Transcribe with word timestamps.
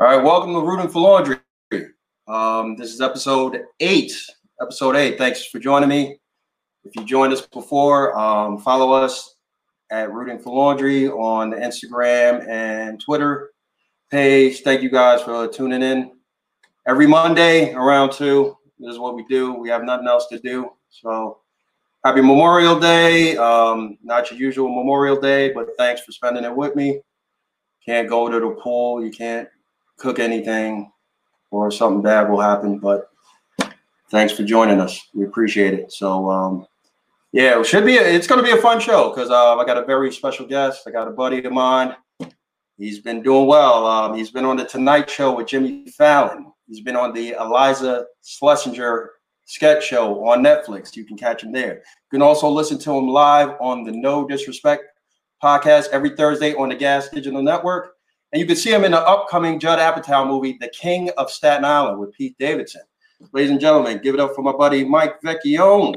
All 0.00 0.06
right, 0.06 0.24
welcome 0.24 0.54
to 0.54 0.60
Rooting 0.60 0.88
for 0.88 1.02
Laundry. 1.02 1.36
Um, 2.26 2.74
this 2.74 2.94
is 2.94 3.02
episode 3.02 3.64
eight. 3.80 4.10
Episode 4.58 4.96
eight. 4.96 5.18
Thanks 5.18 5.44
for 5.44 5.58
joining 5.58 5.90
me. 5.90 6.18
If 6.84 6.96
you 6.96 7.04
joined 7.04 7.34
us 7.34 7.42
before, 7.42 8.18
um, 8.18 8.56
follow 8.56 8.92
us 8.92 9.34
at 9.90 10.10
Rooting 10.10 10.38
for 10.38 10.56
Laundry 10.56 11.10
on 11.10 11.50
the 11.50 11.56
Instagram 11.56 12.48
and 12.48 12.98
Twitter 12.98 13.50
page. 14.10 14.62
Thank 14.62 14.80
you 14.80 14.88
guys 14.88 15.20
for 15.20 15.46
tuning 15.46 15.82
in. 15.82 16.12
Every 16.88 17.06
Monday 17.06 17.74
around 17.74 18.12
two. 18.12 18.56
This 18.78 18.92
is 18.92 18.98
what 18.98 19.16
we 19.16 19.26
do. 19.28 19.52
We 19.52 19.68
have 19.68 19.84
nothing 19.84 20.08
else 20.08 20.28
to 20.28 20.38
do. 20.38 20.70
So 20.88 21.40
happy 22.06 22.22
Memorial 22.22 22.80
Day. 22.80 23.36
Um, 23.36 23.98
not 24.02 24.30
your 24.30 24.40
usual 24.40 24.74
Memorial 24.74 25.20
Day, 25.20 25.52
but 25.52 25.76
thanks 25.76 26.00
for 26.00 26.12
spending 26.12 26.44
it 26.44 26.56
with 26.56 26.74
me. 26.74 27.02
Can't 27.84 28.08
go 28.08 28.30
to 28.30 28.40
the 28.40 28.58
pool. 28.62 29.04
You 29.04 29.10
can't 29.10 29.46
cook 30.00 30.18
anything, 30.18 30.90
or 31.50 31.70
something 31.70 32.02
bad 32.02 32.28
will 32.28 32.40
happen. 32.40 32.78
But 32.78 33.08
thanks 34.10 34.32
for 34.32 34.42
joining 34.42 34.80
us. 34.80 35.00
We 35.14 35.24
appreciate 35.24 35.74
it. 35.74 35.92
So 35.92 36.30
um, 36.30 36.66
yeah, 37.32 37.60
it 37.60 37.66
should 37.66 37.84
be. 37.84 37.98
A, 37.98 38.02
it's 38.02 38.26
going 38.26 38.44
to 38.44 38.44
be 38.44 38.56
a 38.56 38.60
fun 38.60 38.80
show 38.80 39.10
because 39.10 39.30
uh, 39.30 39.56
I 39.56 39.64
got 39.64 39.78
a 39.78 39.84
very 39.84 40.12
special 40.12 40.46
guest. 40.46 40.82
I 40.86 40.90
got 40.90 41.06
a 41.06 41.12
buddy 41.12 41.42
of 41.44 41.52
mine. 41.52 41.94
He's 42.76 42.98
been 42.98 43.22
doing 43.22 43.46
well. 43.46 43.86
Um, 43.86 44.16
he's 44.16 44.30
been 44.30 44.46
on 44.46 44.56
the 44.56 44.64
Tonight 44.64 45.10
Show 45.10 45.36
with 45.36 45.48
Jimmy 45.48 45.86
Fallon. 45.90 46.50
He's 46.66 46.80
been 46.80 46.96
on 46.96 47.12
the 47.12 47.32
Iliza 47.32 48.04
Shlesinger 48.24 49.08
sketch 49.44 49.84
show 49.84 50.24
on 50.26 50.42
Netflix. 50.42 50.96
You 50.96 51.04
can 51.04 51.18
catch 51.18 51.42
him 51.42 51.52
there. 51.52 51.74
You 51.74 52.10
can 52.12 52.22
also 52.22 52.48
listen 52.48 52.78
to 52.78 52.96
him 52.96 53.08
live 53.08 53.50
on 53.60 53.84
the 53.84 53.92
No 53.92 54.26
Disrespect 54.26 54.84
podcast 55.42 55.88
every 55.88 56.10
Thursday 56.10 56.54
on 56.54 56.70
the 56.70 56.74
Gas 56.74 57.08
Digital 57.08 57.42
Network. 57.42 57.96
And 58.32 58.40
you 58.40 58.46
can 58.46 58.56
see 58.56 58.72
him 58.72 58.84
in 58.84 58.92
the 58.92 59.00
upcoming 59.00 59.58
Judd 59.58 59.80
Apatow 59.80 60.26
movie, 60.26 60.56
The 60.60 60.68
King 60.68 61.10
of 61.18 61.30
Staten 61.30 61.64
Island, 61.64 61.98
with 61.98 62.12
Pete 62.12 62.36
Davidson. 62.38 62.82
Ladies 63.32 63.50
and 63.50 63.60
gentlemen, 63.60 64.00
give 64.02 64.14
it 64.14 64.20
up 64.20 64.34
for 64.34 64.42
my 64.42 64.52
buddy 64.52 64.84
Mike 64.84 65.20
Vecchione. 65.20 65.94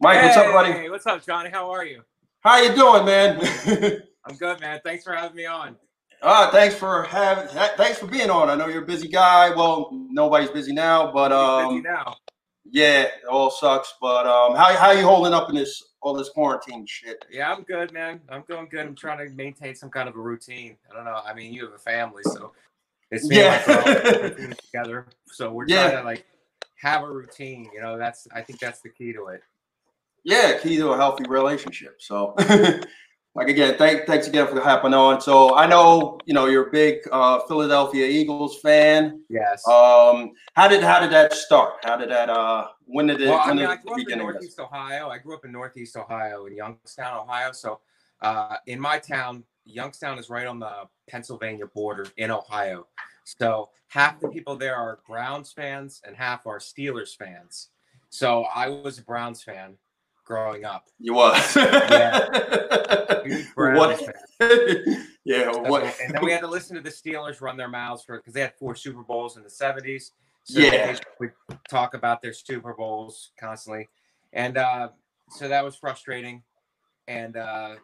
Mike, 0.00 0.18
hey, 0.18 0.26
what's 0.26 0.36
up, 0.38 0.52
buddy? 0.52 0.72
Hey, 0.72 0.90
what's 0.90 1.06
up, 1.06 1.24
Johnny? 1.24 1.50
How 1.50 1.70
are 1.70 1.84
you? 1.84 2.02
How 2.40 2.62
you 2.62 2.74
doing, 2.74 3.04
man? 3.04 3.38
I'm 4.24 4.36
good, 4.36 4.60
man. 4.60 4.80
Thanks 4.82 5.04
for 5.04 5.12
having 5.14 5.36
me 5.36 5.44
on. 5.44 5.76
Uh, 6.22 6.50
thanks 6.50 6.74
for 6.74 7.02
having. 7.04 7.48
Thanks 7.76 7.98
for 7.98 8.06
being 8.06 8.30
on. 8.30 8.48
I 8.48 8.54
know 8.54 8.68
you're 8.68 8.82
a 8.82 8.86
busy 8.86 9.08
guy. 9.08 9.54
Well, 9.54 9.90
nobody's 9.92 10.50
busy 10.50 10.72
now, 10.72 11.12
but 11.12 11.32
um, 11.32 11.68
busy 11.68 11.82
now. 11.82 12.16
Yeah, 12.64 13.02
it 13.02 13.12
all 13.30 13.50
sucks. 13.50 13.94
But 14.00 14.26
um, 14.26 14.54
how 14.54 14.74
how 14.76 14.90
you 14.90 15.04
holding 15.04 15.32
up 15.32 15.48
in 15.50 15.54
this 15.54 15.89
all 16.02 16.14
this 16.14 16.30
quarantine 16.30 16.86
shit? 16.86 17.24
Yeah, 17.30 17.52
I'm 17.52 17.62
good, 17.62 17.92
man. 17.92 18.20
I'm 18.28 18.44
going 18.48 18.68
good. 18.68 18.86
I'm 18.86 18.94
trying 18.94 19.18
to 19.18 19.34
maintain 19.34 19.74
some 19.74 19.90
kind 19.90 20.08
of 20.08 20.16
a 20.16 20.20
routine. 20.20 20.76
I 20.90 20.94
don't 20.94 21.04
know. 21.04 21.20
I 21.24 21.34
mean, 21.34 21.52
you 21.52 21.64
have 21.64 21.74
a 21.74 21.78
family, 21.78 22.22
so 22.22 22.52
it's 23.10 23.28
me 23.28 23.36
Yeah. 23.36 23.62
and 24.38 24.58
together. 24.72 25.06
So 25.26 25.52
we're 25.52 25.66
Yeah. 25.66 25.90
trying 25.90 25.96
to 25.98 26.04
like 26.04 26.24
have 26.82 27.02
a 27.02 27.10
routine. 27.10 27.70
You 27.74 27.82
know, 27.82 27.98
that's 27.98 28.26
I 28.34 28.40
think 28.42 28.58
that's 28.60 28.80
the 28.80 28.88
key 28.88 29.12
to 29.12 29.26
it. 29.26 29.42
Yeah, 30.24 30.58
key 30.58 30.76
to 30.76 30.90
a 30.90 30.96
healthy 30.96 31.24
relationship. 31.28 31.96
So, 32.02 32.34
like 33.34 33.48
again, 33.48 33.76
thank, 33.78 34.06
thanks 34.06 34.26
again 34.26 34.46
for 34.48 34.60
hopping 34.60 34.92
on. 34.92 35.20
So 35.20 35.54
I 35.56 35.66
know 35.66 36.18
you 36.24 36.34
know 36.34 36.46
you're 36.46 36.68
a 36.68 36.70
big 36.70 36.98
uh, 37.12 37.40
Philadelphia 37.46 38.06
Eagles 38.06 38.60
fan. 38.60 39.22
Yes. 39.28 39.66
Um, 39.68 40.32
how 40.54 40.66
did 40.66 40.82
how 40.82 41.00
did 41.00 41.10
that 41.10 41.32
start? 41.32 41.74
How 41.84 41.96
did 41.96 42.10
that 42.10 42.28
uh 42.28 42.68
when 42.86 43.06
did 43.06 43.20
it 43.20 43.28
well, 43.28 43.40
I 43.42 43.48
mean, 43.48 43.58
did 43.58 43.68
I 43.68 43.76
grew 43.76 43.92
up 43.92 43.98
in 43.98 44.04
beginning 44.04 44.28
of 44.28 44.34
this? 44.34 44.56
Northeast 44.56 44.60
Ohio. 44.60 45.08
I 45.08 45.18
grew 45.18 45.34
up 45.36 45.44
in 45.44 45.52
Northeast 45.52 45.96
Ohio 45.96 46.46
in 46.46 46.56
Youngstown, 46.56 47.20
Ohio. 47.20 47.52
So, 47.52 47.80
uh, 48.20 48.56
in 48.66 48.80
my 48.80 48.98
town, 48.98 49.44
Youngstown 49.64 50.18
is 50.18 50.28
right 50.28 50.46
on 50.46 50.58
the 50.58 50.88
Pennsylvania 51.08 51.66
border 51.66 52.08
in 52.16 52.32
Ohio. 52.32 52.88
So, 53.24 53.70
half 53.88 54.18
the 54.18 54.28
people 54.28 54.56
there 54.56 54.74
are 54.74 54.98
Browns 55.06 55.52
fans 55.52 56.02
and 56.04 56.16
half 56.16 56.46
are 56.46 56.58
Steelers 56.58 57.16
fans. 57.16 57.68
So, 58.08 58.44
I 58.52 58.68
was 58.68 58.98
a 58.98 59.02
Browns 59.02 59.42
fan 59.44 59.76
growing 60.30 60.64
up. 60.64 60.86
You 61.00 61.14
was. 61.14 61.54
Huge 63.24 63.54
Browns 63.56 63.78
what? 63.78 63.98
fan. 64.38 65.06
yeah. 65.24 65.50
So- 65.52 65.62
What? 65.62 65.82
and 66.00 66.14
then 66.14 66.24
we 66.24 66.30
had 66.30 66.40
to 66.42 66.46
listen 66.46 66.76
to 66.76 66.82
the 66.82 66.88
Steelers 66.90 67.40
run 67.40 67.56
their 67.56 67.68
mouths 67.68 68.04
for 68.04 68.16
because 68.18 68.32
they 68.32 68.40
had 68.42 68.54
four 68.54 68.76
Super 68.76 69.02
Bowls 69.02 69.36
in 69.36 69.42
the 69.42 69.50
seventies. 69.50 70.12
So 70.44 70.60
Yeah. 70.60 70.96
We 71.18 71.30
talk 71.68 71.94
about 71.94 72.22
their 72.22 72.32
Super 72.32 72.74
Bowls 72.74 73.32
constantly, 73.40 73.88
and 74.32 74.56
uh, 74.56 74.90
so 75.30 75.48
that 75.48 75.64
was 75.64 75.74
frustrating. 75.74 76.44
And 77.08 77.36
uh, 77.36 77.74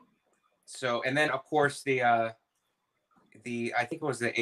so, 0.66 1.02
and 1.02 1.16
then 1.16 1.30
of 1.30 1.44
course 1.46 1.82
the 1.82 2.02
uh, 2.02 2.30
the 3.42 3.74
I 3.76 3.84
think 3.84 4.02
it 4.02 4.06
was 4.06 4.20
the 4.20 4.32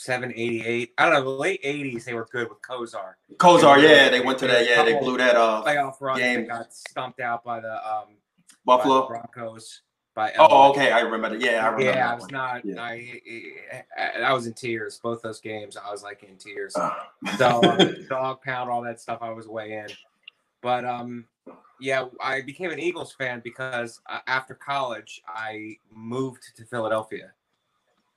87, 0.00 0.32
88. 0.34 0.92
I 0.98 1.04
don't 1.04 1.14
know, 1.14 1.22
the 1.22 1.28
late 1.30 1.60
eighties. 1.62 2.04
They 2.04 2.14
were 2.14 2.26
good 2.32 2.48
with 2.48 2.60
Kosar 2.62 3.14
Kosar. 3.36 3.82
Yeah, 3.82 4.08
they 4.08 4.20
went 4.20 4.38
to 4.38 4.46
that. 4.46 4.66
Yeah, 4.68 4.82
they 4.82 4.98
blew 4.98 5.18
that 5.18 5.36
uh 5.36 5.62
playoff 5.64 6.00
run. 6.00 6.18
Game. 6.18 6.46
got 6.46 6.72
stumped 6.72 7.20
out 7.20 7.44
by 7.44 7.60
the 7.60 7.72
um, 7.74 8.16
by 8.64 8.76
the 8.76 8.78
Buffalo. 8.78 9.08
Broncos. 9.08 9.82
By 10.14 10.32
Oh, 10.38 10.70
okay. 10.70 10.90
I 10.90 11.00
remember 11.00 11.30
that. 11.30 11.40
Yeah, 11.40 11.64
I 11.64 11.68
remember. 11.68 11.98
Yeah, 11.98 12.10
I 12.10 12.14
was 12.14 12.30
not. 12.30 12.64
Yeah. 12.64 12.82
I, 12.82 13.20
I 13.96 14.22
I 14.22 14.32
was 14.32 14.46
in 14.46 14.54
tears. 14.54 14.98
Both 15.02 15.22
those 15.22 15.40
games, 15.40 15.76
I 15.76 15.90
was 15.90 16.02
like 16.02 16.22
in 16.24 16.36
tears. 16.36 16.74
Uh, 16.74 16.90
So 17.36 17.62
um, 17.62 18.06
dog 18.08 18.42
pound, 18.42 18.70
all 18.70 18.82
that 18.82 19.00
stuff, 19.00 19.18
I 19.20 19.30
was 19.30 19.46
way 19.46 19.72
in. 19.74 19.86
But 20.62 20.84
um, 20.84 21.26
yeah, 21.78 22.06
I 22.22 22.40
became 22.40 22.70
an 22.70 22.80
Eagles 22.80 23.12
fan 23.12 23.40
because 23.44 24.00
uh, 24.08 24.18
after 24.26 24.54
college, 24.54 25.22
I 25.28 25.76
moved 25.94 26.42
to 26.56 26.64
Philadelphia. 26.64 27.32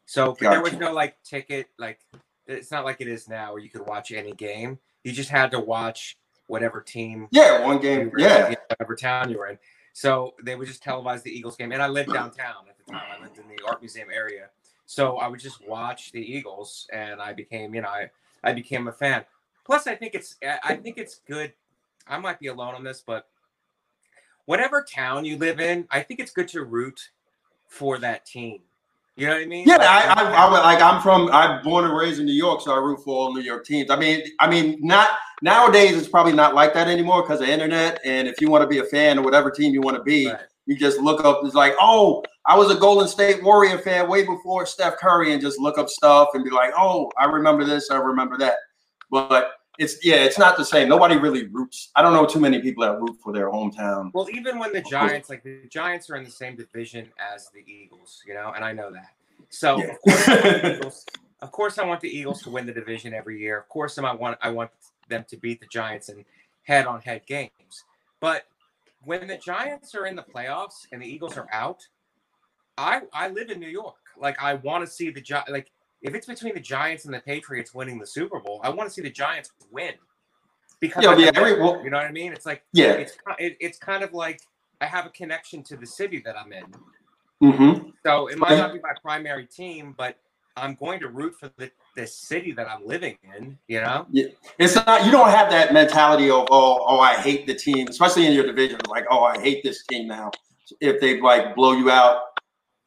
So 0.05 0.35
there 0.39 0.61
was 0.61 0.73
no 0.73 0.93
like 0.93 1.21
ticket, 1.23 1.67
like 1.77 1.99
it's 2.45 2.71
not 2.71 2.85
like 2.85 3.01
it 3.01 3.07
is 3.07 3.29
now 3.29 3.53
where 3.53 3.61
you 3.61 3.69
could 3.69 3.87
watch 3.87 4.11
any 4.11 4.33
game. 4.33 4.79
You 5.03 5.11
just 5.11 5.29
had 5.29 5.51
to 5.51 5.59
watch 5.59 6.17
whatever 6.47 6.81
team 6.81 7.27
yeah, 7.31 7.65
one 7.65 7.79
game. 7.79 8.09
were 8.09 8.19
Yeah. 8.19 8.53
whatever 8.69 8.95
town 8.95 9.29
you 9.29 9.37
were 9.37 9.47
in. 9.47 9.57
So 9.93 10.33
they 10.43 10.55
would 10.55 10.67
just 10.67 10.83
televise 10.83 11.21
the 11.21 11.31
Eagles 11.31 11.55
game, 11.55 11.71
and 11.71 11.81
I 11.81 11.87
lived 11.87 12.11
downtown 12.11 12.65
at 12.69 12.77
the 12.77 12.91
time. 12.91 13.03
I 13.15 13.21
lived 13.23 13.37
in 13.37 13.47
the 13.47 13.63
art 13.67 13.79
museum 13.81 14.09
area, 14.11 14.49
so 14.85 15.17
I 15.17 15.27
would 15.27 15.39
just 15.39 15.65
watch 15.67 16.11
the 16.11 16.19
Eagles, 16.19 16.87
and 16.91 17.21
I 17.21 17.33
became, 17.33 17.75
you 17.75 17.81
know, 17.81 17.89
I, 17.89 18.09
I 18.43 18.53
became 18.53 18.87
a 18.87 18.91
fan. 18.91 19.23
Plus, 19.65 19.85
I 19.85 19.95
think 19.95 20.15
it's, 20.15 20.35
I 20.63 20.75
think 20.75 20.97
it's 20.97 21.21
good. 21.27 21.53
I 22.07 22.17
might 22.17 22.39
be 22.39 22.47
alone 22.47 22.73
on 22.75 22.83
this, 22.83 23.03
but 23.05 23.27
whatever 24.45 24.83
town 24.83 25.25
you 25.25 25.37
live 25.37 25.59
in, 25.59 25.87
I 25.89 26.01
think 26.01 26.19
it's 26.19 26.31
good 26.31 26.47
to 26.49 26.63
root 26.63 27.11
for 27.67 27.97
that 27.99 28.25
team. 28.25 28.61
You 29.15 29.27
know 29.27 29.33
what 29.35 29.43
I 29.43 29.45
mean? 29.45 29.67
Yeah, 29.67 29.75
Like, 29.77 29.87
I, 29.87 30.23
I, 30.23 30.31
I, 30.31 30.61
like 30.61 30.81
I'm 30.81 31.01
from 31.01 31.29
I'm 31.31 31.63
born 31.63 31.85
and 31.85 31.95
raised 31.95 32.19
in 32.19 32.25
New 32.25 32.33
York, 32.33 32.61
so 32.61 32.73
I 32.73 32.77
root 32.77 32.99
for 33.03 33.15
all 33.15 33.33
New 33.33 33.41
York 33.41 33.63
teams. 33.63 33.91
I 33.91 33.95
mean, 33.95 34.23
I 34.39 34.49
mean, 34.49 34.79
not 34.81 35.09
nowadays 35.43 35.95
it's 35.95 36.07
probably 36.07 36.33
not 36.33 36.55
like 36.55 36.73
that 36.73 36.87
anymore 36.87 37.21
because 37.21 37.39
of 37.41 37.47
internet. 37.47 37.99
And 38.03 38.27
if 38.27 38.41
you 38.41 38.49
want 38.49 38.63
to 38.63 38.67
be 38.67 38.79
a 38.79 38.83
fan 38.85 39.19
of 39.19 39.23
whatever 39.23 39.51
team 39.51 39.71
you 39.73 39.81
want 39.81 39.97
to 39.97 40.03
be, 40.03 40.27
Right. 40.27 40.39
you 40.65 40.75
just 40.75 40.99
look 40.99 41.23
up. 41.23 41.41
It's 41.43 41.53
like, 41.53 41.75
oh, 41.79 42.23
I 42.47 42.57
was 42.57 42.71
a 42.71 42.75
Golden 42.75 43.07
State 43.07 43.43
Warrior 43.43 43.77
fan 43.77 44.09
way 44.09 44.25
before 44.25 44.65
Steph 44.65 44.97
Curry, 44.97 45.31
and 45.33 45.39
just 45.41 45.59
look 45.59 45.77
up 45.77 45.89
stuff 45.89 46.29
and 46.33 46.43
be 46.43 46.49
like, 46.49 46.73
oh, 46.75 47.11
I 47.19 47.25
remember 47.25 47.65
this, 47.65 47.91
I 47.91 47.97
remember 47.97 48.37
that. 48.39 48.55
But 49.11 49.51
it's 49.79 50.03
yeah, 50.05 50.17
it's 50.17 50.37
not 50.37 50.55
the 50.57 50.65
same. 50.65 50.87
Nobody 50.87 51.17
really 51.17 51.47
roots. 51.47 51.89
I 51.95 52.01
don't 52.01 52.13
know 52.13 52.25
too 52.25 52.39
many 52.39 52.61
people 52.61 52.83
that 52.83 52.99
root 52.99 53.17
for 53.23 53.33
their 53.33 53.49
hometown. 53.49 54.11
Well, 54.13 54.27
even 54.31 54.59
when 54.59 54.71
the 54.71 54.81
Giants, 54.81 55.29
like 55.29 55.43
the 55.43 55.61
Giants, 55.69 56.09
are 56.09 56.15
in 56.15 56.23
the 56.23 56.29
same 56.31 56.55
division 56.55 57.09
as 57.33 57.49
the 57.49 57.63
Eagles, 57.67 58.21
you 58.27 58.33
know, 58.33 58.53
and 58.55 58.63
I 58.63 58.71
know 58.71 58.91
that. 58.91 59.13
So 59.49 59.77
Yeah. 59.79 59.85
of 59.93 60.01
course, 60.01 60.27
I 60.27 60.31
want 60.35 60.61
the 60.61 60.73
Eagles, 60.77 61.05
of 61.41 61.51
course, 61.51 61.77
I 61.79 61.85
want 61.85 62.01
the 62.01 62.09
Eagles 62.17 62.41
to 62.43 62.49
win 62.51 62.65
the 62.65 62.73
division 62.73 63.13
every 63.13 63.39
year. 63.39 63.57
Of 63.57 63.67
course, 63.69 63.97
I 63.97 64.13
want 64.13 64.37
I 64.41 64.49
want 64.49 64.69
them 65.09 65.25
to 65.29 65.37
beat 65.37 65.59
the 65.59 65.67
Giants 65.67 66.09
in 66.09 66.23
head-on-head 66.63 67.25
games. 67.25 67.83
But 68.19 68.43
when 69.03 69.27
the 69.27 69.37
Giants 69.37 69.95
are 69.95 70.05
in 70.05 70.15
the 70.15 70.23
playoffs 70.23 70.87
and 70.91 71.01
the 71.01 71.05
Eagles 71.07 71.35
are 71.37 71.47
out, 71.51 71.85
I 72.77 73.01
I 73.11 73.27
live 73.29 73.49
in 73.49 73.59
New 73.59 73.67
York. 73.67 73.95
Like 74.17 74.41
I 74.41 74.53
want 74.53 74.85
to 74.85 74.89
see 74.91 75.09
the 75.09 75.19
Gi- 75.19 75.49
like 75.49 75.71
if 76.03 76.13
it's 76.13 76.27
between 76.27 76.53
the 76.53 76.59
Giants 76.59 77.05
and 77.05 77.13
the 77.13 77.19
Patriots 77.19 77.73
winning 77.73 77.97
the 77.97 78.05
Super 78.05 78.39
Bowl, 78.39 78.59
I 78.63 78.69
want 78.69 78.87
to 78.89 78.93
see 78.93 79.01
the 79.01 79.09
Giants 79.09 79.51
win. 79.71 79.93
Because 80.79 81.03
Yeah, 81.03 81.15
yeah, 81.17 81.31
every- 81.33 81.59
well- 81.61 81.81
you 81.83 81.89
know 81.89 81.97
what 81.97 82.05
I 82.05 82.11
mean? 82.11 82.33
It's 82.33 82.45
like 82.45 82.63
Yeah. 82.73 82.91
it's 82.93 83.17
it, 83.39 83.57
it's 83.59 83.77
kind 83.79 84.03
of 84.03 84.13
like 84.13 84.41
I 84.81 84.85
have 84.85 85.05
a 85.05 85.09
connection 85.09 85.63
to 85.63 85.77
the 85.77 85.85
city 85.85 86.21
that 86.25 86.35
I'm 86.37 86.51
in. 86.51 86.65
hmm 87.39 87.89
So 88.05 88.27
it 88.27 88.37
might 88.37 88.57
not 88.57 88.73
be 88.73 88.79
my 88.79 88.93
primary 89.01 89.45
team, 89.45 89.95
but 89.97 90.17
I'm 90.55 90.75
going 90.75 90.99
to 90.99 91.07
root 91.07 91.33
for 91.39 91.49
the, 91.57 91.71
the 91.95 92.05
city 92.05 92.51
that 92.51 92.69
I'm 92.69 92.85
living 92.85 93.17
in. 93.35 93.57
You 93.67 93.81
know? 93.81 94.05
It's 94.59 94.75
not 94.75 95.05
you 95.05 95.11
don't 95.11 95.29
have 95.29 95.49
that 95.51 95.71
mentality 95.73 96.29
of 96.29 96.47
oh 96.51 96.83
oh 96.85 96.99
I 96.99 97.15
hate 97.15 97.47
the 97.47 97.55
team, 97.55 97.87
especially 97.87 98.27
in 98.27 98.33
your 98.33 98.45
division. 98.45 98.79
Like 98.89 99.05
oh 99.09 99.23
I 99.23 99.39
hate 99.39 99.63
this 99.63 99.85
team 99.85 100.07
now. 100.07 100.31
If 100.81 100.99
they 100.99 101.21
like 101.21 101.55
blow 101.55 101.71
you 101.73 101.89
out 101.89 102.32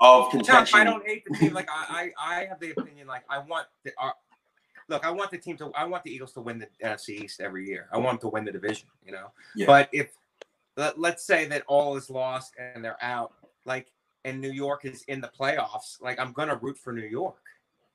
of 0.00 0.30
contention, 0.30 0.78
I 0.78 0.84
don't 0.84 1.06
hate 1.06 1.24
the 1.24 1.36
team. 1.36 1.54
Like 1.54 1.68
I, 1.70 2.12
I, 2.18 2.34
I 2.38 2.44
have 2.44 2.60
the 2.60 2.72
opinion. 2.72 3.06
Like 3.06 3.22
I 3.28 3.38
want 3.38 3.66
the. 3.84 3.92
Uh, 3.98 4.10
look, 4.88 5.04
I 5.04 5.10
want 5.10 5.30
the 5.30 5.38
team 5.38 5.56
to. 5.58 5.72
I 5.74 5.84
want 5.84 6.04
the 6.04 6.10
Eagles 6.10 6.32
to 6.32 6.40
win 6.40 6.58
the 6.58 6.68
NFC 6.84 7.24
East 7.24 7.40
every 7.40 7.66
year. 7.66 7.88
I 7.92 7.98
want 7.98 8.20
them 8.20 8.30
to 8.30 8.34
win 8.34 8.44
the 8.44 8.52
division. 8.52 8.88
You 9.04 9.12
know. 9.12 9.32
Yeah. 9.54 9.66
But 9.66 9.88
if 9.92 10.10
let, 10.76 10.98
let's 10.98 11.24
say 11.24 11.46
that 11.46 11.62
all 11.66 11.96
is 11.96 12.10
lost 12.10 12.54
and 12.58 12.84
they're 12.84 13.02
out, 13.02 13.32
like 13.64 13.90
and 14.24 14.40
New 14.40 14.50
York 14.50 14.84
is 14.84 15.04
in 15.04 15.20
the 15.20 15.30
playoffs, 15.38 16.00
like 16.02 16.18
I'm 16.18 16.32
gonna 16.32 16.56
root 16.56 16.76
for 16.76 16.92
New 16.92 17.06
York. 17.06 17.36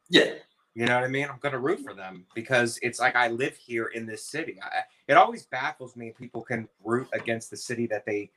Yeah, 0.10 0.34
You 0.74 0.86
know 0.86 0.96
what 0.96 1.04
I 1.04 1.08
mean? 1.08 1.28
I'm 1.30 1.52
to 1.52 1.60
root 1.60 1.80
for 1.82 1.94
them 1.94 2.26
because 2.34 2.80
it's 2.82 3.00
like 3.00 3.16
I 3.16 3.30
live 3.30 3.56
here 3.56 3.88
in 3.88 4.06
this 4.06 4.26
city. 4.26 4.60
I, 4.62 4.82
it 5.08 5.14
always 5.14 5.46
baffles 5.46 5.96
me 5.96 6.14
people 6.18 6.42
can 6.42 6.68
root 6.84 7.08
against 7.14 7.50
the 7.50 7.58
city 7.58 7.86
that 7.88 8.06
they. 8.06 8.30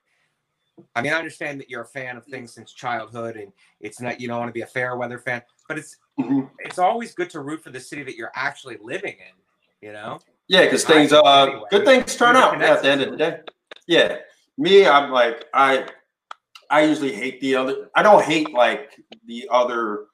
I 0.96 1.02
mean, 1.02 1.12
I 1.12 1.18
understand 1.18 1.60
that 1.60 1.68
you're 1.68 1.82
a 1.82 1.86
fan 1.86 2.16
of 2.16 2.24
things 2.24 2.52
since 2.54 2.72
childhood, 2.72 3.36
and 3.36 3.52
it's 3.80 4.00
not 4.00 4.20
you 4.20 4.28
don't 4.28 4.38
want 4.38 4.48
to 4.48 4.52
be 4.52 4.62
a 4.62 4.66
fair 4.66 4.96
weather 4.96 5.18
fan, 5.18 5.42
but 5.68 5.78
it's 5.78 5.96
Mhm. 6.18 6.50
it's 6.60 6.78
always 6.78 7.14
good 7.14 7.30
to 7.30 7.40
root 7.40 7.62
for 7.62 7.70
the 7.70 7.80
city 7.80 8.02
that 8.04 8.16
you're 8.16 8.32
actually 8.34 8.78
living 8.80 9.16
in. 9.18 9.34
You 9.80 9.92
know? 9.92 10.20
Yeah, 10.48 10.64
because 10.64 10.84
things 10.84 11.12
uh 11.12 11.22
anyway, 11.22 11.62
good 11.70 11.84
things 11.84 12.16
turn 12.16 12.36
out 12.36 12.58
yeah, 12.58 12.74
at 12.74 12.82
the 12.82 12.90
end 12.90 13.02
of 13.02 13.10
the 13.10 13.16
day. 13.16 13.40
Yeah. 13.86 14.18
Me, 14.56 14.86
I'm 14.86 15.10
like 15.10 15.46
I 15.52 15.88
I 16.70 16.82
usually 16.84 17.12
hate 17.12 17.40
the 17.40 17.56
other 17.56 17.90
I 17.94 18.02
don't 18.02 18.24
hate 18.24 18.52
like 18.52 18.98
the 19.26 19.48
other 19.50 20.06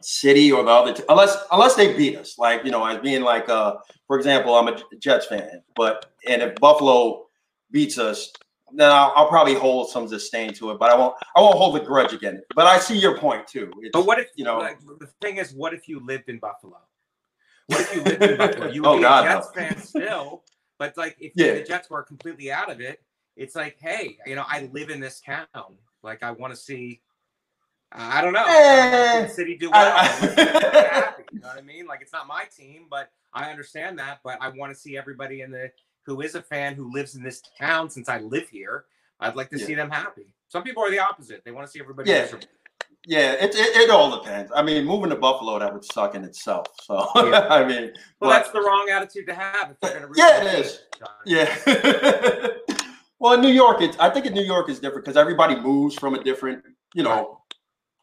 city 0.00 0.50
or 0.52 0.62
the 0.62 0.70
other 0.70 0.94
t- 0.94 1.02
unless 1.08 1.36
unless 1.52 1.74
they 1.74 1.96
beat 1.96 2.16
us. 2.16 2.38
Like, 2.38 2.64
you 2.64 2.70
know, 2.70 2.84
as 2.84 2.98
being 3.00 3.22
like 3.22 3.48
uh 3.48 3.76
for 4.06 4.16
example, 4.16 4.54
I'm 4.54 4.68
a 4.68 4.80
Jets 4.98 5.26
fan, 5.26 5.62
but 5.76 6.06
and 6.26 6.40
if 6.42 6.54
Buffalo 6.56 7.26
beats 7.70 7.98
us, 7.98 8.32
then 8.72 8.90
I'll, 8.90 9.12
I'll 9.16 9.28
probably 9.28 9.54
hold 9.54 9.90
some 9.90 10.06
disdain 10.08 10.52
to 10.54 10.70
it, 10.70 10.78
but 10.78 10.90
I 10.90 10.96
won't 10.96 11.14
I 11.36 11.40
won't 11.40 11.56
hold 11.56 11.76
a 11.76 11.84
grudge 11.84 12.12
against 12.12 12.42
it. 12.42 12.46
But 12.54 12.66
I 12.66 12.78
see 12.78 12.98
your 12.98 13.16
point 13.18 13.46
too. 13.46 13.70
It's, 13.80 13.90
But 13.92 14.06
what 14.06 14.18
if 14.18 14.28
you 14.36 14.44
know 14.44 14.58
Like, 14.58 14.80
the 14.98 15.08
thing 15.20 15.36
is, 15.38 15.52
what 15.52 15.74
if 15.74 15.88
you 15.88 16.00
lived 16.04 16.28
in 16.28 16.38
Buffalo? 16.38 16.78
What 17.66 17.80
if 17.80 17.94
you 17.94 18.02
lived 18.02 18.22
in 18.22 18.36
Buffalo? 18.36 18.66
You 18.66 18.82
would 18.82 18.88
Oh, 18.88 18.96
be 18.96 19.02
God, 19.02 19.24
a 19.24 19.28
Jets 19.28 19.48
no. 19.54 19.60
fan 19.62 19.78
still, 19.78 20.44
but 20.78 20.96
like 20.96 21.16
if 21.20 21.32
Yeah. 21.34 21.54
the 21.54 21.62
Jets 21.62 21.90
were 21.90 22.02
completely 22.02 22.50
out 22.50 22.70
of 22.70 22.80
it, 22.80 23.02
it's 23.36 23.54
like, 23.54 23.76
hey, 23.80 24.18
you 24.26 24.34
know, 24.34 24.44
I 24.46 24.68
live 24.72 24.90
in 24.90 25.00
this 25.00 25.20
town. 25.20 25.46
Like 26.02 26.22
I 26.22 26.30
want 26.32 26.52
to 26.52 26.56
see. 26.56 27.00
I 27.90 28.20
don't 28.20 28.34
know. 28.34 28.44
I 28.44 28.90
wanna 28.90 29.12
see 29.12 29.18
Eh, 29.18 29.26
city 29.28 29.56
do 29.56 29.70
well. 29.70 29.96
I- 29.96 30.06
I 30.06 30.10
wanna 30.10 30.34
see 30.34 30.40
everybody 30.42 30.88
happy, 30.88 31.22
you 31.32 31.40
know 31.40 31.48
what 31.48 31.56
I 31.56 31.62
mean? 31.62 31.86
Like 31.86 32.02
it's 32.02 32.12
not 32.12 32.26
my 32.26 32.44
team, 32.44 32.86
but 32.90 33.10
I 33.32 33.50
understand 33.50 33.98
that. 33.98 34.20
But 34.22 34.38
I 34.42 34.50
want 34.50 34.72
to 34.74 34.78
see 34.78 34.96
everybody 34.98 35.40
in 35.40 35.50
the 35.50 35.70
who 36.08 36.22
is 36.22 36.34
a 36.34 36.40
fan 36.42 36.74
who 36.74 36.90
lives 36.90 37.14
in 37.14 37.22
this 37.22 37.42
town 37.60 37.90
since 37.90 38.08
I 38.08 38.18
live 38.20 38.48
here. 38.48 38.86
I'd 39.20 39.36
like 39.36 39.50
to 39.50 39.58
Yeah. 39.58 39.66
see 39.66 39.74
them 39.74 39.90
happy. 39.90 40.34
Some 40.48 40.62
people 40.62 40.82
are 40.82 40.90
the 40.90 40.98
opposite. 41.00 41.42
They 41.44 41.50
want 41.50 41.66
to 41.66 41.70
see 41.70 41.80
everybody. 41.80 42.10
Yeah. 42.10 42.22
miserable. 42.22 42.46
Yeah, 43.06 43.32
it, 43.32 43.54
it, 43.54 43.76
it 43.76 43.90
all 43.90 44.18
depends. 44.22 44.50
I 44.54 44.62
mean, 44.62 44.84
moving 44.86 45.10
to 45.10 45.16
Buffalo, 45.16 45.58
that 45.58 45.72
would 45.72 45.84
suck 45.84 46.14
in 46.14 46.24
itself. 46.24 46.66
So, 46.82 47.06
Yeah. 47.16 47.46
I 47.50 47.64
mean, 47.66 47.92
Well, 48.20 48.30
but- 48.30 48.30
that's 48.30 48.50
the 48.50 48.60
wrong 48.60 48.88
attitude 48.90 49.26
to 49.26 49.34
have. 49.34 49.70
If 49.70 49.76
you're 49.82 50.00
gonna 50.00 50.12
Yeah, 50.16 50.42
it 50.44 50.58
is. 50.64 50.80
yeah. 51.26 52.48
well, 53.18 53.34
in 53.34 53.40
New 53.42 53.52
York, 53.52 53.82
it's, 53.82 53.98
I 53.98 54.08
think 54.10 54.24
in 54.26 54.32
New 54.32 54.42
York 54.44 54.68
is 54.70 54.78
different 54.80 55.04
because 55.04 55.16
everybody 55.18 55.56
moves 55.60 55.94
from 55.94 56.14
a 56.14 56.24
different, 56.24 56.64
you 56.94 57.02
know, 57.02 57.42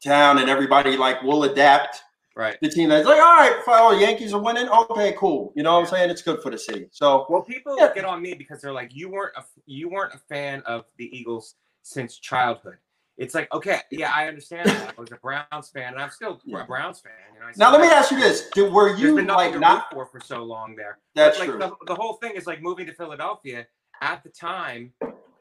town 0.03 0.37
and 0.37 0.49
everybody 0.49 0.95
like 0.97 1.23
will 1.23 1.43
adapt. 1.43 2.01
Right. 2.35 2.57
The 2.61 2.67
team 2.69 2.89
that's 2.89 3.05
like, 3.07 3.17
all 3.19 3.35
right, 3.37 3.61
fine, 3.65 3.99
Yankees 4.01 4.33
are 4.33 4.41
winning. 4.41 4.67
Okay, 4.67 5.15
cool. 5.17 5.53
You 5.55 5.63
know 5.63 5.73
what 5.75 5.79
I'm 5.79 5.85
saying? 5.85 6.09
It's 6.09 6.21
good 6.21 6.41
for 6.41 6.51
the 6.51 6.57
city. 6.57 6.87
So, 6.91 7.25
Well, 7.29 7.41
people 7.41 7.77
Yeah. 7.79 7.93
get 7.93 8.03
on 8.03 8.21
me 8.21 8.33
because 8.33 8.61
they're 8.61 8.73
like, 8.73 8.93
"You 8.93 9.09
weren't 9.09 9.33
a 9.37 9.43
you 9.65 9.87
weren't 9.89 10.13
a 10.13 10.17
fan 10.17 10.61
of 10.65 10.85
the 10.97 11.05
Eagles 11.17 11.55
since 11.83 12.17
childhood." 12.17 12.77
It's 13.17 13.33
like, 13.33 13.49
okay, 13.53 13.79
yeah, 13.91 14.11
I 14.13 14.27
understand 14.27 14.67
that. 14.67 14.93
I 14.97 14.99
was 15.01 15.09
a 15.13 15.15
Browns 15.15 15.69
fan, 15.69 15.93
and 15.93 16.01
I'm 16.01 16.09
still 16.09 16.41
a 16.53 16.63
Browns 16.65 16.99
fan. 16.99 17.13
You 17.33 17.39
know. 17.39 17.45
Now 17.55 17.71
let 17.71 17.79
me 17.79 17.87
ask 17.87 18.11
you 18.11 18.19
this: 18.19 18.49
Did, 18.49 18.73
Were 18.73 18.93
you 18.97 19.15
been 19.15 19.27
like 19.27 19.57
not? 19.57 19.89
for 19.93 20.05
for 20.05 20.19
so 20.19 20.43
long 20.43 20.75
there. 20.75 20.99
That's 21.13 21.39
like 21.39 21.47
true. 21.49 21.57
the, 21.59 21.71
the 21.87 21.95
whole 21.95 22.15
thing 22.15 22.35
is 22.35 22.45
like 22.45 22.61
moving 22.61 22.85
to 22.87 22.93
Philadelphia. 22.93 23.65
At 24.01 24.23
the 24.23 24.29
time, 24.29 24.91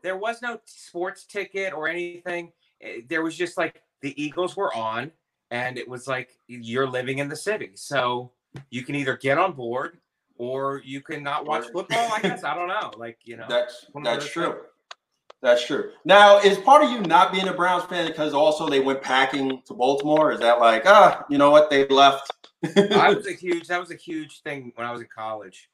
there 0.02 0.16
was 0.16 0.40
no 0.40 0.60
sports 0.66 1.24
ticket 1.24 1.72
or 1.72 1.88
anything. 1.88 2.52
Eh, 2.80 3.00
There 3.08 3.24
was 3.24 3.36
just 3.36 3.58
like 3.58 3.82
the 4.00 4.14
Eagles 4.22 4.56
were 4.56 4.72
on, 4.76 5.10
and 5.50 5.78
it 5.78 5.88
was 5.88 6.06
like 6.06 6.38
you're 6.46 6.88
living 6.88 7.18
in 7.18 7.28
the 7.28 7.36
city, 7.36 7.72
so 7.74 8.30
you 8.70 8.82
can 8.82 8.94
either 8.94 9.16
get 9.16 9.38
on 9.38 9.52
board 9.52 9.98
or 10.36 10.82
you 10.84 11.00
can 11.00 11.22
not 11.22 11.46
watch 11.46 11.64
football. 11.72 12.10
I 12.12 12.20
guess 12.20 12.44
I 12.44 12.54
don't 12.54 12.68
know. 12.68 12.92
Like 12.96 13.18
you 13.24 13.36
know, 13.36 13.46
That's 13.48 13.86
that's 14.02 14.28
true. 14.28 14.60
That's 15.44 15.66
true. 15.66 15.90
Now, 16.06 16.38
is 16.38 16.56
part 16.56 16.82
of 16.82 16.90
you 16.90 17.00
not 17.02 17.30
being 17.30 17.48
a 17.48 17.52
Browns 17.52 17.84
fan 17.84 18.06
because 18.06 18.32
also 18.32 18.66
they 18.66 18.80
went 18.80 19.02
packing 19.02 19.60
to 19.66 19.74
Baltimore? 19.74 20.32
Is 20.32 20.40
that 20.40 20.58
like, 20.58 20.84
ah, 20.86 21.22
you 21.28 21.36
know 21.36 21.50
what, 21.50 21.68
they 21.68 21.86
left? 21.88 22.32
I 22.64 23.12
was 23.14 23.26
a 23.28 23.32
huge. 23.32 23.68
That 23.68 23.78
was 23.78 23.90
a 23.90 23.96
huge 23.96 24.40
thing 24.40 24.72
when 24.74 24.86
I 24.86 24.92
was 24.92 25.02
in 25.02 25.08
college. 25.14 25.68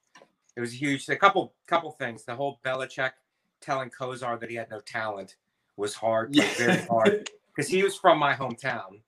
It 0.57 0.61
was 0.61 0.73
a 0.73 0.77
huge. 0.77 1.09
A 1.09 1.15
couple 1.15 1.55
couple 1.67 1.93
things. 1.93 2.25
The 2.25 2.35
whole 2.35 2.59
Belichick 2.65 3.13
telling 3.61 3.91
Kosar 3.91 4.41
that 4.41 4.51
he 4.51 4.57
had 4.57 4.71
no 4.71 4.81
talent 4.81 5.37
was 5.77 5.95
hard. 5.95 6.35
Yeah. 6.35 6.49
Very 6.57 6.83
hard 6.87 7.31
because 7.55 7.71
he 7.71 7.85
was 7.85 7.97
from 7.97 8.19
my 8.19 8.35
hometown. 8.35 9.01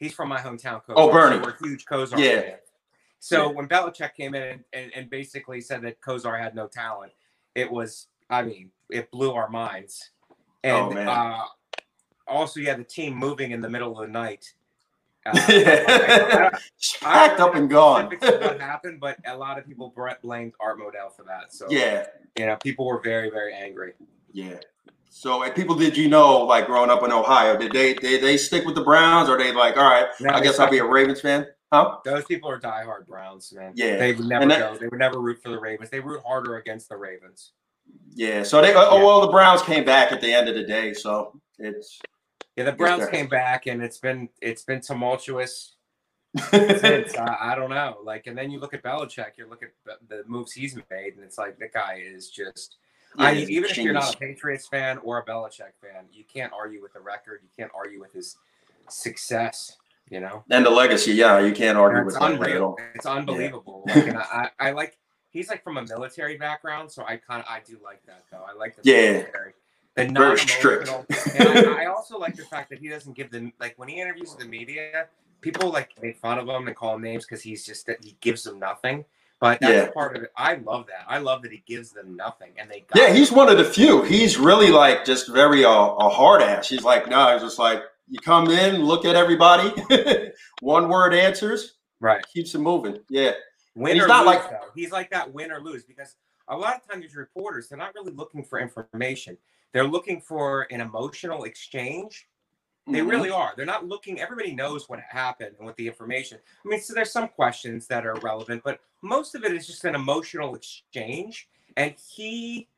He's 0.00 0.12
from 0.14 0.28
my 0.30 0.40
hometown. 0.40 0.82
Kosar, 0.84 0.94
Oh, 0.96 1.12
Bernie. 1.12 1.36
So 1.36 1.42
we're 1.60 1.68
huge 1.68 1.84
Kosar. 1.84 2.18
Yeah. 2.18 2.40
fans. 2.40 2.56
So 3.20 3.46
Yeah. 3.48 3.52
when 3.54 3.68
Belichick 3.68 4.14
came 4.14 4.34
in 4.34 4.42
and, 4.42 4.64
and, 4.72 4.90
and 4.96 5.10
basically 5.10 5.60
said 5.60 5.82
that 5.82 6.00
Kosar 6.00 6.40
had 6.40 6.54
no 6.54 6.66
talent, 6.66 7.12
it 7.54 7.70
was. 7.70 8.08
I 8.30 8.42
mean, 8.42 8.70
it 8.90 9.10
blew 9.10 9.32
our 9.32 9.48
minds. 9.50 10.10
And 10.64 10.76
Oh, 10.76 10.90
man. 10.90 11.08
uh, 11.08 11.44
also, 12.26 12.60
you 12.60 12.66
had 12.68 12.78
the 12.78 12.84
team 12.84 13.14
moving 13.14 13.50
in 13.50 13.60
the 13.60 13.68
middle 13.68 14.00
of 14.00 14.06
the 14.06 14.12
night. 14.12 14.52
Uh, 15.26 15.32
yeah. 15.50 16.48
I 17.02 17.28
Packed 17.28 17.40
up 17.40 17.54
and 17.54 17.68
gone. 17.68 18.06
what 18.06 18.58
happened, 18.58 19.00
but 19.00 19.18
a 19.26 19.36
lot 19.36 19.58
of 19.58 19.66
people 19.66 19.92
blamed 20.22 20.54
Art 20.58 20.78
Modell 20.78 21.14
for 21.14 21.24
that. 21.24 21.52
So 21.52 21.66
yeah, 21.68 22.06
you 22.38 22.46
know, 22.46 22.56
people 22.56 22.86
were 22.86 23.02
very, 23.02 23.28
very 23.28 23.52
angry. 23.52 23.92
yeah. 24.32 24.54
So, 25.12 25.48
people, 25.50 25.74
did 25.74 25.96
you 25.96 26.08
know, 26.08 26.38
like 26.44 26.66
growing 26.66 26.88
up 26.88 27.02
in 27.02 27.10
Ohio, 27.10 27.56
did 27.58 27.72
they 27.72 27.94
did 27.94 28.22
they 28.22 28.36
stick 28.36 28.64
with 28.64 28.76
the 28.76 28.82
Browns, 28.84 29.28
or 29.28 29.36
they 29.36 29.52
like, 29.52 29.76
all 29.76 29.82
right, 29.90 30.06
No, 30.20 30.30
I 30.30 30.40
guess 30.40 30.58
I'll 30.60 30.70
be 30.70 30.78
a. 30.78 30.84
Ravens 30.84 31.20
fan, 31.20 31.46
huh? 31.72 31.96
Those 32.04 32.24
people 32.26 32.48
are 32.48 32.60
diehard 32.60 33.06
Browns, 33.08 33.52
man. 33.52 33.72
Yeah. 33.74 33.96
they 33.96 34.12
would 34.12 34.26
never 34.26 34.46
that- 34.46 34.58
go. 34.58 34.78
They 34.78 34.86
would 34.86 35.00
never 35.00 35.20
root 35.20 35.42
for 35.42 35.50
the 35.50 35.58
Ravens. 35.58 35.90
They 35.90 35.98
root 35.98 36.22
harder 36.24 36.58
against 36.58 36.88
the 36.88 36.96
Ravens. 36.96 37.52
Yeah. 38.14 38.44
So 38.44 38.62
they, 38.62 38.72
oh, 38.72 38.88
oh 38.88 38.98
Yeah. 38.98 39.04
well, 39.04 39.20
the 39.22 39.32
Browns 39.32 39.62
came 39.62 39.84
back 39.84 40.12
at 40.12 40.20
the 40.20 40.32
end 40.32 40.48
of 40.48 40.54
the 40.54 40.62
day, 40.62 40.94
so 40.94 41.40
it's 41.58 41.98
Yeah, 42.56 42.64
the 42.64 42.72
Browns 42.72 43.08
came 43.08 43.26
back, 43.28 43.66
and 43.66 43.82
it's 43.82 43.98
been 43.98 44.28
it's 44.40 44.62
been 44.62 44.80
tumultuous 44.80 45.74
since. 46.50 47.16
I, 47.16 47.36
I 47.40 47.54
don't 47.56 47.70
know. 47.70 47.96
Like, 48.04 48.28
and 48.28 48.38
then 48.38 48.52
you 48.52 48.60
look 48.60 48.74
at 48.74 48.82
Belichick. 48.84 49.32
You 49.38 49.48
look 49.50 49.64
at 49.64 49.70
the 50.08 50.22
moves 50.28 50.52
he's 50.52 50.76
made, 50.88 51.14
and 51.16 51.24
it's 51.24 51.36
like 51.36 51.58
the 51.58 51.66
guy 51.68 52.00
is 52.00 52.30
just. 52.30 52.76
I 53.18 53.34
mean, 53.34 53.50
even 53.50 53.70
if 53.70 53.76
you're 53.78 53.92
not 53.92 54.14
a 54.14 54.18
Patriots 54.18 54.68
fan 54.68 54.98
or 54.98 55.18
a 55.18 55.24
Belichick 55.24 55.72
fan, 55.82 56.06
you 56.12 56.24
can't 56.24 56.52
argue 56.52 56.80
with 56.82 56.92
the 56.92 57.00
record. 57.00 57.40
You 57.42 57.48
can't 57.56 57.70
argue 57.74 58.00
with 58.00 58.12
his 58.12 58.36
success. 58.88 59.76
You 60.10 60.18
know. 60.18 60.42
and 60.50 60.66
the 60.66 60.70
legacy, 60.70 61.12
yeah, 61.12 61.38
you 61.38 61.52
can't 61.52 61.78
argue 61.78 61.98
Yeah, 61.98 62.04
with 62.04 62.14
it's 62.16 62.20
that 62.20 62.32
unreal. 62.32 62.76
It's 62.96 63.06
unbelievable. 63.06 63.84
Like, 63.86 64.08
and 64.08 64.18
I, 64.18 64.50
I, 64.58 64.70
like. 64.72 64.96
He's 65.32 65.48
like 65.48 65.62
from 65.62 65.76
a 65.76 65.84
military 65.84 66.36
background, 66.36 66.90
so 66.90 67.04
I 67.04 67.16
kind 67.16 67.40
of 67.40 67.46
I 67.48 67.60
do 67.64 67.78
like 67.84 68.04
that 68.06 68.24
though. 68.32 68.44
I 68.44 68.52
like 68.58 68.74
the 68.74 68.82
Yeah. 68.82 69.12
military. 69.12 69.52
The 69.94 70.06
Very 70.06 70.38
strict. 70.38 70.88
and 71.36 71.68
I, 71.68 71.84
I 71.84 71.86
also 71.86 72.18
like 72.18 72.34
the 72.34 72.42
fact 72.42 72.70
that 72.70 72.80
he 72.80 72.88
doesn't 72.88 73.12
give 73.12 73.30
them 73.30 73.52
like 73.60 73.74
when 73.76 73.88
he 73.88 74.00
interviews 74.00 74.34
the 74.34 74.44
media, 74.44 75.06
people 75.40 75.70
like 75.70 75.90
make 76.02 76.16
fun 76.18 76.40
of 76.40 76.48
him 76.48 76.66
and 76.66 76.74
call 76.76 76.96
him 76.96 77.02
names 77.02 77.24
because 77.26 77.42
he's 77.42 77.64
just 77.64 77.86
that 77.86 78.02
he 78.02 78.16
gives 78.20 78.42
them 78.42 78.58
nothing. 78.58 79.04
But 79.40 79.60
that's 79.60 79.72
Yeah. 79.72 79.90
part 79.92 80.16
of 80.16 80.22
it. 80.22 80.30
I 80.36 80.54
love 80.56 80.86
that. 80.88 81.06
I 81.08 81.18
love 81.18 81.42
that 81.42 81.50
he 81.50 81.62
gives 81.66 81.92
them 81.92 82.14
nothing 82.14 82.52
and 82.58 82.70
they 82.70 82.80
got 82.80 82.96
Yeah, 83.00 83.08
it. 83.10 83.16
he's 83.16 83.32
one 83.32 83.48
of 83.48 83.56
the 83.56 83.64
few. 83.64 84.02
He's 84.02 84.38
really 84.38 84.70
like 84.70 85.04
just 85.04 85.28
very 85.28 85.64
uh, 85.64 85.70
a 85.72 86.08
hard 86.10 86.42
ass. 86.42 86.68
He's 86.68 86.84
like, 86.84 87.08
no, 87.08 87.32
he's 87.32 87.42
just 87.42 87.58
like, 87.58 87.82
you 88.08 88.18
come 88.20 88.50
in, 88.50 88.84
look 88.84 89.04
at 89.04 89.16
everybody, 89.16 89.72
one 90.60 90.88
word 90.88 91.14
answers, 91.14 91.74
right. 92.00 92.22
keeps 92.32 92.54
it 92.54 92.58
moving. 92.58 92.98
Yeah, 93.08 93.32
Win 93.76 93.96
He's 93.96 94.06
not 94.06 94.26
lose, 94.26 94.34
like- 94.36 94.50
though. 94.50 94.66
He's 94.74 94.90
like 94.92 95.10
that 95.10 95.32
win 95.32 95.50
or 95.52 95.60
lose 95.60 95.84
because 95.84 96.16
a 96.48 96.56
lot 96.56 96.74
of 96.76 96.86
times 96.88 97.02
these 97.02 97.14
reporters, 97.16 97.68
they're 97.68 97.78
not 97.78 97.94
really 97.94 98.12
looking 98.12 98.44
for 98.44 98.58
information. 98.58 99.38
They're 99.72 99.86
looking 99.86 100.20
for 100.20 100.66
an 100.72 100.80
emotional 100.80 101.44
exchange. 101.44 102.26
They 102.92 103.00
Mhm. 103.00 103.10
really 103.10 103.30
are. 103.30 103.52
They're 103.56 103.66
not 103.66 103.86
looking, 103.86 104.20
everybody 104.20 104.54
knows 104.54 104.88
what 104.88 105.00
happened 105.00 105.54
and 105.58 105.66
what 105.66 105.76
the 105.76 105.86
information. 105.86 106.38
I 106.64 106.68
mean, 106.68 106.80
so 106.80 106.94
there's 106.94 107.12
some 107.12 107.28
questions 107.28 107.86
that 107.88 108.06
are 108.06 108.14
relevant, 108.16 108.62
but 108.64 108.80
most 109.02 109.34
of 109.34 109.44
it 109.44 109.52
is 109.52 109.66
just 109.66 109.84
an 109.84 109.94
emotional 109.94 110.54
exchange. 110.54 111.48
And 111.76 111.94
he 111.94 112.68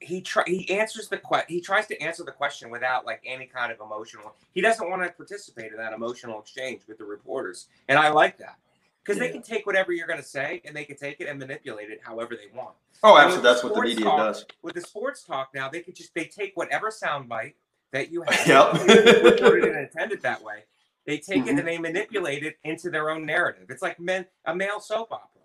he 0.00 0.20
try 0.20 0.44
he 0.46 0.70
answers 0.78 1.08
the 1.08 1.18
que- 1.18 1.42
he 1.48 1.60
tries 1.60 1.88
to 1.88 2.00
answer 2.00 2.22
the 2.22 2.30
question 2.30 2.70
without 2.70 3.04
like 3.04 3.20
any 3.26 3.46
kind 3.46 3.72
of 3.72 3.80
emotional 3.80 4.32
he 4.54 4.60
doesn't 4.60 4.88
want 4.88 5.02
to 5.02 5.10
participate 5.10 5.72
in 5.72 5.76
that 5.76 5.92
emotional 5.92 6.40
exchange 6.40 6.82
with 6.86 6.98
the 6.98 7.04
reporters 7.04 7.66
and 7.88 7.98
i 7.98 8.08
like 8.08 8.38
that 8.38 8.58
because 9.02 9.18
they 9.18 9.28
can 9.28 9.42
take 9.42 9.66
whatever 9.66 9.90
you're 9.92 10.06
going 10.06 10.20
to 10.20 10.24
say 10.24 10.62
and 10.64 10.76
they 10.76 10.84
can 10.84 10.96
take 10.96 11.20
it 11.20 11.26
and 11.26 11.36
manipulate 11.36 11.90
it 11.90 12.00
however 12.00 12.36
they 12.36 12.46
want 12.56 12.76
Oh, 13.02 13.16
absolutely. 13.18 13.42
That's 13.50 13.64
what 13.64 13.74
the 13.74 13.80
media 13.82 14.04
talk- 14.04 14.18
does. 14.18 14.46
with 14.62 14.76
the 14.76 14.82
sports 14.82 15.24
talk 15.24 15.48
now 15.52 15.68
they 15.68 15.80
can 15.80 15.94
just 15.94 16.14
they 16.14 16.26
take 16.26 16.56
whatever 16.56 16.90
soundbite 16.92 17.54
that 17.92 18.10
you 18.10 18.22
have 18.28 18.46
Yep. 18.46 18.72
recorded 19.24 19.64
and 19.64 19.78
intended 19.78 20.22
that 20.22 20.42
way 20.42 20.64
they 21.06 21.18
take 21.18 21.44
Mhm. 21.44 21.48
it 21.48 21.58
and 21.58 21.66
they 21.68 21.78
manipulate 21.78 22.42
it 22.44 22.56
into 22.64 22.90
their 22.90 23.10
own 23.10 23.24
narrative 23.26 23.66
it's 23.70 23.82
like 23.82 23.98
men 24.00 24.26
a 24.46 24.54
male 24.54 24.80
soap 24.80 25.12
opera 25.12 25.42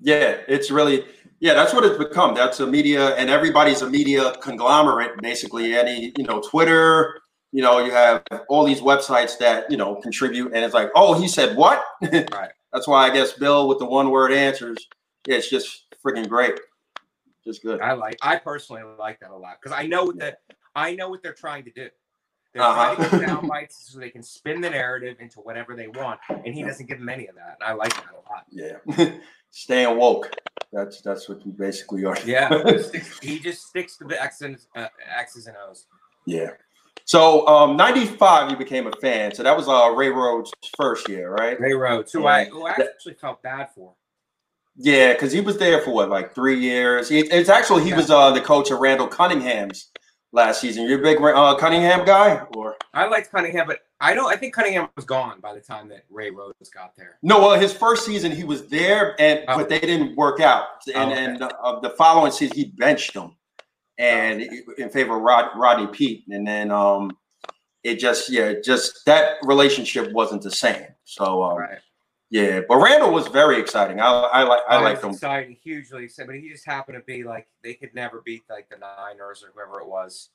Yeah, 0.00 0.36
it's 0.48 0.70
really 0.70 1.04
yeah. 1.40 1.54
That's 1.54 1.74
what 1.74 1.84
it's 1.84 1.98
become. 1.98 2.34
That's 2.34 2.60
a 2.60 2.66
media, 2.66 3.14
and 3.16 3.28
everybody's 3.30 3.82
a 3.82 3.88
media 3.90 4.32
conglomerate. 4.42 5.20
Basically, 5.20 5.74
any 5.76 6.12
you 6.16 6.24
know, 6.24 6.40
Twitter. 6.40 7.20
You 7.52 7.62
know, 7.62 7.78
you 7.84 7.92
have 7.92 8.22
all 8.48 8.64
these 8.64 8.80
websites 8.80 9.38
that 9.38 9.70
you 9.70 9.76
know 9.76 9.94
contribute, 9.96 10.52
and 10.54 10.64
it's 10.64 10.74
like, 10.74 10.90
oh, 10.96 11.14
he 11.20 11.28
said 11.28 11.56
what? 11.56 11.84
Right. 12.32 12.50
That's 12.72 12.88
why 12.88 13.06
I 13.06 13.10
guess 13.14 13.34
Bill 13.34 13.68
with 13.68 13.78
the 13.78 13.84
one 13.84 14.10
word 14.10 14.32
answers. 14.32 14.78
Yeah, 15.28 15.36
it's 15.36 15.48
just 15.50 15.84
freaking 16.04 16.28
great. 16.28 16.54
Just 17.44 17.62
good. 17.62 17.80
I 17.80 17.92
like. 17.92 18.16
I 18.22 18.36
personally 18.36 18.82
like 18.98 19.20
that 19.20 19.30
a 19.30 19.36
lot 19.36 19.58
because 19.62 19.76
I 19.78 19.86
know 19.86 20.10
that 20.12 20.38
I 20.74 20.94
know 20.94 21.08
what 21.08 21.22
they're 21.22 21.32
trying 21.34 21.64
to 21.64 21.70
do. 21.70 21.88
They're 22.52 22.62
Uh-huh. 22.62 22.94
trying 22.94 23.10
to 23.10 23.18
get 23.18 23.28
sound 23.28 23.48
bites 23.48 23.90
so 23.92 23.98
they 23.98 24.10
can 24.10 24.22
spin 24.22 24.60
the 24.60 24.70
narrative 24.70 25.16
into 25.20 25.40
whatever 25.40 25.74
they 25.74 25.88
want, 25.88 26.20
and 26.28 26.54
he 26.54 26.62
doesn't 26.62 26.86
give 26.86 26.98
them 26.98 27.08
any 27.08 27.26
of 27.26 27.34
that. 27.36 27.56
And 27.60 27.68
I 27.68 27.72
like 27.72 27.92
that 27.94 28.12
a 28.12 28.22
lot. 28.30 28.44
Yeah. 28.50 29.18
Staying 29.50 29.96
woke. 29.96 30.30
That's 30.72 31.00
that's 31.00 31.28
what 31.28 31.44
you 31.46 31.52
basically 31.52 32.04
are. 32.04 32.16
Yeah, 32.24 32.48
he 33.22 33.38
just 33.42 33.66
sticks 33.68 33.96
to 33.98 34.04
the 34.04 34.20
X's, 34.20 34.66
uh, 34.74 34.88
X's 35.18 35.46
and 35.46 35.56
O's. 35.68 35.86
Yeah. 36.26 36.50
So 37.04 37.46
um 37.46 37.76
95 37.76 38.50
you 38.50 38.56
became 38.56 38.86
a 38.88 38.92
fan. 39.00 39.32
So 39.34 39.44
that 39.44 39.56
was 39.56 39.68
uh 39.68 39.90
Ray 39.96 40.08
Rhodes' 40.08 40.50
first 40.76 41.08
year, 41.08 41.30
right? 41.32 41.58
Ray 41.60 41.74
Rhodes, 41.74 42.12
who. 42.12 42.26
I 42.26 42.46
who 42.46 42.66
I 42.66 42.70
actually 42.70 43.14
felt 43.14 43.40
bad 43.42 43.68
for. 43.74 43.94
Yeah, 44.76 45.12
because 45.12 45.30
he 45.30 45.40
was 45.40 45.58
there 45.58 45.80
for 45.80 45.92
what, 45.92 46.08
like 46.10 46.34
three 46.34 46.58
years. 46.58 47.08
He, 47.08 47.20
it's 47.20 47.48
actually 47.48 47.84
he 47.84 47.90
Yeah. 47.90 47.96
was 47.98 48.10
uh 48.10 48.32
the 48.32 48.40
coach 48.40 48.72
of 48.72 48.80
Randall 48.80 49.06
Cunningham's 49.06 49.92
last 50.34 50.60
season. 50.60 50.86
You're 50.86 50.98
a 50.98 51.02
big 51.02 51.18
uh, 51.22 51.54
Cunningham 51.56 52.04
guy, 52.04 52.42
or 52.56 52.76
I 52.92 53.06
liked 53.06 53.30
Cunningham, 53.30 53.66
but 53.66 53.78
I 54.00 54.12
don't. 54.14 54.30
I 54.30 54.36
think 54.36 54.52
Cunningham 54.52 54.88
was 54.96 55.04
gone 55.06 55.40
by 55.40 55.54
the 55.54 55.60
time 55.60 55.88
that 55.88 56.04
Ray 56.10 56.30
Rhodes 56.30 56.68
got 56.68 56.94
there. 56.96 57.18
no? 57.22 57.38
Well, 57.38 57.58
his 57.58 57.72
first 57.72 58.04
season 58.04 58.32
he 58.32 58.44
was 58.44 58.66
there, 58.68 59.14
and 59.18 59.44
Oh. 59.48 59.56
but 59.58 59.68
they 59.68 59.78
didn't 59.80 60.16
work 60.16 60.40
out. 60.40 60.66
And 60.94 60.96
Oh, 61.10 61.12
okay. 61.12 61.24
and 61.24 61.42
uh, 61.42 61.80
the 61.80 61.90
following 61.90 62.32
season 62.32 62.56
he 62.56 62.64
benched 62.76 63.14
him, 63.14 63.36
and 63.98 64.42
Oh, 64.68 64.72
in 64.82 64.90
favor 64.90 65.16
of 65.16 65.22
Rod, 65.22 65.50
Rodney 65.56 65.86
Peete, 65.86 66.24
and 66.28 66.46
then 66.46 66.70
um 66.70 67.16
it 67.84 67.98
just 67.98 68.30
yeah 68.30 68.54
just 68.62 69.04
that 69.06 69.36
relationship 69.44 70.10
wasn't 70.12 70.42
the 70.42 70.50
same. 70.50 70.86
So 71.04 71.42
um, 71.42 71.58
Right. 71.58 71.78
Yeah, 72.34 72.60
but 72.68 72.78
Randall 72.78 73.12
was 73.12 73.28
very 73.28 73.60
exciting. 73.60 74.00
I 74.00 74.06
I 74.10 74.42
like 74.42 74.62
I 74.68 74.78
Oh, 74.78 74.82
like 74.82 75.00
him. 75.00 75.10
Exciting, 75.10 75.56
hugely 75.62 76.04
exciting, 76.04 76.26
but 76.32 76.40
he 76.40 76.48
just 76.48 76.66
happened 76.66 76.98
to 76.98 77.04
be 77.04 77.22
like 77.22 77.46
they 77.62 77.74
could 77.74 77.94
never 77.94 78.22
beat 78.24 78.42
like 78.50 78.68
the 78.68 78.76
Niners 78.76 79.44
or 79.44 79.52
whoever 79.54 79.80
it 79.80 79.86
was. 79.88 80.30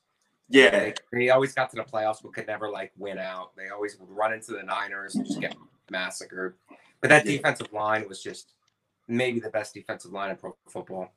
Yeah, 0.48 0.70
They, 0.70 0.94
they 1.12 1.30
always 1.30 1.52
got 1.52 1.68
to 1.70 1.76
the 1.76 1.84
playoffs, 1.84 2.22
but 2.22 2.32
could 2.32 2.46
never 2.46 2.70
like 2.70 2.90
win 2.98 3.18
out. 3.18 3.54
They 3.54 3.68
always 3.68 3.98
would 3.98 4.08
run 4.10 4.32
into 4.32 4.52
the 4.52 4.62
Niners 4.62 5.14
and 5.14 5.26
just 5.26 5.40
get 5.40 5.54
massacred. 5.90 6.54
But 7.02 7.10
that 7.10 7.24
Yeah. 7.26 7.32
defensive 7.36 7.72
line 7.72 8.08
was 8.08 8.22
just 8.22 8.54
maybe 9.06 9.38
the 9.38 9.50
best 9.50 9.74
defensive 9.74 10.10
line 10.10 10.30
in 10.30 10.36
pro 10.36 10.56
football. 10.68 11.12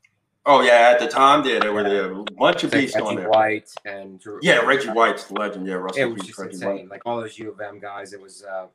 Oh 0.46 0.62
yeah, 0.62 0.90
at 0.92 1.00
the 1.00 1.08
time, 1.08 1.46
yeah, 1.46 1.60
there 1.60 1.72
were 1.72 1.82
a 1.86 2.24
bunch 2.38 2.64
of 2.66 2.74
It's 2.74 2.74
like 2.74 2.82
beasts 2.82 2.98
on 2.98 3.04
Reggie 3.06 3.18
there. 3.22 3.30
White 3.30 3.70
and 3.86 4.20
Drew. 4.20 4.40
Yeah, 4.42 4.58
Reggie 4.58 4.90
White's 4.90 5.32
legend. 5.32 5.66
Yeah, 5.66 5.76
Russell 5.76 6.02
It 6.02 6.14
was 6.14 6.24
just 6.24 6.38
Reggie 6.38 6.54
insane. 6.56 6.70
White. 6.70 6.90
Like 6.90 7.02
all 7.06 7.22
those 7.22 7.40
U 7.40 7.50
of 7.52 7.62
M 7.62 7.80
guys, 7.80 8.12
it 8.12 8.22
was 8.22 8.44
uh, 8.44 8.66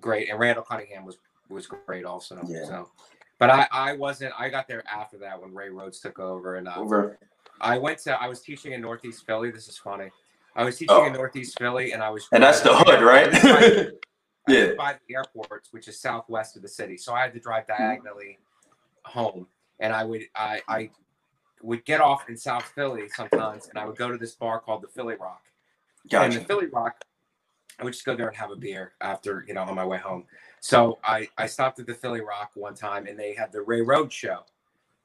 great. 0.00 0.30
And 0.30 0.38
Randall 0.38 0.64
Cunningham 0.64 1.04
was 1.04 1.18
was 1.48 1.66
great 1.66 2.04
also. 2.04 2.40
Yeah. 2.46 2.64
So, 2.64 2.90
but 3.38 3.50
I 3.50 3.66
I 3.72 3.92
wasn't. 3.94 4.32
I 4.38 4.48
got 4.48 4.68
there 4.68 4.82
after 4.92 5.18
that 5.18 5.40
when 5.40 5.54
Ray 5.54 5.68
Rhodes 5.70 6.00
took 6.00 6.18
over, 6.18 6.56
and 6.56 6.68
uh, 6.68 6.74
Over. 6.76 7.18
I 7.60 7.78
went 7.78 7.98
to. 8.00 8.20
I 8.20 8.28
was 8.28 8.40
teaching 8.40 8.72
in 8.72 8.80
Northeast 8.80 9.24
Philly. 9.26 9.50
This 9.50 9.68
is 9.68 9.78
funny. 9.78 10.10
I 10.56 10.64
was 10.64 10.76
teaching 10.78 10.96
Oh. 10.98 11.06
in 11.06 11.12
Northeast 11.12 11.58
Philly, 11.58 11.92
and 11.92 12.02
I 12.02 12.10
was. 12.10 12.26
And 12.32 12.42
that's 12.42 12.60
the 12.60 12.74
hood, 12.74 13.02
right? 13.02 13.28
I 13.34 13.66
lived 13.68 13.94
Yeah. 14.48 14.72
by 14.76 14.96
the 15.08 15.14
airports, 15.14 15.68
which 15.72 15.86
is 15.88 16.00
southwest 16.00 16.56
of 16.56 16.62
the 16.62 16.68
city. 16.68 16.96
So 16.96 17.14
I 17.14 17.22
had 17.22 17.32
to 17.34 17.40
drive 17.40 17.66
diagonally 17.68 18.38
home, 19.04 19.46
and 19.80 19.92
I 19.92 20.04
would 20.04 20.22
I 20.34 20.60
I 20.68 20.90
would 21.62 21.84
get 21.84 22.00
off 22.00 22.28
in 22.28 22.36
South 22.36 22.64
Philly 22.74 23.08
sometimes, 23.10 23.68
and 23.68 23.78
I 23.78 23.84
would 23.86 23.96
go 23.96 24.10
to 24.10 24.18
this 24.18 24.34
bar 24.34 24.58
called 24.60 24.82
the 24.82 24.88
Philly 24.88 25.14
Rock. 25.14 25.42
Gotcha. 26.10 26.24
And 26.24 26.34
the 26.34 26.40
Philly 26.40 26.66
Rock, 26.66 26.96
I 27.82 27.84
would 27.84 27.94
just 27.94 28.04
go 28.04 28.14
there 28.14 28.28
and 28.28 28.36
have 28.36 28.52
a 28.52 28.56
beer 28.56 28.92
after, 29.00 29.44
you 29.48 29.54
know, 29.54 29.62
on 29.64 29.74
my 29.74 29.84
way 29.84 29.98
home. 29.98 30.24
So 30.60 31.00
I, 31.02 31.28
I 31.36 31.46
stopped 31.46 31.80
at 31.80 31.86
the 31.86 31.94
Philly 31.94 32.20
Rock 32.20 32.52
one 32.54 32.74
time 32.74 33.08
and 33.08 33.18
they 33.18 33.34
had 33.34 33.50
the 33.50 33.60
Ray 33.60 33.80
Rhodes 33.80 34.14
show. 34.14 34.44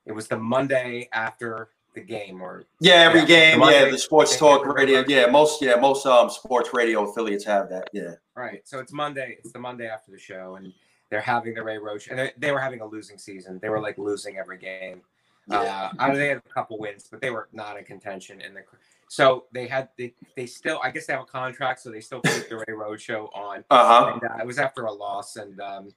It 0.05 0.11
was 0.11 0.27
the 0.27 0.37
Monday 0.37 1.09
after 1.11 1.69
the 1.95 2.01
game 2.01 2.39
or 2.39 2.65
Yeah, 2.79 2.93
every 3.09 3.21
Yeah. 3.21 3.25
game. 3.25 3.59
The 3.61 3.71
Yeah, 3.71 3.85
the 3.89 3.97
sports 3.97 4.37
talk 4.37 4.63
radio. 4.63 5.03
Yeah, 5.07 5.25
most 5.25 5.59
yeah 5.59 5.75
most 5.77 6.05
um 6.05 6.29
sports 6.29 6.69
radio 6.71 7.09
affiliates 7.09 7.43
have 7.45 7.67
that. 7.69 7.89
Yeah. 7.93 8.13
right. 8.35 8.61
So 8.67 8.77
it's 8.77 8.93
Monday. 8.93 9.37
It's 9.39 9.51
the 9.51 9.59
Monday 9.59 9.87
after 9.87 10.11
the 10.11 10.19
show 10.19 10.55
and 10.57 10.71
they're 11.09 11.19
having 11.19 11.55
the 11.55 11.63
Ray 11.63 11.79
Rhodes 11.79 12.03
show. 12.03 12.11
And 12.11 12.19
they, 12.19 12.33
they 12.37 12.51
were 12.51 12.59
having 12.59 12.81
a 12.81 12.85
losing 12.85 13.17
season. 13.17 13.57
They 13.59 13.69
were 13.69 13.79
like 13.79 13.97
losing 13.97 14.37
every 14.37 14.59
game. 14.59 15.01
Yeah. 15.47 15.57
Uh, 15.57 15.89
I 15.97 16.09
know 16.09 16.15
they 16.15 16.27
had 16.27 16.37
a 16.45 16.53
couple 16.53 16.77
wins, 16.77 17.07
but 17.09 17.21
they 17.21 17.31
were 17.31 17.47
not 17.53 17.75
in 17.75 17.85
contention. 17.85 18.39
And 18.41 18.55
the, 18.55 18.61
so 19.07 19.45
they 19.53 19.67
had, 19.67 19.89
they, 19.97 20.13
they 20.35 20.45
still, 20.45 20.79
I 20.83 20.91
guess 20.91 21.05
they 21.07 21.13
have 21.13 21.23
a 21.23 21.25
contract. 21.25 21.79
So 21.81 21.91
they 21.91 22.01
still 22.01 22.21
keep 22.21 22.49
the 22.49 22.57
Ray 22.67 22.73
Rhodes 22.73 23.01
show 23.01 23.27
on. 23.33 23.63
Uh 23.69 23.87
huh. 24.05 24.11
and 24.13 24.23
uh, 24.31 24.37
it 24.41 24.45
was 24.45 24.57
after 24.59 24.85
a 24.85 24.91
loss 24.91 25.35
and 25.37 25.59
um, 25.61 25.89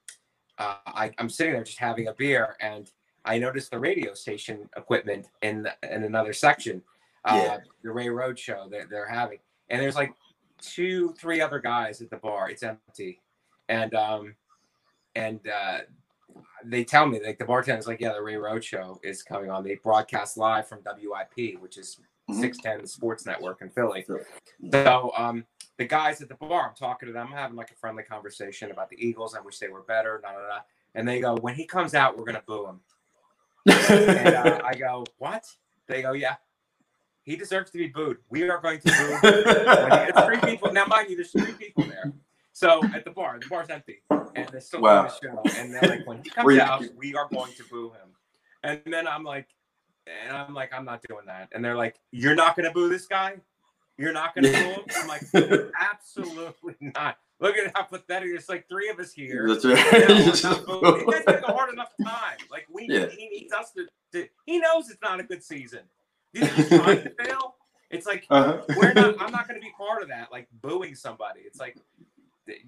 uh, 0.59 0.77
I, 0.87 1.11
i'm 1.19 1.31
sitting 1.31 1.55
there 1.55 1.65
just 1.65 1.79
having 1.79 2.09
a 2.09 2.13
beer 2.15 2.55
and 2.61 2.91
i 3.25 3.39
noticed 3.39 3.71
the 3.71 3.79
radio 3.79 4.13
station 4.13 4.69
equipment 4.77 5.27
in 5.41 5.63
the, 5.63 5.73
in 5.91 6.05
another 6.05 6.35
section 6.35 6.83
uh, 7.25 7.41
Yeah. 7.43 7.59
the 7.83 7.91
ray 7.91 8.11
road 8.11 8.39
show 8.39 8.69
that 8.71 8.91
they're 8.91 9.09
having 9.09 9.39
and 9.71 9.81
there's 9.81 9.97
like 9.97 10.13
two 10.61 11.15
three 11.19 11.41
other 11.41 11.61
guys 11.61 12.03
at 12.03 12.11
the 12.11 12.19
bar 12.19 12.51
it's 12.51 12.63
empty 12.63 13.23
and 13.71 13.95
um 13.95 14.35
and 15.15 15.41
uh 15.49 15.79
they 16.67 16.85
tell 16.85 17.07
me 17.07 17.21
like 17.25 17.39
the 17.39 17.45
bartender's 17.47 17.87
like 17.87 18.01
yeah 18.01 18.13
the 18.13 18.23
ray 18.23 18.37
road 18.37 18.63
show 18.63 19.01
is 19.03 19.23
coming 19.23 19.51
on 19.51 19.65
they 19.65 19.77
broadcast 19.77 20.37
live 20.37 20.69
from 20.69 20.81
wip 20.85 21.59
which 21.63 21.79
is 21.79 21.99
Mhm. 22.31 22.41
610 22.41 22.87
sports 22.87 23.27
network 23.27 23.61
in 23.63 23.71
philly 23.71 24.05
Sure. 24.07 24.27
so 24.73 25.13
um, 25.17 25.45
the 25.77 25.85
guys 25.87 26.21
at 26.21 26.29
the 26.29 26.35
bar, 26.35 26.69
I'm 26.69 26.75
talking 26.75 27.07
to 27.07 27.13
them, 27.13 27.29
I'm 27.29 27.33
having 27.33 27.57
like 27.57 27.71
a 27.71 27.75
friendly 27.75 28.03
conversation 28.03 28.71
about 28.71 28.91
the 28.91 28.97
Eagles. 29.05 29.35
I 29.35 29.41
wish 29.41 29.59
they 29.59 29.69
were 29.69 29.83
better. 29.83 30.21
Nah, 30.23 30.33
nah, 30.33 30.39
nah. 30.49 30.61
And 30.95 31.09
they 31.09 31.21
go, 31.21 31.37
when 31.37 31.55
he 31.55 31.65
comes 31.67 31.95
out, 31.95 32.19
we're 32.19 32.25
gonna 32.25 32.43
boo 32.47 32.67
him. 32.67 32.81
And 33.67 34.35
uh, 34.35 34.61
I 34.65 34.75
go, 34.75 35.05
what? 35.19 35.45
They 35.87 36.03
go, 36.03 36.13
yeah. 36.13 36.37
He 37.23 37.37
deserves 37.37 37.71
to 37.73 37.79
be 37.79 37.89
booed. 37.89 38.19
We 38.29 38.49
are 38.49 38.59
going 38.61 38.81
to 38.81 38.89
boo. 38.89 38.93
him. 38.93 39.21
There's 40.13 40.25
three 40.27 40.51
people. 40.51 40.73
Now, 40.73 40.87
mind 40.87 41.11
you, 41.11 41.17
there's 41.17 41.31
three 41.33 41.53
people 41.53 41.85
there. 41.85 42.13
So 42.53 42.83
at 42.95 43.05
the 43.05 43.11
bar, 43.11 43.39
the 43.39 43.47
bar's 43.47 43.69
empty, 43.71 44.03
and 44.35 44.49
they're 44.49 44.61
still 44.61 44.81
Wow. 44.81 45.07
doing 45.23 45.37
the 45.45 45.51
show. 45.51 45.61
And 45.61 45.73
they're 45.73 45.83
like, 45.99 46.07
when 46.07 46.23
he 46.23 46.31
comes 46.31 46.59
out, 46.59 46.83
we 46.97 47.15
are 47.15 47.29
going 47.33 47.53
to 47.53 47.65
boo 47.71 47.91
him. 47.91 48.09
And 48.65 48.81
then 48.87 49.07
I'm 49.07 49.23
like, 49.25 49.49
and 50.27 50.37
I'm 50.37 50.55
like, 50.55 50.73
I'm 50.73 50.85
not 50.85 51.03
doing 51.09 51.27
that. 51.27 51.49
And 51.53 51.65
they're 51.65 51.77
like, 51.77 52.01
you're 52.11 52.35
not 52.35 52.57
gonna 52.57 52.73
boo 52.73 52.89
this 52.89 53.07
guy? 53.07 53.37
You're 53.99 54.13
not 54.13 54.35
gonna 54.35 54.49
boo 54.51 54.57
him? 54.57 54.81
I'm 54.97 55.09
like, 55.09 55.23
absolutely 55.81 56.75
not. 56.81 57.19
Look 57.41 57.57
at 57.57 57.73
how 57.75 57.85
pathetic. 57.85 58.29
There's 58.31 58.49
like 58.49 58.69
three 58.69 58.91
of 58.91 58.99
us 58.99 59.13
here. 59.13 59.47
That's 59.49 59.65
right. 59.65 60.11
I'm. 60.11 61.01
You 61.01 61.07
make 61.07 61.27
a 61.27 61.41
hard 61.53 61.73
enough 61.73 61.93
time. 62.03 62.37
Like 62.51 62.67
we, 62.71 62.87
Yeah. 62.89 63.07
he 63.07 63.29
needs 63.29 63.53
us 63.53 63.73
to, 63.73 63.87
to. 64.13 64.29
He 64.45 64.59
knows 64.59 64.91
it's 64.91 65.01
not 65.03 65.21
a 65.21 65.23
good 65.23 65.43
season. 65.43 65.81
He's 66.33 66.49
trying 66.69 67.03
to 67.03 67.11
fail? 67.25 67.55
It's 67.91 68.07
like 68.07 68.27
Uh-huh. 68.31 68.63
we're 68.77 68.93
not. 68.93 69.21
I'm 69.23 69.33
not 69.33 69.49
going 69.49 69.59
to 69.59 69.65
be 69.65 69.73
part 69.77 70.03
of 70.03 70.09
that. 70.09 70.31
Like 70.31 70.49
booing 70.61 70.95
somebody. 70.95 71.41
It's 71.41 71.59
like, 71.59 71.77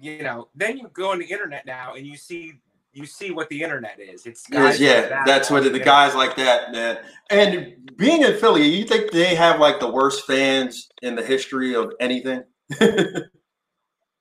you 0.01 0.23
know. 0.23 0.47
Then 0.55 0.77
you 0.79 0.89
go 0.91 1.11
on 1.11 1.19
the 1.19 1.25
internet 1.25 1.65
now 1.67 1.93
and 1.93 2.05
you 2.07 2.17
see 2.17 2.55
you 2.93 3.05
see 3.05 3.31
what 3.31 3.49
the 3.49 3.61
internet 3.61 3.99
is. 3.99 4.25
It's 4.25 4.45
Yes, 4.49 4.61
guys 4.61 4.79
like 4.79 4.79
yeah, 4.79 5.01
that 5.09 5.25
that's 5.25 5.49
what 5.49 5.61
the 5.61 5.67
internet. 5.67 5.85
guys 5.85 6.15
like 6.15 6.35
that, 6.37 6.71
man. 6.71 6.99
And 7.29 7.75
being 7.97 8.21
in 8.21 8.37
Philly, 8.37 8.67
you 8.67 8.85
think 8.85 9.11
they 9.11 9.35
have 9.35 9.59
like 9.59 9.79
the 9.79 9.91
worst 9.91 10.25
fans 10.25 10.89
in 11.01 11.15
the 11.15 11.23
history 11.23 11.75
of 11.75 11.93
anything? 11.99 12.43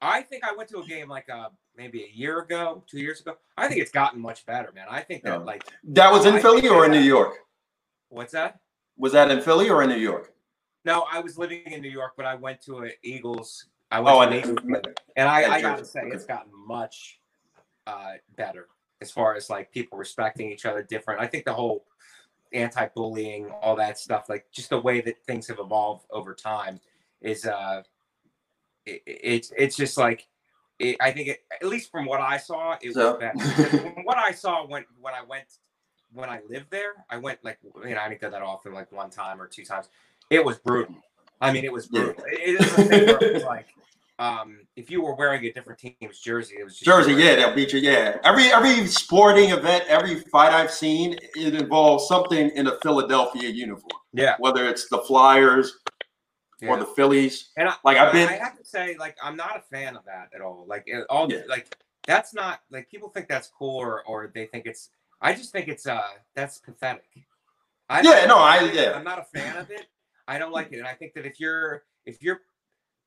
I 0.00 0.23
think 0.23 0.45
I 0.45 0.52
went 0.55 0.69
to 0.71 0.79
a 0.79 0.87
game 0.87 1.09
like 1.09 1.29
uh 1.31 1.49
maybe 1.76 2.02
a 2.05 2.09
year 2.17 2.41
ago, 2.41 2.83
two 2.88 2.99
years 2.99 3.21
ago. 3.21 3.37
I 3.57 3.69
think 3.69 3.81
it's 3.81 3.93
gotten 3.93 4.21
much 4.21 4.45
better, 4.47 4.73
man. 4.73 4.87
I 4.91 5.00
think 5.00 5.23
that 5.25 5.41
Oh. 5.41 5.45
like 5.45 5.64
That 5.85 6.11
was 6.12 6.26
in 6.26 6.35
I 6.35 6.41
Philly 6.43 6.69
or 6.69 6.85
in 6.85 6.91
New 6.91 7.00
York? 7.00 7.35
what's 8.09 8.33
that? 8.33 8.61
Was 8.97 9.12
that 9.12 9.31
in 9.31 9.41
Philly 9.41 9.71
or 9.71 9.83
in 9.83 9.88
New 9.88 9.97
York? 9.97 10.33
No, 10.85 11.07
I 11.11 11.21
was 11.21 11.38
living 11.38 11.62
in 11.67 11.81
New 11.81 11.88
York, 11.91 12.12
but 12.17 12.26
I 12.26 12.35
went 12.35 12.61
to 12.62 12.79
an 12.81 12.91
Eagles. 13.02 13.67
I 13.91 14.00
went 14.00 14.17
Oh, 14.17 14.21
to 14.21 14.26
and 14.26 14.35
an 14.35 14.50
Eagles 14.50 14.83
and 15.17 15.29
I, 15.29 15.55
I 15.55 15.61
gotta 15.61 15.85
say, 15.85 16.00
it's 16.07 16.25
gotten 16.25 16.50
much 16.67 17.21
uh, 17.86 18.12
better 18.36 18.68
as 19.00 19.10
far 19.10 19.34
as 19.34 19.50
like 19.50 19.72
people 19.72 19.98
respecting 19.98 20.50
each 20.50 20.64
other 20.66 20.82
different. 20.82 21.20
I 21.20 21.26
think 21.26 21.44
the 21.44 21.52
whole 21.52 21.84
anti-bullying, 22.52 23.50
all 23.62 23.76
that 23.76 23.98
stuff, 23.98 24.28
like 24.28 24.46
just 24.52 24.70
the 24.70 24.80
way 24.80 25.00
that 25.00 25.16
things 25.26 25.48
have 25.48 25.58
evolved 25.58 26.06
over 26.10 26.34
time, 26.34 26.80
is 27.20 27.46
uh, 27.46 27.82
it, 28.86 29.02
it's 29.06 29.52
it's 29.56 29.76
just 29.76 29.96
like 29.98 30.28
it, 30.78 30.96
I 31.00 31.10
think 31.12 31.28
it, 31.28 31.40
at 31.60 31.66
least 31.68 31.90
from 31.90 32.06
what 32.06 32.20
I 32.20 32.36
saw, 32.36 32.76
it 32.80 32.92
So- 32.94 33.12
was 33.12 33.20
better. 33.20 33.68
From 33.94 34.04
what 34.04 34.18
I 34.18 34.32
saw 34.32 34.66
when 34.66 34.84
when 35.00 35.14
I 35.14 35.22
went 35.22 35.46
when 36.12 36.28
I 36.28 36.40
lived 36.48 36.70
there, 36.70 36.94
I 37.10 37.16
went 37.16 37.38
like 37.44 37.58
you 37.84 37.94
know 37.94 38.00
I 38.00 38.08
didn't 38.08 38.20
go 38.20 38.30
that 38.30 38.42
often, 38.42 38.72
like 38.72 38.92
one 38.92 39.10
time 39.10 39.40
or 39.40 39.46
two 39.46 39.64
times. 39.64 39.88
It 40.30 40.44
was 40.44 40.58
brutal. 40.58 40.96
I 41.40 41.52
mean, 41.52 41.64
it 41.64 41.72
was 41.72 41.88
Yeah. 41.90 42.02
brutal. 42.04 42.24
It, 42.26 42.40
it 42.40 42.60
is 42.60 42.72
a 42.78 42.84
thing 42.84 43.06
where 43.06 43.18
it's 43.34 43.44
like 43.44 43.66
um, 44.23 44.59
if 44.76 44.91
you 44.91 45.02
were 45.02 45.14
wearing 45.14 45.45
a 45.47 45.52
different 45.52 45.79
team's 45.81 46.21
jersey, 46.21 46.57
it 46.61 46.64
was 46.64 46.75
just 46.75 46.85
Jersey, 46.85 47.14
yeah, 47.14 47.35
they'll 47.37 47.55
beat 47.55 47.73
you. 47.73 47.81
Yeah, 47.81 48.19
every 48.25 48.45
every 48.52 48.87
sporting 48.87 49.50
event, 49.50 49.85
every 49.88 50.21
fight 50.33 50.52
I've 50.52 50.71
seen, 50.71 51.17
it 51.35 51.55
involves 51.55 52.07
something 52.07 52.50
in 52.50 52.67
a 52.69 52.79
Philadelphia 52.83 53.49
uniform. 53.49 54.00
yeah, 54.12 54.37
Whether 54.38 54.67
it's 54.69 54.88
the 54.88 54.99
Flyers 54.99 55.79
or 56.69 56.76
the 56.76 56.87
Phillies. 56.87 57.50
And 57.57 57.69
I, 57.69 57.75
Like, 57.85 57.97
I've 57.99 58.12
been- 58.12 58.29
I 58.29 58.35
have 58.35 58.57
to 58.57 58.64
say, 58.64 58.97
like, 58.97 59.17
I'm 59.21 59.37
not 59.37 59.57
a 59.57 59.62
fan 59.62 59.97
of 59.97 60.05
that 60.05 60.29
at 60.33 60.41
all. 60.41 60.64
Like, 60.69 60.88
all 61.11 61.31
Yeah. 61.31 61.43
like 61.49 61.76
that's 62.07 62.33
not 62.35 62.61
like 62.71 62.88
people 62.88 63.09
think 63.09 63.29
that's 63.29 63.49
cool 63.49 63.76
or 63.76 64.05
or 64.07 64.31
they 64.35 64.47
think 64.47 64.67
it's. 64.67 64.91
I 65.21 65.33
just 65.35 65.50
think 65.52 65.67
it's 65.69 65.87
uh 65.87 66.02
that's 66.35 66.59
pathetic. 66.59 67.09
I 67.88 68.00
Yeah, 68.02 68.26
no, 68.26 68.38
I- 68.38 68.71
yeah. 68.73 68.93
I'm 68.95 69.05
not 69.05 69.19
a 69.19 69.25
fan 69.37 69.57
of 69.57 69.71
it. 69.71 69.87
I 70.29 70.38
don't 70.38 70.52
like 70.52 70.73
it, 70.73 70.79
and 70.79 70.87
I 70.87 70.95
think 70.95 71.14
that 71.14 71.26
if 71.26 71.41
you're 71.41 71.85
if 72.07 72.23
you're 72.23 72.43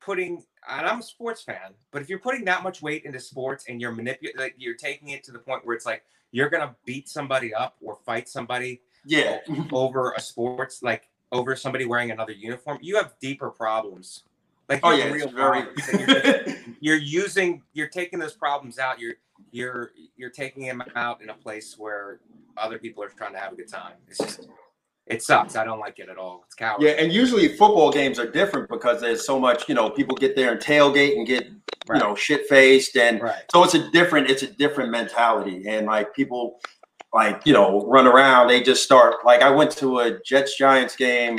putting 0.01 0.43
and 0.69 0.87
I'm 0.87 0.99
a 0.99 1.03
sports 1.03 1.43
fan, 1.43 1.73
but 1.91 2.01
if 2.01 2.09
you're 2.09 2.19
putting 2.19 2.45
that 2.45 2.63
much 2.63 2.81
weight 2.81 3.05
into 3.05 3.19
sports 3.19 3.65
and 3.67 3.79
you're 3.79 3.91
manipulating, 3.91 4.39
like 4.39 4.55
you're 4.57 4.75
taking 4.75 5.09
it 5.09 5.23
to 5.25 5.31
the 5.31 5.39
point 5.39 5.65
where 5.65 5.75
it's 5.75 5.85
like 5.85 6.03
you're 6.31 6.49
gonna 6.49 6.75
beat 6.85 7.07
somebody 7.07 7.53
up 7.53 7.75
or 7.81 7.97
fight 8.05 8.27
somebody 8.27 8.81
Yeah. 9.05 9.39
over 9.71 10.13
a 10.17 10.19
sports 10.19 10.81
like 10.81 11.09
over 11.31 11.55
somebody 11.55 11.85
wearing 11.85 12.11
another 12.11 12.31
uniform, 12.33 12.79
you 12.81 12.95
have 12.97 13.13
deeper 13.19 13.49
problems. 13.49 14.23
Like 14.69 14.79
Oh 14.83 14.91
yeah, 14.91 15.11
real 15.11 15.29
very... 15.29 15.65
you're, 15.93 16.55
you're 16.79 16.97
using 16.97 17.61
you're 17.73 17.87
taking 17.87 18.19
those 18.19 18.33
problems 18.33 18.79
out. 18.79 18.99
You're 18.99 19.15
you're 19.51 19.91
you're 20.15 20.29
taking 20.29 20.65
them 20.65 20.83
out 20.95 21.21
in 21.21 21.29
a 21.29 21.33
place 21.33 21.77
where 21.77 22.19
other 22.57 22.79
people 22.79 23.03
are 23.03 23.09
trying 23.09 23.33
to 23.33 23.39
have 23.39 23.53
a 23.53 23.55
good 23.55 23.67
time. 23.67 23.93
It's 24.07 24.17
just 24.17 24.47
it 25.07 25.21
sucks. 25.23 25.55
I 25.55 25.63
don't 25.63 25.79
like 25.79 25.99
it 25.99 26.09
at 26.09 26.17
all. 26.17 26.43
It's 26.45 26.55
cowardly. 26.55 26.87
yeah, 26.87 26.93
and 26.93 27.11
usually 27.13 27.49
football 27.49 27.91
games 27.91 28.17
are 28.19 28.29
different 28.29 28.69
because 28.69 28.99
there's 29.01 29.25
so 29.25 29.39
much. 29.39 29.69
You 29.69 29.75
know, 29.75 29.89
people 29.89 30.15
get 30.15 30.35
there 30.35 30.51
and 30.51 30.59
tailgate 30.61 31.15
and 31.17 31.25
get 31.27 31.47
Right. 31.87 32.01
you 32.01 32.07
know 32.07 32.15
shit 32.15 32.47
faced, 32.47 32.97
and 32.97 33.21
right. 33.21 33.43
so 33.51 33.63
it's 33.63 33.75
a 33.75 33.91
different. 33.91 34.29
It's 34.29 34.41
a 34.43 34.47
different 34.47 34.89
mentality, 34.91 35.67
and 35.67 35.85
like 35.87 36.13
people. 36.15 36.59
Like 37.13 37.43
you 37.45 37.53
know, 37.53 37.85
run 37.87 38.07
around. 38.07 38.49
They 38.49 38.61
just 38.61 38.83
start. 38.83 39.23
Like 39.23 39.41
I 39.41 39.49
went 39.49 39.71
to 39.77 39.99
a 39.99 40.19
Jets 40.25 40.57
Giants 40.57 40.97
game 40.97 41.37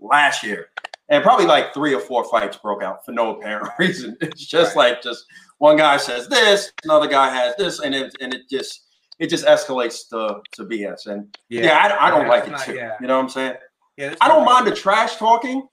last 0.00 0.42
year, 0.42 0.70
and 1.10 1.22
probably 1.22 1.46
like 1.46 1.72
three 1.72 1.94
or 1.94 2.00
four 2.00 2.24
fights 2.28 2.56
broke 2.56 2.82
out 2.82 3.04
for 3.04 3.12
no 3.12 3.36
apparent 3.36 3.70
reason. 3.78 4.16
It's 4.20 4.44
just 4.44 4.74
Right. 4.74 4.92
like 4.94 5.02
just 5.02 5.24
one 5.58 5.76
guy 5.76 5.96
says 5.98 6.28
this, 6.28 6.72
another 6.82 7.06
guy 7.06 7.30
has 7.32 7.54
this, 7.56 7.78
and 7.80 7.94
it 7.94 8.16
and 8.20 8.34
it 8.34 8.48
just 8.50 8.85
it 9.18 9.28
just 9.28 9.44
escalates 9.46 10.08
to 10.10 10.40
to 10.52 10.64
BS. 10.64 11.06
And 11.06 11.36
yeah, 11.48 11.72
I, 11.98 12.06
I 12.06 12.10
don't 12.10 12.22
Yeah, 12.22 12.28
like 12.28 12.46
it 12.46 12.50
not- 12.50 12.60
too. 12.64 12.74
yeah. 12.74 12.96
You 13.00 13.06
know 13.06 13.16
what 13.16 13.24
I'm 13.24 13.28
saying? 13.30 13.54
Yeah, 13.96 14.14
I 14.20 14.28
don't 14.28 14.44
mind 14.44 14.66
the 14.66 14.74
trash 14.74 15.16
talking. 15.16 15.66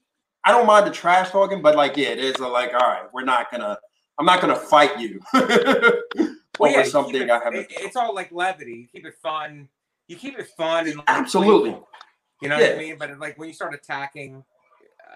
I 0.46 0.52
don't 0.52 0.66
mind 0.66 0.88
the 0.88 0.92
trash 0.92 1.30
talking, 1.30 1.62
but 1.62 1.76
like, 1.76 1.96
yeah, 1.98 2.10
it 2.10 2.20
is 2.20 2.36
a, 2.38 2.48
like, 2.48 2.74
all 2.74 2.80
right, 2.80 3.04
we're 3.14 3.24
not 3.24 3.50
gonna. 3.52 3.78
I'm 4.20 4.26
not 4.26 4.42
gonna 4.42 4.56
fight 4.56 5.00
you 5.00 5.20
Well, 5.34 6.70
over 6.70 6.80
yeah, 6.80 6.84
something 6.84 7.16
it- 7.22 7.30
I 7.30 7.40
haven't. 7.44 7.62
it- 7.62 7.68
it's 7.78 7.96
all 7.96 8.14
like 8.14 8.32
levity. 8.32 8.74
You 8.74 8.88
keep 8.88 9.06
it 9.06 9.16
fun. 9.22 9.68
You 10.08 10.16
keep 10.18 10.38
it 10.38 10.48
fun 10.58 10.88
and 10.88 10.98
like, 10.98 11.06
Absolutely. 11.10 11.72
playful. 11.72 11.88
You 12.42 12.50
know 12.50 12.60
what 12.60 12.72
I 12.74 12.78
mean? 12.78 12.98
But 12.98 13.18
like 13.20 13.38
when 13.40 13.48
you 13.48 13.54
start 13.54 13.74
attacking 13.74 14.44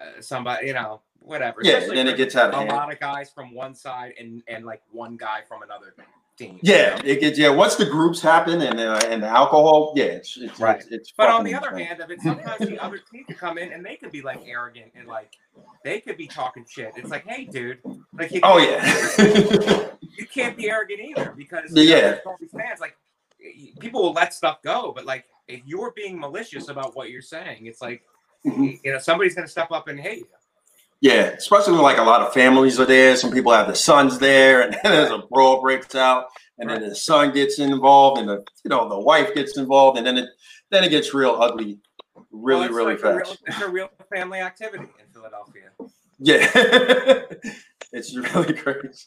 uh, 0.00 0.20
somebody, 0.20 0.66
you 0.66 0.72
know, 0.72 1.02
whatever. 1.20 1.60
Yeah, 1.62 1.74
Especially 1.74 1.96
then 1.96 2.08
it 2.08 2.16
gets 2.16 2.34
out 2.36 2.48
of 2.48 2.54
a 2.54 2.56
hand. 2.58 2.70
lot 2.70 2.92
of 2.92 2.98
guys 2.98 3.30
from 3.30 3.54
one 3.54 3.74
side 3.74 4.14
and 4.18 4.42
and 4.48 4.64
like 4.64 4.82
one 4.90 5.16
guy 5.16 5.40
from 5.46 5.62
another 5.62 5.94
team. 6.38 6.58
Yeah, 6.62 7.00
it 7.04 7.20
gets 7.20 7.38
yeah. 7.38 7.48
Once 7.50 7.74
the 7.76 7.84
groups 7.84 8.20
happen 8.22 8.62
and 8.62 8.78
uh, 8.80 9.00
and 9.06 9.22
the 9.22 9.26
alcohol, 9.26 9.92
yeah, 9.96 10.04
it's 10.04 10.36
it's 10.38 10.58
Right. 10.58 10.76
It's, 10.80 10.86
it's 10.90 11.12
But 11.16 11.28
on 11.28 11.44
the 11.44 11.54
other 11.54 11.68
insane. 11.70 11.86
hand 11.86 12.00
of 12.00 12.10
it, 12.10 12.20
sometimes 12.22 12.60
the 12.60 12.78
other 12.78 12.98
team 12.98 13.24
could 13.24 13.36
come 13.38 13.58
in 13.58 13.72
and 13.72 13.84
they 13.84 13.96
could 13.96 14.12
be 14.12 14.22
like 14.22 14.40
arrogant 14.46 14.92
and 14.94 15.06
like 15.08 15.32
they 15.84 16.00
could 16.00 16.16
be 16.16 16.26
talking 16.26 16.64
shit. 16.68 16.92
It's 16.96 17.10
like, 17.10 17.26
hey, 17.26 17.44
dude, 17.44 17.78
like 18.12 18.30
you 18.30 18.40
Oh 18.42 18.58
yeah, 18.58 19.90
you 20.18 20.26
can't 20.26 20.56
be 20.56 20.70
arrogant 20.70 21.00
either 21.00 21.34
because 21.36 21.70
Yeah. 21.74 21.82
you 21.82 21.90
know, 21.90 22.00
there's 22.00 22.20
all 22.26 22.36
these 22.40 22.50
fans 22.52 22.80
like 22.80 22.96
people 23.80 24.02
will 24.02 24.12
let 24.12 24.32
stuff 24.32 24.62
go, 24.62 24.92
but 24.94 25.04
like 25.04 25.26
if 25.48 25.60
you're 25.66 25.92
being 25.92 26.18
malicious 26.18 26.68
about 26.68 26.94
what 26.96 27.10
you're 27.10 27.22
saying, 27.22 27.66
it's 27.66 27.80
like 27.82 28.02
Mhm. 28.46 28.78
you 28.84 28.92
know 28.92 28.98
somebody's 29.00 29.34
gonna 29.34 29.48
step 29.48 29.72
up 29.72 29.88
and 29.88 29.98
hate 29.98 30.18
you. 30.18 30.26
Yeah. 31.00 31.22
Especially 31.36 31.72
when 31.74 31.82
like 31.82 31.98
a 31.98 32.02
lot 32.02 32.22
of 32.22 32.32
families 32.32 32.78
are 32.80 32.86
there. 32.86 33.16
Some 33.16 33.30
people 33.32 33.52
have 33.52 33.66
their 33.66 33.74
sons 33.74 34.18
there, 34.18 34.62
and 34.62 34.72
then 34.82 34.92
there's 34.92 35.10
a 35.10 35.22
brawl 35.30 35.60
breaks 35.60 35.94
out, 35.94 36.24
and 36.58 36.68
then 36.70 36.82
the 36.82 36.94
son 36.94 37.32
gets 37.32 37.58
involved, 37.58 38.20
and 38.20 38.28
the 38.28 38.44
you 38.64 38.68
know 38.70 38.88
the 38.88 38.98
wife 38.98 39.34
gets 39.34 39.56
involved, 39.56 39.98
and 39.98 40.06
then 40.06 40.18
it 40.18 40.28
then 40.70 40.84
it 40.84 40.90
gets 40.90 41.14
real 41.14 41.36
ugly, 41.40 41.78
really 42.30 42.68
Well, 42.68 42.76
really 42.76 42.94
like 42.94 43.04
a 43.04 43.16
real- 43.16 43.24
fast. 43.24 43.38
it's 43.46 43.60
a 43.60 43.68
real 43.68 43.88
family 44.14 44.40
activity 44.40 44.84
in 44.84 45.12
Philadelphia. 45.12 45.70
Yeah, 46.18 46.50
it's 47.92 48.16
really 48.16 48.52
crazy. 48.54 49.06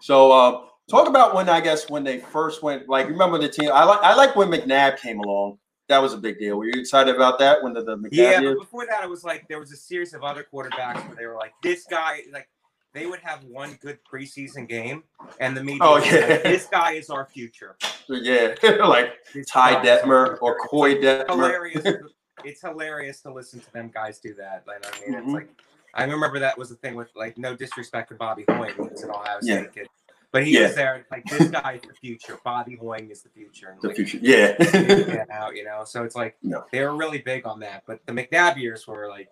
So, 0.00 0.32
um, 0.32 0.66
talk 0.90 1.08
about 1.08 1.34
when 1.34 1.48
I 1.48 1.60
guess 1.60 1.88
when 1.88 2.04
they 2.04 2.18
first 2.20 2.62
went. 2.62 2.88
Like, 2.88 3.08
remember 3.08 3.38
the 3.38 3.48
team? 3.48 3.70
I 3.72 3.84
like 3.84 4.00
I 4.02 4.14
like 4.14 4.36
when 4.36 4.48
McNabb 4.48 4.98
came 4.98 5.18
along. 5.20 5.58
That 5.90 6.00
was 6.00 6.12
a 6.14 6.18
big 6.18 6.38
deal. 6.38 6.56
Were 6.56 6.66
you 6.66 6.72
excited 6.80 7.16
about 7.16 7.40
that 7.40 7.64
when 7.64 7.72
the, 7.72 7.82
the 7.82 7.96
McNabb 7.96 8.08
Yeah, 8.12 8.40
but 8.40 8.58
before 8.60 8.86
that, 8.86 9.02
it 9.02 9.10
was 9.10 9.24
like 9.24 9.48
there 9.48 9.58
was 9.58 9.72
a 9.72 9.76
series 9.76 10.14
of 10.14 10.22
other 10.22 10.46
quarterbacks 10.54 11.04
where 11.08 11.16
they 11.16 11.26
were 11.26 11.34
like, 11.34 11.52
this 11.64 11.84
guy, 11.90 12.20
like 12.32 12.48
they 12.94 13.06
would 13.06 13.18
have 13.18 13.42
one 13.42 13.76
good 13.82 13.98
preseason 14.10 14.68
game, 14.68 15.02
and 15.40 15.56
the 15.56 15.64
media, 15.64 15.78
Oh, 15.82 15.96
yeah. 15.96 16.26
like, 16.28 16.42
this 16.44 16.66
guy 16.66 16.92
is 16.92 17.10
our 17.10 17.26
future. 17.26 17.76
Yeah, 18.08 18.54
like 18.86 19.14
This 19.34 19.46
Ty 19.48 19.84
Detmer 19.84 20.38
or 20.40 20.54
future." 20.54 20.68
Koy 20.68 20.90
It's 20.92 21.04
Detmer. 21.04 21.28
hilarious. 21.28 21.84
it's 22.44 22.60
hilarious 22.60 23.20
to 23.22 23.32
listen 23.32 23.58
to 23.58 23.72
them 23.72 23.90
guys 23.92 24.20
do 24.20 24.32
that. 24.34 24.62
Like, 24.68 24.86
I 24.86 25.00
mean, 25.00 25.18
Mhm. 25.18 25.24
it's 25.24 25.32
like 25.34 25.48
I 25.92 26.04
remember 26.04 26.38
that 26.38 26.56
was 26.56 26.68
the 26.68 26.76
thing 26.76 26.94
with 26.94 27.08
like 27.16 27.36
no 27.36 27.56
disrespect 27.56 28.10
to 28.10 28.14
Bobby 28.14 28.44
he 28.46 28.54
was 28.80 29.02
an 29.02 29.10
Ohio 29.10 29.38
Yeah. 29.42 29.64
Kid, 29.64 29.88
but 30.32 30.44
he 30.46 30.52
Yeah. 30.54 30.66
was 30.68 30.74
there 30.74 31.06
like 31.10 31.24
this 31.26 31.48
guy 31.50 31.74
is 31.74 31.82
the 31.82 31.94
future. 31.94 32.38
Bobby 32.44 32.76
Hoying 32.76 33.10
is 33.10 33.22
the 33.22 33.28
future. 33.30 33.70
And, 33.70 33.80
The 33.82 33.88
like, 33.88 33.96
future, 33.96 34.18
yeah. 34.20 34.54
yeah, 34.74 35.24
out, 35.32 35.56
you 35.56 35.64
know. 35.64 35.84
So 35.84 36.04
it's 36.04 36.14
like 36.14 36.36
No. 36.42 36.64
they 36.72 36.82
were 36.82 36.96
really 36.96 37.18
big 37.18 37.46
on 37.46 37.60
that. 37.60 37.84
But 37.86 38.00
the 38.06 38.12
McNabb 38.12 38.56
years 38.56 38.86
were 38.86 39.08
like 39.08 39.28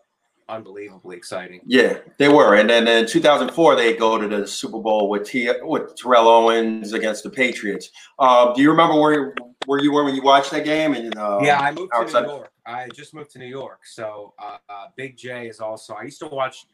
unbelievably 0.49 1.15
exciting. 1.17 1.61
Yeah, 1.67 1.99
they 2.17 2.29
were, 2.29 2.55
and 2.57 2.69
then 2.71 2.89
in 2.89 3.07
2004 3.07 3.77
they 3.77 3.95
go 3.97 4.17
to 4.19 4.27
the 4.29 4.47
Super 4.47 4.79
Bowl 4.79 5.09
with 5.11 5.27
T 5.27 5.51
with 5.63 5.95
Terrell 5.97 6.27
Owens 6.29 6.93
against 6.95 7.23
the 7.23 7.31
Patriots. 7.31 7.91
Um, 8.19 8.53
do 8.55 8.63
you 8.63 8.71
remember 8.71 8.99
where 8.99 9.35
where 9.67 9.81
you 9.81 9.93
were 9.93 10.05
when 10.05 10.15
you 10.15 10.23
watched 10.23 10.51
that 10.53 10.65
game? 10.65 10.95
And 10.95 11.15
uh, 11.17 11.41
yeah, 11.43 11.61
I 11.61 11.71
moved 11.73 11.93
to 11.93 12.21
New 12.23 12.27
York. 12.29 12.51
I 12.67 12.89
just 12.95 13.15
moved 13.15 13.31
to 13.33 13.39
New 13.39 13.47
York, 13.47 13.81
so 13.85 14.35
uh, 14.39 14.57
uh, 14.69 14.87
Big 14.97 15.17
Jay 15.17 15.49
is 15.49 15.61
also. 15.61 15.95
I 15.95 16.05
used 16.05 16.19
to 16.21 16.27
watch. 16.29 16.67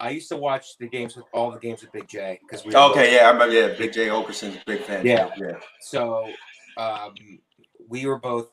I 0.00 0.10
used 0.10 0.28
to 0.30 0.36
watch 0.36 0.78
the 0.78 0.88
games 0.88 1.14
with 1.14 1.26
all 1.32 1.50
the 1.50 1.58
games 1.58 1.82
with 1.82 1.92
Big 1.92 2.08
Jay 2.08 2.40
because 2.42 2.64
we. 2.64 2.74
Okay, 2.74 3.14
yeah, 3.14 3.28
I 3.28 3.30
remember. 3.32 3.54
Yeah, 3.54 3.74
Big 3.76 3.92
Jay 3.92 4.08
Oakerson's 4.08 4.56
a 4.56 4.62
big 4.66 4.82
fan. 4.82 5.04
Yeah. 5.04 5.30
yeah, 5.36 5.58
So 5.80 6.30
um, 6.78 7.14
we 7.88 8.06
were 8.06 8.18
both. 8.18 8.50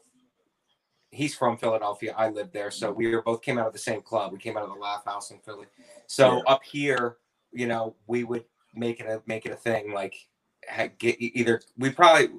He's 1.09 1.33
from 1.33 1.57
Philadelphia. 1.57 2.13
I 2.17 2.29
lived 2.29 2.51
there, 2.51 2.69
so 2.69 2.91
we 2.91 3.15
were 3.15 3.21
both 3.21 3.41
came 3.41 3.57
out 3.57 3.65
of 3.65 3.73
the 3.73 3.79
same 3.79 4.01
club. 4.01 4.33
We 4.33 4.39
came 4.39 4.57
out 4.57 4.63
of 4.63 4.69
the 4.69 4.75
Laff 4.75 5.05
House 5.05 5.31
in 5.31 5.39
Philly. 5.39 5.67
So 6.05 6.37
Yeah. 6.37 6.41
up 6.47 6.63
here, 6.63 7.17
you 7.53 7.65
know, 7.65 7.95
we 8.07 8.25
would 8.25 8.43
make 8.75 8.99
it 8.99 9.07
a 9.07 9.21
make 9.25 9.45
it 9.45 9.51
a 9.53 9.55
thing. 9.55 9.93
Like 9.93 10.15
get 10.99 11.15
either 11.19 11.61
we 11.77 11.91
probably 11.91 12.29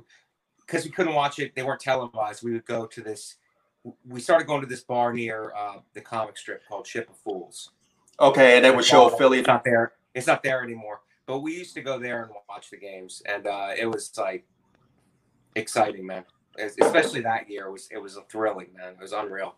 because 0.61 0.85
we 0.85 0.91
couldn't 0.91 1.15
watch 1.15 1.39
it. 1.39 1.55
They 1.55 1.63
weren't 1.63 1.81
televised. 1.81 2.43
We 2.43 2.53
would 2.53 2.67
go 2.67 2.87
to 2.87 3.01
this. 3.01 3.37
We 4.07 4.21
started 4.21 4.47
going 4.47 4.61
to 4.61 4.67
this 4.67 4.83
bar 4.83 5.15
near 5.15 5.55
uh, 5.57 5.79
the 5.95 6.03
comic 6.03 6.37
strip 6.37 6.63
called 6.69 6.87
Ship 6.87 7.09
of 7.09 7.17
Fools. 7.17 7.71
Okay, 8.21 8.57
and 8.57 8.65
that 8.65 8.75
would 8.75 8.85
show 8.85 9.09
Philly. 9.11 9.39
It's 9.39 9.49
not 9.49 9.65
there. 9.65 9.93
It's 10.15 10.27
not 10.27 10.43
there 10.43 10.63
anymore. 10.63 11.01
But 11.27 11.41
we 11.41 11.55
used 11.55 11.75
to 11.75 11.83
go 11.83 11.99
there 11.99 12.23
and 12.23 12.33
watch 12.49 12.71
the 12.71 12.77
games, 12.77 13.23
and 13.27 13.47
uh, 13.47 13.71
it 13.79 13.87
was 13.87 14.11
like 14.17 14.47
exciting, 15.55 16.07
man. 16.07 16.25
Especially 16.59 17.21
that 17.21 17.49
year, 17.49 17.67
it 17.67 17.73
was 17.73 17.89
it 17.93 17.99
was 17.99 18.17
a 18.17 18.23
thrilling, 18.23 18.69
man. 18.77 18.95
It 18.95 19.01
was 19.01 19.13
unreal. 19.13 19.55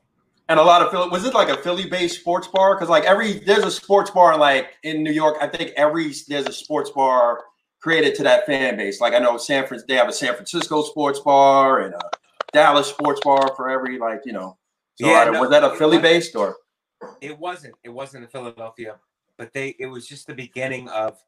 And 0.49 0.59
a 0.59 0.63
lot 0.63 0.83
of 0.83 0.91
Philly. 0.91 1.09
Was 1.11 1.25
it 1.25 1.33
like 1.33 1.49
a 1.49 1.57
Philly-based 1.57 2.21
sports 2.21 2.49
bar? 2.49 2.75
Because 2.75 2.89
like 2.89 3.05
every 3.05 3.35
there's 3.39 3.65
a 3.65 3.71
sports 3.71 4.11
bar 4.11 4.37
like 4.37 4.77
in 4.83 5.03
New 5.03 5.13
York. 5.13 5.37
I 5.41 5.47
think 5.47 5.71
every 5.77 6.13
there's 6.29 6.47
a 6.47 6.53
sports 6.53 6.91
bar 6.91 7.45
created 7.81 8.15
to 8.17 8.25
that 8.25 8.47
fan 8.47 8.77
base. 8.77 9.01
Like 9.01 9.15
I 9.15 9.19
know 9.21 9.39
San 9.39 9.67
Fran, 9.67 9.81
they 9.89 9.95
have 9.95 10.09
a 10.09 10.13
San 10.13 10.35
Francisco 10.35 10.83
sports 10.83 11.21
bar 11.21 11.81
and 11.81 11.95
a 11.95 12.01
Dallas 12.53 12.89
sports 12.89 13.21
bar 13.23 13.55
for 13.57 13.71
every 13.71 13.99
like 13.99 14.23
you 14.27 14.33
know. 14.33 14.59
So 15.01 15.07
Yeah, 15.07 15.21
I 15.21 15.31
no, 15.31 15.41
was 15.41 15.51
that 15.51 15.65
a 15.65 15.77
Philly-based 15.77 16.35
or? 16.37 16.57
It 17.21 17.39
wasn't. 17.39 17.75
It 17.85 17.89
wasn't 17.91 18.25
in 18.25 18.31
Philadelphia, 18.31 18.97
but 19.37 19.53
they. 19.53 19.77
It 19.79 19.87
was 19.87 20.07
just 20.07 20.27
the 20.27 20.35
beginning 20.35 20.89
of 20.89 21.23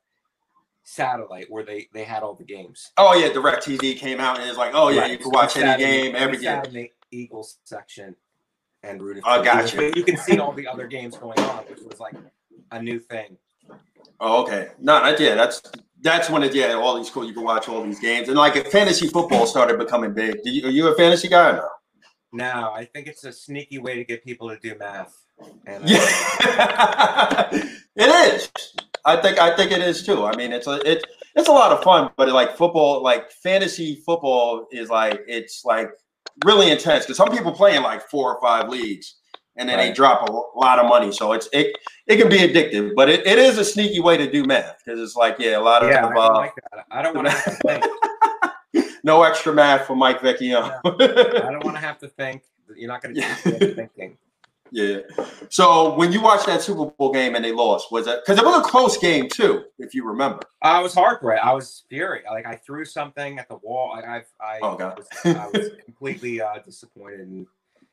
satellite, 0.85 1.51
where 1.51 1.65
they 1.65 1.89
they 1.93 2.05
had 2.05 2.23
all 2.23 2.35
the 2.35 2.45
games. 2.45 2.93
Oh 2.97 3.15
yeah, 3.15 3.33
Direct 3.33 3.65
TV 3.65 3.97
came 3.97 4.21
out 4.21 4.39
and 4.39 4.49
it's 4.49 4.59
like, 4.59 4.73
oh 4.75 4.89
yeah, 4.89 5.03
Right. 5.03 5.11
you 5.13 5.19
can 5.19 5.31
watch 5.31 5.57
any 5.57 5.83
game 5.83 6.15
every 6.17 6.39
game. 6.39 6.63
in 6.65 6.73
the 6.73 6.93
Eagles 7.11 7.59
section 7.65 8.17
and 8.83 9.01
rooted. 9.03 9.23
Oh, 9.27 9.31
I 9.31 9.37
for 9.39 9.43
the 9.43 9.45
got 9.45 9.73
you. 9.73 9.81
But 9.81 9.97
you 9.97 10.05
can 10.05 10.17
see 10.17 10.39
all 10.39 10.53
the 10.53 10.67
other 10.67 10.87
games 10.87 11.17
going 11.17 11.39
on, 11.41 11.65
which 11.65 11.81
was 11.81 12.01
like 12.01 12.15
a 12.71 12.83
new 12.83 12.99
thing. 12.99 13.37
Oh, 14.21 14.43
okay. 14.43 14.71
No, 14.79 15.03
that, 15.03 15.19
yeah, 15.21 15.35
that's 15.35 15.63
that's 16.01 16.29
when 16.31 16.43
it 16.43 16.55
yeah, 16.55 16.73
all 16.73 16.97
these 16.97 17.11
cool. 17.11 17.25
You 17.25 17.33
can 17.33 17.45
watch 17.45 17.69
all 17.69 17.83
these 17.83 18.01
games 18.01 18.29
and 18.29 18.37
like 18.37 18.57
if 18.57 18.71
fantasy 18.73 19.09
football 19.09 19.47
started 19.47 19.79
becoming 19.79 20.13
big. 20.13 20.43
Do 20.43 20.51
you, 20.51 20.67
are 20.67 20.71
you 20.71 20.89
a 20.89 20.95
fantasy 20.97 21.29
guy 21.29 21.51
or 21.51 21.57
no? 21.57 21.69
No, 22.35 22.73
I 22.75 22.87
think 22.87 23.07
it's 23.09 23.25
a 23.25 23.33
sneaky 23.33 23.79
way 23.79 23.97
to 23.97 24.05
get 24.05 24.25
people 24.25 24.49
to 24.49 24.59
do 24.59 24.77
math. 24.79 25.22
And 25.67 25.85
uh, 25.85 25.87
Yeah, 25.87 27.49
it 27.97 28.35
is. 28.35 28.51
I 29.05 29.17
think 29.17 29.39
I 29.39 29.55
think 29.57 29.73
it 29.73 29.81
is 29.81 30.05
too. 30.05 30.25
I 30.25 30.37
mean, 30.37 30.53
it's 30.53 30.67
a 30.67 30.75
it, 30.91 31.05
it's 31.35 31.49
a 31.49 31.53
lot 31.53 31.73
of 31.73 31.83
fun, 31.83 32.11
but 32.17 32.29
like 32.29 32.57
football, 32.57 33.03
like 33.03 33.31
fantasy 33.31 33.97
football 34.07 34.67
is 34.71 34.91
like 34.91 35.21
it's 35.27 35.65
like 35.65 35.91
really 36.45 36.71
intense 36.71 37.05
because 37.05 37.17
some 37.17 37.31
people 37.31 37.53
play 37.53 37.77
in 37.77 37.83
like 37.83 38.09
four 38.09 38.35
or 38.35 38.41
five 38.41 38.69
leagues, 38.69 39.17
and 39.57 39.69
then 39.69 39.79
Right. 39.79 39.89
they 39.89 39.93
drop 39.93 40.29
a 40.29 40.33
lot 40.59 40.79
of 40.79 40.87
money. 40.87 41.11
So 41.13 41.33
it's 41.33 41.49
it 41.53 41.77
it 42.07 42.17
can 42.17 42.29
be 42.29 42.39
addictive, 42.39 42.93
but 42.95 43.09
it, 43.09 43.27
it 43.27 43.39
is 43.39 43.59
a 43.59 43.65
sneaky 43.65 44.01
way 44.01 44.17
to 44.17 44.31
do 44.31 44.45
math 44.45 44.79
because 44.85 45.01
it's 45.01 45.17
like 45.17 45.37
yeah, 45.41 45.59
a 45.59 45.61
lot 45.61 45.83
of 45.83 45.91
Yeah, 45.91 45.99
I 46.07 46.09
don't 46.09 46.17
uh, 46.19 46.35
like 46.35 46.55
that. 46.71 46.87
I 46.91 47.03
don't 47.03 47.15
want 47.17 47.27
to 47.29 47.33
have 47.33 47.45
to 47.45 47.51
think. 47.69 47.85
no 49.05 49.23
extra 49.25 49.53
math 49.53 49.87
for 49.87 49.97
Mike 49.97 50.21
Vecchione. 50.21 50.73
I 50.85 51.51
don't 51.51 51.65
want 51.65 51.77
to 51.77 51.81
have 51.83 51.99
to 51.99 52.09
think. 52.09 52.43
You're 52.77 52.89
not 52.89 53.03
going 53.03 53.15
to 53.17 53.21
Yeah. 53.21 53.35
keep 53.43 53.75
thinking. 53.75 54.17
Yeah. 54.75 55.01
So 55.51 55.95
when 55.97 56.13
you 56.13 56.23
watched 56.23 56.47
that 56.47 56.63
Super 56.63 56.87
Bowl 56.87 57.13
game 57.13 57.35
and 57.35 57.45
they 57.45 57.53
lost, 57.53 57.93
was 57.93 58.07
it 58.07 58.21
because 58.25 58.39
it 58.39 58.45
was 58.45 58.67
a 58.67 58.69
close 58.71 58.97
game 58.97 59.29
too, 59.29 59.65
if 59.79 59.95
you 59.95 60.07
remember? 60.07 60.41
I 60.63 60.81
was 60.81 60.95
heartbroken. 60.95 61.47
I 61.47 61.53
was 61.53 61.85
furious. 61.91 62.25
Like 62.31 62.47
I 62.47 62.57
threw 62.57 62.87
something 62.87 63.39
at 63.39 63.49
the 63.49 63.57
wall. 63.57 63.93
I 63.95 64.01
I, 64.01 64.23
I, 64.43 64.59
Oh, 64.63 64.75
God. 64.77 64.97
was, 64.99 65.09
I 65.27 65.47
was 65.53 65.69
completely 65.85 66.41
uh, 66.41 66.59
disappointed 66.65 67.21
and 67.21 67.47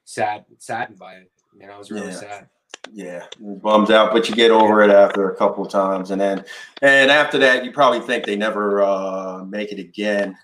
sad, 0.06 0.46
saddened 0.60 0.98
by 0.98 1.16
it. 1.16 1.32
You 1.60 1.68
know, 1.68 1.74
I 1.74 1.78
was 1.78 1.92
really 1.92 2.08
Yeah. 2.08 2.14
sad. 2.16 2.50
Yeah, 2.94 3.26
bums 3.40 3.92
out, 3.92 4.14
but 4.14 4.30
you 4.30 4.36
get 4.36 4.52
over 4.52 4.82
it 4.82 4.90
after 4.90 5.30
a 5.30 5.36
couple 5.36 5.66
of 5.66 5.72
times, 5.72 6.12
and 6.12 6.20
then 6.22 6.46
and 6.82 7.12
after 7.12 7.38
that, 7.40 7.66
you 7.66 7.72
probably 7.74 8.00
think 8.00 8.26
they 8.26 8.38
never 8.38 8.82
uh, 8.82 9.44
make 9.44 9.72
it 9.74 9.80
again. 9.80 10.38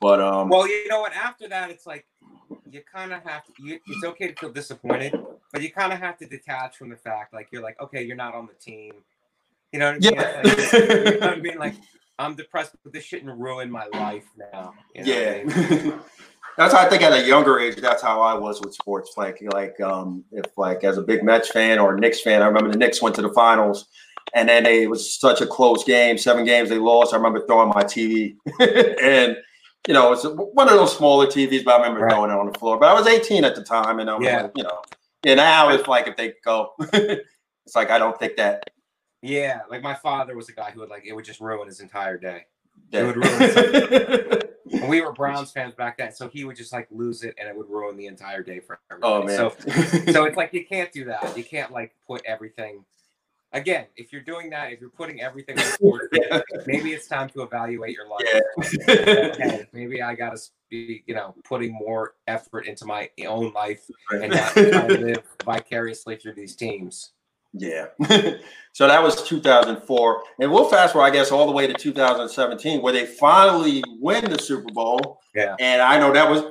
But 0.00 0.20
um, 0.20 0.48
Well, 0.48 0.66
you 0.66 0.88
know 0.88 1.00
what? 1.00 1.12
After 1.12 1.48
that, 1.50 1.70
it's 1.70 1.86
like 1.86 2.06
you 2.72 2.80
kind 2.90 3.12
of 3.12 3.22
have 3.22 3.44
to. 3.44 3.52
You, 3.58 3.78
it's 3.86 4.04
okay 4.04 4.28
to 4.28 4.34
feel 4.34 4.50
disappointed, 4.50 5.14
but 5.52 5.62
you 5.62 5.70
kind 5.70 5.92
of 5.92 5.98
have 5.98 6.16
to 6.18 6.26
detach 6.26 6.76
from 6.76 6.88
the 6.88 6.96
fact, 6.96 7.34
like 7.34 7.48
you're 7.52 7.62
like, 7.62 7.80
okay, 7.80 8.02
you're 8.02 8.16
not 8.16 8.34
on 8.34 8.46
the 8.46 8.54
team. 8.54 8.94
You 9.72 9.78
know 9.78 9.92
what 9.92 9.96
I 9.96 10.10
mean? 10.10 10.14
Yeah. 10.14 10.40
Like, 10.42 10.72
you 10.72 11.20
know 11.20 11.26
what 11.26 11.38
I 11.38 11.40
mean? 11.40 11.52
Like 11.58 11.74
I'm 12.18 12.34
depressed, 12.34 12.74
but 12.82 12.92
this 12.92 13.04
shouldn't 13.04 13.38
ruin 13.38 13.70
my 13.70 13.86
life 13.92 14.24
now. 14.36 14.74
You 14.94 15.04
know 15.04 15.14
what 15.14 15.22
I 15.22 15.36
yeah, 15.36 15.44
mean? 15.44 15.94
that's 16.56 16.74
how 16.74 16.80
I 16.80 16.88
think 16.88 17.02
at 17.02 17.12
a 17.12 17.26
younger 17.26 17.58
age. 17.58 17.76
That's 17.76 18.02
how 18.02 18.20
I 18.20 18.34
was 18.34 18.60
with 18.62 18.74
sports. 18.74 19.14
Like 19.16 19.42
like 19.52 19.78
um, 19.80 20.24
if 20.32 20.46
like 20.56 20.84
as 20.84 20.98
a 20.98 21.02
big 21.02 21.22
Mets 21.22 21.50
fan 21.50 21.78
or 21.78 21.94
a 21.94 22.00
Knicks 22.00 22.22
fan, 22.22 22.42
I 22.42 22.46
remember 22.46 22.70
the 22.70 22.78
Knicks 22.78 23.02
went 23.02 23.14
to 23.16 23.22
the 23.22 23.32
finals. 23.32 23.86
And 24.34 24.48
then 24.48 24.64
they, 24.64 24.84
it 24.84 24.90
was 24.90 25.18
such 25.18 25.42
a 25.42 25.46
close 25.46 25.84
game, 25.84 26.16
seven 26.16 26.44
games 26.44 26.70
they 26.70 26.78
lost. 26.78 27.12
I 27.12 27.16
remember 27.16 27.44
throwing 27.46 27.68
my 27.68 27.82
TV, 27.82 28.36
and 29.02 29.36
you 29.88 29.94
know 29.94 30.12
it's 30.12 30.24
one 30.24 30.68
of 30.68 30.74
those 30.74 30.96
smaller 30.96 31.26
TVs, 31.26 31.64
but 31.64 31.74
I 31.74 31.76
remember 31.78 32.00
Right. 32.00 32.12
throwing 32.12 32.30
it 32.30 32.34
on 32.38 32.50
the 32.50 32.58
floor. 32.58 32.78
But 32.78 32.88
I 32.88 32.94
was 32.94 33.06
18 33.06 33.44
at 33.44 33.54
the 33.54 33.62
time, 33.64 33.98
and 34.00 34.08
I'm 34.10 34.22
Yeah. 34.22 34.42
like, 34.42 34.52
you 34.56 34.62
know, 34.62 34.82
yeah. 35.24 35.34
Now 35.34 35.70
it's 35.70 35.88
like 35.88 36.06
if 36.08 36.16
they 36.16 36.34
go, 36.44 36.72
it's 36.92 37.74
like 37.74 37.90
I 37.90 37.98
don't 37.98 38.18
think 38.18 38.36
that. 38.36 38.70
Yeah, 39.22 39.60
like 39.70 39.82
my 39.82 39.94
father 39.94 40.34
was 40.36 40.48
a 40.48 40.52
guy 40.52 40.70
who 40.72 40.80
would 40.80 40.88
like 40.90 41.04
it 41.06 41.12
would 41.14 41.24
just 41.24 41.40
ruin 41.40 41.66
his 41.68 41.80
entire 41.80 42.18
day. 42.18 42.46
that 42.90 43.04
would 43.06 43.16
ruin 43.16 44.88
we 44.88 45.00
were 45.00 45.12
Browns 45.12 45.52
fans 45.52 45.74
back 45.74 45.98
then, 45.98 46.12
so 46.12 46.28
he 46.28 46.44
would 46.44 46.56
just 46.56 46.72
like 46.72 46.88
lose 46.90 47.22
it, 47.22 47.34
and 47.38 47.48
it 47.48 47.56
would 47.56 47.68
ruin 47.68 47.96
the 47.96 48.06
entire 48.06 48.42
day 48.42 48.58
for 48.60 48.80
everybody. 48.90 49.12
oh 49.12 49.22
man. 49.24 49.36
So, 49.36 50.12
so 50.12 50.24
it's 50.24 50.36
like 50.36 50.52
you 50.52 50.64
can't 50.64 50.90
do 50.92 51.04
that. 51.06 51.36
You 51.36 51.44
can't 51.44 51.70
like 51.70 51.94
put 52.06 52.22
everything. 52.24 52.84
Again, 53.54 53.86
if 53.96 54.12
you're 54.12 54.22
doing 54.22 54.48
that, 54.50 54.72
if 54.72 54.80
you're 54.80 54.90
putting 54.90 55.20
everything 55.20 55.58
on 55.58 55.64
board, 55.80 56.08
maybe 56.66 56.92
it's 56.92 57.06
time 57.06 57.28
to 57.30 57.42
evaluate 57.42 57.94
your 57.94 58.08
life. 58.08 58.22
Yeah. 58.88 58.94
Okay, 58.96 59.66
maybe 59.72 60.02
I 60.02 60.14
gotta 60.14 60.40
be, 60.70 61.04
you 61.06 61.14
know, 61.14 61.34
putting 61.44 61.72
more 61.72 62.14
effort 62.26 62.66
into 62.66 62.86
my 62.86 63.10
own 63.26 63.52
life 63.52 63.84
and 64.10 64.32
not 64.32 64.56
live 64.56 65.22
vicariously 65.44 66.16
through 66.16 66.34
these 66.34 66.56
teams. 66.56 67.12
Yeah. 67.52 67.86
so 68.72 68.88
that 68.88 69.02
was 69.02 69.22
2004. 69.28 70.22
And 70.40 70.50
we'll 70.50 70.68
fast 70.68 70.94
forward, 70.94 71.08
I 71.08 71.10
guess, 71.10 71.30
all 71.30 71.46
the 71.46 71.52
way 71.52 71.66
to 71.66 71.74
2017, 71.74 72.80
where 72.80 72.92
they 72.92 73.06
finally 73.06 73.82
win 74.00 74.24
the 74.30 74.38
Super 74.38 74.72
Bowl. 74.72 75.20
Yeah. 75.34 75.56
And 75.60 75.82
I 75.82 75.98
know 75.98 76.12
that 76.12 76.30
was 76.30 76.44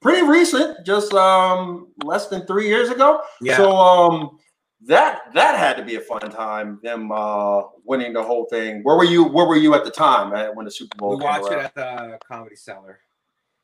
pretty 0.00 0.26
recent, 0.26 0.84
just 0.86 1.12
um 1.12 1.88
less 2.04 2.28
than 2.28 2.46
three 2.46 2.68
years 2.68 2.88
ago. 2.88 3.22
Yeah. 3.40 3.56
So 3.56 3.76
um 3.76 4.38
that 4.86 5.32
that 5.34 5.58
had 5.58 5.76
to 5.76 5.84
be 5.84 5.96
a 5.96 6.00
fun 6.00 6.30
time, 6.30 6.80
them 6.82 7.12
uh 7.12 7.62
winning 7.84 8.12
the 8.12 8.22
whole 8.22 8.46
thing. 8.46 8.82
Where 8.82 8.96
were 8.96 9.04
you 9.04 9.24
where 9.24 9.46
were 9.46 9.56
you 9.56 9.74
at 9.74 9.84
the 9.84 9.90
time 9.90 10.32
uh, 10.32 10.52
when 10.54 10.64
the 10.64 10.70
Super 10.70 10.96
Bowl 10.96 11.18
we 11.18 11.24
watched 11.24 11.52
it 11.52 11.58
at 11.58 11.74
the 11.74 12.18
Comedy 12.26 12.56
Cellar. 12.56 13.00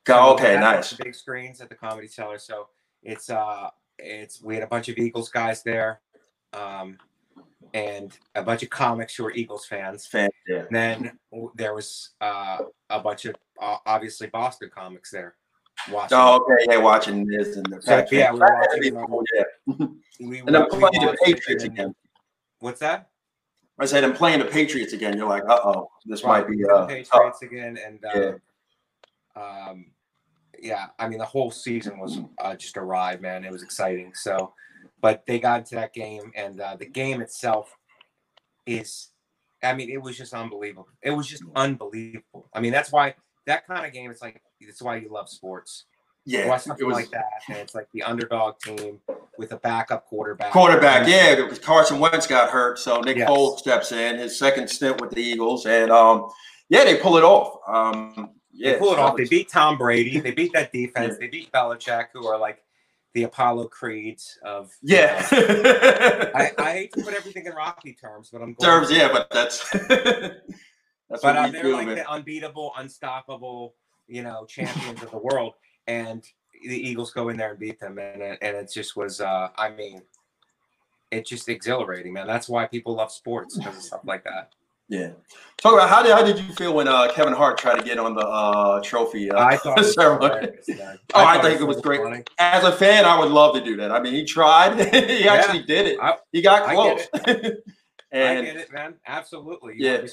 Oh, 0.09 0.13
So 0.13 0.35
okay, 0.35 0.51
we 0.51 0.55
had, 0.57 0.63
like, 0.63 0.77
nice. 0.77 0.93
Big 0.93 1.15
screens 1.15 1.61
at 1.61 1.69
the 1.69 1.75
Comedy 1.75 2.07
Cellar. 2.07 2.39
So 2.39 2.69
it's 3.03 3.31
uh, 3.31 3.71
it's 3.99 4.43
we 4.43 4.55
had 4.55 4.63
a 4.63 4.69
bunch 4.69 4.89
of 4.89 4.99
Eagles 4.99 5.31
guys 5.31 5.63
there, 5.63 6.01
um, 6.53 6.99
and 7.73 8.17
a 8.35 8.43
bunch 8.43 8.63
of 8.63 8.71
comics 8.71 9.17
who 9.17 9.25
are 9.25 9.33
Eagles 9.33 9.65
fans. 9.67 10.07
Fan, 10.07 10.29
yeah. 10.47 10.65
And 10.67 10.77
then 10.77 11.19
there 11.55 11.75
was 11.75 12.11
uh, 12.21 12.59
a 12.91 13.01
bunch 13.01 13.25
of 13.25 13.37
uh, 13.61 13.79
obviously 13.87 14.27
Boston 14.27 14.71
comics 14.73 15.11
there 15.11 15.37
watching. 15.91 16.19
Oh, 16.19 16.45
okay, 16.51 16.67
yeah, 16.69 16.79
watching 16.79 17.27
this 17.27 17.57
and 17.57 17.67
the 17.67 17.81
So, 17.83 18.03
Patriots. 18.03 18.13
yeah, 18.13 18.33
we 18.33 18.39
were 18.41 18.47
That 18.47 18.69
had 18.73 18.83
to 18.83 18.91
watching, 18.91 18.97
um, 18.97 19.07
cool, 19.07 19.25
yeah. 19.35 19.87
we, 20.29 20.39
And 20.39 20.51
we 20.51 20.79
playing 20.79 21.07
the 21.07 21.17
Patriots 21.25 21.65
again. 21.65 21.95
What's 22.61 22.81
that? 22.81 23.11
I 23.79 23.85
said, 23.85 24.05
I'm 24.05 24.15
playing 24.15 24.39
the 24.39 24.47
Patriots 24.47 24.95
again. 24.95 25.17
You're 25.19 25.29
like, 25.29 25.45
uh 25.49 25.61
oh, 25.63 25.91
this 26.07 26.25
might 26.25 26.49
be 26.49 26.65
uh, 26.65 26.69
tough. 26.69 26.89
Patriots 26.89 27.43
again, 27.43 27.79
and 27.85 27.99
Yeah. 28.15 28.33
uh, 29.37 29.71
um, 29.71 29.87
yeah, 30.59 30.87
I 30.99 31.09
mean 31.09 31.19
the 31.19 31.27
whole 31.27 31.51
season 31.51 31.99
was 31.99 32.19
uh, 32.39 32.57
just 32.57 32.79
a 32.79 32.81
ride, 32.81 33.21
man. 33.21 33.45
It 33.45 33.53
was 33.53 33.63
exciting. 33.63 34.13
So, 34.15 34.55
but 35.03 35.25
they 35.27 35.39
got 35.39 35.59
into 35.61 35.75
that 35.75 35.93
game, 35.93 36.33
and 36.35 36.59
uh, 36.59 36.77
the 36.77 36.87
game 36.87 37.21
itself 37.21 37.77
is, 38.65 39.09
I 39.63 39.75
mean, 39.75 39.91
it 39.91 40.01
was 40.01 40.17
just 40.17 40.33
unbelievable. 40.33 40.89
It 41.03 41.11
was 41.11 41.27
just 41.27 41.45
unbelievable. 41.55 42.49
I 42.55 42.61
mean, 42.61 42.73
that's 42.73 42.91
why 42.91 43.15
that 43.47 43.67
kind 43.67 43.85
of 43.85 43.93
game. 43.93 44.11
It's 44.11 44.23
like 44.23 44.41
that's 44.65 44.83
why 44.83 44.97
you 44.97 45.09
love 45.11 45.29
sports. 45.29 45.85
Yeah, 46.29 46.49
Watch 46.49 46.63
it 46.63 46.65
something 46.65 46.87
was 46.87 46.97
like 46.97 47.11
that, 47.11 47.25
and 47.49 47.59
it's 47.59 47.75
like 47.75 47.87
the 47.93 48.03
underdog 48.03 48.59
team 48.59 48.99
with 49.39 49.53
a 49.53 49.59
backup 49.59 50.07
quarterback. 50.07 50.51
quarterback. 50.51 51.07
Yeah, 51.07 51.37
because 51.37 51.61
Carson 51.61 52.01
Wentz 52.01 52.27
got 52.27 52.51
hurt, 52.51 52.81
so 52.81 53.01
Nick 53.01 53.19
Yes. 53.19 53.31
Foles 53.31 53.59
steps 53.59 53.93
in 53.93 54.19
his 54.19 54.37
second 54.37 54.69
stint 54.69 55.01
with 55.01 55.11
the 55.11 55.21
Eagles, 55.23 55.67
and 55.67 55.93
um, 55.93 56.29
yeah, 56.69 56.83
they 56.83 56.97
pull 56.97 57.17
it 57.17 57.23
off. 57.23 57.61
Um, 57.69 58.31
yeah, 58.53 58.73
They 58.73 58.79
pull 58.81 58.93
it 58.93 58.97
so 58.97 59.03
off. 59.03 59.17
They 59.17 59.27
beat 59.27 59.49
Tom 59.49 59.79
Brady. 59.79 60.19
They 60.19 60.33
beat 60.33 60.53
that 60.55 60.73
defense. 60.73 61.13
Yeah. 61.13 61.19
They 61.21 61.29
beat 61.29 61.53
Belichick, 61.53 62.07
who 62.13 62.27
are 62.27 62.39
like 62.39 62.61
the 63.15 63.23
Apollo 63.23 63.69
creeds 63.69 64.37
of. 64.45 64.73
you 64.83 64.97
Yeah, 64.97 65.25
know, 65.31 66.31
I, 66.35 66.51
I 66.59 66.73
hate 66.73 66.93
to 66.95 67.05
put 67.05 67.15
everything 67.15 67.47
in 67.47 67.53
Rocky 67.53 67.93
terms, 67.93 68.31
but 68.33 68.43
I'm 68.43 68.55
going. 68.55 68.69
terms. 68.69 68.89
to. 68.89 68.95
Yeah, 68.97 69.13
but 69.13 69.31
that's 69.31 69.71
that's 69.71 70.43
But 71.09 71.23
what 71.23 71.37
uh, 71.37 71.49
they're 71.51 71.63
do, 71.63 71.73
like 71.75 71.87
man. 71.87 71.97
the 71.97 72.11
unbeatable, 72.11 72.73
unstoppable, 72.77 73.77
you 74.09 74.23
know, 74.23 74.45
champions 74.49 75.03
of 75.03 75.11
the 75.11 75.19
world, 75.19 75.55
and 75.87 76.25
the 76.63 76.77
Eagles 76.77 77.13
go 77.13 77.29
in 77.29 77.37
there 77.37 77.51
and 77.51 77.59
beat 77.59 77.79
them, 77.81 77.99
and 77.99 78.23
it, 78.23 78.39
and 78.43 78.57
it 78.57 78.71
just 78.73 78.97
was. 78.97 79.21
Uh, 79.21 79.49
I 79.57 79.71
mean, 79.71 80.03
it's 81.11 81.31
just 81.31 81.49
exhilarating, 81.49 82.13
man. 82.13 82.27
That's 82.27 82.49
why 82.49 82.67
people 82.67 82.95
love 82.95 83.13
sports 83.13 83.57
because 83.59 83.77
of 83.77 83.83
stuff 83.83 84.01
like 84.05 84.25
that. 84.25 84.51
Yeah. 84.89 85.11
Talk 85.57 85.75
about 85.75 85.89
how 85.89 86.01
did 86.03 86.13
how 86.13 86.23
did 86.23 86.39
you 86.39 86.53
feel 86.55 86.73
when 86.73 86.87
uh, 86.87 87.11
Kevin 87.13 87.33
Hart 87.33 87.59
tried 87.59 87.77
to 87.79 87.85
get 87.85 87.99
on 87.99 88.15
the 88.15 88.21
uh, 88.27 88.81
trophy? 88.83 89.31
Uh, 89.31 89.45
I 89.45 89.57
thought. 89.57 89.79
It 89.79 89.83
was 89.83 89.95
ceremony? 89.95 90.49
Oh, 91.15 91.25
I 91.25 91.41
think 91.43 91.61
it 91.61 91.65
was 91.65 91.81
great. 91.81 92.01
funny. 92.03 92.23
As 92.39 92.63
a 92.65 92.71
fan, 92.73 93.05
I 93.05 93.19
would 93.19 93.31
love 93.31 93.55
to 93.57 93.61
do 93.65 93.77
that. 93.79 93.91
I 93.91 94.01
mean, 94.01 94.13
he 94.13 94.25
tried. 94.25 94.79
he 94.95 95.29
actually 95.29 95.63
did 95.65 95.87
it. 95.87 95.99
I- 96.01 96.19
he 96.33 96.41
got 96.43 96.63
I 96.69 96.75
close. 96.75 97.01
get 97.13 97.27
I 98.13 98.17
and 98.17 98.47
get 98.47 98.57
it, 98.57 98.73
man. 98.73 98.95
Absolutely. 99.07 99.75
You 99.77 99.91
Yeah. 99.91 100.07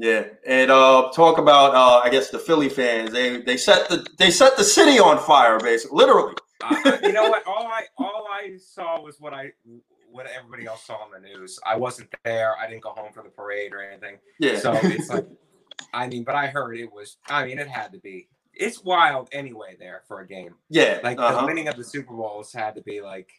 Yeah, 0.00 0.24
and 0.46 0.70
uh, 0.70 1.10
talk 1.14 1.36
about 1.36 1.74
uh, 1.74 2.00
I 2.02 2.08
guess 2.08 2.30
the 2.30 2.38
Philly 2.38 2.70
fans. 2.70 3.12
They 3.12 3.42
they 3.42 3.58
set 3.58 3.90
the 3.90 4.06
they 4.18 4.30
set 4.30 4.56
the 4.56 4.64
city 4.64 4.98
on 4.98 5.18
fire, 5.18 5.58
basically, 5.58 5.98
literally. 5.98 6.34
Uh, 6.62 6.96
you 7.02 7.12
know 7.12 7.28
what? 7.28 7.46
All 7.46 7.66
I 7.66 7.82
all 7.98 8.26
I 8.30 8.56
saw 8.56 8.98
was 9.02 9.20
what 9.20 9.34
I 9.34 9.52
what 10.10 10.26
everybody 10.26 10.66
else 10.66 10.84
saw 10.84 10.94
on 10.94 11.10
the 11.10 11.20
news. 11.20 11.58
I 11.66 11.76
wasn't 11.76 12.08
there. 12.24 12.56
I 12.56 12.66
didn't 12.66 12.82
go 12.82 12.90
home 12.90 13.12
for 13.12 13.22
the 13.22 13.28
parade 13.28 13.74
or 13.74 13.82
anything. 13.82 14.16
Yeah. 14.38 14.58
So 14.58 14.72
it's 14.82 15.10
like, 15.10 15.26
I 15.92 16.06
mean, 16.06 16.24
but 16.24 16.34
I 16.34 16.46
heard 16.46 16.78
it 16.78 16.90
was. 16.90 17.18
I 17.28 17.44
mean, 17.44 17.58
it 17.58 17.68
had 17.68 17.92
to 17.92 17.98
be. 17.98 18.28
It's 18.54 18.82
wild 18.82 19.28
anyway 19.32 19.76
there 19.78 20.02
for 20.08 20.20
a 20.20 20.26
game. 20.26 20.54
yeah. 20.70 21.00
Like 21.02 21.18
the 21.18 21.24
uh-huh. 21.24 21.46
winning 21.46 21.68
of 21.68 21.76
the 21.76 21.84
Super 21.84 22.14
Bowls 22.14 22.54
had 22.54 22.74
to 22.74 22.82
be 22.82 23.02
like, 23.02 23.30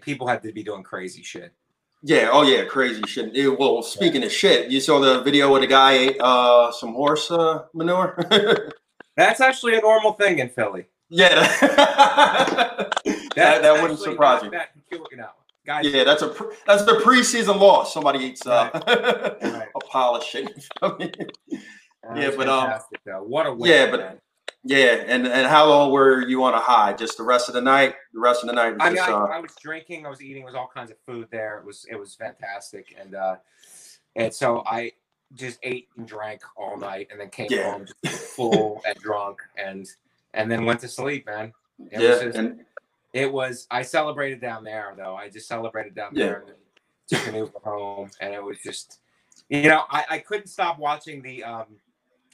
people 0.00 0.26
had 0.26 0.42
to 0.42 0.52
be 0.52 0.62
doing 0.62 0.82
crazy 0.82 1.22
shit. 1.22 1.52
Yeah. 2.02 2.30
Oh 2.32 2.42
yeah. 2.42 2.64
Crazy 2.64 3.02
shit. 3.06 3.34
Yeah, 3.34 3.48
well, 3.48 3.82
speaking 3.82 4.22
of 4.24 4.30
shit, 4.32 4.70
you 4.70 4.80
saw 4.80 4.98
the 5.00 5.20
video 5.22 5.50
where 5.50 5.60
the 5.60 5.66
guy 5.66 5.92
ate 5.92 6.20
uh, 6.20 6.70
some 6.72 6.94
horse 6.94 7.30
uh, 7.30 7.64
manure. 7.74 8.16
That's 9.16 9.40
actually 9.40 9.76
a 9.76 9.80
normal 9.80 10.12
thing 10.12 10.38
in 10.38 10.48
Philly. 10.48 10.86
yeah. 11.08 11.44
That, 13.34 13.62
that 13.62 13.80
wouldn't 13.80 14.00
surprise 14.00 14.42
not 14.42 14.50
me. 14.52 14.58
That 14.58 14.74
peculiar, 14.74 15.16
no, 15.16 15.28
guys. 15.64 15.86
Yeah, 15.86 16.02
that's 16.02 16.22
a 16.22 16.28
pre- 16.28 16.56
that's 16.66 16.82
the 16.84 16.94
preseason 16.94 17.60
loss. 17.60 17.94
Somebody 17.94 18.18
eats 18.24 18.44
uh, 18.44 18.68
Right. 18.74 19.68
a 19.76 19.80
pile 19.88 20.16
of 20.16 20.24
shit. 20.24 20.50
I 20.82 20.88
mean, 20.98 21.12
That 22.02 22.16
Yeah, 22.16 22.30
but, 22.36 22.48
um, 22.48 22.80
though. 23.06 23.22
what 23.22 23.46
a 23.46 23.54
win, 23.54 23.70
yeah, 23.70 23.90
but- 23.92 24.00
man. 24.00 24.18
Yeah, 24.64 25.04
and 25.06 25.26
and 25.26 25.46
how 25.46 25.68
long 25.68 25.92
were 25.92 26.26
you 26.26 26.42
on 26.44 26.54
a 26.54 26.60
high? 26.60 26.92
Just 26.92 27.16
the 27.16 27.22
rest 27.22 27.48
of 27.48 27.54
the 27.54 27.60
night? 27.60 27.94
The 28.12 28.20
rest 28.20 28.42
of 28.42 28.48
the 28.48 28.54
night 28.54 28.72
was 28.72 28.78
I 28.80 28.88
mean, 28.88 28.96
just 28.96 29.08
I, 29.08 29.12
uh, 29.12 29.26
I 29.26 29.38
was 29.40 29.54
drinking, 29.60 30.04
I 30.04 30.10
was 30.10 30.20
eating, 30.20 30.42
it 30.42 30.46
was 30.46 30.54
all 30.54 30.70
kinds 30.72 30.90
of 30.90 30.96
food 31.06 31.28
there. 31.30 31.58
It 31.58 31.64
was 31.64 31.86
it 31.90 31.96
was 31.98 32.14
fantastic, 32.14 32.94
and 33.00 33.14
uh, 33.14 33.36
and 34.16 34.32
so 34.34 34.64
I 34.66 34.92
just 35.34 35.58
ate 35.62 35.88
and 35.96 36.08
drank 36.08 36.40
all 36.56 36.76
night, 36.78 37.08
and 37.10 37.20
then 37.20 37.30
came 37.30 37.48
Yeah. 37.50 37.72
home 37.72 37.86
just 38.04 38.34
full 38.34 38.82
and 38.86 38.96
drunk, 38.96 39.38
and 39.56 39.86
and 40.34 40.50
then 40.50 40.64
went 40.64 40.80
to 40.80 40.88
sleep, 40.88 41.26
man. 41.26 41.52
It 41.90 42.00
yeah, 42.00 42.10
was 42.10 42.20
just, 42.20 42.38
and 42.38 42.64
It 43.12 43.32
was. 43.32 43.66
I 43.70 43.82
celebrated 43.82 44.40
down 44.40 44.64
there 44.64 44.92
though. 44.96 45.14
I 45.14 45.28
just 45.28 45.46
celebrated 45.48 45.94
down 45.94 46.10
Yeah. 46.14 46.26
there 46.26 46.44
and 46.48 46.56
took 47.06 47.26
an 47.28 47.34
Uber 47.36 47.60
home, 47.62 48.10
and 48.20 48.34
it 48.34 48.42
was 48.42 48.58
just, 48.58 49.00
you 49.48 49.68
know, 49.68 49.84
I, 49.88 50.04
I 50.10 50.18
couldn't 50.18 50.48
stop 50.48 50.78
watching 50.78 51.22
the. 51.22 51.44
um 51.44 51.66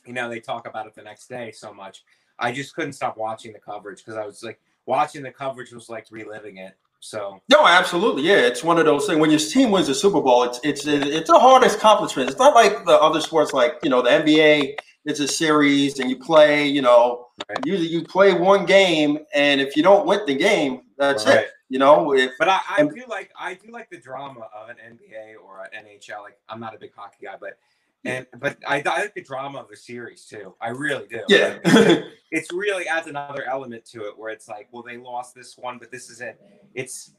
You 0.07 0.12
know, 0.12 0.29
they 0.29 0.40
talk 0.40 0.67
about 0.67 0.87
it 0.87 0.95
the 0.95 1.03
next 1.03 1.29
day 1.29 1.51
so 1.53 1.73
much. 1.73 2.05
I 2.38 2.53
just 2.53 2.75
couldn't 2.75 2.93
stop 2.95 3.17
watching 3.17 3.53
the 3.53 3.59
coverage 3.59 3.99
because 3.99 4.17
I 4.17 4.25
was 4.27 4.43
like 4.43 4.61
watching 4.87 5.23
the 5.23 5.31
coverage 5.31 5.73
was 5.73 5.88
like 5.88 6.07
reliving 6.11 6.59
it. 6.59 6.75
So 7.01 7.40
No, 7.51 7.67
absolutely. 7.67 8.23
Yeah, 8.23 8.37
it's 8.38 8.64
one 8.64 8.79
of 8.79 8.87
those 8.87 9.07
things. 9.07 9.21
When 9.21 9.31
your 9.31 9.38
team 9.38 9.71
wins 9.71 9.87
the 9.88 9.95
Super 9.95 10.21
Bowl, 10.21 10.43
it's 10.45 10.59
it's 10.64 10.87
it's 10.87 11.29
a 11.31 11.38
hardest 11.38 11.77
accomplishment. 11.77 12.31
It's 12.31 12.38
not 12.38 12.55
like 12.55 12.85
the 12.87 12.99
other 13.01 13.21
sports, 13.21 13.53
like 13.53 13.75
you 13.83 13.90
know 13.90 14.03
the 14.03 14.11
NBA. 14.11 14.77
It's 15.07 15.21
a 15.21 15.29
series, 15.29 15.99
and 15.99 16.09
you 16.09 16.17
play. 16.19 16.67
You 16.67 16.81
know, 16.83 17.29
Right. 17.49 17.59
usually 17.67 17.88
you 17.88 18.05
play 18.05 18.33
one 18.33 18.64
game, 18.64 19.19
and 19.35 19.61
if 19.61 19.77
you 19.77 19.83
don't 19.83 20.07
win 20.07 20.21
the 20.27 20.35
game, 20.35 20.83
that's 20.97 21.27
Right. 21.27 21.38
it. 21.40 21.51
You 21.69 21.79
know, 21.79 22.14
if 22.14 22.31
But 22.38 22.49
I, 22.49 22.61
I 22.71 22.77
And- 22.81 22.90
do 22.95 23.03
like 23.07 23.31
I 23.38 23.55
do 23.55 23.71
like 23.71 23.90
the 23.90 23.99
drama 23.99 24.49
of 24.55 24.71
an 24.71 24.77
NBA 24.79 25.35
or 25.45 25.62
an 25.64 25.85
NHL. 25.87 26.23
Like 26.23 26.38
I'm 26.49 26.59
not 26.61 26.75
a 26.75 26.79
big 26.79 26.95
hockey 26.95 27.27
guy, 27.27 27.37
but 27.38 27.59
and 28.05 28.27
but 28.38 28.57
I, 28.67 28.83
I 28.87 29.01
like 29.03 29.14
the 29.14 29.23
drama 29.23 29.59
of 29.61 29.69
the 29.69 29.77
series 29.77 30.25
too. 30.27 30.55
I 30.61 30.69
really 30.69 31.07
do. 31.09 31.21
yeah, 31.29 31.59
it's 32.31 32.53
really 32.53 32.87
adds 32.88 33.07
another 33.07 33.45
element 33.49 33.85
to 33.87 34.07
it 34.09 34.19
where 34.19 34.31
it's 34.31 34.49
like, 34.49 34.69
well, 34.73 34.83
they 34.83 34.97
lost 34.97 35.35
this 35.35 35.57
one, 35.57 35.79
but 35.79 35.90
this 35.90 36.11
is 36.11 36.21
it. 36.21 36.40
It's 36.75 37.12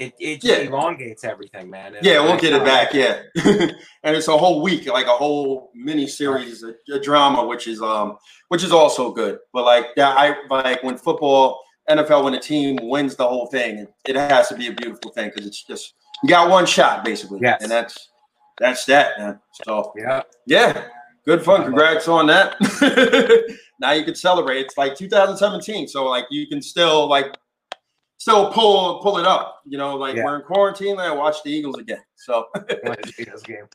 it 0.00 0.12
it 0.18 0.42
Yeah. 0.42 0.56
elongates 0.56 1.22
everything, 1.22 1.70
man. 1.70 1.94
And 1.94 2.04
yeah, 2.04 2.20
we'll 2.20 2.36
get 2.38 2.52
it 2.52 2.64
back. 2.64 2.92
Yeah, 2.92 3.22
and 4.02 4.16
it's 4.16 4.26
a 4.28 4.36
whole 4.36 4.60
week, 4.60 4.86
like 4.86 5.06
a 5.06 5.10
whole 5.10 5.70
mini 5.74 6.06
series, 6.08 6.64
a, 6.64 6.74
a 6.92 6.98
drama, 7.00 7.46
which 7.46 7.68
is 7.68 7.80
um, 7.80 8.16
which 8.48 8.64
is 8.64 8.72
also 8.72 9.12
good. 9.12 9.38
But 9.52 9.64
like, 9.64 9.86
yeah, 9.96 10.10
I 10.10 10.34
like 10.50 10.82
when 10.82 10.96
football, 10.96 11.60
NFL, 11.88 12.24
when 12.24 12.34
a 12.34 12.40
team 12.40 12.76
wins 12.82 13.14
the 13.14 13.26
whole 13.28 13.46
thing, 13.46 13.78
it, 13.78 13.94
it 14.04 14.16
has 14.16 14.48
to 14.48 14.56
be 14.56 14.66
a 14.66 14.72
beautiful 14.72 15.12
thing 15.12 15.30
because 15.32 15.46
it's 15.46 15.62
just 15.62 15.94
you 16.24 16.28
got 16.28 16.50
one 16.50 16.66
shot 16.66 17.04
basically, 17.04 17.38
Yes. 17.42 17.62
and 17.62 17.70
that's 17.70 18.08
that's 18.58 18.84
that, 18.86 19.18
man. 19.18 19.40
So 19.64 19.92
Yeah, 19.96 20.22
yeah, 20.46 20.84
good 21.26 21.42
fun. 21.44 21.64
Congrats 21.64 22.08
on 22.08 22.26
that. 22.28 22.56
now 23.80 23.92
you 23.92 24.04
can 24.04 24.14
celebrate. 24.14 24.60
It's 24.66 24.78
like 24.78 24.96
2017, 24.96 25.88
so 25.88 26.04
like 26.06 26.26
you 26.30 26.46
can 26.46 26.62
still 26.62 27.08
like 27.08 27.36
still 28.18 28.52
pull 28.52 29.00
pull 29.02 29.18
it 29.18 29.26
up. 29.26 29.62
You 29.66 29.78
know, 29.78 29.96
like 29.96 30.16
Yeah. 30.16 30.24
we're 30.24 30.36
in 30.36 30.42
quarantine. 30.42 30.92
and 30.92 31.00
I 31.00 31.12
watch 31.12 31.42
the 31.42 31.50
Eagles 31.50 31.78
again. 31.78 32.02
So 32.16 32.46
when 32.54 32.94
it 32.98 33.16
beat 33.16 33.28
us 33.32 33.42
game. 33.42 33.66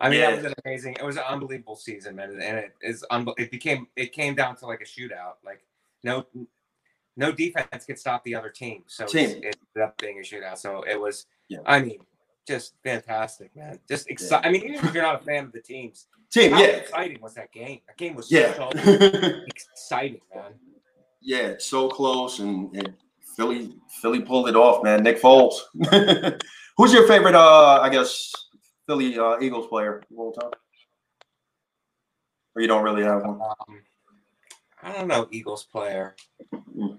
I 0.00 0.10
mean, 0.10 0.20
Yeah. 0.20 0.30
that 0.32 0.36
was 0.42 0.44
an 0.46 0.54
amazing. 0.64 0.96
It 0.98 1.04
was 1.04 1.16
an 1.16 1.22
unbelievable 1.28 1.76
season, 1.76 2.16
man, 2.16 2.30
and 2.30 2.58
it 2.58 2.72
is. 2.82 3.04
Unbe- 3.12 3.38
it 3.38 3.50
became. 3.50 3.86
It 3.96 4.12
came 4.12 4.34
down 4.34 4.56
to 4.56 4.66
like 4.66 4.80
a 4.80 4.84
shootout. 4.84 5.34
Like 5.44 5.64
no, 6.02 6.26
no 7.16 7.30
defense 7.30 7.84
could 7.86 7.98
stop 7.98 8.24
the 8.24 8.34
other 8.34 8.50
team. 8.50 8.82
So 8.88 9.06
Team. 9.06 9.30
it 9.30 9.34
ended 9.36 9.54
up 9.82 9.96
being 9.98 10.18
a 10.18 10.22
shootout. 10.22 10.58
So 10.58 10.82
it 10.82 11.00
was. 11.00 11.26
Yeah. 11.48 11.60
I 11.64 11.80
mean, 11.80 12.00
just 12.46 12.74
fantastic, 12.82 13.54
man. 13.56 13.78
Just 13.88 14.08
exciting. 14.10 14.48
I 14.48 14.52
mean, 14.52 14.62
even 14.64 14.86
if 14.86 14.94
you're 14.94 15.02
not 15.02 15.22
a 15.22 15.24
fan 15.24 15.44
of 15.44 15.52
the 15.52 15.60
teams, 15.60 16.06
team, 16.30 16.52
how 16.52 16.60
yeah, 16.60 16.66
exciting 16.66 17.20
was 17.20 17.34
that 17.34 17.52
game? 17.52 17.80
That 17.86 17.96
game 17.96 18.14
was 18.14 18.30
yeah, 18.30 18.54
so 18.54 18.70
exciting, 19.46 20.20
man. 20.34 20.52
yeah. 21.20 21.48
It's 21.48 21.66
so 21.66 21.88
close, 21.88 22.38
and, 22.38 22.74
and 22.76 22.94
Philly 23.36 23.74
Philly 24.00 24.20
pulled 24.20 24.48
it 24.48 24.56
off, 24.56 24.82
man. 24.82 25.02
Nick 25.02 25.20
Foles. 25.20 25.54
Who's 26.76 26.92
your 26.92 27.06
favorite? 27.06 27.34
Uh, 27.34 27.80
I 27.80 27.88
guess 27.88 28.32
Philly 28.86 29.18
uh, 29.18 29.38
Eagles 29.40 29.66
player 29.68 29.98
of 29.98 30.18
all 30.18 30.32
time. 30.32 30.50
Or 32.54 32.62
you 32.62 32.68
don't 32.68 32.84
really 32.84 33.02
have 33.02 33.22
one. 33.22 33.40
Um, 33.40 33.80
I 34.84 34.92
don't 34.92 35.08
know 35.08 35.26
Eagles 35.30 35.64
player. 35.64 36.14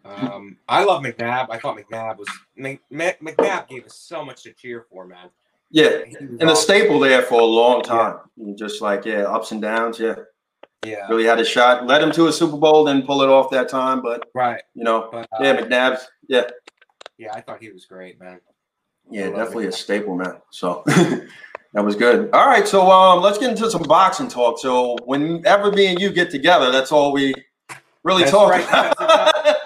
Um, 0.04 0.58
I 0.67 0.84
love 0.84 1.04
McNabb. 1.04 1.48
I 1.52 1.60
thought 1.60 1.78
McNabb 1.78 2.17
was 2.17 2.28
Mc, 2.56 2.82
Mc- 2.89 3.21
McNabb 3.21 3.67
gave 3.67 3.86
us 3.86 3.95
so 3.95 4.26
much 4.26 4.41
to 4.43 4.54
cheer 4.54 4.86
for, 4.89 5.06
man. 5.06 5.30
Yeah, 5.69 6.02
and 6.19 6.50
a 6.50 6.56
staple 6.56 7.00
there 7.00 7.21
for 7.21 7.41
a 7.41 7.45
long 7.45 7.84
time. 7.84 8.17
Just 8.56 8.82
like 8.82 9.06
yeah, 9.06 9.24
ups 9.24 9.52
and 9.52 9.62
downs. 9.62 10.00
Yeah, 10.00 10.15
yeah, 10.84 11.08
really 11.10 11.26
had 11.26 11.39
a 11.39 11.45
shot. 11.45 11.86
Led 11.86 12.02
him 12.02 12.12
to 12.13 12.28
a 12.28 12.34
Super 12.34 12.58
Bowl, 12.58 12.84
then 12.86 13.04
pull 13.04 13.21
it 13.21 13.30
off 13.30 13.52
that 13.52 13.69
time. 13.69 14.02
But 14.02 14.30
right. 14.34 14.62
you 14.74 14.84
know, 14.84 15.10
But 15.12 15.28
uh, 15.34 15.43
yeah, 15.43 15.62
McNabb's. 15.62 16.08
Yeah, 16.28 16.45
yeah, 17.17 17.34
I 17.34 17.41
thought 17.41 17.62
he 17.62 17.71
was 17.71 17.86
great, 17.86 18.19
man. 18.19 18.39
yeah, 19.12 19.30
definitely 19.30 19.67
a 19.67 19.71
staple, 19.71 20.15
man. 20.15 20.38
So 20.50 20.84
that 20.88 21.84
was 21.84 21.95
good. 21.95 22.32
All 22.34 22.48
right, 22.48 22.67
so 22.67 22.89
um, 22.89 23.21
let's 23.21 23.38
get 23.38 23.52
into 23.52 23.69
some 23.69 23.84
boxing 23.84 24.28
talk. 24.28 24.58
So 24.60 24.98
whenever 25.06 25.71
me 25.71 25.88
and 25.88 26.00
you 26.00 26.12
get 26.12 26.32
together, 26.32 26.71
that's 26.71 26.91
all 26.91 27.12
we 27.12 27.34
really 28.06 28.22
That's 28.22 28.32
talk 28.32 28.52
right. 28.52 28.63
about. 28.68 28.96
I, 29.00 29.56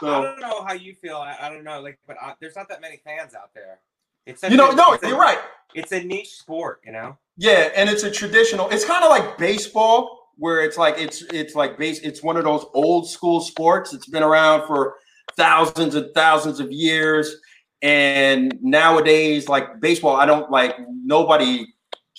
So- 0.00 0.08
I 0.08 0.22
don't 0.22 0.40
know 0.40 0.64
how 0.64 0.74
you 0.74 0.94
feel. 0.94 1.16
I, 1.16 1.36
I 1.40 1.48
don't 1.48 1.64
know, 1.64 1.80
like, 1.80 1.98
but 2.06 2.16
I, 2.20 2.34
there's 2.40 2.56
not 2.56 2.68
that 2.68 2.80
many 2.80 3.00
fans 3.04 3.34
out 3.34 3.54
there. 3.54 3.78
It's 4.26 4.40
such 4.40 4.50
you 4.50 4.56
know, 4.56 4.70
a- 4.70 4.74
no, 4.74 4.98
you're 5.02 5.16
right. 5.18 5.38
It's 5.74 5.92
a 5.92 6.02
niche 6.02 6.32
sport, 6.36 6.80
you 6.84 6.92
know. 6.92 7.16
Yeah, 7.36 7.70
and 7.74 7.88
it's 7.88 8.02
a 8.02 8.10
traditional. 8.10 8.68
It's 8.70 8.84
kind 8.84 9.04
of 9.04 9.10
like 9.10 9.38
baseball, 9.38 10.32
where 10.36 10.62
it's 10.62 10.76
like 10.76 10.96
it's 10.98 11.22
it's 11.32 11.54
like 11.54 11.78
base. 11.78 12.00
It's 12.00 12.22
one 12.22 12.36
of 12.36 12.44
those 12.44 12.66
old 12.74 13.08
school 13.08 13.40
sports. 13.40 13.94
It's 13.94 14.06
been 14.06 14.22
around 14.22 14.66
for 14.66 14.96
thousands 15.36 15.94
and 15.94 16.12
thousands 16.14 16.60
of 16.60 16.70
years, 16.72 17.36
and 17.80 18.58
nowadays, 18.60 19.48
like 19.48 19.80
baseball, 19.80 20.16
I 20.16 20.26
don't 20.26 20.50
like. 20.50 20.76
Nobody 20.90 21.66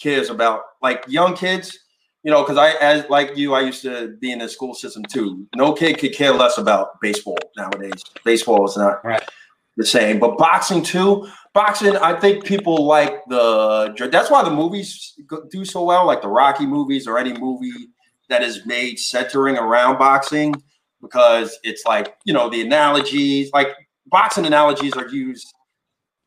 cares 0.02 0.30
about 0.30 0.62
like 0.82 1.04
young 1.08 1.36
kids. 1.36 1.78
You 2.28 2.34
know, 2.34 2.44
because 2.44 2.58
I, 2.58 2.72
as 2.82 3.10
like 3.10 3.38
you, 3.38 3.54
I 3.54 3.62
used 3.62 3.82
to 3.84 4.18
be 4.20 4.34
in 4.34 4.40
the 4.40 4.50
school 4.50 4.74
system 4.74 5.04
too. 5.04 5.48
No 5.56 5.72
kid 5.72 5.98
could 5.98 6.14
care 6.14 6.34
less 6.34 6.58
about 6.58 7.00
baseball 7.00 7.38
nowadays. 7.56 8.04
Baseball 8.26 8.68
is 8.68 8.76
not 8.76 9.04
Right. 9.06 9.24
the 9.78 9.86
same, 9.86 10.20
but 10.20 10.38
boxing 10.38 10.84
too 10.84 11.26
boxing 11.58 11.98
i 11.98 12.14
think 12.14 12.46
people 12.46 12.86
like 12.86 13.26
the 13.30 14.08
that's 14.12 14.30
why 14.30 14.44
the 14.44 14.52
movies 14.52 15.20
do 15.50 15.66
so 15.66 15.84
well 15.84 16.06
like 16.06 16.22
the 16.22 16.28
rocky 16.28 16.68
movies 16.68 17.08
or 17.08 17.18
any 17.18 17.34
movie 17.34 17.90
that 18.30 18.44
is 18.44 18.64
made 18.68 19.00
centering 19.00 19.58
around 19.58 19.98
boxing 19.98 20.54
because 21.02 21.58
it's 21.64 21.84
like 21.84 22.16
you 22.26 22.32
know 22.32 22.48
the 22.48 22.62
analogies 22.62 23.50
like 23.54 23.70
boxing 24.06 24.46
analogies 24.46 24.94
are 24.94 25.08
used 25.08 25.52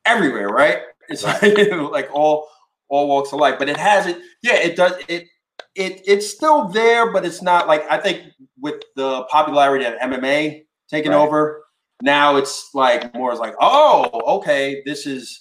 everywhere 0.04 0.48
right 0.48 0.78
it's 1.08 1.22
like, 1.22 1.42
like 1.92 2.08
all 2.12 2.48
all 2.88 3.06
walks 3.06 3.32
of 3.32 3.38
life 3.38 3.54
but 3.56 3.68
it 3.68 3.76
has 3.76 4.06
it 4.06 4.18
yeah 4.42 4.56
it 4.56 4.74
does 4.74 4.94
it 5.06 5.28
it 5.74 6.02
it's 6.06 6.28
still 6.28 6.68
there 6.68 7.12
but 7.12 7.24
it's 7.24 7.42
not 7.42 7.66
like 7.66 7.84
i 7.90 7.98
think 7.98 8.24
with 8.60 8.82
the 8.96 9.24
popularity 9.24 9.84
of 9.84 9.94
mma 9.94 10.62
taking 10.88 11.12
Right. 11.12 11.18
over 11.20 11.64
now 12.02 12.36
it's 12.36 12.70
like 12.74 13.14
more 13.14 13.30
it's 13.30 13.40
like 13.40 13.54
oh 13.60 14.38
okay 14.38 14.82
this 14.86 15.06
is 15.06 15.38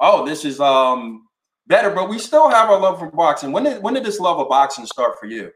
oh 0.00 0.24
this 0.26 0.44
is 0.44 0.60
um 0.60 1.26
better 1.66 1.90
but 1.90 2.08
we 2.08 2.18
still 2.18 2.48
have 2.48 2.70
our 2.70 2.78
love 2.80 2.98
for 2.98 3.10
boxing 3.10 3.52
when 3.52 3.64
did 3.64 3.82
when 3.82 3.94
did 3.94 4.04
this 4.04 4.20
love 4.20 4.38
of 4.38 4.48
boxing 4.48 4.86
start 4.86 5.18
for 5.18 5.26
you 5.26 5.50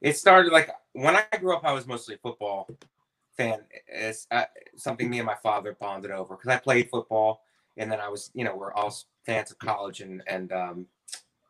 it 0.00 0.16
started 0.16 0.52
like 0.52 0.70
when 0.92 1.16
I 1.16 1.24
grew 1.38 1.54
up. 1.54 1.64
I 1.64 1.72
was 1.72 1.86
mostly 1.86 2.16
football 2.22 2.68
fan. 3.36 3.60
It's 3.86 4.26
uh, 4.30 4.44
something 4.76 5.08
me 5.08 5.18
and 5.18 5.26
my 5.26 5.36
father 5.36 5.76
bonded 5.80 6.10
over 6.10 6.36
because 6.36 6.50
I 6.50 6.56
played 6.58 6.90
football, 6.90 7.42
and 7.76 7.90
then 7.90 8.00
I 8.00 8.08
was, 8.08 8.30
you 8.34 8.44
know, 8.44 8.56
we're 8.56 8.72
all 8.72 8.94
fans 9.24 9.50
of 9.50 9.58
college 9.58 10.00
and 10.00 10.22
and 10.26 10.52
um, 10.52 10.86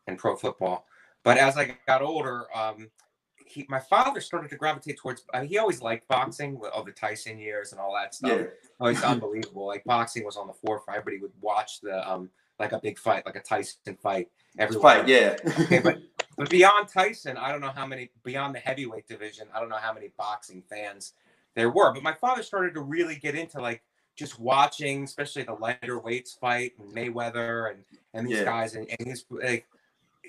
and 0.07 0.17
pro 0.17 0.35
football. 0.35 0.85
But 1.23 1.37
as 1.37 1.57
I 1.57 1.75
got 1.87 2.01
older, 2.01 2.45
um, 2.55 2.89
he, 3.45 3.65
my 3.69 3.79
father 3.79 4.21
started 4.21 4.49
to 4.51 4.55
gravitate 4.55 4.97
towards. 4.97 5.23
Mean, 5.33 5.45
he 5.45 5.57
always 5.57 5.81
liked 5.81 6.07
boxing 6.07 6.57
with 6.59 6.71
all 6.71 6.83
the 6.83 6.91
Tyson 6.91 7.37
years 7.37 7.71
and 7.71 7.81
all 7.81 7.93
that 7.95 8.15
stuff. 8.15 8.31
yeah 8.39 8.45
Oh, 8.79 8.87
it's 8.87 9.03
unbelievable. 9.03 9.67
Like 9.67 9.83
boxing 9.83 10.23
was 10.25 10.37
on 10.37 10.47
the 10.47 10.53
forefront. 10.53 10.97
Everybody 10.99 11.21
would 11.21 11.33
watch 11.41 11.81
the 11.81 12.09
um 12.09 12.29
like 12.59 12.71
a 12.71 12.79
big 12.79 12.97
fight, 12.99 13.25
like 13.25 13.35
a 13.35 13.41
Tyson 13.41 13.97
fight. 14.01 14.29
Everyone. 14.59 14.81
fight 14.81 15.07
yeah 15.07 15.35
Okay, 15.61 15.79
but 15.79 15.99
but 16.37 16.49
beyond 16.49 16.87
Tyson, 16.87 17.37
I 17.37 17.51
don't 17.51 17.61
know 17.61 17.71
how 17.73 17.85
many 17.85 18.09
beyond 18.23 18.55
the 18.55 18.59
heavyweight 18.59 19.07
division. 19.07 19.47
I 19.53 19.59
don't 19.59 19.69
know 19.69 19.77
how 19.77 19.93
many 19.93 20.11
boxing 20.17 20.63
fans 20.69 21.13
there 21.55 21.69
were. 21.69 21.93
But 21.93 22.03
my 22.03 22.13
father 22.13 22.43
started 22.43 22.73
to 22.75 22.81
really 22.81 23.15
get 23.15 23.35
into 23.35 23.61
like 23.61 23.81
just 24.15 24.39
watching, 24.39 25.03
especially 25.03 25.43
the 25.43 25.53
lighter 25.53 25.99
weights 25.99 26.33
fight 26.33 26.73
and 26.79 26.91
Mayweather 26.93 27.71
and 27.71 27.83
and 28.13 28.27
these 28.27 28.37
Yeah. 28.39 28.43
guys, 28.45 28.75
and, 28.75 28.87
and 28.89 29.07
he's 29.07 29.25
like 29.29 29.65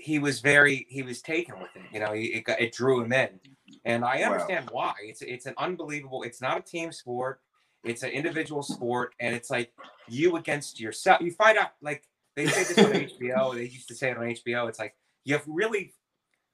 he 0.03 0.19
was 0.19 0.41
very 0.41 0.87
he 0.91 1.03
was 1.03 1.23
taken 1.23 1.59
with 1.61 1.75
it. 1.77 1.85
You 1.91 2.01
know, 2.01 2.13
he, 2.13 2.25
it 2.27 2.45
it 2.49 2.73
drew 2.73 3.03
him 3.03 3.13
in, 3.13 3.41
and 3.85 4.05
I 4.05 4.21
Wow. 4.21 4.27
understand 4.33 4.69
why. 4.71 4.95
It's 5.03 5.23
it's 5.23 5.47
an 5.47 5.55
unbelievable. 5.59 6.23
It's 6.25 6.41
not 6.41 6.59
a 6.59 6.63
team 6.63 6.93
sport. 6.93 7.41
It's 7.85 8.03
an 8.03 8.11
individual 8.11 8.63
sport, 8.63 9.15
and 9.21 9.35
it's 9.35 9.51
like 9.51 9.73
you 10.09 10.37
against 10.37 10.81
yourself. 10.81 11.21
You 11.23 11.33
find 11.33 11.57
out 11.59 11.71
like 11.81 12.05
they 12.37 12.47
say 12.49 12.65
this 12.65 12.79
on 12.79 12.93
HBO. 12.93 13.55
They 13.55 13.65
used 13.65 13.89
to 13.89 13.95
say 13.95 14.11
it 14.11 14.17
on 14.19 14.25
HBO. 14.25 14.69
It's 14.69 14.79
like 14.79 14.97
you 15.25 15.35
have 15.35 15.45
really 15.47 15.95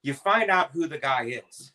you 0.02 0.14
find 0.14 0.50
out 0.50 0.70
who 0.72 0.86
the 0.86 0.98
guy 0.98 1.40
is. 1.48 1.72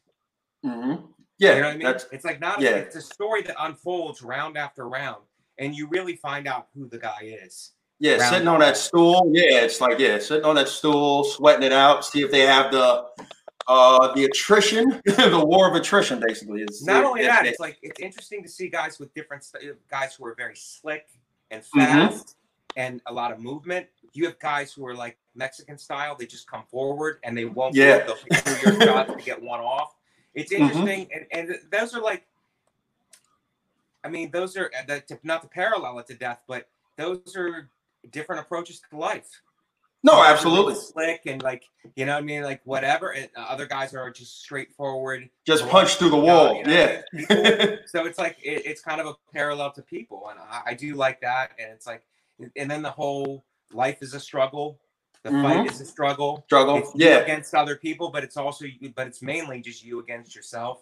hmm 0.64 0.96
yeah 1.40 1.56
You 1.56 1.62
know 1.62 1.68
what 1.68 1.74
I 1.74 1.78
mean? 1.78 1.88
It's 2.12 2.26
like 2.26 2.40
not 2.40 2.62
yeah. 2.62 2.70
it's 2.72 2.96
a 2.96 3.02
story 3.02 3.42
that 3.44 3.56
unfolds 3.60 4.22
round 4.22 4.58
after 4.58 4.88
round, 4.88 5.24
and 5.58 5.76
you 5.76 5.88
really 5.88 6.16
find 6.16 6.48
out 6.48 6.68
who 6.74 6.88
the 6.88 7.00
guy 7.00 7.38
is. 7.44 7.72
Yeah 8.04 8.18
round 8.18 8.34
sitting 8.34 8.48
on 8.50 8.60
that 8.60 8.76
stool 8.78 9.32
yeah 9.34 9.62
it's 9.62 9.80
like 9.80 9.98
yeah 9.98 10.20
sitting 10.20 10.44
on 10.46 10.56
that 10.56 10.68
stool 10.68 11.24
sweating 11.24 11.64
it 11.64 11.72
out 11.72 12.04
see 12.06 12.22
if 12.22 12.30
they 12.32 12.42
have 12.42 12.72
the 12.72 13.06
uh, 13.66 14.14
the 14.14 14.26
attrition, 14.26 15.02
the 15.06 15.42
war 15.46 15.70
of 15.70 15.74
attrition, 15.76 16.20
basically. 16.20 16.64
Is 16.64 16.84
Not 16.86 17.04
it- 17.04 17.08
only 17.08 17.22
it- 17.22 17.28
that, 17.28 17.46
it- 17.46 17.50
it's 17.52 17.60
like 17.62 17.78
it's 17.82 17.98
interesting 18.02 18.44
to 18.44 18.50
see 18.50 18.68
guys 18.68 19.00
with 19.00 19.14
different 19.14 19.42
st- 19.46 19.78
guys 19.90 20.16
who 20.16 20.26
are 20.26 20.36
very 20.36 20.56
slick 20.58 21.08
and 21.50 21.64
Mhm. 21.64 22.10
fast 22.10 22.36
and 22.76 23.00
a 23.06 23.14
lot 23.14 23.32
of 23.32 23.40
movement. 23.40 23.88
You 24.12 24.26
have 24.26 24.38
guys 24.40 24.74
who 24.74 24.86
are 24.86 24.94
like 24.94 25.18
Mexican 25.34 25.78
style; 25.78 26.14
they 26.20 26.26
just 26.26 26.46
come 26.46 26.64
forward 26.70 27.20
and 27.24 27.38
they 27.38 27.46
won't. 27.46 27.74
Yeah. 27.74 28.00
They'll 28.00 28.18
take 28.18 28.44
two 28.44 28.70
your 28.72 28.82
shots 28.82 29.14
to 29.14 29.22
get 29.24 29.42
one 29.42 29.62
off. 29.62 29.96
It's 30.36 30.52
Mhm. 30.52 30.60
interesting, 30.60 31.10
and, 31.16 31.26
and 31.32 31.60
those 31.72 31.96
are 31.96 32.02
like, 32.02 32.28
I 34.04 34.10
mean, 34.10 34.30
those 34.32 34.58
are 34.58 34.70
uh, 34.78 34.84
the, 34.86 35.00
to, 35.08 35.20
not 35.24 35.42
to 35.44 35.48
parallel 35.48 36.00
it 36.00 36.08
to 36.08 36.16
death, 36.16 36.42
but 36.48 36.68
those 36.98 37.34
are 37.38 37.70
different 38.12 38.42
approaches 38.42 38.82
to 38.90 38.98
life. 38.98 39.30
no, 40.04 40.12
Some 40.14 40.20
guys 40.22 40.28
are 40.30 40.34
absolutely. 40.34 40.74
really 40.74 40.86
slick 40.86 41.22
and 41.28 41.42
like 41.44 41.64
you 41.96 42.06
know 42.06 42.14
what 42.14 42.20
I 42.24 42.26
mean, 42.26 42.44
like 42.44 42.62
whatever. 42.66 43.12
And 43.14 43.30
uh, 43.38 43.42
other 43.50 43.66
guys 43.66 43.94
are 43.94 44.10
just 44.12 44.42
straightforward. 44.42 45.30
Just 45.46 45.68
punch 45.70 45.96
through 45.96 46.10
the 46.10 46.18
you 46.18 46.24
know, 46.24 46.36
wall. 46.36 46.56
you 46.58 46.64
know, 46.66 47.02
Yeah. 47.30 47.76
so 47.86 48.06
it's 48.06 48.18
like 48.20 48.38
it, 48.44 48.66
it's 48.66 48.82
kind 48.82 49.00
of 49.02 49.08
a 49.08 49.16
parallel 49.34 49.72
to 49.74 49.82
people, 49.82 50.30
and 50.30 50.40
I, 50.40 50.62
I 50.72 50.74
do 50.74 50.96
like 50.96 51.22
that. 51.22 51.52
And 51.60 51.72
it's 51.72 51.88
like, 51.88 52.04
and 52.56 52.70
then 52.70 52.82
the 52.82 52.92
whole 52.92 53.46
life 53.72 54.00
is 54.02 54.14
a 54.14 54.20
struggle. 54.20 54.80
The 55.24 55.32
fight 55.32 55.72
is 55.72 55.80
a 55.80 55.86
struggle. 55.86 56.44
Struggle. 56.48 56.76
It's 56.80 56.92
Yeah. 56.96 57.20
against 57.20 57.56
other 57.56 57.78
people, 57.78 58.10
but 58.10 58.26
it's 58.26 58.36
also, 58.36 58.66
but 58.94 59.08
it's 59.08 59.22
mainly 59.22 59.62
just 59.62 59.82
you 59.82 60.00
against 60.00 60.36
yourself. 60.36 60.82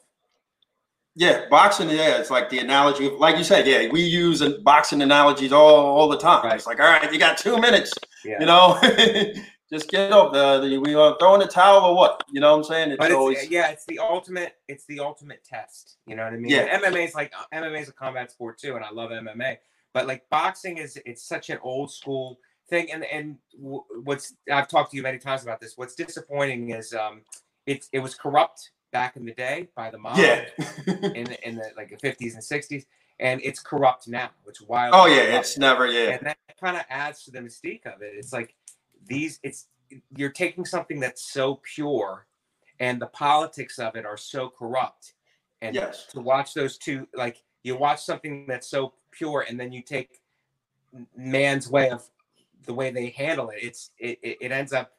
Yeah. 1.16 1.46
Boxing, 1.50 1.90
yeah, 1.90 2.18
it's 2.18 2.30
like 2.30 2.50
the 2.50 2.60
analogy 2.60 3.08
of, 3.08 3.14
like 3.14 3.38
you 3.38 3.44
said, 3.44 3.68
yeah, 3.68 3.90
we 3.92 4.02
use 4.02 4.42
uh, 4.42 4.58
boxing 4.64 5.02
analogies 5.02 5.52
all, 5.52 5.86
all 5.86 6.08
the 6.08 6.18
time. 6.18 6.46
Right. 6.46 6.56
It's 6.56 6.68
like, 6.68 6.80
all 6.80 6.86
right, 6.86 7.12
you 7.12 7.20
got 7.20 7.38
two 7.38 7.58
minutes, 7.60 7.94
Yeah. 8.24 8.40
you 8.40 8.46
know, 8.46 8.80
just 9.72 9.90
get 9.90 10.12
up. 10.12 10.34
The, 10.34 10.62
the, 10.62 10.78
we 10.78 10.96
are 10.96 11.18
throwing 11.20 11.42
a 11.42 11.48
towel 11.48 11.84
or 11.86 11.96
what? 11.96 12.24
You 12.32 12.40
know 12.40 12.52
what 12.52 12.58
I'm 12.60 12.64
saying? 12.64 12.92
It's 12.92 12.98
but 12.98 13.12
it's, 13.12 13.16
always, 13.16 13.50
yeah, 13.50 13.70
it's 13.70 13.86
the 13.86 14.00
ultimate. 14.00 14.56
It's 14.68 14.86
the 14.86 15.00
ultimate 15.00 15.44
test. 15.44 15.98
You 16.08 16.16
know 16.16 16.24
what 16.24 16.34
I 16.34 16.38
mean? 16.38 16.52
Yeah. 16.52 16.62
And 16.62 16.84
MMA 16.84 17.08
is 17.08 17.16
like 17.16 17.34
MMA 17.54 17.82
is 17.82 17.90
a 17.90 17.94
combat 17.94 18.32
sport 18.32 18.58
too, 18.58 18.76
and 18.76 18.86
I 18.86 18.92
love 18.92 19.12
MMA. 19.12 19.58
But 19.94 20.08
like 20.08 20.24
boxing 20.30 20.78
is, 20.78 20.98
it's 21.06 21.24
such 21.24 21.50
an 21.50 21.58
old 21.62 21.92
school 21.92 22.40
thing. 22.70 22.92
And 22.92 23.04
and 23.06 23.38
what's 23.54 24.34
I've 24.52 24.68
talked 24.68 24.92
to 24.92 24.98
you 24.98 25.04
many 25.04 25.20
times 25.20 25.44
about 25.44 25.60
this. 25.60 25.74
What's 25.78 25.96
disappointing 25.96 26.70
is 26.70 26.94
um, 26.94 27.22
it's 27.66 27.90
it 27.92 28.00
was 28.00 28.16
corrupt 28.16 28.72
back 28.92 29.16
in 29.16 29.26
the 29.26 29.34
day 29.34 29.68
by 29.76 29.90
the 29.90 29.98
mob. 29.98 30.18
yeah. 30.18 30.46
In 30.88 31.26
the, 31.26 31.38
in 31.48 31.56
the 31.56 31.72
like 31.78 31.90
the 31.90 31.98
fifties 31.98 32.36
and 32.36 32.44
sixties, 32.44 32.86
and 33.20 33.42
it's 33.44 33.60
corrupt 33.60 34.08
now. 34.08 34.30
It's 34.48 34.62
wild. 34.62 34.94
oh, 34.96 35.06
yeah. 35.08 35.38
It's 35.40 35.58
never, 35.58 35.88
yeah. 35.88 36.12
and 36.18 36.26
that 36.28 36.38
kind 36.60 36.78
of 36.78 36.84
adds 36.90 37.24
to 37.26 37.32
the 37.32 37.40
mystique 37.40 37.86
of 37.86 38.02
it. 38.02 38.14
It's 38.16 38.34
like 38.34 38.56
these, 39.08 39.40
it's 39.44 39.68
you're 40.16 40.32
taking 40.32 40.66
something 40.66 41.00
that's 41.00 41.22
so 41.32 41.62
pure, 41.64 42.26
and 42.80 43.02
the 43.02 43.08
politics 43.08 43.80
of 43.80 43.96
it 43.96 44.06
are 44.06 44.18
so 44.18 44.50
corrupt. 44.50 45.14
And 45.62 45.76
Yes. 45.76 46.06
to 46.12 46.20
watch 46.22 46.54
those 46.54 46.78
two, 46.78 47.08
like 47.14 47.44
you 47.64 47.76
watch 47.78 48.04
something 48.04 48.46
that's 48.48 48.68
so 48.68 48.94
pure, 49.12 49.46
and 49.48 49.60
then 49.60 49.72
you 49.72 49.82
take 49.82 50.22
man's 51.16 51.70
way 51.70 51.90
of 51.90 52.04
the 52.66 52.74
way 52.74 52.92
they 52.92 53.10
handle 53.10 53.50
it. 53.50 53.60
It's 53.62 53.92
it 53.98 54.20
it, 54.24 54.38
it 54.42 54.52
ends 54.52 54.74
up 54.74 54.94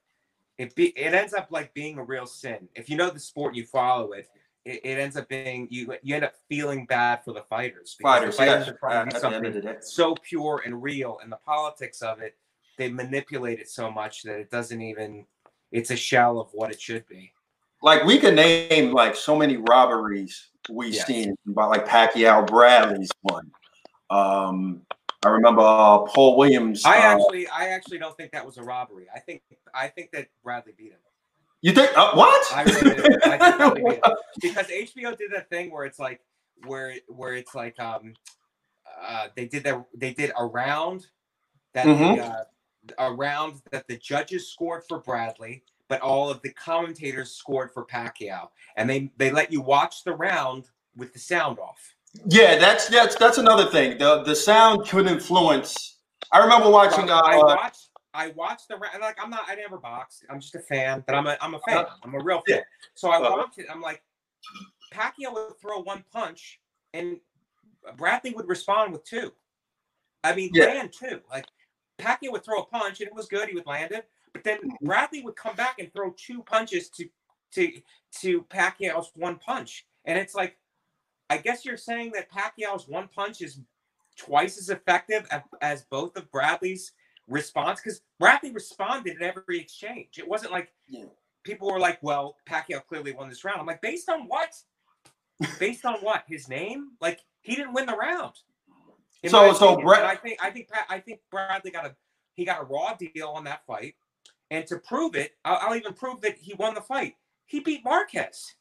it 0.59 0.75
be 0.75 0.88
it 0.99 1.15
ends 1.15 1.35
up 1.35 1.49
like 1.51 1.73
being 1.75 1.99
a 1.99 2.05
real 2.05 2.27
sin. 2.27 2.69
If 2.75 2.88
you 2.88 2.97
know 2.97 3.11
the 3.11 3.21
sport 3.21 3.55
you 3.55 3.65
follow 3.65 4.12
it. 4.12 4.29
It, 4.65 4.81
it 4.85 4.99
ends 4.99 5.17
up 5.17 5.29
being 5.29 5.67
you. 5.73 5.93
You 6.05 6.15
end 6.15 6.25
up 6.25 6.35
feeling 6.49 6.87
bad 6.87 7.25
for 7.25 7.33
the 7.35 7.43
fighters. 7.51 7.97
the 7.99 8.05
Fighters, 8.05 8.37
yes. 8.38 8.69
are 8.69 8.75
trying 8.75 9.11
to 9.11 9.17
At 9.17 9.21
the 9.21 9.27
end 9.29 9.47
of 9.47 9.53
something 9.55 9.77
so 9.83 10.15
pure 10.15 10.62
and 10.65 10.81
real 10.81 11.19
and 11.21 11.33
the 11.33 11.38
politics 11.45 12.01
of 12.01 12.21
it 12.21 12.37
they 12.79 12.91
manipulate 12.91 13.59
it 13.59 13.69
so 13.69 13.91
much 13.91 14.23
that 14.23 14.38
it 14.38 14.51
doesn't 14.51 14.81
even 14.81 15.27
it's 15.73 15.91
a 15.91 15.97
shell 15.97 16.38
of 16.41 16.49
what 16.53 16.71
it 16.71 16.81
should 16.81 17.07
be 17.09 17.33
like 17.83 18.05
we 18.05 18.19
can 18.19 18.35
name 18.35 18.93
like 18.93 19.17
so 19.17 19.37
many 19.37 19.57
robberies 19.57 20.51
we've 20.71 20.95
Yes. 20.95 21.07
seen 21.07 21.35
about 21.49 21.71
like 21.71 21.87
Pacquiao 21.87 22.47
Bradley's 22.47 23.11
one. 23.23 23.51
Um, 24.11 24.83
I 25.25 25.29
remember 25.29 25.63
uh, 25.63 25.99
Paul 25.99 26.37
Williams. 26.37 26.85
i 26.85 26.99
uh, 26.99 27.01
actually 27.01 27.47
i 27.49 27.69
actually 27.69 27.99
don't 27.99 28.17
think 28.17 28.33
that 28.33 28.45
was 28.45 28.57
a 28.59 28.63
robbery 28.63 29.07
i 29.15 29.19
think 29.19 29.43
i 29.75 29.89
think 29.89 30.11
that 30.13 30.29
bradley 30.43 30.73
beat 30.77 30.91
him 30.93 30.99
you 31.61 31.73
think 31.73 31.97
uh, 31.97 32.13
what? 32.15 32.45
i 32.55 32.63
really 32.63 32.97
do 32.97 33.19
I 33.25 33.39
think 33.39 33.75
beat 33.87 33.95
him. 33.95 34.01
because 34.41 34.67
hbo 34.67 35.17
did 35.17 35.31
that 35.33 35.49
thing 35.49 35.71
where 35.71 35.85
it's 35.85 35.99
like 35.99 36.21
where 36.67 36.95
where 37.09 37.35
it's 37.35 37.55
like 37.55 37.79
um 37.81 38.15
uh 39.01 39.29
they 39.37 39.47
did 39.47 39.65
that 39.65 39.85
they 39.95 40.13
did 40.13 40.33
a 40.39 40.45
round 40.45 41.07
that 41.75 41.87
Mhm. 41.87 42.17
the, 42.17 42.25
uh, 42.25 42.45
a 42.99 43.13
round 43.13 43.63
that 43.71 43.87
the 43.87 43.97
judges 43.97 44.51
scored 44.51 44.83
for 44.89 44.99
Bradley, 44.99 45.63
but 45.89 46.01
all 46.01 46.29
of 46.29 46.43
the 46.43 46.53
commentators 46.53 47.31
scored 47.31 47.73
for 47.73 47.85
Pacquiao, 47.87 48.49
and 48.77 48.91
they 48.91 49.11
they 49.17 49.31
let 49.31 49.53
you 49.53 49.61
watch 49.61 50.03
the 50.05 50.13
round 50.13 50.69
with 50.97 51.13
the 51.13 51.19
sound 51.21 51.59
off. 51.61 51.95
Yeah, 52.27 52.59
that's 52.59 52.88
that's 52.88 53.16
that's 53.16 53.38
another 53.38 53.66
thing. 53.66 53.98
The 53.98 54.22
the 54.22 54.35
sound 54.35 54.88
could 54.88 55.07
influence. 55.07 55.98
I 56.33 56.38
remember 56.38 56.70
watching. 56.70 57.11
Uh, 57.11 57.20
I 57.25 57.37
watched 57.37 57.88
I 58.14 58.29
watched 58.29 58.68
the. 58.68 58.77
Like 58.77 59.18
I'm 59.22 59.31
not 59.31 59.42
I 59.48 59.55
never 59.55 59.79
boxed. 59.79 60.25
I'm 60.31 60.40
just 60.40 60.55
a 60.55 60.61
fan, 60.61 61.03
but 61.07 61.14
I'm 61.14 61.27
a 61.27 61.37
I'm 61.40 61.55
a 61.55 61.61
fan. 61.61 61.85
I'm 62.03 62.14
a 62.14 62.22
real 62.22 62.42
fan. 62.48 62.62
So 62.94 63.11
I 63.11 63.16
Uh-huh. 63.16 63.37
watched 63.38 63.59
it. 63.59 63.66
I'm 63.70 63.81
like, 63.81 64.03
Pacquiao 64.92 65.33
would 65.33 65.59
throw 65.61 65.81
one 65.81 66.05
punch, 66.12 66.61
and 66.94 67.18
Bradley 67.96 68.33
would 68.33 68.48
respond 68.48 68.92
with 68.92 69.05
two. 69.05 69.33
I 70.25 70.35
mean, 70.35 70.51
Yeah. 70.53 70.66
land 70.66 70.92
two. 70.92 71.20
Like 71.31 71.46
Pacquiao 71.98 72.33
would 72.33 72.44
throw 72.44 72.61
a 72.61 72.66
punch 72.66 73.01
and 73.01 73.09
it 73.09 73.14
was 73.14 73.27
good. 73.27 73.48
He 73.48 73.55
would 73.55 73.66
land 73.66 73.92
it, 73.92 74.09
but 74.33 74.44
then 74.44 74.59
Mm-hmm. 74.59 74.87
Bradley 74.87 75.22
would 75.22 75.37
come 75.37 75.57
back 75.57 75.79
and 75.79 75.92
throw 75.92 76.14
two 76.16 76.42
punches 76.42 76.88
to 76.90 77.09
to 77.53 77.81
to 78.20 78.42
Pacquiao's 78.44 79.11
one 79.14 79.37
punch, 79.38 79.87
and 80.05 80.18
it's 80.18 80.35
like, 80.35 80.57
I 81.33 81.38
guess 81.38 81.64
you're 81.64 81.77
saying 81.79 82.12
that 82.12 82.31
Pacquiao's 82.31 82.87
one 82.88 83.09
punch 83.09 83.40
is 83.40 83.59
twice 84.16 84.59
as 84.59 84.68
effective 84.68 85.27
as, 85.31 85.40
as 85.62 85.83
both 85.85 86.16
of 86.16 86.31
Bradley's 86.31 86.92
response 87.27 87.81
because 87.81 88.03
Bradley 88.18 88.53
responded 88.53 89.16
in 89.16 89.23
every 89.23 89.59
exchange. 89.59 90.18
It 90.18 90.29
wasn't 90.29 90.53
like 90.53 90.73
Yeah. 90.88 91.07
people 91.42 91.68
were 91.73 91.81
like, 91.81 91.99
"Well, 92.03 92.37
Pacquiao 92.47 92.85
clearly 92.87 93.12
won 93.12 93.29
this 93.31 93.45
round." 93.45 93.61
I'm 93.61 93.66
like, 93.66 93.81
based 93.81 94.09
on 94.11 94.29
what? 94.29 94.55
based 95.59 95.85
on 95.87 95.95
what? 96.03 96.25
His 96.29 96.49
name? 96.49 96.92
Like 97.01 97.21
he 97.40 97.57
didn't 97.57 97.73
win 97.73 97.87
the 97.87 97.97
round. 97.97 98.35
In 99.23 99.31
So- 99.31 99.49
my 99.49 99.53
so 99.55 99.68
opinion. 99.71 99.87
Brad- 99.87 100.05
I 100.05 100.16
think 100.16 100.38
I 100.42 100.51
think 100.51 100.68
I 100.88 101.01
think 101.01 101.21
Bradley 101.31 101.71
got 101.71 101.87
a 101.87 101.97
he 102.35 102.45
got 102.45 102.61
a 102.61 102.64
raw 102.64 102.95
deal 102.95 103.29
on 103.29 103.45
that 103.45 103.64
fight, 103.66 103.95
and 104.51 104.66
to 104.66 104.79
prove 104.79 105.14
it, 105.16 105.37
I'll, 105.47 105.68
I'll 105.71 105.77
even 105.77 105.95
prove 105.95 106.21
that 106.23 106.37
he 106.38 106.53
won 106.55 106.75
the 106.75 106.81
fight. 106.83 107.16
He 107.47 107.61
beat 107.61 107.83
Marquez. 107.85 108.55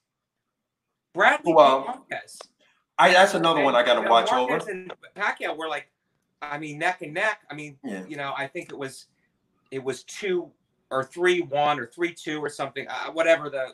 Bradley 1.13 1.53
Well, 1.53 1.79
beat 1.81 1.87
Marquez. 1.87 2.39
I 2.97 3.11
that's 3.11 3.33
another 3.33 3.61
one 3.61 3.75
I 3.75 3.83
got 3.83 4.01
to 4.01 4.09
watch 4.09 4.31
over. 4.31 4.57
and 4.69 4.91
Pacquiao 5.15 5.55
were 5.57 5.67
like, 5.67 5.89
I 6.41 6.57
mean, 6.57 6.77
neck 6.79 7.01
and 7.01 7.13
neck. 7.13 7.41
I 7.49 7.53
mean, 7.55 7.77
Yeah. 7.83 8.03
you 8.07 8.17
know, 8.17 8.33
I 8.37 8.47
think 8.47 8.69
it 8.71 8.77
was, 8.77 9.07
it 9.71 9.83
was 9.83 10.03
two 10.03 10.51
or 10.91 11.03
three 11.03 11.41
one 11.41 11.79
or 11.79 11.85
three 11.87 12.13
two 12.13 12.39
or 12.43 12.49
something. 12.49 12.87
Uh, 12.87 13.11
whatever 13.11 13.49
the, 13.49 13.69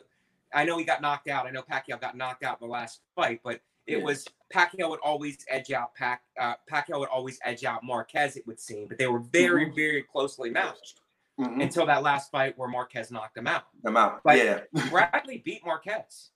I 0.54 0.64
know 0.64 0.78
he 0.78 0.84
got 0.84 1.02
knocked 1.02 1.28
out. 1.28 1.46
I 1.46 1.50
know 1.50 1.62
Pacquiao 1.62 2.00
got 2.00 2.16
knocked 2.16 2.42
out 2.44 2.58
in 2.60 2.66
the 2.68 2.72
last 2.72 3.00
fight, 3.16 3.40
but 3.42 3.60
it 3.86 3.98
Yeah. 3.98 4.04
was 4.04 4.26
Pacquiao 4.54 4.88
would 4.90 5.00
always 5.00 5.44
edge 5.48 5.72
out 5.72 5.94
Pac. 5.94 6.22
Uh, 6.38 6.54
Pacquiao 6.70 7.00
would 7.00 7.08
always 7.08 7.38
edge 7.44 7.64
out 7.64 7.82
Marquez. 7.84 8.36
It 8.36 8.46
would 8.46 8.60
seem, 8.60 8.86
but 8.86 8.96
they 8.98 9.06
were 9.08 9.18
very 9.20 9.66
Mm-hmm. 9.66 9.74
very 9.74 10.02
closely 10.02 10.48
matched 10.50 11.00
Mhm. 11.38 11.62
until 11.62 11.84
that 11.86 12.02
last 12.02 12.30
fight 12.30 12.56
where 12.56 12.68
Marquez 12.68 13.10
knocked 13.10 13.36
him 13.36 13.46
out. 13.46 13.64
I'm 13.84 13.96
out. 13.96 14.20
But- 14.24 14.38
yeah, 14.38 14.60
Bradley 14.90 15.38
beat 15.38 15.64
Marquez. 15.66 16.30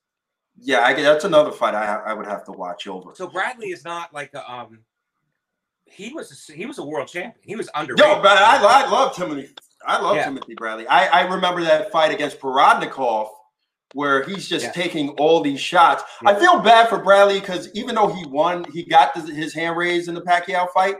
Yeah. 0.59 0.79
I, 0.81 0.93
that's 0.93 1.25
another 1.25 1.51
fight 1.51 1.75
I 1.75 1.85
I 1.97 2.13
would 2.13 2.25
have 2.25 2.43
to 2.45 2.51
watch 2.51 2.87
over. 2.87 3.11
So 3.15 3.27
Bradley 3.27 3.67
is 3.67 3.83
not 3.83 4.13
like 4.13 4.33
a 4.33 4.49
um. 4.51 4.79
He 5.85 6.11
was 6.13 6.49
a, 6.49 6.53
he 6.53 6.65
was 6.65 6.79
a 6.79 6.83
world 6.83 7.07
champion. 7.07 7.35
He 7.43 7.55
was 7.55 7.69
underrated. 7.75 8.03
Yo, 8.05 8.21
but 8.21 8.37
I, 8.37 8.57
I 8.57 8.89
love 8.89 9.15
Timothy. 9.15 9.53
I 9.85 10.01
love 10.01 10.15
Yeah. 10.15 10.25
Timothy 10.25 10.55
Bradley. 10.55 10.87
I, 10.87 11.05
I 11.21 11.21
remember 11.33 11.61
that 11.61 11.91
fight 11.91 12.11
against 12.11 12.39
Provodnikov 12.39 13.27
where 13.93 14.23
he's 14.23 14.47
just 14.47 14.65
Yeah. 14.65 14.71
taking 14.71 15.09
all 15.19 15.41
these 15.41 15.59
shots. 15.59 16.03
Yeah. 16.23 16.29
I 16.31 16.39
feel 16.39 16.59
bad 16.61 16.89
for 16.89 16.97
Bradley 16.97 17.39
because 17.39 17.69
even 17.75 17.93
though 17.93 18.07
he 18.07 18.25
won, 18.25 18.65
he 18.73 18.83
got 18.85 19.13
the, 19.13 19.21
his 19.21 19.53
hand 19.53 19.77
raised 19.77 20.07
in 20.07 20.15
the 20.15 20.21
Pacquiao 20.21 20.67
fight 20.73 20.95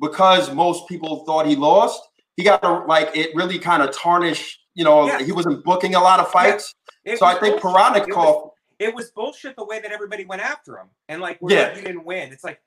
because 0.00 0.52
most 0.52 0.88
people 0.88 1.24
thought 1.24 1.46
he 1.46 1.54
lost. 1.54 2.00
He 2.36 2.42
got 2.42 2.64
a, 2.64 2.84
like 2.86 3.16
it 3.16 3.30
really 3.36 3.58
kind 3.60 3.82
of 3.82 3.94
tarnished. 3.94 4.58
You 4.74 4.84
know, 4.84 5.06
Yeah. 5.06 5.22
he 5.22 5.30
wasn't 5.30 5.62
booking 5.64 5.94
a 5.94 6.00
lot 6.00 6.18
of 6.20 6.28
fights. 6.32 6.74
So 7.16 7.26
I 7.26 7.34
think 7.38 7.60
bullshit. 7.62 8.50
It 8.80 8.86
was, 8.86 8.88
Provodnikov. 8.88 8.88
it 8.88 8.94
was 8.96 9.10
bullshit 9.12 9.56
the 9.56 9.64
way 9.64 9.80
that 9.80 9.92
everybody 9.92 10.24
went 10.24 10.42
after 10.42 10.78
him, 10.78 10.88
and 11.08 11.20
like, 11.20 11.38
we're 11.40 11.52
Yeah. 11.54 11.68
like, 11.68 11.76
you 11.76 11.82
didn't 11.82 12.04
win. 12.04 12.32
It's 12.32 12.42
like, 12.44 12.60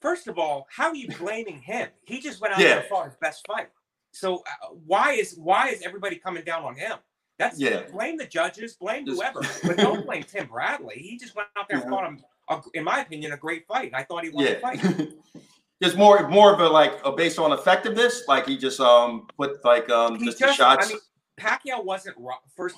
first 0.00 0.26
of 0.28 0.38
all, 0.38 0.66
how 0.70 0.88
are 0.88 0.94
you 0.94 1.08
blaming 1.18 1.60
him? 1.60 1.88
He 2.04 2.20
just 2.20 2.40
went 2.40 2.54
out 2.54 2.60
Yeah. 2.60 2.68
there 2.68 2.78
and 2.80 2.88
fought 2.88 3.06
his 3.06 3.16
best 3.20 3.46
fight. 3.46 3.68
So 4.12 4.36
uh, 4.38 4.68
why 4.86 5.12
is 5.12 5.36
why 5.36 5.68
is 5.68 5.82
everybody 5.82 6.16
coming 6.16 6.42
down 6.44 6.64
on 6.64 6.74
him? 6.74 6.96
That's 7.38 7.58
Yeah. 7.60 7.82
blame 7.92 8.16
the 8.16 8.26
judges, 8.26 8.74
blame 8.74 9.04
Just- 9.06 9.20
whoever, 9.20 9.40
but 9.64 9.76
don't 9.76 10.06
blame 10.06 10.22
Tim 10.22 10.46
Bradley. 10.48 10.96
He 10.98 11.18
just 11.18 11.34
went 11.36 11.48
out 11.56 11.68
there 11.68 11.80
and 11.80 11.88
fought 11.90 12.04
him. 12.06 12.24
A, 12.48 12.62
in 12.74 12.84
my 12.84 13.00
opinion, 13.00 13.32
a 13.32 13.36
great 13.36 13.66
fight. 13.66 13.92
I 13.92 14.04
thought 14.04 14.24
he 14.24 14.30
won 14.30 14.44
the 14.44 14.54
fight. 14.56 14.80
Yeah. 15.34 15.42
There's 15.80 15.94
more 15.96 16.26
more 16.28 16.54
of 16.54 16.60
a 16.60 16.68
like 16.70 16.94
a 17.04 17.12
based 17.12 17.38
on 17.38 17.52
effectiveness. 17.52 18.22
Like 18.26 18.46
he 18.46 18.56
just 18.56 18.80
um 18.80 19.26
put 19.36 19.62
like 19.62 19.90
um 19.90 20.16
He 20.18 20.24
just, 20.24 20.38
just- 20.38 20.56
shots. 20.56 20.86
I 20.86 20.88
mean, 20.90 20.98
Pacquiao 21.38 21.84
wasn't 21.84 22.16
first. 22.56 22.76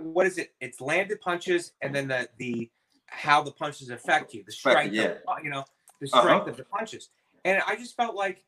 What 0.00 0.26
is 0.26 0.38
it? 0.38 0.54
It's 0.60 0.80
landed 0.80 1.20
punches 1.20 1.72
and 1.82 1.94
then 1.94 2.08
the 2.08 2.28
the 2.38 2.70
how 3.06 3.42
the 3.42 3.50
punches 3.50 3.90
affect 3.90 4.34
you, 4.34 4.44
the 4.44 4.52
strength, 4.52 4.92
you, 4.94 5.02
of, 5.02 5.38
you 5.42 5.50
know, 5.50 5.64
the 6.00 6.08
Uh-huh. 6.12 6.20
strength 6.20 6.46
of 6.46 6.56
the 6.56 6.64
punches. 6.64 7.08
And 7.44 7.62
I 7.66 7.74
just 7.76 7.96
felt 7.96 8.14
like 8.14 8.44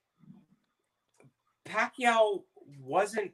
Pacquiao 1.64 2.42
wasn't 2.82 3.32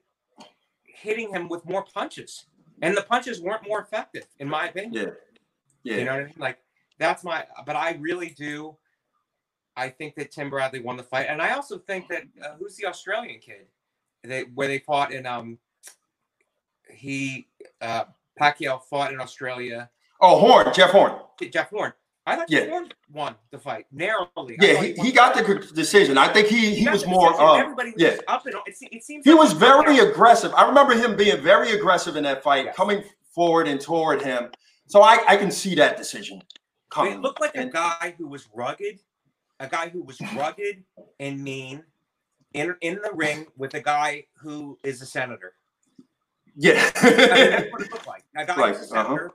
hitting 0.85 1.31
him 1.31 1.49
with 1.49 1.64
more 1.64 1.85
punches, 1.85 2.47
and 2.81 2.97
the 2.97 3.03
punches 3.03 3.41
weren't 3.41 3.67
more 3.67 3.81
effective, 3.81 4.27
in 4.39 4.49
my 4.49 4.69
opinion. 4.69 4.93
Yeah. 4.93 5.11
Yeah. 5.83 5.97
You 5.99 6.05
know 6.05 6.12
what 6.12 6.21
I 6.21 6.25
mean? 6.27 6.35
Like 6.39 6.59
that's 6.99 7.25
my. 7.25 7.45
But 7.67 7.77
I 7.77 7.93
really 8.01 8.31
do. 8.31 8.77
I 9.77 9.91
think 9.91 10.14
that 10.14 10.31
Tim 10.31 10.49
Bradley 10.49 10.81
won 10.81 10.97
the 10.97 11.03
fight, 11.03 11.27
and 11.29 11.43
I 11.43 11.53
also 11.53 11.79
think 11.79 12.09
that 12.09 12.23
uh, 12.43 12.55
who's 12.59 12.77
the 12.77 12.87
Australian 12.87 13.41
kid? 13.41 13.67
They 14.25 14.45
where 14.55 14.69
they 14.69 14.79
fought 14.79 15.12
in 15.12 15.27
um. 15.27 15.59
He 16.97 17.49
uh 17.81 18.05
Pacquiao 18.41 18.83
fought 18.83 19.13
in 19.13 19.21
Australia. 19.21 19.91
oh, 20.21 20.39
Horn, 20.39 20.73
Jeff 20.75 20.91
Horn. 20.91 21.13
Jeff 21.51 21.71
Horn. 21.71 21.93
I 22.29 22.35
thought 22.37 22.51
Yeah. 22.51 22.61
Jeff 22.61 22.71
Horn 22.71 22.93
won 23.13 23.35
the 23.51 23.59
fight 23.59 23.87
narrowly. 23.93 24.57
Yeah, 24.61 24.75
thought 24.75 24.85
he, 24.85 24.93
he 24.95 25.13
got 25.13 25.35
the 25.37 25.55
decision. 25.75 26.19
I 26.19 26.33
think 26.33 26.49
he 26.49 26.75
he 26.75 26.85
got 26.85 26.95
was 26.95 27.07
more. 27.07 27.41
Um, 27.41 27.61
Everybody 27.61 27.93
was 27.93 28.03
yeah. 28.03 28.17
up 28.27 28.45
and 28.47 28.57
it, 28.67 28.77
it 28.91 29.05
seems 29.05 29.25
he 29.25 29.31
like 29.31 29.39
was 29.41 29.53
very 29.53 29.99
aggressive. 30.01 30.53
I 30.55 30.67
remember 30.67 30.95
him 30.95 31.17
being 31.17 31.41
very 31.41 31.71
aggressive 31.73 32.17
in 32.17 32.25
that 32.25 32.43
fight, 32.43 32.75
coming 32.75 33.05
forward 33.35 33.69
and 33.69 33.81
toward 33.81 34.23
him. 34.23 34.51
So 34.89 35.03
I, 35.03 35.19
I 35.29 35.37
can 35.37 35.51
see 35.51 35.75
that 35.77 35.97
decision 35.97 36.43
coming. 36.91 37.15
It 37.15 37.21
looked 37.21 37.41
like 37.41 37.57
a 37.57 37.67
guy 37.67 38.15
who 38.19 38.27
was 38.27 38.49
rugged, 38.55 39.01
a 39.61 39.69
guy 39.69 39.89
who 39.89 40.03
was 40.03 40.21
rugged 40.37 40.83
and 41.21 41.43
mean 41.43 41.85
in 42.55 42.75
in 42.81 42.97
the 42.97 43.11
ring 43.15 43.47
with 43.57 43.75
a 43.75 43.81
guy 43.81 44.27
who 44.35 44.79
is 44.83 45.01
a 45.03 45.07
senator. 45.07 45.55
Yeah. 46.57 46.91
I 46.97 47.05
mean, 47.11 47.17
that's 47.17 47.73
what 47.73 47.83
it 47.83 47.93
looked 47.93 48.07
like. 48.07 48.25
A 48.37 48.45
guy 48.47 48.57
Right, 48.57 48.75
who's 48.75 48.85
a 48.85 48.89
senator 48.89 49.33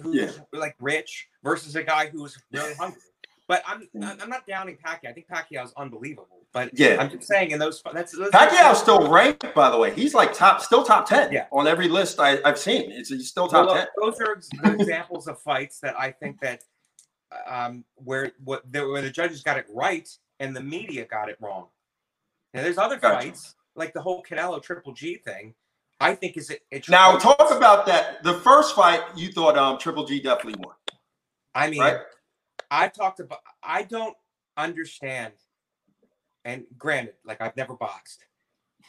who's 0.00 0.14
Yeah. 0.14 0.30
like 0.52 0.74
rich 0.80 1.28
versus 1.42 1.76
a 1.76 1.82
guy 1.82 2.06
who's 2.08 2.36
really 2.52 2.74
hungry. 2.78 3.00
But 3.46 3.62
I'm. 3.66 3.86
I'm 4.02 4.30
not 4.30 4.46
downing 4.46 4.78
Pacquiao. 4.84 5.10
I 5.10 5.12
think 5.12 5.26
Pacquiao 5.28 5.64
is 5.64 5.72
unbelievable. 5.76 6.46
But 6.52 6.70
Yeah. 6.78 6.96
I'm 6.98 7.10
just 7.10 7.24
saying 7.28 7.50
in 7.50 7.58
those 7.58 7.82
that's 7.92 8.12
those 8.16 8.30
Pacquiao's 8.30 8.78
still 8.80 9.10
ranked, 9.10 9.54
by 9.54 9.70
the 9.70 9.76
way. 9.78 9.92
He's 9.92 10.14
like 10.14 10.32
top, 10.32 10.60
still 10.62 10.82
top 10.84 11.06
ten 11.06 11.30
Yeah. 11.32 11.46
on 11.52 11.66
every 11.66 11.88
list 11.88 12.18
I, 12.20 12.38
I've 12.44 12.58
seen. 12.58 12.90
It's 12.90 13.10
he's 13.10 13.28
still 13.28 13.48
top 13.48 13.66
Well, 13.66 13.74
ten. 13.76 13.86
those 14.00 14.18
are 14.20 14.40
examples 14.72 15.26
of 15.28 15.38
fights 15.42 15.78
that 15.80 15.98
I 15.98 16.10
think 16.12 16.40
that 16.40 16.62
um, 17.46 17.84
where 17.96 18.32
what 18.42 18.62
the, 18.72 18.88
where 18.88 19.02
the 19.02 19.10
judges 19.10 19.42
got 19.42 19.58
it 19.58 19.66
right 19.74 20.08
and 20.40 20.56
the 20.56 20.62
media 20.62 21.04
got 21.04 21.28
it 21.28 21.36
wrong. 21.40 21.66
Now, 22.54 22.62
there's 22.62 22.78
other 22.78 22.96
Gotcha. 22.96 23.26
fights 23.26 23.54
like 23.74 23.92
the 23.92 24.00
whole 24.00 24.22
Canelo 24.22 24.62
Triple 24.62 24.92
G 24.94 25.16
thing. 25.16 25.54
I 26.04 26.14
think 26.14 26.36
is 26.36 26.50
it. 26.50 26.60
it 26.70 26.88
Now 26.88 27.16
talk 27.16 27.50
about 27.50 27.86
that. 27.86 28.22
The 28.22 28.34
first 28.34 28.74
fight 28.74 29.00
you 29.16 29.32
thought 29.32 29.56
um 29.56 29.78
Triple 29.78 30.04
G 30.04 30.20
definitely 30.20 30.62
won, 30.62 30.74
I 31.54 31.70
mean, 31.70 31.80
right? 31.80 31.98
I've 32.70 32.92
talked 32.92 33.20
about. 33.20 33.38
I 33.62 33.82
don't 33.82 34.16
understand. 34.56 35.32
And 36.44 36.64
granted, 36.76 37.14
like 37.24 37.40
I've 37.40 37.56
never 37.56 37.74
boxed. 37.74 38.24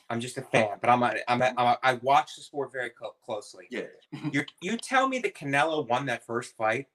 I'm 0.10 0.20
just 0.20 0.38
a 0.38 0.42
fan, 0.42 0.78
but 0.82 0.90
I'm 0.90 1.02
a, 1.02 1.16
I'm 1.28 1.42
a, 1.42 1.54
I'm 1.58 1.68
a, 1.68 1.80
I 1.82 1.94
watch 1.96 2.36
the 2.36 2.44
sport 2.44 2.72
very 2.72 2.90
clo- 2.90 3.16
closely. 3.26 3.66
Yeah. 3.72 3.84
you 4.32 4.44
you 4.62 4.78
tell 4.78 5.08
me 5.08 5.20
that 5.20 5.36
Canelo 5.36 5.88
won 5.88 6.06
that 6.08 6.26
first 6.26 6.56
fight. 6.58 6.88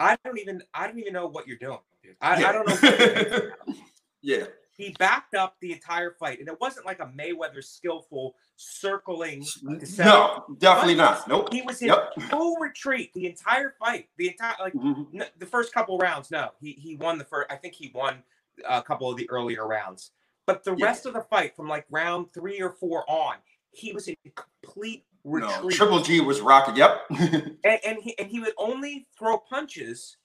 I 0.00 0.16
don't 0.24 0.38
even 0.38 0.62
I 0.72 0.86
don't 0.86 0.98
even 0.98 1.12
know 1.12 1.26
what 1.26 1.46
you're 1.46 1.58
doing. 1.58 1.78
I, 2.20 2.44
I 2.44 2.52
don't 2.52 2.66
know. 2.66 2.74
What 2.74 3.00
you're 3.00 3.24
doing. 3.24 3.52
yeah. 4.22 4.44
he 4.76 4.94
backed 4.98 5.34
up 5.34 5.56
the 5.60 5.72
entire 5.72 6.12
fight, 6.12 6.40
and 6.40 6.48
it 6.48 6.60
wasn't 6.60 6.86
like 6.86 7.00
a 7.00 7.06
Mayweather 7.06 7.62
skillful 7.62 8.34
circling. 8.56 9.44
to 9.78 9.86
set 9.86 10.06
up. 10.08 10.48
No, 10.48 10.54
definitely 10.56 10.94
not. 10.96 11.26
Nope. 11.28 11.52
He 11.52 11.62
was 11.62 11.80
in 11.82 11.88
Yep. 11.88 12.14
full 12.30 12.56
retreat 12.56 13.12
the 13.14 13.26
entire 13.26 13.74
fight. 13.78 14.08
The 14.16 14.28
entire 14.28 14.54
like 14.60 14.72
Mhm. 14.74 15.14
n- 15.14 15.30
the 15.38 15.46
first 15.46 15.72
couple 15.72 15.98
rounds. 15.98 16.30
No, 16.30 16.50
he 16.60 16.72
he 16.72 16.96
won 16.96 17.18
the 17.18 17.24
first. 17.24 17.50
I 17.50 17.56
think 17.56 17.74
he 17.74 17.90
won 17.94 18.22
a 18.66 18.82
couple 18.82 19.10
of 19.10 19.16
the 19.18 19.28
earlier 19.30 19.66
rounds, 19.66 20.12
but 20.46 20.64
the 20.64 20.74
Yeah. 20.74 20.86
rest 20.86 21.06
of 21.06 21.12
the 21.12 21.22
fight 21.22 21.54
from 21.54 21.68
like 21.68 21.86
round 21.90 22.32
three 22.32 22.60
or 22.60 22.70
four 22.72 23.08
on, 23.10 23.36
he 23.72 23.92
was 23.92 24.08
in 24.08 24.16
complete 24.34 25.04
No, 25.24 25.46
retreat. 25.46 25.76
Triple 25.76 26.00
G 26.02 26.20
was 26.20 26.40
rocking. 26.40 26.76
Yep. 26.76 27.06
and, 27.10 27.58
and 27.84 27.98
he 28.02 28.18
and 28.18 28.30
he 28.30 28.40
would 28.40 28.54
only 28.56 29.06
throw 29.18 29.38
punches. 29.38 30.16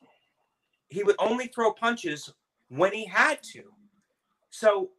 He 0.89 1.03
would 1.03 1.15
only 1.19 1.47
throw 1.47 1.73
punches 1.73 2.33
when 2.69 2.93
he 2.93 3.05
had 3.05 3.41
to. 3.43 3.73
So, 4.51 4.91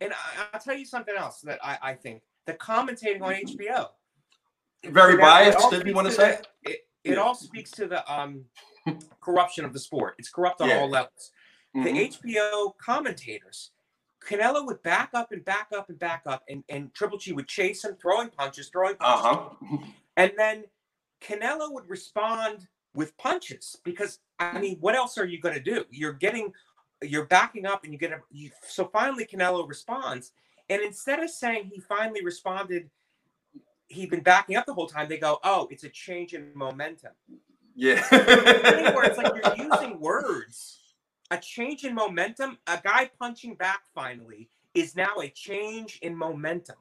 and 0.00 0.12
I, 0.12 0.46
I'll 0.52 0.60
tell 0.60 0.76
you 0.76 0.84
something 0.84 1.14
else 1.16 1.40
that 1.42 1.58
I, 1.64 1.78
I 1.82 1.94
think 1.94 2.22
the 2.46 2.54
commentating 2.54 3.22
on 3.22 3.32
HBO. 3.34 3.90
Very 4.84 5.16
That- 5.16 5.20
biased, 5.20 5.70
did 5.70 5.86
you 5.86 5.94
want 5.94 6.06
to 6.08 6.10
to 6.10 6.16
say? 6.20 6.40
the- 6.64 6.70
It, 6.70 6.88
it 7.04 7.10
Yeah. 7.14 7.16
all 7.16 7.34
speaks 7.34 7.70
to 7.72 7.86
the 7.86 8.10
um, 8.12 8.44
corruption 9.20 9.64
of 9.64 9.72
the 9.72 9.78
sport. 9.78 10.16
It's 10.18 10.28
corrupt 10.30 10.60
on 10.60 10.68
Yeah. 10.68 10.80
all 10.80 10.88
levels. 10.88 11.30
Mhm. 11.76 11.84
The 11.84 12.00
HBO 12.00 12.72
commentators, 12.78 13.70
Canelo 14.26 14.64
would 14.66 14.82
back 14.82 15.10
up 15.14 15.32
and 15.32 15.44
back 15.44 15.68
up 15.72 15.88
and 15.88 15.98
back 15.98 16.22
up, 16.26 16.42
and, 16.48 16.62
and 16.68 16.92
Triple 16.94 17.18
G 17.18 17.32
would 17.32 17.48
chase 17.48 17.84
him, 17.84 17.96
throwing 17.96 18.30
punches, 18.30 18.68
throwing 18.68 18.96
punches. 18.96 19.26
Uh-huh. 19.26 19.78
And 20.16 20.32
then 20.36 20.64
Canelo 21.20 21.72
would 21.72 21.88
respond 21.88 22.68
with 22.94 23.16
punches 23.16 23.76
because 23.84 24.18
I 24.38 24.58
mean, 24.58 24.78
what 24.80 24.94
else 24.96 25.16
are 25.18 25.24
you 25.24 25.40
going 25.40 25.54
to 25.54 25.60
do? 25.60 25.86
You're 25.90 26.12
getting, 26.12 26.52
you're 27.00 27.26
backing 27.26 27.64
up, 27.64 27.84
and 27.84 27.92
you 27.92 27.98
get 27.98 28.12
a. 28.12 28.20
You, 28.30 28.50
so 28.66 28.86
finally, 28.92 29.24
Canelo 29.24 29.66
responds, 29.68 30.32
and 30.68 30.82
instead 30.82 31.20
of 31.20 31.30
saying 31.30 31.70
he 31.72 31.80
finally 31.80 32.24
responded, 32.24 32.90
he'd 33.88 34.10
been 34.10 34.22
backing 34.22 34.56
up 34.56 34.66
the 34.66 34.74
whole 34.74 34.86
time. 34.86 35.08
They 35.08 35.18
go, 35.18 35.38
"Oh, 35.44 35.68
it's 35.70 35.84
a 35.84 35.88
change 35.88 36.34
in 36.34 36.52
momentum." 36.54 37.12
Yeah. 37.74 38.06
where 38.10 39.04
it's 39.04 39.18
like 39.18 39.32
you're 39.34 39.70
using 39.70 39.98
words. 39.98 40.80
A 41.30 41.38
change 41.38 41.84
in 41.84 41.94
momentum. 41.94 42.58
A 42.66 42.78
guy 42.82 43.10
punching 43.18 43.54
back 43.54 43.82
finally 43.94 44.50
is 44.74 44.96
now 44.96 45.16
a 45.20 45.28
change 45.28 45.98
in 46.02 46.14
momentum. 46.14 46.76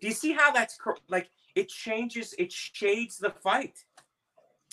Do 0.00 0.06
you 0.06 0.14
see 0.14 0.32
how 0.32 0.52
that's 0.52 0.78
like 1.08 1.30
it 1.54 1.68
changes? 1.68 2.34
It 2.38 2.52
shades 2.52 3.18
the 3.18 3.30
fight. 3.30 3.84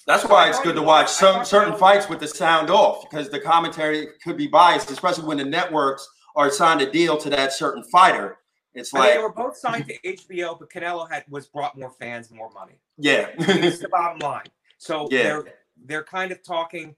That's 0.06 0.24
why 0.26 0.50
it's 0.50 0.60
good 0.60 0.76
to 0.76 0.84
watch 0.84 1.10
some 1.10 1.44
certain 1.44 1.76
fights 1.76 2.08
with 2.08 2.20
the 2.20 2.28
sound 2.28 2.70
off 2.70 3.10
because 3.10 3.30
the 3.30 3.40
commentary 3.40 4.10
could 4.24 4.38
be 4.38 4.46
biased, 4.46 4.92
especially 4.92 5.26
when 5.26 5.38
the 5.38 5.46
networks 5.46 6.08
are 6.36 6.50
signed 6.52 6.82
a 6.82 6.92
deal 6.92 7.18
to 7.18 7.30
that 7.30 7.54
certain 7.54 7.84
fighter. 7.84 8.38
It's 8.74 8.94
I 8.94 8.98
mean, 8.98 9.04
like, 9.06 9.14
they 9.16 9.22
were 9.22 9.32
both 9.34 9.58
signed 9.58 9.88
to 9.88 9.98
HBO, 10.02 10.60
but 10.60 10.70
Canelo 10.70 11.10
had 11.10 11.24
was 11.30 11.48
brought 11.48 11.78
more 11.78 11.92
fans, 11.92 12.30
more 12.30 12.50
money. 12.52 12.74
yeah, 12.98 13.30
It's 13.38 13.80
the 13.80 13.88
bottom 13.90 14.20
line. 14.20 14.48
So 14.78 15.08
Yeah. 15.12 15.24
they're 15.24 15.44
they're 15.86 16.04
kind 16.04 16.32
of 16.32 16.42
talking. 16.44 16.96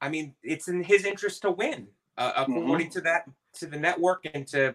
I 0.00 0.08
mean, 0.08 0.34
it's 0.42 0.68
in 0.68 0.82
his 0.82 1.04
interest 1.04 1.42
to 1.42 1.50
win, 1.50 1.88
uh, 2.18 2.44
Mm-hmm. 2.44 2.56
according 2.58 2.90
to 2.90 3.00
that 3.02 3.24
to 3.54 3.66
the 3.66 3.78
network 3.78 4.26
and 4.34 4.46
to 4.48 4.74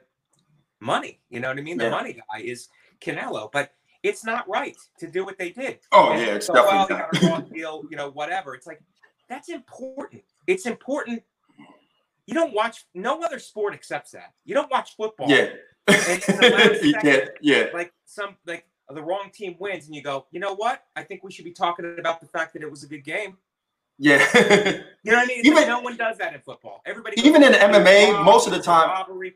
money. 0.79 1.19
You 1.29 1.39
know 1.39 1.49
what 1.49 1.57
I 1.57 1.61
mean? 1.61 1.77
The 1.77 1.89
money 1.89 2.13
guy 2.13 2.41
is 2.41 2.69
Canelo, 2.99 3.51
but 3.51 3.73
it's 4.01 4.25
not 4.25 4.47
right 4.49 4.75
to 4.99 5.07
do 5.07 5.23
what 5.23 5.37
they 5.37 5.51
did. 5.51 5.79
oh 5.91 6.11
And 6.11 6.21
yeah, 6.21 6.35
it's 6.35 6.47
so, 6.47 6.53
well, 6.53 6.87
definitely 6.87 6.95
you 6.95 7.01
not. 7.01 7.11
got 7.11 7.23
a 7.23 7.27
raw 7.27 7.39
deal, 7.55 7.83
you 7.89 7.95
know, 7.95 8.09
whatever. 8.09 8.53
It's 8.55 8.67
like 8.67 8.81
that's 9.29 9.49
important. 9.49 10.23
It's 10.47 10.65
important. 10.65 11.23
You 12.27 12.33
don't 12.33 12.53
watch. 12.53 12.85
No 12.93 13.21
other 13.21 13.39
sport 13.39 13.73
accepts 13.73 14.11
that. 14.11 14.33
You 14.45 14.53
don't 14.53 14.71
watch 14.71 14.95
football. 14.95 15.29
Yeah, 15.29 15.49
And 15.87 16.23
in 16.27 16.37
the 16.37 16.49
last 16.57 16.83
you 16.83 16.91
second- 16.91 17.01
can't. 17.11 17.29
Yeah, 17.41 17.65
Like 17.73 17.93
some 18.05 18.37
like 18.45 18.65
the 18.89 19.01
wrong 19.01 19.29
team 19.33 19.55
wins, 19.59 19.85
and 19.87 19.95
you 19.95 20.01
go, 20.01 20.27
you 20.31 20.39
know 20.39 20.55
what? 20.55 20.83
I 20.95 21.03
think 21.03 21.23
we 21.23 21.31
should 21.31 21.45
be 21.45 21.51
talking 21.51 21.95
about 21.99 22.21
the 22.21 22.27
fact 22.27 22.53
that 22.53 22.61
it 22.61 22.69
was 22.71 22.83
a 22.83 22.87
good 22.87 23.03
game. 23.03 23.37
yeah. 23.97 24.25
You 25.03 25.11
know 25.11 25.17
what 25.17 25.23
I 25.23 25.25
mean? 25.25 25.37
Like 25.39 25.45
Even- 25.45 25.67
no 25.67 25.81
one 25.81 25.97
does 25.97 26.17
that 26.19 26.33
in 26.33 26.39
football. 26.41 26.81
Everybody 26.85 27.19
Even 27.21 27.43
in 27.43 27.53
MMA, 27.53 28.07
"Oh, 28.13 28.23
most 28.23 28.47
of 28.47 28.53
the 28.53 28.61
time- 28.61 28.87
robbery." 28.89 29.35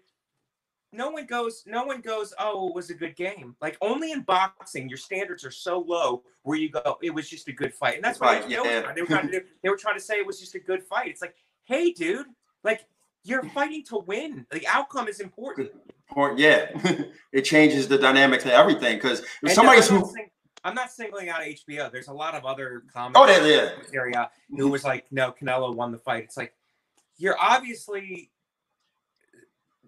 No 0.93 1.09
one 1.09 1.25
goes. 1.25 1.63
No 1.67 1.83
one 1.85 1.99
goes. 1.99 2.33
Oh, 2.39 2.69
it 2.69 2.73
was 2.75 2.89
a 2.89 2.93
good 2.93 3.15
game. 3.17 3.55
Like 3.61 3.77
only 3.81 4.13
in 4.13 4.21
boxing, 4.21 4.87
your 4.87 4.97
standards 4.97 5.43
are 5.43 5.51
so 5.51 5.79
low 5.79 6.23
where 6.43 6.57
you 6.57 6.69
go. 6.69 6.97
It 7.03 7.09
was 7.13 7.29
just 7.29 7.47
a 7.49 7.51
good 7.51 7.73
fight, 7.73 7.95
and 7.95 8.03
that's 8.03 8.19
what 8.21 8.41
Right, 8.41 8.49
yeah. 8.49 8.93
they 8.95 9.01
were 9.01 9.07
trying 9.07 9.27
to 9.29 9.39
do. 9.41 9.45
They 9.61 9.69
were 9.69 9.75
trying 9.75 9.95
to 9.95 10.01
say 10.01 10.15
it 10.19 10.25
was 10.25 10.39
just 10.39 10.55
a 10.55 10.59
good 10.59 10.81
fight. 10.81 11.09
It's 11.09 11.21
like, 11.21 11.35
hey, 11.65 11.91
dude, 11.91 12.27
like 12.67 12.85
you're 13.23 13.43
fighting 13.43 13.83
to 13.85 13.97
win. 14.05 14.45
The 14.51 14.65
outcome 14.67 15.07
is 15.07 15.19
important. 15.19 15.71
Or, 16.15 16.37
yeah. 16.37 16.69
it 17.33 17.41
changes 17.41 17.87
the 17.87 17.97
dynamics 17.97 18.45
of 18.45 18.51
everything 18.51 18.97
because 18.97 19.21
if 19.21 19.27
And 19.43 19.51
somebody's 19.51 19.89
I'm 19.89 19.95
not, 19.95 20.05
who, 20.05 20.13
sing- 20.13 20.29
I'm 20.63 20.75
not 20.75 20.91
singling 20.91 21.29
out 21.29 21.41
HBO. 21.41 21.91
There's 21.91 22.07
a 22.07 22.13
lot 22.13 22.35
of 22.35 22.45
other 22.45 22.83
oh, 22.85 22.91
comments 22.93 23.39
yeah, 23.41 23.47
yeah. 23.47 23.69
area 23.93 24.29
who 24.55 24.69
was 24.69 24.83
like, 24.83 25.05
no, 25.11 25.31
Canelo 25.31 25.75
won 25.75 25.91
the 25.91 25.97
fight. 25.97 26.25
It's 26.25 26.37
like 26.37 26.53
you're 27.17 27.37
obviously. 27.39 28.31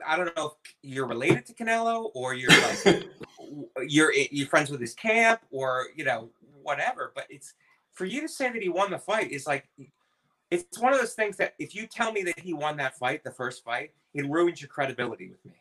I 0.08 0.16
don't 0.16 0.34
know 0.38 0.46
if 0.46 0.76
you're 0.82 1.08
related 1.08 1.46
to 1.48 1.54
Canelo 1.54 2.12
or 2.14 2.34
you're 2.34 2.50
like 2.52 3.06
you're 3.90 4.14
you're 4.14 4.48
friends 4.48 4.70
with 4.70 4.80
his 4.80 4.94
camp 4.94 5.42
or 5.52 5.88
you 5.94 6.06
know 6.06 6.30
whatever. 6.64 7.12
But 7.14 7.26
it's 7.30 7.54
for 7.92 8.06
you 8.06 8.22
to 8.22 8.30
say 8.30 8.50
that 8.50 8.62
he 8.62 8.70
won 8.70 8.92
the 8.92 8.98
fight 8.98 9.32
is 9.32 9.46
like 9.46 9.68
it's 10.52 10.80
one 10.80 10.93
of 10.93 11.00
those 11.00 11.14
things 11.14 11.38
that 11.38 11.54
if 11.60 11.76
you 11.76 11.86
tell 11.88 12.12
me 12.12 12.24
that 12.24 12.39
he 12.39 12.54
won 12.54 12.78
that 12.78 12.97
fight, 12.97 13.24
the 13.24 13.32
first 13.32 13.64
fight, 13.64 13.91
it 14.14 14.28
ruins 14.30 14.62
your 14.62 14.68
credibility 14.70 15.30
with 15.30 15.43
me. 15.45 15.54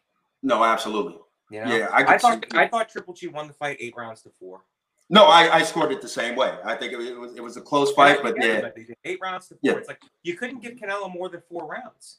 no, 0.43 0.65
absolutely. 0.65 1.17
You 1.51 1.65
know, 1.65 1.77
Yeah, 1.77 1.89
I, 1.93 2.15
I 2.15 2.19
thought 2.19 2.45
see- 2.53 2.59
I 2.59 2.69
thought 2.69 2.89
Triple 2.91 3.15
G 3.15 3.27
won 3.29 3.49
the 3.49 3.55
fight 3.55 3.77
eight 3.81 3.95
rounds 3.97 4.23
to 4.23 4.31
four. 4.39 4.61
No, 5.11 5.25
I, 5.25 5.57
I 5.57 5.63
scored 5.63 5.91
it 5.93 6.03
the 6.03 6.09
same 6.09 6.37
way. 6.37 6.55
I 6.65 6.75
think 6.75 6.93
it, 6.93 6.99
was 7.19 7.35
it 7.35 7.43
was 7.43 7.57
a 7.57 7.63
close 7.63 7.93
fight, 7.93 8.19
but 8.23 8.35
yeah, 8.39 8.69
eight 9.05 9.19
rounds 9.23 9.49
to 9.49 9.55
four. 9.55 9.61
Yeah. 9.63 9.73
It's 9.79 9.89
like 9.89 10.03
you 10.23 10.35
couldn't 10.35 10.61
give 10.61 10.75
Canelo 10.75 11.11
more 11.13 11.31
than 11.31 11.41
four 11.49 11.67
rounds. 11.67 12.19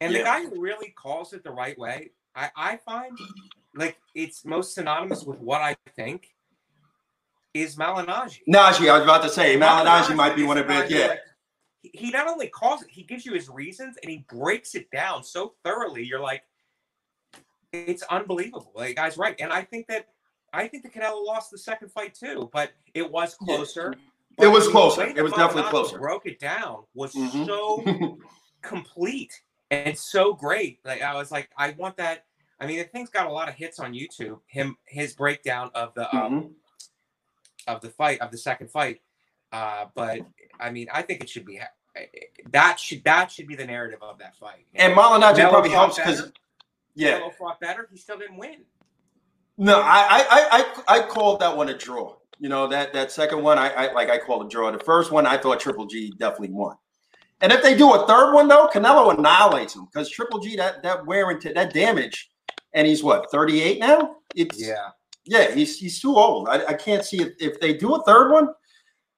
And 0.00 0.12
Yeah. 0.12 0.18
the 0.18 0.24
guy 0.24 0.42
who 0.46 0.60
really 0.60 0.90
calls 0.90 1.32
it 1.32 1.42
the 1.42 1.50
right 1.50 1.76
way, 1.76 2.10
I, 2.36 2.50
I 2.56 2.76
find 2.76 3.18
like 3.74 3.98
it's 4.14 4.44
most 4.44 4.74
synonymous 4.74 5.24
with 5.24 5.40
what 5.40 5.60
I 5.60 5.74
think 5.96 6.28
is 7.54 7.74
Malignaggi. 7.76 8.38
Najee. 8.48 8.88
I 8.88 8.94
was 8.94 9.02
about 9.02 9.22
to 9.24 9.28
say 9.28 9.56
Malignaggi 9.58 10.14
might 10.14 10.36
be 10.36 10.44
one 10.44 10.58
of 10.58 10.70
it. 10.70 10.88
Yeah, 10.90 11.06
like, 11.08 11.20
he- 11.82 11.90
he 11.94 12.10
not 12.10 12.26
only 12.28 12.48
calls 12.48 12.82
it, 12.82 12.90
he 12.90 13.02
gives 13.02 13.26
you 13.26 13.32
his 13.34 13.48
reasons 13.48 13.96
and 14.02 14.10
he 14.10 14.24
breaks 14.28 14.74
it 14.74 14.90
down 14.90 15.22
so 15.24 15.54
thoroughly. 15.64 16.04
You're 16.04 16.20
like, 16.20 16.44
it's 17.72 18.02
unbelievable. 18.04 18.72
Like, 18.74 18.96
guy's 18.96 19.16
right. 19.16 19.34
And 19.40 19.52
I 19.52 19.62
think 19.62 19.86
that 19.88 20.08
I 20.54 20.68
think 20.68 20.82
the 20.82 20.90
Canelo 20.90 21.24
lost 21.24 21.50
the 21.50 21.56
second 21.56 21.90
fight 21.90 22.14
too, 22.14 22.50
but 22.52 22.72
it 22.92 23.10
was 23.10 23.36
Yeah. 23.40 23.56
closer. 23.56 23.94
It 24.38 24.46
was 24.46 24.66
the 24.66 24.70
closer. 24.70 25.02
It 25.06 25.22
was 25.22 25.32
definitely 25.32 25.62
Maldonado 25.62 25.70
closer. 25.70 25.98
Broke 25.98 26.26
it 26.26 26.38
down 26.38 26.84
was 26.94 27.14
Mhm. 27.14 27.46
so 27.46 28.18
complete 28.62 29.42
and 29.70 29.98
so 29.98 30.34
great. 30.34 30.80
Like 30.84 31.00
I 31.00 31.14
was 31.14 31.30
like, 31.30 31.50
I 31.56 31.70
want 31.70 31.96
that. 31.96 32.26
I 32.60 32.66
mean, 32.66 32.78
the 32.78 32.84
thing's 32.84 33.08
got 33.10 33.26
a 33.26 33.32
lot 33.32 33.48
of 33.48 33.54
hits 33.54 33.78
on 33.80 33.92
YouTube. 33.94 34.40
Him, 34.46 34.76
his 34.86 35.14
breakdown 35.14 35.70
of 35.74 35.94
the 35.94 36.14
um, 36.14 36.32
Mhm. 36.42 36.54
of 37.66 37.80
the 37.80 37.90
fight 37.90 38.20
of 38.20 38.30
the 38.30 38.38
second 38.38 38.70
fight. 38.70 39.00
Uh, 39.52 39.86
but 39.94 40.20
I 40.58 40.70
mean, 40.70 40.88
I 40.92 41.02
think 41.02 41.22
it 41.22 41.28
should 41.28 41.44
be 41.44 41.60
that 42.50 42.80
should 42.80 43.04
that 43.04 43.30
should 43.30 43.46
be 43.46 43.54
the 43.54 43.66
narrative 43.66 43.98
of 44.02 44.18
that 44.18 44.36
fight. 44.36 44.66
And 44.74 44.94
Malignaggi 44.94 45.36
Canelo 45.36 45.50
probably 45.50 45.70
helps 45.70 45.96
because 45.96 46.32
yeah, 46.94 47.20
Canelo 47.20 47.34
fought 47.34 47.60
better. 47.60 47.86
He 47.90 47.98
still 47.98 48.18
didn't 48.18 48.36
win. 48.38 48.62
No, 49.58 49.80
I 49.80 50.24
I 50.30 50.74
I 50.88 50.96
I 50.98 51.06
called 51.06 51.40
that 51.40 51.56
one 51.56 51.68
a 51.68 51.76
draw. 51.76 52.16
You 52.38 52.48
know 52.48 52.66
that 52.68 52.92
that 52.94 53.12
second 53.12 53.42
one, 53.42 53.58
I, 53.58 53.68
I 53.68 53.92
like 53.92 54.10
I 54.10 54.18
called 54.18 54.46
a 54.46 54.48
draw. 54.48 54.70
The 54.70 54.78
first 54.78 55.12
one, 55.12 55.26
I 55.26 55.36
thought 55.36 55.60
Triple 55.60 55.86
G 55.86 56.12
definitely 56.18 56.50
won. 56.50 56.76
And 57.42 57.52
if 57.52 57.62
they 57.62 57.76
do 57.76 57.92
a 57.92 58.06
third 58.06 58.32
one 58.32 58.48
though, 58.48 58.68
Canelo 58.72 59.16
annihilates 59.16 59.74
him 59.74 59.86
because 59.92 60.08
Triple 60.08 60.40
G 60.40 60.56
that 60.56 60.82
that 60.82 61.04
wear 61.06 61.28
and 61.30 61.42
that 61.42 61.74
damage, 61.74 62.30
and 62.72 62.86
he's 62.86 63.02
what 63.02 63.30
thirty 63.30 63.60
eight 63.60 63.78
now. 63.80 64.16
It's 64.34 64.60
Yeah. 64.60 64.88
yeah, 65.26 65.50
he's 65.52 65.78
he's 65.78 66.00
too 66.00 66.16
old. 66.16 66.48
I, 66.48 66.64
I 66.66 66.74
can't 66.74 67.04
see 67.04 67.20
if, 67.20 67.32
if 67.38 67.60
they 67.60 67.74
do 67.74 67.94
a 67.94 68.02
third 68.04 68.32
one. 68.32 68.48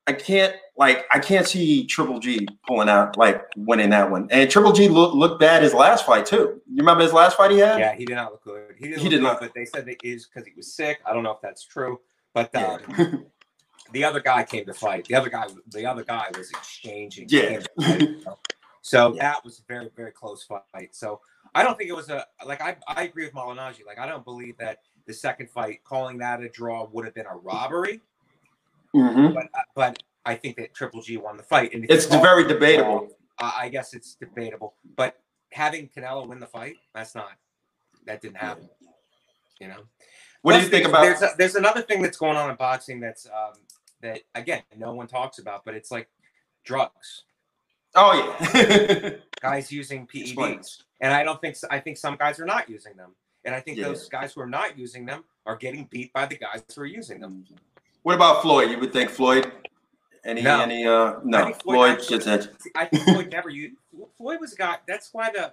I 0.07 0.13
can't 0.13 0.55
like 0.77 1.07
I 1.13 1.19
can't 1.19 1.47
see 1.47 1.87
Triple 1.87 2.19
G 2.19 2.47
pulling 2.67 2.89
out 2.91 3.17
like 3.17 3.43
winning 3.57 3.91
that 3.91 4.11
one. 4.11 4.29
And 4.31 4.51
Triple 4.51 4.73
G 4.73 4.89
looked 4.89 5.15
looked 5.15 5.41
bad 5.41 5.63
his 5.63 5.73
last 5.73 6.05
fight 6.05 6.27
too. 6.27 6.61
You 6.69 6.77
remember 6.77 7.03
his 7.03 7.13
last 7.13 7.37
fight 7.37 7.51
he 7.53 7.59
had? 7.59 7.79
Yeah, 7.79 7.95
he 7.95 8.05
did 8.05 8.17
not 8.17 8.33
look 8.33 8.45
good. 8.45 8.75
He, 8.79 8.89
didn't 8.89 8.99
He 8.99 9.05
look 9.05 9.11
did 9.13 9.17
good, 9.19 9.23
not. 9.23 9.41
but 9.41 9.55
they 9.55 9.65
said 9.65 9.89
it 9.89 9.99
is 10.03 10.27
because 10.27 10.47
he 10.47 10.53
was 10.57 10.73
sick. 10.75 11.01
I 11.07 11.13
don't 11.15 11.23
know 11.23 11.31
if 11.33 11.41
that's 11.41 11.65
true, 11.65 12.01
but 12.35 12.51
Yeah. 12.53 12.79
um, 12.99 13.27
the 13.93 14.05
other 14.05 14.21
guy 14.21 14.43
came 14.45 14.67
to 14.67 14.75
fight. 14.75 15.07
The 15.07 15.15
other 15.15 15.31
guy, 15.31 15.47
the 15.69 15.87
other 15.87 16.05
guy 16.05 16.27
was 16.37 16.51
exchanging. 16.51 17.29
Yeah. 17.31 17.61
So 18.83 19.13
Yeah. 19.15 19.23
that 19.23 19.45
was 19.45 19.61
a 19.61 19.63
very, 19.73 19.89
very 19.97 20.13
close 20.13 20.43
fight. 20.43 20.95
So 20.95 21.21
I 21.55 21.63
don't 21.63 21.79
think 21.79 21.89
it 21.89 21.97
was 21.97 22.11
a 22.11 22.27
like 22.45 22.61
I, 22.61 22.77
I 22.89 23.05
agree 23.05 23.25
with 23.25 23.33
Malignaggi. 23.35 23.87
Like 23.87 23.99
I 23.99 24.07
don't 24.07 24.25
believe 24.25 24.59
that 24.59 24.81
the 25.07 25.15
second 25.15 25.49
fight, 25.51 25.83
calling 25.85 26.19
that 26.19 26.43
a 26.43 26.49
draw, 26.49 26.87
would 26.93 27.05
have 27.07 27.15
been 27.15 27.27
a 27.27 27.37
robbery. 27.37 28.01
Mhm. 28.95 29.35
But 29.35 29.47
uh, 29.55 29.63
but 29.75 30.03
I 30.25 30.35
think 30.37 30.57
that 30.57 30.75
Triple 30.75 31.03
G 31.03 31.17
won 31.17 31.37
the 31.37 31.43
fight. 31.43 31.75
And 31.75 31.85
It's 31.91 32.07
very 32.07 32.47
debatable. 32.47 33.09
I 33.39 33.69
guess 33.69 33.95
it's 33.95 34.15
debatable. 34.15 34.75
But 34.97 35.21
having 35.53 35.89
Canelo 35.89 36.27
win 36.29 36.39
the 36.41 36.47
fight, 36.47 36.77
that's 36.95 37.15
not 37.15 37.33
that 38.07 38.21
didn't 38.23 38.37
happen. 38.37 38.69
You 39.61 39.69
know. 39.69 39.83
What 40.43 40.57
do 40.57 40.63
you 40.63 40.69
think 40.69 40.87
about? 40.87 41.03
There's 41.03 41.23
a, 41.23 41.31
there's 41.39 41.55
another 41.57 41.81
thing 41.83 42.03
that's 42.03 42.17
going 42.19 42.37
on 42.37 42.51
in 42.51 42.57
boxing 42.57 43.01
that's 43.01 43.27
um, 43.27 43.55
that 44.03 44.21
again 44.35 44.63
no 44.77 44.95
one 44.95 45.07
talks 45.07 45.39
about, 45.39 45.65
but 45.65 45.75
it's 45.75 45.91
like 45.91 46.09
drugs. 46.65 47.25
Oh 47.95 48.37
yeah. 48.55 49.11
Guys 49.41 49.71
using 49.73 50.07
Explain. 50.15 50.59
PEDs, 50.59 50.83
and 51.01 51.13
I 51.13 51.23
don't 51.25 51.41
think 51.41 51.57
I 51.71 51.79
think 51.81 51.97
some 51.97 52.17
guys 52.17 52.39
are 52.41 52.45
not 52.47 52.69
using 52.69 52.97
them, 52.97 53.15
and 53.45 53.55
I 53.55 53.61
think 53.61 53.79
Yeah. 53.79 53.85
those 53.89 54.09
guys 54.09 54.33
who 54.33 54.41
are 54.41 54.47
not 54.49 54.79
using 54.79 55.05
them 55.07 55.25
are 55.47 55.57
getting 55.57 55.85
beat 55.91 56.13
by 56.13 56.27
the 56.27 56.37
guys 56.37 56.63
who 56.75 56.83
are 56.83 56.87
using 56.87 57.21
them. 57.21 57.45
What 58.05 58.15
about 58.15 58.41
Floyd? 58.43 58.71
You 58.71 58.79
would 58.79 58.93
think 58.93 59.11
Floyd? 59.11 59.51
Any 60.25 60.41
No. 60.43 60.61
any 60.61 60.87
uh 60.87 61.15
no 61.25 61.45
think 61.47 61.63
Floyd 61.63 61.91
actually- 61.99 62.19
just 62.19 62.27
had 62.29 62.49
I 62.77 62.85
think 62.87 63.03
Floyd 63.05 63.31
never 63.33 63.51
used. 63.51 63.75
Floyd 64.17 64.41
was 64.41 64.53
a 64.53 64.57
guy. 64.57 64.77
That's 64.87 65.11
why 65.13 65.31
the 65.31 65.53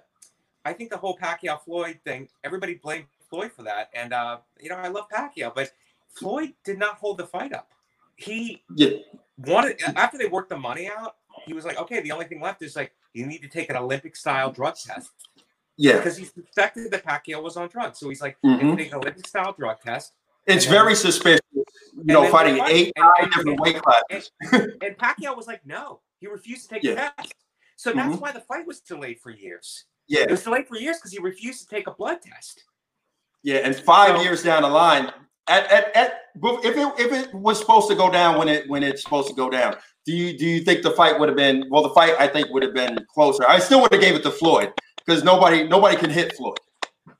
I 0.64 0.72
think 0.72 0.90
the 0.90 0.96
whole 0.96 1.18
Pacquiao 1.18 1.60
Floyd 1.60 1.98
thing. 2.04 2.28
Everybody 2.44 2.74
blamed 2.74 3.06
Floyd 3.28 3.50
for 3.52 3.64
that, 3.64 3.90
and 3.94 4.12
uh, 4.12 4.38
you 4.60 4.68
know 4.70 4.76
I 4.76 4.88
love 4.88 5.08
Pacquiao, 5.12 5.52
but 5.54 5.72
Floyd 6.14 6.54
did 6.64 6.78
not 6.78 6.94
hold 6.98 7.18
the 7.18 7.26
fight 7.26 7.52
up. 7.52 7.70
He 8.16 8.62
yeah 8.76 8.90
wanted 9.38 9.80
after 9.96 10.16
they 10.18 10.26
worked 10.28 10.50
the 10.50 10.56
money 10.58 10.88
out, 10.88 11.16
he 11.44 11.52
was 11.52 11.64
like, 11.64 11.78
okay, 11.78 12.00
the 12.00 12.12
only 12.12 12.26
thing 12.26 12.40
left 12.40 12.62
is 12.62 12.76
like 12.76 12.92
you 13.12 13.26
need 13.26 13.42
to 13.42 13.48
take 13.48 13.68
an 13.70 13.76
Olympic 13.76 14.14
style 14.16 14.50
drug 14.52 14.76
test 14.76 15.10
yeah. 15.76 15.96
because 15.96 16.16
he 16.16 16.24
suspected 16.24 16.90
that 16.92 17.04
Pacquiao 17.04 17.42
was 17.42 17.56
on 17.58 17.68
drugs. 17.68 17.98
So 17.98 18.08
he's 18.08 18.22
like, 18.22 18.36
Mhm. 18.44 18.62
you 18.62 18.76
take 18.76 18.88
an 18.92 18.98
Olympic 18.98 19.26
style 19.26 19.52
drug 19.52 19.80
test. 19.82 20.12
It's 20.46 20.64
very 20.64 20.94
suspicious. 20.94 21.40
You 21.94 22.04
know, 22.04 22.30
fighting 22.30 22.56
fight- 22.56 22.70
eight 22.72 22.92
and- 22.96 23.02
nine 23.04 23.12
and- 23.20 23.26
different 23.32 23.48
and- 23.50 23.60
weight 23.60 23.82
classes. 23.82 24.30
And 24.52 24.96
Pacquiao 24.98 25.36
was 25.36 25.46
like, 25.46 25.64
no, 25.66 26.00
he 26.20 26.26
refused 26.26 26.68
to 26.68 26.74
take 26.74 26.82
the 26.82 26.88
Yeah. 26.90 27.10
test. 27.18 27.34
So 27.76 27.92
that's 27.92 28.16
Mhm. 28.16 28.20
why 28.20 28.32
the 28.32 28.40
fight 28.40 28.66
was 28.66 28.80
delayed 28.80 29.20
for 29.20 29.30
years. 29.30 29.84
Yeah, 30.08 30.22
It 30.22 30.30
was 30.30 30.42
delayed 30.42 30.68
for 30.68 30.76
years 30.76 30.96
because 30.98 31.12
he 31.12 31.18
refused 31.18 31.60
to 31.62 31.66
take 31.74 31.86
a 31.86 31.90
blood 31.92 32.22
test. 32.22 32.64
yeah. 33.42 33.58
And 33.58 33.74
five 33.76 34.16
So- 34.16 34.22
years 34.22 34.42
down 34.42 34.62
the 34.62 34.68
line, 34.68 35.12
at, 35.48 35.70
at, 35.72 35.96
at 35.96 36.20
if 36.36 36.76
it 36.76 37.00
if 37.00 37.12
it 37.12 37.34
was 37.34 37.58
supposed 37.58 37.88
to 37.88 37.94
go 37.96 38.08
down 38.10 38.38
when 38.38 38.48
it 38.48 38.68
when 38.70 38.82
it's 38.84 39.02
supposed 39.02 39.28
to 39.28 39.34
go 39.34 39.50
down, 39.50 39.76
do 40.06 40.12
you 40.12 40.38
do 40.38 40.46
you 40.46 40.60
think 40.64 40.82
the 40.82 40.92
fight 40.92 41.18
would 41.18 41.28
have 41.28 41.36
been 41.36 41.68
well? 41.68 41.82
The 41.82 41.90
fight 41.90 42.14
I 42.18 42.28
think 42.28 42.48
would 42.50 42.62
have 42.62 42.72
been 42.74 43.04
closer. 43.12 43.46
I 43.48 43.58
still 43.58 43.80
would 43.82 43.92
have 43.92 44.00
gave 44.00 44.14
it 44.14 44.22
to 44.22 44.30
Floyd 44.30 44.72
because 45.04 45.24
nobody 45.24 45.64
nobody 45.68 45.96
can 45.96 46.10
hit 46.10 46.36
Floyd. 46.36 46.58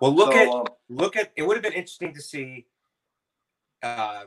Well, 0.01 0.13
look 0.15 0.33
So, 0.33 0.39
at 0.39 0.49
um, 0.49 0.67
look 0.89 1.17
at 1.17 1.33
it 1.37 1.43
would 1.43 1.57
have 1.57 1.63
been 1.65 1.73
interesting 1.73 2.15
to 2.15 2.21
see 2.23 2.67
uh 3.83 4.27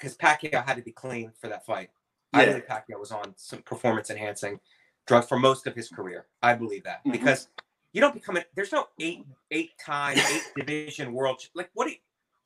because 0.00 0.16
Pacquiao 0.16 0.64
had 0.64 0.76
to 0.76 0.82
be 0.82 0.92
clean 0.92 1.32
for 1.40 1.48
that 1.48 1.64
fight. 1.66 1.90
I 2.32 2.46
believe 2.46 2.66
Pacquiao 2.66 2.98
was 2.98 3.10
on 3.12 3.34
some 3.36 3.60
performance 3.62 4.08
enhancing 4.10 4.60
drugs 5.06 5.26
for 5.26 5.38
most 5.38 5.66
of 5.66 5.74
his 5.74 5.88
career. 5.88 6.26
I 6.42 6.54
believe 6.54 6.84
that 6.84 7.04
Mhm. 7.04 7.12
because 7.12 7.48
you 7.92 8.00
don't 8.00 8.14
become 8.14 8.36
a 8.36 8.44
there's 8.54 8.72
no 8.72 8.86
eight 9.00 9.24
eight 9.50 9.72
time 9.84 10.16
eight 10.32 10.42
division 10.56 11.12
world 11.12 11.42
like 11.54 11.70
what 11.74 11.86
do 11.86 11.90
you 11.92 11.98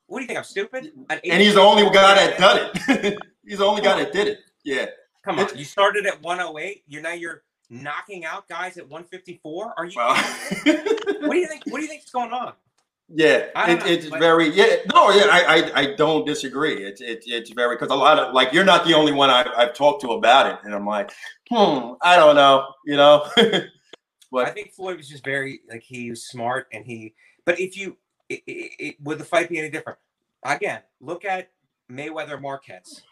what 0.06 0.18
do 0.18 0.22
you 0.22 0.26
think 0.26 0.38
I'm 0.38 0.44
stupid? 0.44 0.92
An 1.10 1.20
and 1.24 1.42
he's 1.42 1.54
the 1.54 1.60
only 1.60 1.84
guy 1.90 2.14
that 2.14 2.38
done 2.38 2.70
it. 2.74 3.18
he's 3.46 3.58
the 3.58 3.64
only 3.64 3.82
guy 3.82 3.98
that 4.02 4.12
did 4.12 4.28
it. 4.28 4.38
Yeah. 4.64 4.86
Come 5.24 5.38
on, 5.38 5.48
you 5.56 5.64
started 5.64 6.04
at 6.06 6.20
108. 6.22 6.84
You're 6.86 7.00
now 7.02 7.12
you're 7.12 7.42
knocking 7.70 8.24
out 8.26 8.46
guys 8.48 8.76
at 8.76 8.86
154. 8.88 9.74
Are 9.76 9.84
you? 9.86 9.92
What 11.24 11.32
do 11.32 11.38
you 11.38 11.46
think? 11.48 11.62
What 11.68 11.78
do 11.78 11.82
you 11.82 11.88
think's 11.88 12.10
going 12.10 12.32
on? 12.32 12.52
Yeah, 13.14 13.46
it, 13.68 13.86
it's 13.86 14.06
very 14.06 14.48
yeah. 14.48 14.76
No, 14.92 15.10
yeah, 15.10 15.28
I 15.30 15.44
I, 15.46 15.80
I 15.80 15.94
don't 15.94 16.26
disagree. 16.26 16.84
It's 16.84 17.00
it, 17.00 17.24
it's 17.26 17.50
very 17.50 17.76
because 17.76 17.90
a 17.90 17.94
lot 17.94 18.18
of 18.18 18.34
like 18.34 18.52
you're 18.52 18.64
not 18.64 18.84
the 18.84 18.94
only 18.94 19.12
one 19.12 19.30
I've, 19.30 19.48
I've 19.56 19.74
talked 19.74 20.02
to 20.02 20.08
about 20.08 20.46
it, 20.46 20.58
and 20.64 20.74
I'm 20.74 20.86
like, 20.86 21.12
hmm, 21.48 21.92
I 22.02 22.16
don't 22.16 22.36
know, 22.36 22.66
you 22.84 22.96
know. 22.96 23.26
But 24.34 24.48
I 24.48 24.50
think 24.50 24.72
Floyd 24.72 24.96
was 24.96 25.08
just 25.08 25.24
very 25.24 25.60
like 25.70 25.82
he 25.82 26.10
was 26.10 26.26
smart 26.26 26.66
and 26.72 26.84
he. 26.84 27.14
But 27.44 27.60
if 27.60 27.76
you, 27.76 27.96
it, 28.28 28.42
it, 28.48 28.72
it, 28.80 28.96
would 29.00 29.18
the 29.18 29.24
fight 29.24 29.48
be 29.48 29.60
any 29.60 29.70
different? 29.70 29.98
Again, 30.42 30.80
look 31.00 31.24
at 31.24 31.50
Mayweather 31.90 32.42
Marquez. 32.42 33.02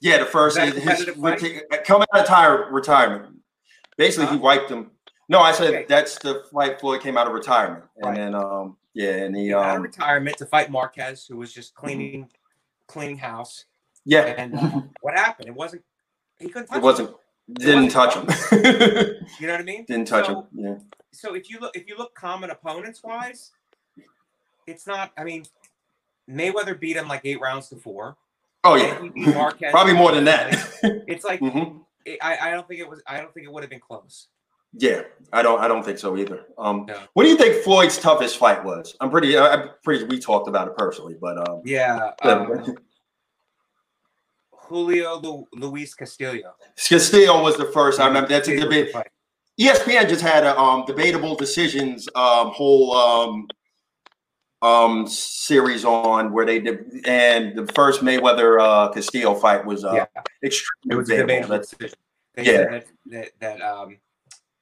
yeah, 0.00 0.18
the 0.18 0.26
first 0.26 0.56
Is 0.58 0.74
that 0.74 0.76
a 0.76 0.80
his, 0.80 1.06
reti- 1.16 1.84
coming 1.84 2.06
out 2.14 2.20
of 2.20 2.26
tire 2.26 2.70
retirement, 2.70 3.40
basically 3.96 4.28
he 4.28 4.36
wiped 4.36 4.70
him. 4.70 4.92
No, 5.28 5.40
I 5.40 5.52
said 5.52 5.68
Okay. 5.74 5.86
that's 5.88 6.18
the 6.18 6.44
fight 6.52 6.78
Floyd 6.80 7.00
came 7.02 7.16
out 7.18 7.26
of 7.26 7.32
retirement, 7.32 7.84
and 7.98 8.16
then 8.16 8.34
um 8.34 8.76
yeah, 8.94 9.10
and 9.24 9.36
he 9.36 9.46
He 9.46 9.52
out 9.52 9.70
of 9.70 9.76
um 9.76 9.82
retirement 9.82 10.36
to 10.38 10.46
fight 10.46 10.70
Marquez, 10.70 11.26
who 11.26 11.36
was 11.36 11.52
just 11.52 11.74
cleaning, 11.74 12.28
cleaning 12.86 13.18
house. 13.18 13.64
yeah, 14.04 14.20
And 14.38 14.54
uh, 14.58 14.80
what 15.00 15.14
happened? 15.14 15.48
It 15.48 15.54
wasn't. 15.54 15.82
He 16.38 16.48
couldn't 16.48 16.68
touch. 16.68 16.78
it 16.78 16.82
wasn't 16.82 17.10
didn't 17.52 17.88
touch 17.90 18.14
him. 18.14 18.26
Him. 18.28 19.16
You 19.40 19.46
know 19.46 19.52
what 19.54 19.60
I 19.60 19.64
mean? 19.64 19.84
didn't 19.86 20.06
touch 20.08 20.26
So- 20.26 20.34
him. 20.42 20.46
Yeah. 20.52 20.74
so 21.12 21.34
if 21.34 21.50
you 21.50 21.58
look 21.60 21.76
if 21.76 21.86
you 21.88 21.96
look 21.98 22.14
common 22.14 22.50
opponents 22.50 23.02
wise, 23.02 23.50
it's 24.66 24.86
not. 24.86 25.12
I 25.18 25.24
mean, 25.24 25.44
Mayweather 26.30 26.78
beat 26.78 26.96
him 26.96 27.08
like 27.08 27.22
eight 27.24 27.40
rounds 27.40 27.68
to 27.70 27.76
four. 27.76 28.16
Oh 28.64 28.74
yeah. 28.76 28.98
Marquez 29.32 29.70
Probably 29.72 29.92
more 29.92 30.12
than 30.12 30.24
that. 30.24 30.54
It's 31.06 31.24
like 31.24 31.40
Mhm. 31.40 31.80
it, 32.04 32.18
I, 32.22 32.48
I 32.48 32.50
don't 32.50 32.66
think 32.66 32.80
it 32.80 32.88
was. 32.88 33.02
I 33.06 33.18
don't 33.20 33.32
think 33.34 33.46
it 33.46 33.52
would 33.52 33.62
have 33.62 33.70
been 33.70 33.80
close. 33.80 34.28
Yeah, 34.78 35.02
I 35.32 35.42
don't. 35.42 35.60
I 35.60 35.68
don't 35.68 35.82
think 35.84 35.98
so 35.98 36.16
either. 36.16 36.44
Um, 36.58 36.84
No. 36.86 36.98
what 37.14 37.22
do 37.24 37.28
you 37.30 37.36
think 37.36 37.62
Floyd's 37.64 37.98
toughest 37.98 38.36
fight 38.38 38.62
was? 38.64 38.94
I'm 39.00 39.10
pretty. 39.10 39.36
I'm 39.38 39.70
pretty. 39.82 40.04
We 40.04 40.18
talked 40.18 40.48
about 40.48 40.68
it 40.68 40.76
personally, 40.76 41.16
but 41.20 41.48
um, 41.48 41.62
Yeah, 41.64 42.10
um, 42.22 42.76
Julio 44.52 45.18
Lu, 45.20 45.46
Luis 45.54 45.94
Castillo. 45.94 46.54
Castillo 46.76 47.42
was 47.42 47.56
the 47.56 47.66
first. 47.66 48.00
I 48.00 48.06
remember 48.06 48.28
that's 48.28 48.48
a 48.48 48.56
debate. 48.58 48.92
fight. 48.92 49.08
ESPN 49.60 50.08
just 50.08 50.20
had 50.20 50.44
a 50.44 50.58
um, 50.58 50.84
debatable 50.86 51.34
decisions 51.34 52.08
um, 52.14 52.48
whole 52.50 52.94
um, 52.94 53.48
um 54.62 55.06
series 55.06 55.84
on 55.84 56.32
where 56.32 56.44
they 56.44 56.58
did, 56.58 57.02
and 57.06 57.56
the 57.56 57.66
first 57.74 58.00
Mayweather 58.02 58.60
uh 58.60 58.90
Castillo 58.92 59.34
fight 59.34 59.64
was 59.64 59.84
uh 59.84 59.92
yeah, 59.94 60.06
extremely 60.42 60.94
it 60.94 60.96
was 60.96 61.10
a 61.10 61.16
debatable. 61.18 61.56
debatable 61.58 61.78
decision. 61.78 61.98
They 62.34 62.44
Yeah. 62.44 62.64
that, 62.70 62.86
that 63.06 63.30
that 63.40 63.62
um, 63.62 63.96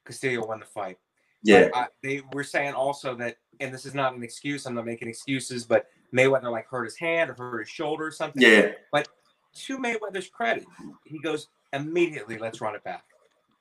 Castillo 0.04 0.46
won 0.46 0.60
the 0.60 0.66
fight. 0.66 0.98
Yeah, 1.42 1.68
uh, 1.74 1.86
they 2.02 2.22
were 2.32 2.44
saying 2.44 2.72
also 2.74 3.14
that, 3.16 3.36
and 3.60 3.72
this 3.72 3.84
is 3.84 3.94
not 3.94 4.14
an 4.14 4.22
excuse. 4.22 4.64
I'm 4.66 4.74
not 4.74 4.86
making 4.86 5.08
excuses, 5.08 5.64
but 5.64 5.86
Mayweather 6.14 6.50
like 6.50 6.66
hurt 6.68 6.84
his 6.84 6.96
hand 6.96 7.30
or 7.30 7.34
hurt 7.34 7.60
his 7.60 7.68
shoulder 7.68 8.06
or 8.06 8.10
something. 8.10 8.40
yeah, 8.40 8.72
but 8.92 9.08
To 9.66 9.78
Mayweather's 9.78 10.28
credit, 10.28 10.64
he 11.04 11.18
goes 11.18 11.48
immediately. 11.74 12.38
Let's 12.38 12.60
run 12.62 12.74
it 12.74 12.82
back. 12.84 13.04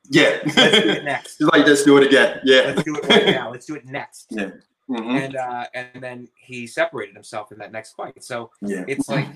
yeah. 0.09 0.39
Let's 0.55 0.81
do 0.81 0.89
it 0.91 1.03
next. 1.03 1.41
It's 1.41 1.49
like 1.51 1.65
let's 1.67 1.83
do 1.83 1.97
it 1.97 2.07
again. 2.07 2.39
Yeah. 2.45 2.61
Let's 2.73 2.83
do 2.83 2.95
it 2.95 3.05
right 3.07 3.25
now. 3.25 3.51
Let's 3.51 3.65
do 3.65 3.75
it 3.75 3.85
next. 3.85 4.27
Yeah. 4.29 4.51
Mhm. 4.89 5.25
And 5.25 5.35
uh, 5.35 5.65
and 5.73 6.01
then 6.01 6.27
he 6.35 6.67
separated 6.67 7.15
himself 7.15 7.51
in 7.51 7.57
that 7.59 7.71
next 7.71 7.93
fight. 7.93 8.23
So 8.23 8.51
Yeah. 8.61 8.83
it's 8.87 9.07
like, 9.09 9.27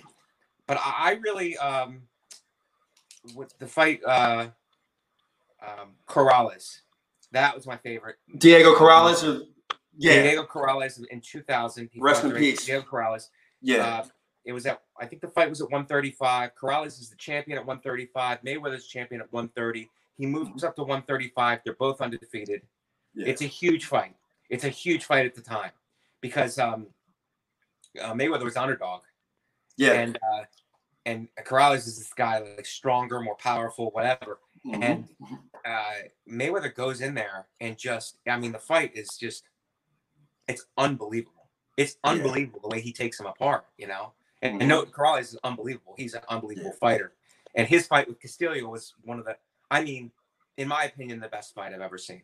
but 0.67 0.77
I, 0.77 0.93
I 0.97 1.11
really 1.21 1.57
um, 1.57 2.01
with 3.35 3.57
the 3.59 3.67
fight 3.67 4.01
uh, 4.05 4.47
um, 5.61 5.89
Corrales, 6.07 6.79
that 7.37 7.55
was 7.55 7.65
my 7.67 7.77
favorite. 7.77 8.17
Diego 8.37 8.73
Corrales. 8.75 9.23
is- 9.23 9.43
Yeah. 9.95 10.21
Diego 10.23 10.45
Corrales 10.45 11.03
in 11.09 11.21
2000. 11.21 11.89
he 11.91 11.99
Rest 11.99 12.23
in 12.23 12.31
peace. 12.33 12.65
Diego 12.65 12.85
Corrales. 12.89 13.29
Yeah. 13.61 13.85
Uh, 13.85 14.05
it 14.45 14.53
was 14.53 14.65
at 14.65 14.81
I 14.99 15.05
think 15.05 15.21
the 15.21 15.27
fight 15.27 15.49
was 15.49 15.61
at 15.61 15.69
135. 15.69 16.51
Corrales 16.55 16.99
is 16.99 17.09
the 17.09 17.15
champion 17.17 17.57
at 17.57 17.65
135. 17.65 18.41
Mayweather's 18.41 18.87
champion 18.87 19.21
at 19.21 19.31
130. 19.31 19.89
He 20.17 20.25
moves 20.25 20.63
up 20.63 20.75
to 20.77 20.81
135. 20.83 21.59
They're 21.63 21.73
both 21.73 22.01
undefeated. 22.01 22.61
Yeah. 23.13 23.27
It's 23.27 23.41
a 23.41 23.45
huge 23.45 23.85
fight. 23.85 24.15
It's 24.49 24.63
a 24.63 24.69
huge 24.69 25.05
fight 25.05 25.25
at 25.25 25.35
the 25.35 25.41
time 25.41 25.71
because 26.21 26.57
um, 26.57 26.87
uh, 28.01 28.13
Mayweather 28.13 28.43
was 28.43 28.55
underdog, 28.55 29.01
yeah. 29.75 29.93
and 29.93 30.17
uh, 30.17 30.43
and 31.05 31.27
Corrales 31.43 31.87
is 31.87 31.97
this 31.97 32.13
guy 32.13 32.39
like 32.39 32.65
stronger, 32.65 33.19
more 33.21 33.35
powerful, 33.35 33.91
whatever. 33.91 34.39
Mhm. 34.65 34.83
And 34.83 35.07
uh, 35.65 35.93
Mayweather 36.29 36.73
goes 36.73 37.01
in 37.01 37.13
there 37.13 37.47
and 37.59 37.77
just, 37.77 38.17
I 38.27 38.37
mean, 38.37 38.51
the 38.51 38.59
fight 38.59 38.91
is 38.95 39.09
just, 39.19 39.43
it's 40.47 40.65
unbelievable. 40.77 41.49
It's 41.77 41.97
Yeah. 42.03 42.11
unbelievable 42.11 42.61
the 42.61 42.69
way 42.69 42.81
he 42.81 42.91
takes 42.93 43.19
him 43.19 43.25
apart, 43.25 43.65
you 43.77 43.87
know. 43.87 44.13
And, 44.41 44.55
Mhm. 44.57 44.59
and 44.61 44.69
no, 44.69 44.83
Corrales 44.85 45.21
is 45.21 45.37
unbelievable. 45.43 45.95
He's 45.97 46.13
an 46.13 46.21
unbelievable 46.29 46.73
fighter. 46.73 47.13
And 47.55 47.67
his 47.67 47.87
fight 47.87 48.07
with 48.07 48.19
Castillo 48.19 48.67
was 48.69 48.93
one 49.03 49.19
of 49.19 49.25
the, 49.25 49.37
I 49.71 49.83
mean, 49.83 50.11
in 50.57 50.67
my 50.67 50.83
opinion, 50.85 51.19
the 51.19 51.27
best 51.27 51.53
fight 51.53 51.73
I've 51.73 51.81
ever 51.81 51.97
seen. 51.97 52.23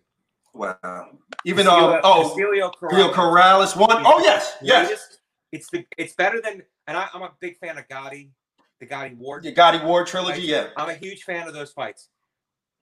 wow. 0.53 1.17
Even 1.45 1.65
though 1.65 1.99
oh, 2.03 2.23
Castillo 2.29 2.51
Diego 2.51 3.11
Corrales 3.11 3.75
won. 3.75 4.03
Oh 4.05 4.19
yes, 4.19 4.55
yes. 4.61 4.85
greatest- 4.87 5.19
It's 5.51 5.69
the, 5.71 5.85
it's 5.97 6.13
better 6.13 6.39
than, 6.41 6.63
and 6.87 6.95
I, 6.97 7.09
I'm 7.13 7.23
a 7.23 7.31
big 7.39 7.57
fan 7.57 7.77
of 7.77 7.87
Gatti, 7.87 8.31
the 8.79 8.85
Gatti 8.85 9.15
Ward. 9.15 9.43
The 9.43 9.51
Gatti 9.51 9.83
War 9.83 10.05
trilogy. 10.05 10.43
Yeah. 10.43 10.69
I'm 10.77 10.89
a 10.89 10.93
huge 10.95 11.23
fan 11.23 11.47
of 11.47 11.53
those 11.55 11.71
fights. 11.71 12.09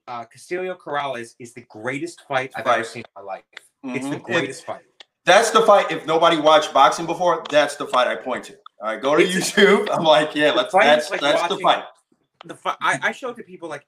Uh, 0.08 0.24
Castillo 0.24 0.76
Corrales 0.76 1.34
is 1.38 1.52
the 1.54 1.62
greatest 1.62 2.22
fight 2.26 2.52
I've 2.56 2.64
Fight. 2.64 2.74
ever 2.74 2.84
seen 2.84 3.00
in 3.16 3.22
my 3.22 3.22
life. 3.22 3.44
It's 3.84 4.08
the 4.08 4.16
Mhm. 4.16 4.22
greatest 4.22 4.64
fight. 4.64 4.82
That's 5.24 5.50
the 5.50 5.62
fight. 5.62 5.90
If 5.92 6.06
nobody 6.06 6.36
watched 6.38 6.72
boxing 6.74 7.06
before, 7.06 7.44
that's 7.48 7.76
the 7.76 7.86
fight 7.86 8.08
I 8.08 8.16
point 8.16 8.44
to. 8.46 8.54
All 8.80 8.88
right, 8.88 9.00
go 9.00 9.16
to 9.16 9.22
It's- 9.22 9.52
YouTube. 9.52 9.88
I'm 9.92 10.02
like, 10.04 10.34
yeah, 10.34 10.50
let's. 10.52 10.72
fight 10.72 10.84
That's 10.84 11.10
like 11.10 11.20
that's 11.20 11.48
the 11.48 11.58
fight. 11.58 11.84
The 12.44 12.56
fi- 12.56 12.76
I, 12.80 12.98
I 13.02 13.12
show 13.12 13.30
it 13.30 13.36
to 13.36 13.44
people 13.44 13.68
like 13.68 13.86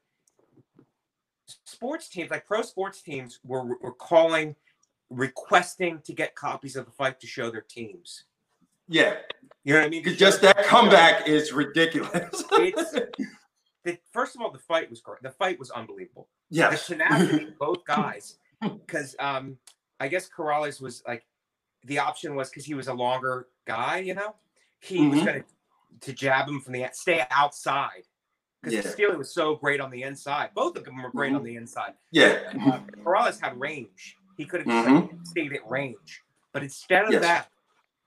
sports 1.64 2.08
teams, 2.08 2.30
like 2.30 2.46
pro 2.46 2.62
sports 2.62 3.02
teams, 3.02 3.40
were 3.44 3.64
were 3.80 3.92
calling, 3.92 4.54
requesting 5.10 6.00
to 6.02 6.12
get 6.12 6.36
copies 6.36 6.76
of 6.76 6.84
the 6.86 6.92
fight 6.92 7.18
to 7.20 7.26
show 7.26 7.50
their 7.50 7.62
teams. 7.62 8.24
Yeah, 8.86 9.16
You 9.64 9.72
know 9.74 9.80
what 9.80 9.86
I 9.86 9.88
mean? 9.88 10.02
because 10.02 10.18
just 10.18 10.42
that 10.42 10.64
comeback 10.66 11.26
is 11.26 11.52
ridiculous. 11.52 12.44
The, 13.84 13.98
first 14.12 14.34
of 14.34 14.40
all, 14.40 14.50
the 14.50 14.58
fight 14.58 14.88
was 14.90 15.00
great. 15.00 15.22
The 15.22 15.30
fight 15.30 15.58
was 15.58 15.70
unbelievable. 15.70 16.28
Yeah, 16.50 16.70
the 16.70 16.76
tenacity 16.76 17.44
of 17.48 17.58
both 17.58 17.84
guys 17.84 18.38
because 18.86 19.14
um 19.18 19.58
i 20.00 20.08
guess 20.08 20.28
corrales 20.28 20.80
was 20.80 21.02
like 21.06 21.24
the 21.84 21.98
option 21.98 22.34
was 22.34 22.48
because 22.48 22.64
he 22.64 22.72
was 22.74 22.88
a 22.88 22.94
longer 22.94 23.48
guy 23.66 23.98
you 23.98 24.14
know 24.14 24.34
he 24.80 25.06
was 25.08 25.18
Mhm. 25.20 25.24
going 25.24 25.44
to 26.00 26.12
jab 26.12 26.48
him 26.48 26.60
from 26.60 26.72
the 26.74 26.86
stay 26.92 27.24
outside 27.30 28.04
because 28.60 28.74
Yeah. 28.74 28.82
Castillo 28.82 29.18
was 29.18 29.34
so 29.34 29.56
great 29.56 29.80
on 29.80 29.90
the 29.90 30.02
inside 30.02 30.50
both 30.54 30.76
of 30.76 30.84
them 30.84 31.02
were 31.02 31.10
great 31.10 31.34
on 31.34 31.42
the 31.42 31.56
inside 31.56 31.94
Yeah. 32.10 32.38
uh, 32.66 32.80
corrales 33.04 33.40
had 33.40 33.58
range 33.60 34.16
he 34.36 34.44
could 34.46 34.66
have 34.66 34.86
like, 34.86 35.10
stayed 35.24 35.52
at 35.52 35.68
range 35.68 36.22
but 36.52 36.62
instead 36.62 37.04
of 37.06 37.12
Yes. 37.12 37.22
that 37.22 37.50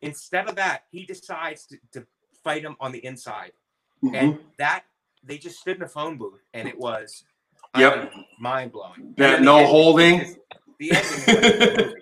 instead 0.02 0.48
of 0.50 0.56
that 0.56 0.86
he 0.92 1.06
decides 1.06 1.66
to, 1.68 1.78
to 1.94 2.08
fight 2.44 2.64
him 2.64 2.76
on 2.80 2.92
the 2.92 3.04
inside 3.06 3.52
and 4.14 4.40
that 4.58 4.86
they 5.28 5.38
just 5.38 5.60
stood 5.60 5.78
in 5.78 5.84
a 5.84 5.88
phone 5.88 6.18
booth 6.18 6.42
and 6.54 6.68
it 6.68 6.78
was 6.78 7.24
Yep. 7.78 8.12
mind 8.40 8.72
blowing. 8.72 9.14
That 9.18 9.42
no 9.42 9.66
holding. 9.66 10.22
Ending. 10.22 10.38
the 10.80 11.76
movie. 11.88 12.02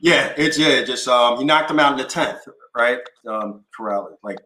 Yeah, 0.00 0.32
it's 0.36 0.56
yeah, 0.58 0.82
just 0.82 1.06
um, 1.08 1.38
he 1.38 1.44
knocked 1.44 1.70
him 1.70 1.80
out 1.80 1.92
in 1.92 1.98
the 1.98 2.04
tenth, 2.04 2.38
right? 2.74 2.98
Um, 3.26 3.64
Corrales, 3.76 4.16
like 4.22 4.38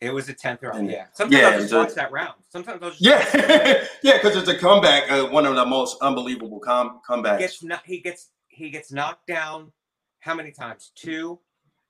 It 0.00 0.12
was 0.12 0.28
a 0.28 0.34
tenth 0.34 0.62
round. 0.62 0.90
Yeah. 0.90 1.06
Sometimes 1.14 1.40
yeah, 1.42 1.48
I'll 1.48 1.60
just 1.60 1.74
watch 1.74 1.94
that 1.94 2.12
round. 2.12 2.34
Sometimes 2.50 2.82
I'll 2.82 2.90
just 2.90 3.00
yeah, 3.02 3.84
yeah, 4.02 4.18
because 4.18 4.36
it's 4.36 4.48
a 4.48 4.56
comeback, 4.58 5.10
uh, 5.10 5.26
one 5.26 5.46
of 5.46 5.56
the 5.56 5.64
most 5.64 5.96
unbelievable 6.02 6.60
com- 6.60 7.00
He 7.06 7.12
comebacks. 7.14 7.38
gets 7.38 7.62
kno- 7.62 7.78
he 7.84 8.00
gets 8.00 8.30
he 8.48 8.70
gets 8.70 8.92
knocked 8.92 9.26
down. 9.26 9.72
How 10.20 10.34
many 10.34 10.50
times? 10.52 10.92
Two. 10.94 11.40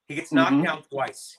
He 0.07 0.15
gets 0.15 0.33
knocked 0.33 0.53
Mhm. 0.55 0.65
down 0.65 0.83
twice. 0.91 1.39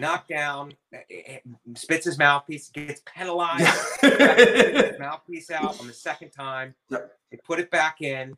Knocked 0.00 0.28
down, 0.28 0.72
eh, 0.92 0.98
eh, 1.10 1.38
spits 1.74 2.06
his 2.06 2.18
mouthpiece, 2.18 2.70
gets 2.70 3.02
penalized. 3.06 3.66
his 4.00 4.98
mouthpiece 4.98 5.50
out 5.50 5.78
on 5.78 5.86
the 5.86 5.92
second 5.92 6.30
time. 6.30 6.74
Yep. 6.90 7.12
They 7.30 7.36
put 7.38 7.60
it 7.60 7.70
back 7.70 8.02
in, 8.02 8.36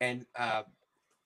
and 0.00 0.24
uh, 0.38 0.62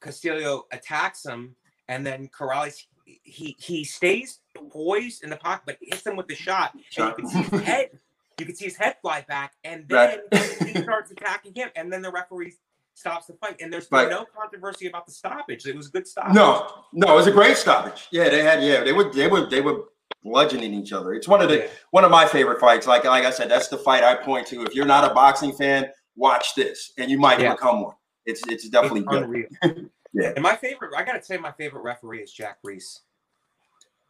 Castillo 0.00 0.66
attacks 0.72 1.24
him, 1.26 1.54
and 1.88 2.06
then 2.06 2.28
Corrales 2.28 2.84
he 3.22 3.56
he 3.58 3.84
stays 3.84 4.40
poised 4.70 5.22
in 5.22 5.30
the 5.30 5.36
pocket, 5.36 5.62
but 5.66 5.76
hits 5.80 6.06
him 6.06 6.16
with 6.16 6.28
the 6.28 6.34
shot, 6.34 6.74
and 6.96 7.08
you 7.08 7.14
can 7.14 7.28
see 7.28 7.42
his 7.42 7.60
head. 7.66 7.90
You 8.38 8.46
can 8.46 8.54
see 8.54 8.66
his 8.66 8.76
head 8.76 8.96
fly 9.02 9.24
back, 9.28 9.54
and 9.64 9.88
then 9.88 10.20
he 10.64 10.80
starts 10.82 11.10
attacking 11.10 11.54
him, 11.54 11.70
and 11.74 11.92
then 11.92 12.02
the 12.02 12.10
referee 12.10 12.54
stops 12.98 13.26
the 13.26 13.34
fight. 13.34 13.56
And 13.60 13.72
there's 13.72 13.88
Right. 13.90 14.08
no 14.10 14.24
controversy 14.26 14.86
about 14.88 15.06
the 15.06 15.12
stoppage. 15.12 15.66
It 15.66 15.76
was 15.76 15.88
a 15.88 15.90
good 15.90 16.06
stoppage. 16.06 16.34
No, 16.34 16.84
no, 16.92 17.12
it 17.12 17.16
was 17.16 17.26
a 17.26 17.32
great 17.32 17.56
stoppage. 17.56 18.08
Yeah, 18.10 18.28
they 18.28 18.42
had 18.42 18.62
yeah, 18.62 18.82
they 18.82 18.92
were 18.92 19.10
they 19.12 19.26
were 19.28 19.46
they 19.48 19.60
were 19.60 19.84
bludgeoning 20.22 20.74
each 20.74 20.92
other. 20.92 21.14
It's 21.14 21.28
one 21.28 21.40
of 21.40 21.48
the 21.48 21.58
Yeah. 21.58 21.66
one 21.90 22.04
of 22.04 22.10
my 22.10 22.26
favorite 22.26 22.60
fights. 22.60 22.86
Like 22.86 23.04
like 23.04 23.24
I 23.24 23.30
said, 23.30 23.50
that's 23.50 23.68
the 23.68 23.78
fight 23.78 24.04
I 24.04 24.14
point 24.16 24.46
to. 24.48 24.62
If 24.64 24.74
you're 24.74 24.86
not 24.86 25.10
a 25.10 25.14
boxing 25.14 25.52
fan, 25.52 25.90
watch 26.16 26.54
this, 26.54 26.92
and 26.98 27.10
you 27.10 27.18
might 27.18 27.40
Yeah. 27.40 27.52
become 27.54 27.82
one. 27.82 27.94
It's 28.26 28.42
it's 28.48 28.68
definitely 28.68 29.00
It's 29.00 29.08
good. 29.08 29.22
unreal. 29.22 29.46
Yeah. 30.14 30.32
And 30.34 30.42
my 30.42 30.56
favorite, 30.56 30.94
I 30.96 31.02
gotta 31.04 31.22
say, 31.22 31.36
my 31.36 31.52
favorite 31.52 31.82
referee 31.82 32.22
is 32.22 32.32
Jack 32.32 32.58
Reiss. 32.64 33.02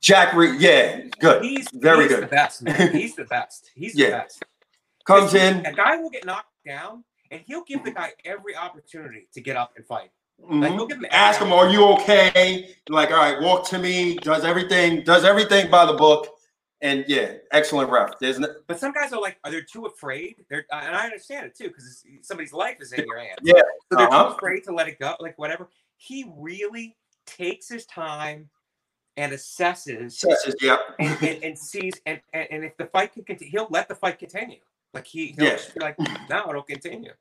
Jack 0.00 0.32
Reiss, 0.32 0.60
yeah, 0.60 1.00
good. 1.18 1.42
He's 1.42 1.66
Very 1.72 2.04
he's 2.04 2.12
good. 2.12 2.22
The 2.22 2.26
best. 2.28 2.62
man. 2.62 2.92
He's 2.92 3.16
the 3.16 3.24
best. 3.36 3.70
He's 3.74 3.94
the 3.94 4.10
best. 4.10 4.42
Comes 5.04 5.34
in, 5.34 5.66
A 5.66 5.72
guy 5.72 5.96
will 5.96 6.08
get 6.10 6.24
knocked 6.24 6.52
down, 6.64 7.02
and 7.30 7.40
he'll 7.46 7.64
give 7.64 7.84
the 7.84 7.90
guy 7.90 8.12
every 8.24 8.56
opportunity 8.56 9.28
to 9.32 9.40
get 9.40 9.56
up 9.56 9.72
and 9.76 9.86
fight. 9.86 10.10
Like 10.40 10.72
mhm. 10.72 10.74
he'll 10.74 10.86
give 10.86 10.98
him 10.98 11.06
ask 11.10 11.40
him, 11.40 11.52
"Are 11.52 11.68
you 11.68 11.84
okay?" 11.94 12.74
Like, 12.88 13.10
all 13.10 13.16
right, 13.16 13.40
walk 13.40 13.68
to 13.70 13.78
me. 13.78 14.16
Does 14.16 14.44
everything 14.44 15.02
does 15.02 15.24
everything 15.24 15.68
by 15.70 15.84
the 15.84 15.94
book, 15.94 16.28
and 16.80 17.04
yeah, 17.08 17.34
excellent 17.50 17.90
ref. 17.90 18.18
There's 18.20 18.38
no, 18.38 18.48
But 18.66 18.78
some 18.78 18.92
guys 18.92 19.12
are 19.12 19.20
like, 19.20 19.38
are 19.44 19.50
they 19.50 19.62
too 19.62 19.86
afraid? 19.86 20.36
They're, 20.48 20.64
uh, 20.72 20.80
and 20.84 20.94
I 20.94 21.04
understand 21.04 21.46
it 21.46 21.56
too 21.56 21.68
because 21.68 22.04
somebody's 22.22 22.52
life 22.52 22.76
is 22.80 22.92
in 22.92 23.04
your 23.04 23.18
hands. 23.18 23.38
Yeah, 23.42 23.62
So 23.90 23.98
they're 23.98 24.06
uh-huh. 24.08 24.28
too 24.28 24.34
afraid 24.36 24.64
to 24.64 24.72
let 24.72 24.86
it 24.86 24.98
go, 25.00 25.14
like 25.18 25.36
whatever. 25.38 25.68
He 25.96 26.30
really 26.36 26.96
takes 27.26 27.68
his 27.68 27.84
time 27.86 28.48
and 29.16 29.32
assesses 29.32 30.12
says, 30.12 30.54
yep. 30.62 30.80
and, 31.00 31.20
and, 31.22 31.42
and 31.42 31.58
sees 31.58 31.94
and, 32.06 32.20
and 32.32 32.46
and 32.50 32.64
if 32.64 32.76
the 32.76 32.86
fight 32.86 33.12
can 33.12 33.24
continue, 33.24 33.50
he'll 33.50 33.66
let 33.70 33.88
the 33.88 33.94
fight 33.96 34.18
continue. 34.18 34.58
Like 34.98 35.06
he, 35.06 35.26
he'll 35.28 35.44
Yeah. 35.44 35.50
just 35.52 35.74
be 35.74 35.80
like, 35.80 35.96
no, 36.30 36.48
it'll 36.50 36.62
continue. 36.62 37.12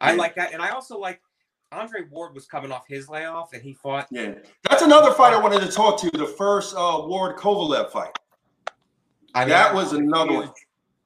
I 0.00 0.12
like 0.14 0.34
that, 0.34 0.52
and 0.52 0.60
I 0.60 0.70
also 0.70 0.98
like 0.98 1.20
Andre 1.70 2.00
Ward 2.10 2.34
was 2.34 2.46
coming 2.46 2.72
off 2.72 2.84
his 2.88 3.08
layoff, 3.08 3.52
and 3.52 3.62
he 3.62 3.72
fought. 3.72 4.08
Yeah, 4.10 4.34
that's 4.68 4.82
another 4.82 5.12
fight 5.12 5.32
I 5.32 5.38
wanted 5.40 5.60
to 5.60 5.68
talk 5.70 6.00
to. 6.00 6.10
The 6.10 6.26
first 6.26 6.74
uh, 6.74 7.02
Ward 7.06 7.36
Kovalev 7.36 7.90
fight. 7.90 8.10
I 9.34 9.44
That 9.44 9.70
I'm 9.70 9.76
was 9.76 9.92
another 9.92 10.32
huge- 10.32 10.46
one. 10.46 10.54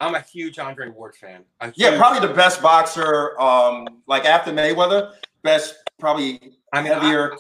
I'm 0.01 0.15
a 0.15 0.21
huge 0.21 0.59
Andre 0.59 0.89
Ward 0.89 1.15
fan. 1.15 1.45
A 1.61 1.73
Yeah, 1.77 1.97
probably 1.99 2.27
the 2.27 2.33
best 2.35 2.61
boxer. 2.63 3.39
Um, 3.41 3.87
like 4.07 4.25
after 4.25 4.51
Mayweather, 4.53 5.13
best 5.43 5.75
probably 5.99 6.55
I 6.73 6.83
mean, 6.83 6.93
I. 6.95 7.31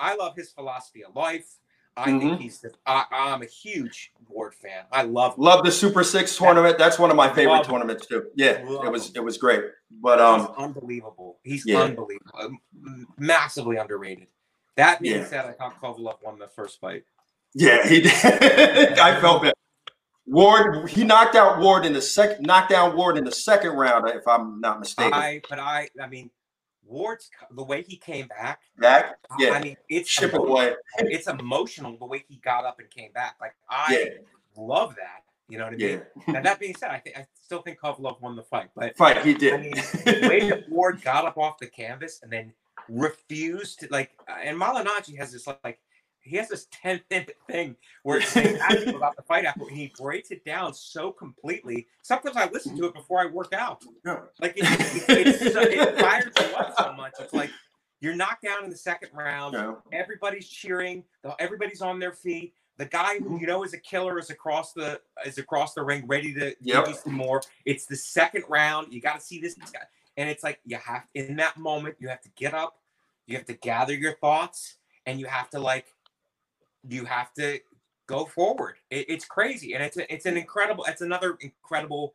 I 0.00 0.14
love 0.14 0.36
his 0.36 0.50
philosophy 0.52 1.04
of 1.04 1.14
life. 1.16 1.46
I 1.98 2.08
Mhm. 2.10 2.20
think 2.20 2.40
he's 2.40 2.60
the. 2.60 2.72
I, 2.86 3.04
I'm 3.10 3.42
a 3.42 3.46
huge 3.46 4.12
Ward 4.28 4.54
fan. 4.54 4.84
I 4.92 5.02
love. 5.02 5.36
him. 5.36 5.44
Love 5.44 5.64
the 5.64 5.72
Super 5.72 6.04
Six 6.04 6.36
tournament. 6.36 6.78
That's 6.78 6.98
one 6.98 7.10
of 7.10 7.16
my 7.16 7.28
favorite 7.28 7.56
Love 7.56 7.66
tournaments 7.66 8.06
too. 8.06 8.26
Yeah, 8.36 8.62
Love 8.66 8.84
it 8.86 8.92
was 8.92 9.12
it. 9.16 9.24
was 9.24 9.36
great. 9.38 9.64
But 9.90 10.18
He's 10.18 10.46
um, 10.48 10.54
unbelievable. 10.58 11.38
He's 11.42 11.64
yeah. 11.66 11.80
unbelievable. 11.80 12.30
Um, 12.40 12.58
Massively 13.18 13.76
underrated. 13.76 14.28
That 14.76 15.00
being 15.00 15.16
Yeah. 15.20 15.26
said, 15.26 15.44
I 15.46 15.52
thought 15.52 15.80
Kovalev 15.80 16.18
won 16.22 16.38
the 16.38 16.48
first 16.48 16.80
fight. 16.80 17.04
Yeah, 17.54 17.86
he 17.88 18.00
did. 18.02 18.12
I 18.98 19.20
felt 19.20 19.42
that. 19.42 19.54
Ward, 20.26 20.90
he 20.90 21.04
knocked 21.04 21.34
out 21.34 21.58
Ward 21.58 21.86
in 21.86 21.94
the 21.94 22.02
second, 22.02 22.46
knocked 22.46 22.68
down 22.70 22.94
Ward 22.94 23.16
in 23.16 23.24
the 23.24 23.32
second 23.32 23.70
round, 23.72 24.06
if 24.10 24.28
I'm 24.28 24.60
not 24.60 24.78
mistaken. 24.78 25.14
I, 25.14 25.40
but 25.48 25.58
I, 25.58 25.88
I 26.00 26.06
mean, 26.06 26.30
Ward's 26.88 27.30
the 27.50 27.62
way 27.64 27.82
he 27.82 27.96
came 27.96 28.26
back. 28.28 28.60
Back, 28.78 29.18
yeah, 29.38 29.50
I 29.52 29.62
mean, 29.62 29.76
it's 29.88 30.08
ship 30.08 30.34
away. 30.34 30.74
It's 30.98 31.28
emotional 31.28 31.96
the 31.98 32.06
way 32.06 32.24
he 32.28 32.36
got 32.36 32.64
up 32.64 32.80
and 32.80 32.90
came 32.90 33.12
back. 33.12 33.36
Like 33.40 33.54
I 33.68 33.92
Yeah, 33.92 34.04
love 34.56 34.94
that. 34.96 35.22
You 35.48 35.58
know 35.58 35.64
what 35.64 35.74
I 35.74 35.76
mean? 35.76 36.02
yeah. 36.26 36.32
Now 36.34 36.42
that 36.42 36.60
being 36.60 36.74
said, 36.76 36.90
I 36.90 36.98
think 36.98 37.16
I 37.16 37.26
still 37.42 37.62
think 37.62 37.78
Kovalev 37.80 38.20
won 38.20 38.36
the 38.36 38.42
fight, 38.42 38.70
but 38.74 38.96
Fight, 38.96 39.24
he 39.24 39.34
did. 39.34 39.54
I 39.54 39.56
mean, 39.58 39.72
the 39.72 40.26
way 40.28 40.48
that 40.48 40.68
Ward 40.68 41.02
got 41.02 41.24
up 41.24 41.38
off 41.38 41.58
the 41.58 41.66
canvas 41.66 42.20
and 42.22 42.32
then 42.32 42.52
refused 42.88 43.80
to 43.80 43.88
like, 43.90 44.10
uh, 44.28 44.36
and 44.42 44.58
Malinachi 44.60 45.16
has 45.18 45.32
this 45.32 45.46
like, 45.46 45.78
he 46.28 46.36
has 46.36 46.48
this 46.48 46.66
ten 46.70 47.00
minute 47.10 47.36
thing 47.48 47.76
where 48.02 48.18
it's 48.18 48.28
saying 48.28 48.56
about 48.94 49.16
the 49.16 49.22
fight 49.22 49.44
after, 49.44 49.68
he 49.68 49.92
breaks 49.98 50.30
it 50.30 50.44
down 50.44 50.74
so 50.74 51.10
completely. 51.10 51.86
Sometimes 52.02 52.36
I 52.36 52.48
listen 52.50 52.76
to 52.78 52.86
it 52.86 52.94
before 52.94 53.20
I 53.20 53.26
work 53.26 53.52
out. 53.52 53.84
Yeah. 54.04 54.20
Like 54.40 54.54
it, 54.56 54.64
it, 55.08 55.26
it's 55.26 55.52
so, 55.52 55.60
it 55.60 55.98
fires 55.98 56.32
you 56.38 56.56
up 56.56 56.74
so 56.76 56.92
much. 56.92 57.14
It's 57.20 57.34
like 57.34 57.50
you're 58.00 58.14
knocked 58.14 58.42
down 58.44 58.64
in 58.64 58.70
the 58.70 58.76
second 58.76 59.10
round. 59.12 59.54
Know, 59.54 59.78
Everybody's 59.92 60.48
cheering. 60.48 61.04
Everybody's 61.38 61.82
on 61.82 61.98
their 61.98 62.12
feet. 62.12 62.54
The 62.76 62.86
guy 62.86 63.18
who 63.18 63.24
mm-hmm. 63.24 63.36
you 63.38 63.46
know 63.46 63.64
is 63.64 63.74
a 63.74 63.78
killer 63.78 64.18
is 64.18 64.30
across 64.30 64.72
the 64.72 65.00
is 65.26 65.38
across 65.38 65.74
the 65.74 65.82
ring, 65.82 66.06
ready 66.06 66.32
to 66.34 66.54
Yep. 66.60 66.84
give 66.84 66.88
you 66.88 66.94
some 66.94 67.14
more. 67.14 67.42
It's 67.64 67.86
the 67.86 67.96
second 67.96 68.44
round. 68.48 68.92
You 68.92 69.00
got 69.00 69.16
to 69.16 69.20
see 69.20 69.40
this 69.40 69.54
guy, 69.54 69.80
and 70.16 70.30
it's 70.30 70.44
like 70.44 70.60
you 70.64 70.76
have 70.76 71.04
in 71.14 71.36
that 71.36 71.56
moment 71.56 71.96
you 71.98 72.08
have 72.08 72.22
to 72.22 72.30
get 72.36 72.54
up, 72.54 72.78
you 73.26 73.36
have 73.36 73.46
to 73.46 73.54
gather 73.54 73.94
your 73.94 74.14
thoughts, 74.14 74.76
and 75.06 75.18
you 75.18 75.26
have 75.26 75.50
to 75.50 75.58
like 75.58 75.86
you 76.88 77.04
have 77.04 77.32
to 77.34 77.58
go 78.06 78.24
forward. 78.24 78.76
It, 78.90 79.06
it's 79.08 79.24
crazy, 79.24 79.74
and 79.74 79.82
it's 79.82 79.96
a, 79.96 80.12
it's 80.12 80.26
an 80.26 80.36
incredible. 80.36 80.84
It's 80.84 81.00
another 81.02 81.36
incredible 81.40 82.14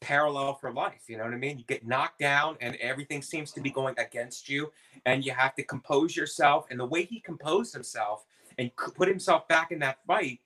parallel 0.00 0.54
for 0.54 0.72
life. 0.72 1.02
You 1.08 1.18
know 1.18 1.24
what 1.24 1.34
I 1.34 1.36
mean? 1.36 1.58
You 1.58 1.64
get 1.64 1.86
knocked 1.86 2.18
down, 2.18 2.56
and 2.60 2.76
everything 2.76 3.22
seems 3.22 3.52
to 3.52 3.60
be 3.60 3.70
going 3.70 3.94
against 3.98 4.48
you, 4.48 4.72
and 5.06 5.24
you 5.24 5.32
have 5.32 5.54
to 5.56 5.62
compose 5.62 6.16
yourself. 6.16 6.66
And 6.70 6.78
the 6.80 6.86
way 6.86 7.04
he 7.04 7.20
composed 7.20 7.72
himself 7.74 8.24
and 8.58 8.70
put 8.76 9.08
himself 9.08 9.46
back 9.48 9.72
in 9.72 9.78
that 9.80 9.98
fight 10.06 10.40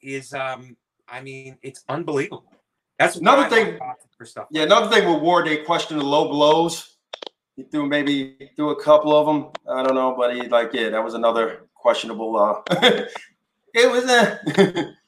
is, 0.00 0.32
um, 0.34 0.76
I 1.08 1.20
mean, 1.20 1.56
it's 1.62 1.84
unbelievable. 1.88 2.44
That's 2.98 3.16
Another 3.16 3.42
why 3.42 3.46
I 3.46 3.50
love 3.50 3.66
thing- 3.68 3.78
for 4.16 4.24
stuff. 4.24 4.46
yeah. 4.50 4.62
Another 4.62 4.88
thing 4.94 5.12
with 5.12 5.20
Ward, 5.20 5.46
they 5.48 5.58
questioned 5.58 6.00
the 6.00 6.04
low 6.04 6.28
blows. 6.28 6.96
He 7.56 7.64
threw 7.64 7.86
maybe 7.86 8.50
threw 8.56 8.70
a 8.70 8.82
couple 8.82 9.14
of 9.16 9.26
them. 9.26 9.50
I 9.68 9.82
don't 9.82 9.94
know, 9.94 10.14
but 10.16 10.34
he 10.34 10.48
like 10.48 10.72
yeah, 10.72 10.90
that 10.90 11.02
was 11.02 11.14
another 11.14 11.63
questionable. 11.84 12.36
uh 12.36 12.62
It 13.74 13.90
was 13.90 14.04
a. 14.04 14.94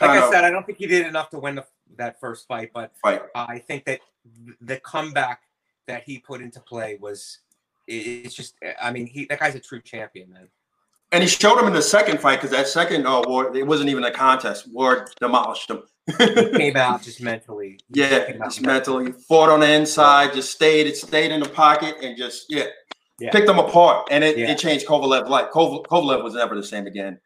Like 0.00 0.10
I 0.10 0.28
said, 0.28 0.42
I 0.42 0.50
don't 0.50 0.66
think 0.66 0.78
he 0.78 0.88
did 0.88 1.06
enough 1.06 1.30
to 1.30 1.38
win 1.38 1.54
the, 1.54 1.64
that 1.98 2.18
first 2.18 2.48
fight, 2.48 2.72
but 2.74 2.90
fight. 3.00 3.22
I 3.32 3.60
think 3.60 3.84
that 3.84 4.00
the 4.60 4.78
comeback 4.80 5.42
that 5.86 6.02
he 6.02 6.18
put 6.18 6.40
into 6.42 6.58
play 6.58 6.98
was 7.00 7.38
it's 7.86 8.34
just 8.34 8.56
I 8.82 8.90
mean 8.90 9.06
he 9.06 9.26
that 9.26 9.38
guy's 9.38 9.54
a 9.54 9.60
true 9.60 9.80
champion 9.80 10.32
man. 10.32 10.48
And 11.12 11.22
he 11.22 11.28
showed 11.28 11.60
him 11.60 11.68
in 11.68 11.72
the 11.72 11.80
second 11.80 12.18
fight 12.18 12.36
because 12.40 12.50
that 12.50 12.66
second 12.66 13.06
uh, 13.06 13.22
Ward, 13.24 13.54
it 13.56 13.62
wasn't 13.62 13.88
even 13.88 14.02
a 14.02 14.10
contest. 14.10 14.68
Ward 14.72 15.10
demolished 15.20 15.70
him. 15.70 15.84
He 16.18 16.26
came 16.56 16.76
out 16.76 17.02
just 17.02 17.22
mentally. 17.22 17.78
he 17.94 18.00
Yeah, 18.00 18.24
came 18.24 18.42
out 18.42 18.48
just 18.48 18.62
mentally 18.62 19.12
fought 19.12 19.48
on 19.48 19.60
the 19.60 19.70
inside, 19.72 20.34
just 20.34 20.50
stayed, 20.50 20.88
it 20.88 20.96
stayed 20.96 21.30
in 21.30 21.38
the 21.38 21.48
pocket, 21.48 21.94
and 22.02 22.16
just 22.16 22.46
yeah, 22.48 22.64
Yeah. 23.20 23.30
picked 23.30 23.46
them 23.46 23.58
apart, 23.60 24.08
and 24.10 24.24
it, 24.24 24.36
Yeah. 24.36 24.50
it 24.50 24.58
changed 24.58 24.86
Kovalev 24.86 25.28
Like 25.28 25.50
Kov- 25.52 25.84
Kovalev 25.84 26.24
was 26.24 26.34
never 26.34 26.54
the 26.56 26.64
same 26.64 26.86
again, 26.86 27.20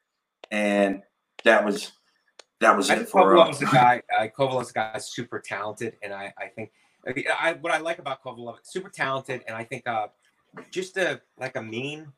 and 0.51 1.03
that 1.45 1.65
was 1.65 1.93
that 2.61 2.77
was 2.77 2.91
I 2.91 2.97
it 2.97 3.09
for 3.09 3.37
uh, 3.39 3.45
Kovalev's 3.47 3.63
a 3.63 3.67
guy. 3.67 4.03
Uh, 4.17 4.27
Kovalev's 4.37 4.71
a 4.71 4.75
guy 4.75 4.99
super 4.99 5.39
talented, 5.41 5.97
and 6.03 6.13
I 6.13 6.33
I 6.37 6.49
think 6.49 6.73
I, 7.41 7.55
what 7.55 7.73
I 7.73 7.79
like 7.79 7.99
about 8.01 8.23
Kovalev 8.23 8.59
super 8.65 8.91
talented, 8.91 9.45
and 9.47 9.57
I 9.57 9.65
think 9.65 9.87
uh 9.87 10.09
just 10.71 10.97
a 10.99 11.21
like 11.39 11.57
a 11.57 11.63
mean 11.63 12.13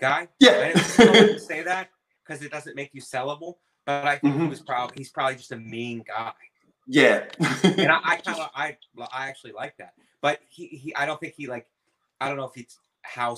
guy. 0.00 0.22
I 0.22 0.28
yeah, 0.40 0.72
don't 0.98 1.38
say 1.40 1.62
that 1.62 1.90
because 2.24 2.42
it 2.42 2.50
doesn't 2.50 2.76
make 2.76 2.90
you 2.94 3.00
sellable, 3.02 3.56
but 3.84 4.04
I 4.06 4.16
think 4.16 4.34
he 4.34 4.40
Mhm. 4.40 4.48
was 4.50 4.60
probably 4.62 4.94
he's 4.96 5.10
probably 5.10 5.36
just 5.36 5.52
a 5.52 5.56
mean 5.58 6.02
guy. 6.06 6.32
yeah, 6.86 7.24
and 7.64 7.90
I, 7.92 8.00
I 8.04 8.16
kind 8.24 8.40
of 8.40 8.50
I 8.54 8.78
I 9.12 9.28
actually 9.28 9.52
like 9.52 9.76
that. 9.78 9.92
But 10.22 10.40
he, 10.48 10.66
he 10.68 10.94
I 10.94 11.04
don't 11.04 11.20
think 11.20 11.34
he 11.34 11.46
like 11.46 11.66
I 12.20 12.28
don't 12.28 12.38
know 12.38 12.44
if 12.44 12.56
it's 12.56 12.78
how 13.06 13.36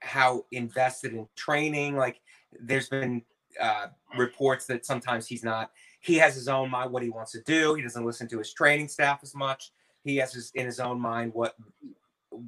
how 0.00 0.44
invested 0.50 1.12
in 1.12 1.28
training. 1.36 1.96
Like 1.96 2.20
there's 2.58 2.88
been 2.88 3.22
uh, 3.60 3.88
reports 4.16 4.66
that 4.66 4.86
sometimes 4.86 5.26
he's 5.26 5.44
not. 5.44 5.70
He 6.00 6.16
has 6.16 6.34
his 6.34 6.48
own 6.48 6.70
mind 6.70 6.90
what 6.92 7.02
he 7.02 7.10
wants 7.10 7.32
to 7.32 7.42
do. 7.42 7.74
He 7.74 7.82
doesn't 7.82 8.04
listen 8.04 8.26
to 8.28 8.38
his 8.38 8.52
training 8.52 8.88
staff 8.88 9.20
as 9.22 9.34
much. 9.34 9.72
He 10.02 10.16
has 10.16 10.32
his 10.32 10.50
in 10.54 10.66
his 10.66 10.80
own 10.80 11.00
mind 11.00 11.34
what 11.34 11.54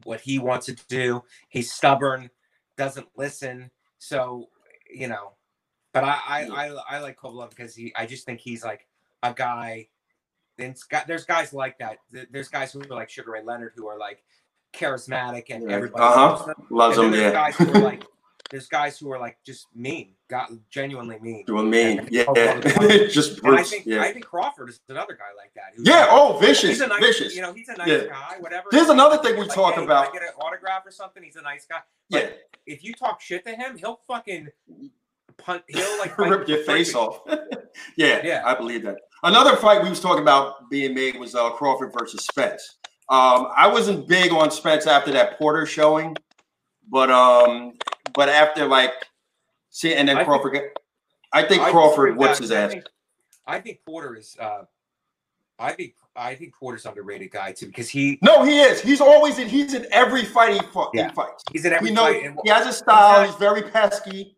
what 0.04 0.20
he 0.20 0.38
wants 0.38 0.66
to 0.66 0.76
do. 0.88 1.22
He's 1.48 1.72
stubborn, 1.72 2.30
doesn't 2.76 3.08
listen. 3.16 3.70
So 3.98 4.48
you 4.90 5.08
know, 5.08 5.32
but 5.92 6.04
I 6.04 6.18
I 6.26 6.48
I, 6.48 6.82
I 6.90 6.98
like 7.00 7.18
Kovalev 7.18 7.50
because 7.50 7.74
he 7.74 7.92
I 7.94 8.06
just 8.06 8.24
think 8.24 8.40
he's 8.40 8.64
like 8.64 8.86
a 9.22 9.34
guy. 9.34 9.88
Then 10.56 10.74
Scott- 10.74 11.06
there's 11.06 11.24
guys 11.24 11.52
like 11.52 11.78
that. 11.78 11.98
There's 12.30 12.48
guys 12.48 12.72
who 12.72 12.80
are 12.80 12.94
like 12.94 13.10
Sugar 13.10 13.32
Ray 13.32 13.42
Leonard 13.42 13.72
who 13.76 13.86
are 13.86 13.98
like 13.98 14.22
charismatic 14.72 15.44
and 15.50 15.70
everybody 15.70 16.02
Uh-huh. 16.04 16.20
loves 16.32 16.46
them. 16.46 16.66
loves 16.70 16.96
And 16.98 17.06
him. 17.06 17.12
there's 17.12 17.22
Yeah, 17.24 17.32
guys 17.32 17.56
who 17.56 17.72
are 17.74 17.80
like 17.80 18.04
there's 18.50 18.66
guys 18.68 18.98
who 18.98 19.10
are 19.10 19.18
like 19.18 19.38
just 19.46 19.66
mean, 19.74 20.14
got 20.28 20.50
genuinely 20.70 21.18
mean. 21.20 21.44
doing 21.46 21.70
mean. 21.70 22.00
And 22.00 22.08
Yeah, 22.10 22.24
just 23.08 23.42
And 23.44 23.56
I 23.58 23.62
think 23.62 23.86
Yeah, 23.86 24.02
I 24.02 24.12
think 24.12 24.26
Crawford 24.26 24.68
is 24.68 24.80
another 24.90 25.14
guy 25.14 25.32
like 25.36 25.52
that. 25.54 25.72
yeah. 25.78 26.00
like- 26.00 26.08
Oh, 26.10 26.38
vicious, 26.38 26.70
he's 26.70 26.80
a 26.82 26.86
nice, 26.86 27.00
vicious. 27.00 27.34
you 27.34 27.40
know, 27.42 27.52
he's 27.54 27.68
a 27.70 27.76
nice 27.76 27.88
Yeah. 27.88 28.04
guy. 28.08 28.36
Whatever. 28.40 28.68
There's 28.70 28.90
another 28.90 29.16
thing 29.18 29.36
we 29.36 29.42
Like, 29.46 29.54
talk 29.54 29.74
hey, 29.76 29.84
about. 29.84 30.12
Get 30.12 30.22
an 30.22 30.28
autograph 30.38 30.84
or 30.84 30.90
something. 30.90 31.22
He's 31.22 31.36
a 31.36 31.42
nice 31.42 31.64
guy. 31.66 31.78
Yeah, 32.10 32.28
If 32.66 32.84
you 32.84 32.92
talk 32.92 33.20
shit 33.22 33.44
to 33.46 33.54
him, 33.54 33.78
he'll 33.78 34.00
fucking 34.06 34.48
punt. 35.38 35.62
He'll 35.68 35.98
like 35.98 36.16
rip 36.18 36.46
your 36.46 36.62
face 36.64 36.94
off. 36.94 37.20
yeah, 37.96 38.20
Yeah. 38.22 38.42
I 38.44 38.54
believe 38.54 38.82
that. 38.82 38.98
Another 39.22 39.56
fight 39.56 39.82
we 39.82 39.88
was 39.88 40.00
talking 40.00 40.20
about 40.22 40.68
being 40.68 40.92
made 40.94 41.18
was 41.18 41.34
uh, 41.34 41.48
Crawford 41.50 41.92
versus 41.98 42.24
Spence. 42.26 42.76
Um, 43.08 43.48
I 43.56 43.66
wasn't 43.68 44.08
big 44.08 44.32
on 44.32 44.50
Spence 44.50 44.86
after 44.86 45.10
that 45.12 45.38
Porter 45.38 45.66
showing, 45.66 46.16
but 46.88 47.10
um, 47.10 47.74
but 48.14 48.28
after 48.28 48.64
like 48.66 48.92
see, 49.70 49.94
and 49.94 50.08
then 50.08 50.16
I 50.16 50.20
think- 50.20 50.28
Crawford. 50.28 50.52
got- 50.54 50.62
I 51.34 51.42
think 51.42 51.62
I 51.62 51.70
Crawford 51.70 52.16
whoops 52.16 52.38
his 52.40 52.52
I 52.52 52.68
think, 52.68 52.84
I 53.46 53.58
think 53.60 53.80
Porter 53.86 54.16
is. 54.16 54.36
Uh, 54.38 54.64
I 55.58 55.72
think 55.72 55.94
I 56.14 56.34
think 56.34 56.54
Porter's 56.54 56.84
underrated 56.86 57.30
guy 57.30 57.52
too 57.52 57.66
because 57.66 57.88
he 57.88 58.18
No, 58.20 58.44
he 58.44 58.60
is. 58.60 58.80
He's 58.82 59.00
always 59.00 59.38
in. 59.38 59.48
He's 59.48 59.72
in 59.74 59.86
every 59.92 60.24
fight 60.26 60.60
he, 60.60 60.66
fought, 60.68 60.90
Yeah. 60.92 61.08
he 61.08 61.14
fights. 61.14 61.42
he's 61.52 61.64
in 61.64 61.72
every 61.72 61.88
He 61.88 61.94
knows. 61.94 62.14
fight. 62.14 62.24
And 62.24 62.38
He 62.44 62.50
has 62.50 62.66
a 62.66 62.72
style. 62.72 63.24
He's 63.24 63.34
very 63.36 63.62
pesky. 63.62 64.36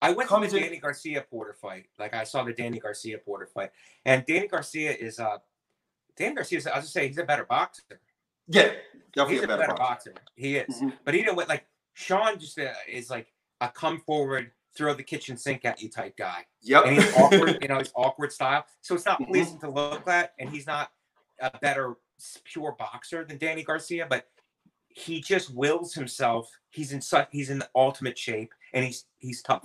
I 0.00 0.12
went 0.12 0.28
to 0.30 0.34
comes 0.34 0.50
the 0.52 0.56
in- 0.58 0.62
Danny 0.64 0.78
Garcia 0.78 1.20
Porter 1.30 1.52
fight. 1.52 1.86
Like 1.98 2.14
I 2.14 2.24
saw 2.24 2.42
the 2.44 2.52
Danny 2.54 2.78
Garcia 2.78 3.18
Porter 3.18 3.46
fight, 3.46 3.70
and 4.06 4.24
Danny 4.26 4.48
Garcia 4.48 4.92
is 4.92 5.18
uh, 5.20 5.36
Danny 6.16 6.34
Garcia. 6.34 6.58
is- 6.58 6.66
I 6.66 6.76
was 6.76 6.84
just 6.84 6.94
say 6.94 7.08
he's 7.08 7.18
a 7.18 7.24
better 7.24 7.44
boxer. 7.44 8.00
Yeah, 8.48 8.72
definitely 9.14 9.34
He's 9.36 9.44
a 9.44 9.46
better, 9.48 9.66
boxer. 9.74 10.12
boxer. 10.12 10.14
He 10.36 10.56
is, 10.56 10.80
Mhm. 10.80 10.98
but 11.04 11.14
he 11.14 11.22
didn't 11.22 11.36
win. 11.36 11.48
Like 11.48 11.66
Shawn 11.94 12.38
just 12.38 12.58
uh, 12.58 12.72
is 12.88 13.08
like 13.10 13.32
a 13.60 13.68
come 13.68 14.00
forward, 14.00 14.52
throw 14.76 14.94
the 14.94 15.02
kitchen 15.02 15.36
sink 15.36 15.64
at 15.64 15.80
you 15.82 15.88
type 15.88 16.16
guy. 16.16 16.46
Yep. 16.62 16.84
and 16.86 16.96
he's 16.96 17.16
awkward, 17.16 17.58
you 17.62 17.68
know, 17.68 17.78
his 17.78 17.92
awkward 17.94 18.32
style. 18.32 18.66
So 18.80 18.94
it's 18.94 19.04
not 19.04 19.20
Mhm. 19.20 19.28
pleasing 19.28 19.58
to 19.60 19.70
look 19.70 20.06
at, 20.08 20.34
and 20.38 20.50
he's 20.50 20.66
not 20.66 20.90
a 21.40 21.56
better 21.58 21.94
pure 22.44 22.72
boxer 22.72 23.24
than 23.24 23.38
Danny 23.38 23.62
Garcia, 23.64 24.06
but 24.06 24.28
he 24.88 25.20
just 25.20 25.50
wills 25.54 25.94
himself. 25.94 26.50
He's 26.70 26.92
in 26.92 27.00
such 27.00 27.28
he's 27.32 27.50
in 27.50 27.58
the 27.58 27.70
ultimate 27.74 28.18
shape, 28.18 28.52
and 28.72 28.84
he's 28.84 29.06
he's 29.18 29.42
tough. 29.42 29.64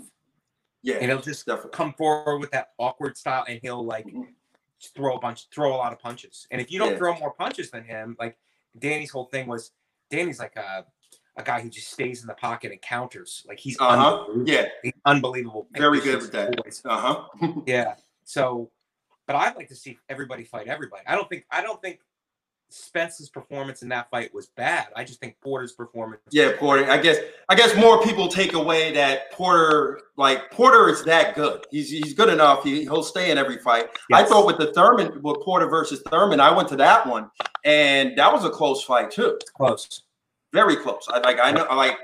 yeah, 0.83 0.95
And 0.95 1.05
he'll 1.11 1.21
just 1.21 1.45
definitely. 1.45 1.71
come 1.71 1.93
forward 1.93 2.37
with 2.39 2.51
that 2.51 2.73
awkward 2.77 3.17
style, 3.17 3.43
and 3.47 3.59
he'll 3.61 3.83
like 3.83 4.05
Mhm. 4.05 4.33
Throw 4.95 5.15
a 5.15 5.19
bunch, 5.19 5.47
throw 5.53 5.73
a 5.73 5.77
lot 5.77 5.91
of 5.93 5.99
punches. 5.99 6.47
And 6.51 6.61
if 6.61 6.71
you 6.71 6.79
don't 6.79 6.91
Yeah. 6.91 6.97
throw 6.97 7.17
more 7.17 7.31
punches 7.33 7.71
than 7.71 7.83
him, 7.83 8.15
like 8.19 8.37
Danny's 8.77 9.11
whole 9.11 9.25
thing 9.25 9.47
was, 9.47 9.71
Danny's 10.09 10.39
like 10.39 10.55
a 10.55 10.85
a 11.39 11.43
guy 11.43 11.61
who 11.61 11.69
just 11.69 11.91
stays 11.91 12.21
in 12.21 12.27
the 12.27 12.33
pocket 12.33 12.71
and 12.71 12.81
counters. 12.81 13.45
Like 13.47 13.59
he's 13.59 13.79
Uh 13.79 13.95
huh. 13.95 14.13
unbelievable. 14.23 14.49
Yeah. 14.51 14.65
He's 14.81 14.93
unbelievable. 15.05 15.67
Very 15.71 15.99
good 15.99 16.21
with 16.21 16.31
that. 16.31 16.59
Uh 16.85 16.97
huh. 17.39 17.51
Yeah. 17.67 17.95
So, 18.23 18.71
but 19.27 19.35
I'd 19.35 19.55
like 19.55 19.67
to 19.67 19.75
see 19.75 19.99
everybody 20.09 20.43
fight 20.43 20.67
everybody. 20.67 21.03
I 21.05 21.13
don't 21.15 21.29
think 21.29 21.45
I 21.51 21.61
don't 21.61 21.79
think 21.81 21.99
Spence's 22.69 23.29
performance 23.29 23.81
in 23.81 23.89
that 23.89 24.09
fight 24.09 24.33
was 24.33 24.47
bad. 24.47 24.87
I 24.95 25.03
just 25.03 25.19
think 25.19 25.37
Porter's 25.41 25.71
performance. 25.71 26.21
Yeah, 26.31 26.51
Porter. 26.57 26.89
I 26.89 26.97
guess 26.97 27.17
I 27.49 27.55
guess 27.55 27.75
more 27.75 28.01
people 28.03 28.27
take 28.27 28.53
away 28.53 28.91
that 28.93 29.31
Porter, 29.31 30.01
like 30.17 30.51
Porter, 30.51 30.89
is 30.89 31.03
that 31.05 31.35
good. 31.35 31.65
He's 31.71 31.89
he's 31.89 32.13
good 32.13 32.29
enough. 32.29 32.63
He 32.63 32.81
he'll 32.81 33.03
stay 33.03 33.31
in 33.31 33.37
every 33.37 33.57
fight. 33.59 33.87
I 34.11 34.23
thought 34.23 34.45
with 34.45 34.57
the 34.57 34.73
Thurman, 34.73 35.21
with 35.21 35.41
Porter 35.41 35.67
versus 35.67 36.01
Thurman, 36.09 36.39
I 36.39 36.51
went 36.51 36.67
to 36.69 36.75
that 36.77 37.07
one, 37.07 37.29
and 37.63 38.17
that 38.17 38.31
was 38.31 38.43
a 38.43 38.49
close 38.49 38.83
fight 38.83 39.11
too. 39.11 39.39
close. 39.55 40.03
Very 40.53 40.75
close. 40.75 41.07
I 41.09 41.19
like. 41.19 41.37
I 41.41 41.51
know. 41.51 41.63
I 41.63 41.75
like. 41.75 41.97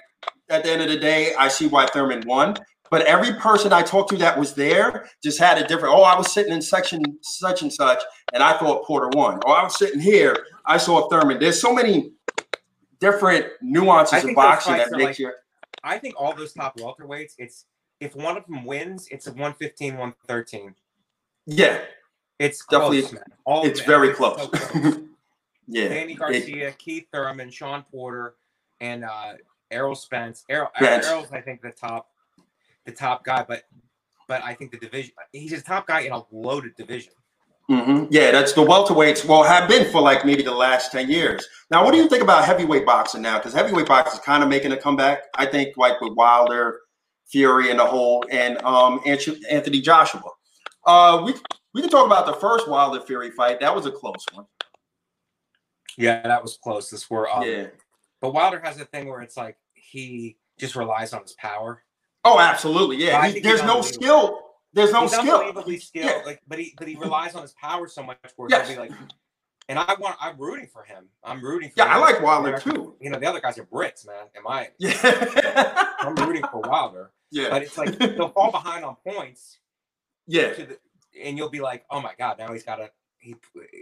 at 0.50 0.64
the 0.64 0.72
end 0.72 0.82
of 0.82 0.90
the 0.90 0.98
day, 0.98 1.34
I 1.36 1.48
see 1.50 1.68
why 1.68 1.86
Thurman 1.88 2.24
won. 2.26 2.56
But 2.94 3.08
every 3.08 3.34
person 3.40 3.74
I 3.74 3.82
talked 3.82 4.12
to 4.12 4.18
that 4.18 4.38
was 4.38 4.54
there 4.54 5.10
just 5.24 5.40
had 5.40 5.58
a 5.58 5.68
different. 5.68 5.96
Oh, 5.96 6.04
I 6.04 6.16
was 6.16 6.32
sitting 6.32 6.54
in 6.54 6.62
section 6.62 7.02
such 7.24 7.64
and 7.64 7.74
such, 7.74 8.04
and 8.34 8.44
I 8.44 8.56
thought 8.56 8.86
Porter 8.86 9.10
won. 9.16 9.40
Or 9.46 9.58
I 9.58 9.64
was 9.64 9.80
sitting 9.80 10.00
here, 10.00 10.46
I 10.66 10.78
saw 10.78 11.08
Thurman. 11.10 11.40
There's 11.40 11.60
so 11.60 11.74
many 11.74 12.12
different 13.00 13.48
nuances 13.62 14.24
of 14.24 14.36
boxing 14.36 14.78
that 14.78 14.92
make 14.92 15.08
like, 15.08 15.20
you. 15.20 15.32
I 15.84 15.98
think 15.98 16.16
all 16.18 16.34
those 16.34 16.54
top 16.54 16.78
welterweights, 16.78 17.34
it's 17.38 17.66
if 18.00 18.16
one 18.16 18.38
of 18.38 18.46
them 18.46 18.66
wins, 18.66 19.08
it's 19.12 19.28
a 19.28 19.32
115, 19.32 19.94
113. 19.94 20.76
Yeah. 21.46 21.82
It's 22.40 22.66
definitely 22.66 23.04
close, 23.04 23.24
all 23.46 23.66
it's 23.66 23.82
very 23.82 24.10
it's 24.10 24.18
close. 24.18 24.42
So 24.42 24.48
close. 24.48 25.00
yeah. 25.68 25.90
Danny 25.90 26.16
Garcia, 26.16 26.70
it, 26.70 26.80
Keith 26.80 27.06
Thurman, 27.12 27.50
Shawn 27.52 27.84
Porter, 27.92 28.36
and 28.82 29.04
uh 29.04 29.34
Errol 29.72 29.96
Spence. 29.96 30.44
Errol, 30.50 30.70
Errol's 30.80 31.32
I 31.32 31.42
think 31.42 31.62
the 31.62 31.72
top 31.72 32.10
the 32.86 32.92
top 32.92 33.24
guy, 33.24 33.46
but 33.48 33.64
but 34.28 34.44
I 34.44 34.54
think 34.54 34.72
the 34.72 34.78
division 34.78 35.14
he's 35.32 35.52
the 35.52 35.62
top 35.62 35.88
guy 35.88 36.02
in 36.02 36.12
a 36.12 36.24
loaded 36.32 36.76
division. 36.76 37.14
Mm-hmm. 37.70 38.08
Yeah, 38.12 38.32
that's 38.32 38.54
the 38.54 38.62
welterweights. 38.62 39.26
Well, 39.26 39.44
have 39.44 39.70
been 39.70 39.90
for 39.90 40.02
like 40.02 40.26
maybe 40.26 40.44
the 40.44 40.52
last 40.52 40.92
ten 40.92 41.10
years. 41.10 41.48
Now, 41.72 41.84
what 41.86 41.92
do 41.92 41.98
you 41.98 42.10
think 42.10 42.22
about 42.22 42.44
heavyweight 42.44 42.86
boxing 42.86 43.22
now? 43.22 43.38
Because 43.38 43.54
heavyweight 43.54 43.88
boxing 43.88 44.20
is 44.20 44.26
kind 44.26 44.44
of 44.44 44.50
making 44.50 44.74
a 44.74 44.78
comeback. 44.78 45.24
I 45.36 45.46
think 45.46 45.78
like 45.78 46.02
with 46.02 46.14
Wilder, 46.14 46.82
Fury, 47.28 47.72
and 47.72 47.80
the 47.80 47.86
whole, 47.86 48.26
and 48.30 48.62
um 48.64 49.00
Anthony 49.06 49.80
Joshua. 49.80 50.30
Uh, 50.86 51.24
we 51.26 51.34
we 51.74 51.82
can 51.82 51.90
talk 51.90 52.06
about 52.06 52.26
the 52.26 52.34
first 52.34 52.68
Wilder 52.68 53.00
Fury 53.06 53.32
fight. 53.32 53.62
That 53.62 53.74
was 53.74 53.86
a 53.86 53.92
close 53.92 54.26
one. 54.34 54.46
Yeah, 55.98 56.22
that 56.24 56.42
was 56.42 56.58
close. 56.62 56.90
This 56.90 57.10
were 57.10 57.30
um, 57.30 57.44
yeah. 57.44 57.68
But 58.20 58.34
Wilder 58.34 58.60
has 58.64 58.80
a 58.80 58.86
thing 58.86 59.08
where 59.08 59.22
it's 59.22 59.38
like 59.38 59.58
he 59.74 60.38
just 60.58 60.76
relies 60.76 61.14
on 61.14 61.22
his 61.22 61.34
power. 61.34 61.84
Oh, 62.26 62.40
absolutely. 62.40 62.98
Yeah. 62.98 63.28
He, 63.28 63.40
there's 63.40 63.64
no 63.64 63.82
skill. 63.82 64.43
There's 64.74 64.92
no 64.92 65.02
he's 65.02 65.12
skill. 65.12 65.38
Unbelievably 65.38 65.80
skilled. 65.80 66.06
Yeah. 66.06 66.22
Like, 66.26 66.42
but 66.48 66.60
he 66.60 66.74
but 66.78 66.88
he 66.88 66.96
relies 66.96 67.36
on 67.36 67.42
his 67.42 67.54
power 67.54 67.88
so 67.88 68.04
much 68.04 68.18
where 68.36 68.50
yes. 68.50 68.68
he'll 68.68 68.84
be 68.84 68.90
like 68.90 69.00
and 69.70 69.80
I 69.80 69.96
want 70.00 70.18
I'm 70.20 70.38
rooting 70.38 70.68
for 70.68 70.84
him. 70.84 71.06
I'm 71.24 71.44
rooting 71.44 71.70
for 71.70 71.76
Yeah, 71.78 71.86
him. 71.86 71.92
I 71.92 71.98
like 71.98 72.22
Wilder 72.22 72.60
too. 72.60 72.96
You 73.00 73.10
know, 73.10 73.20
the 73.20 73.28
other 73.28 73.40
guys 73.40 73.58
are 73.58 73.66
Brits, 73.66 74.06
man. 74.06 74.26
Am 74.36 74.48
I? 74.48 74.70
Yeah. 74.78 75.88
I'm 76.00 76.16
rooting 76.16 76.44
for 76.52 76.62
Wilder. 76.62 77.12
Yeah. 77.32 77.50
But 77.50 77.64
it's 77.64 77.78
like 77.78 77.98
they'll 77.98 78.30
fall 78.30 78.52
behind 78.52 78.84
on 78.84 78.96
points. 79.08 79.60
Yeah. 80.28 80.54
The, 80.54 80.78
and 81.22 81.38
you'll 81.38 81.50
be 81.50 81.62
like, 81.62 81.86
oh 81.90 82.02
my 82.02 82.14
God, 82.18 82.38
now 82.40 82.52
he's 82.52 82.64
got 82.64 82.78
to 82.78 82.90
he 83.20 83.36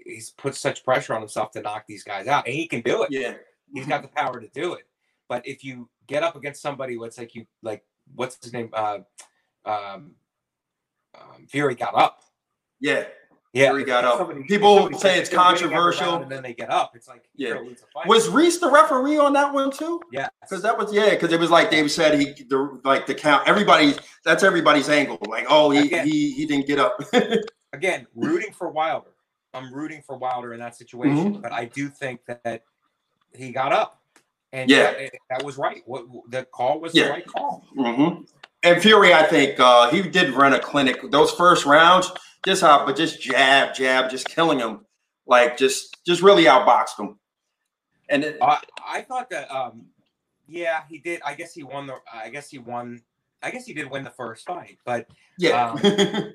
he's 0.06 0.30
put 0.32 0.56
such 0.56 0.84
pressure 0.84 1.16
on 1.16 1.22
himself 1.22 1.52
to 1.52 1.62
knock 1.62 1.86
these 1.88 2.04
guys 2.04 2.28
out. 2.28 2.46
And 2.46 2.54
he 2.54 2.68
can 2.68 2.82
do 2.82 3.04
it. 3.04 3.12
Yeah. 3.12 3.36
He's 3.74 3.88
got 3.88 4.02
the 4.02 4.10
power 4.10 4.40
to 4.40 4.48
do 4.50 4.74
it. 4.74 4.88
But 5.28 5.48
if 5.48 5.64
you 5.64 5.90
get 6.08 6.24
up 6.24 6.36
against 6.36 6.62
somebody 6.62 6.98
what's 6.98 7.18
like 7.18 7.34
you 7.34 7.46
like 7.64 7.84
what's 8.14 8.38
his 8.44 8.54
name? 8.54 8.70
Uh 8.74 9.00
um, 9.66 10.16
um 11.16 11.48
Fury 11.48 11.76
got 11.76 11.96
up. 11.96 12.22
Yeah. 12.80 13.06
Yeah, 13.54 13.72
Fury 13.72 13.84
got 13.84 14.06
up. 14.06 14.18
Somebody, 14.18 14.44
People 14.44 14.94
say 14.94 15.20
it's 15.20 15.30
controversial, 15.30 16.16
and 16.22 16.32
then 16.32 16.42
they 16.42 16.54
get 16.54 16.70
up. 16.70 16.96
It's 16.96 17.10
like 17.10 17.26
yeah. 17.36 17.62
Was 18.06 18.30
Reiss 18.30 18.60
the 18.60 18.72
referee 18.72 19.18
on 19.18 19.34
that 19.34 19.54
one 19.54 19.72
too? 19.72 20.00
Yeah, 20.12 20.30
because 20.42 20.62
that 20.64 20.78
was 20.78 20.94
yeah, 20.94 21.10
because 21.10 21.34
it 21.34 21.40
was 21.40 21.50
like 21.50 21.70
David 21.70 21.92
said 21.92 22.18
he 22.18 22.32
the 22.48 22.80
like 22.86 23.08
the 23.08 23.14
count. 23.14 23.48
Everybody 23.50 23.96
that's 24.24 24.44
everybody's 24.44 24.88
angle. 24.88 25.18
Like 25.28 25.48
oh 25.50 25.70
he 25.72 25.80
again, 25.80 26.08
he 26.08 26.32
he 26.32 26.46
didn't 26.46 26.66
get 26.66 26.80
up. 26.80 26.98
again, 27.74 28.08
rooting 28.16 28.54
for 28.54 28.70
Wilder. 28.70 29.10
I'm 29.54 29.74
rooting 29.74 30.02
for 30.02 30.18
Wilder 30.18 30.54
in 30.54 30.60
that 30.62 30.78
situation, 30.78 31.34
mm-hmm. 31.34 31.42
but 31.42 31.52
I 31.52 31.66
do 31.66 31.90
think 31.90 32.22
that 32.28 32.64
he 33.36 33.52
got 33.52 33.74
up. 33.74 34.02
And 34.54 34.70
yeah, 34.70 34.94
that, 34.94 35.12
that 35.30 35.44
was 35.44 35.58
right. 35.58 35.82
What 35.86 36.06
the 36.30 36.46
call 36.46 36.80
was 36.80 36.96
yeah. 36.96 37.06
the 37.06 37.10
right 37.10 37.28
call. 37.28 37.66
Mm-hmm. 37.78 38.24
And 38.64 38.82
Fury, 38.82 39.14
I 39.14 39.24
think 39.24 39.60
uh, 39.60 39.90
he 39.90 40.02
did 40.04 40.34
run 40.34 40.54
a 40.54 40.60
clinic. 40.60 41.00
Those 41.10 41.32
first 41.32 41.66
rounds, 41.66 42.12
just 42.46 42.62
how, 42.62 42.86
but 42.86 42.96
just 42.96 43.22
jab, 43.22 43.74
jab, 43.74 44.10
just 44.10 44.28
killing 44.28 44.60
him, 44.60 44.86
like 45.26 45.58
just, 45.58 45.98
just 46.06 46.22
really 46.22 46.46
outboxed 46.46 47.00
him. 47.00 47.18
And 48.10 48.24
it, 48.24 48.38
uh, 48.40 48.58
I 48.86 49.02
thought 49.02 49.30
that, 49.32 49.50
um, 49.50 49.86
yeah, 50.52 50.82
he 50.90 51.00
did. 51.00 51.22
I 51.26 51.34
guess 51.34 51.54
he 51.54 51.64
won 51.64 51.88
the. 51.88 51.96
I 52.14 52.30
guess 52.30 52.50
he 52.50 52.60
won. 52.60 53.02
I 53.42 53.52
guess 53.52 53.66
he 53.66 53.74
did 53.74 53.90
win 53.90 54.04
the 54.04 54.12
first 54.12 54.46
fight, 54.46 54.78
but 54.86 55.08
yeah. 55.38 55.72
Um, 55.72 55.80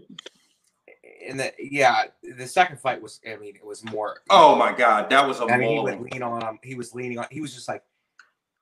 and 1.28 1.38
the 1.38 1.52
yeah, 1.58 2.04
the 2.36 2.46
second 2.46 2.80
fight 2.80 3.00
was. 3.00 3.20
I 3.30 3.36
mean, 3.36 3.56
it 3.56 3.64
was 3.64 3.84
more. 3.84 4.22
Oh 4.30 4.56
my 4.56 4.72
god, 4.72 5.10
that 5.10 5.26
was 5.26 5.40
a. 5.40 5.44
I 5.44 5.58
mean, 5.58 5.76
he 5.76 5.80
would 5.80 6.00
lean 6.00 6.22
on 6.22 6.42
him. 6.42 6.58
He 6.62 6.74
was 6.74 6.94
leaning 6.94 7.18
on. 7.18 7.26
He 7.30 7.42
was 7.42 7.54
just 7.54 7.68
like. 7.68 7.82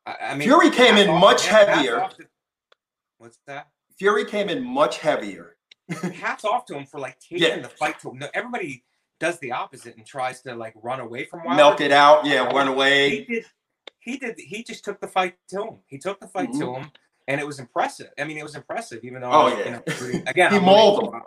I, 0.07 0.17
I 0.21 0.35
mean, 0.35 0.49
Fury 0.49 0.71
came 0.71 0.97
in 0.97 1.09
much 1.21 1.47
heavier. 1.47 2.09
What's 3.19 3.39
that? 3.47 3.69
Fury 3.99 4.25
came 4.25 4.49
in 4.49 4.65
much 4.65 4.99
heavier. 4.99 5.57
hats 6.15 6.45
off 6.45 6.65
to 6.67 6.75
him 6.75 6.87
for 6.87 6.99
like 6.99 7.19
taking 7.21 7.47
yeah. 7.47 7.59
the 7.59 7.69
fight 7.69 8.01
to 8.01 8.11
him. 8.11 8.19
No, 8.19 8.29
everybody 8.35 8.85
does 9.21 9.39
the 9.41 9.53
opposite 9.53 9.97
and 9.97 10.07
tries 10.07 10.41
to 10.43 10.55
like 10.55 10.75
run 10.83 11.01
away 11.01 11.25
from 11.25 11.45
Wilder. 11.45 11.57
Milk 11.57 11.81
it 11.81 11.93
out, 11.93 12.27
yeah, 12.27 12.45
run 12.45 12.69
away. 12.69 13.11
He 13.11 13.25
did. 13.25 13.45
He 13.99 14.17
did. 14.17 14.39
He 14.39 14.63
just 14.63 14.85
took 14.85 15.01
the 15.01 15.09
fight 15.09 15.37
to 15.49 15.63
him. 15.63 15.75
He 15.87 15.99
took 15.99 16.21
the 16.21 16.27
fight 16.27 16.51
mm-hmm. 16.51 16.61
to 16.61 16.75
him, 16.75 16.91
and 17.29 17.41
it 17.41 17.47
was 17.47 17.59
impressive. 17.59 18.11
I 18.19 18.25
mean, 18.25 18.39
it 18.39 18.43
was 18.43 18.55
impressive, 18.55 19.05
even 19.05 19.23
though. 19.23 19.31
Oh 19.31 19.49
yeah. 19.49 19.65
You 19.65 19.71
know, 19.73 20.23
again, 20.27 20.53
he 20.53 20.59
mauled 20.59 21.05
him. 21.05 21.21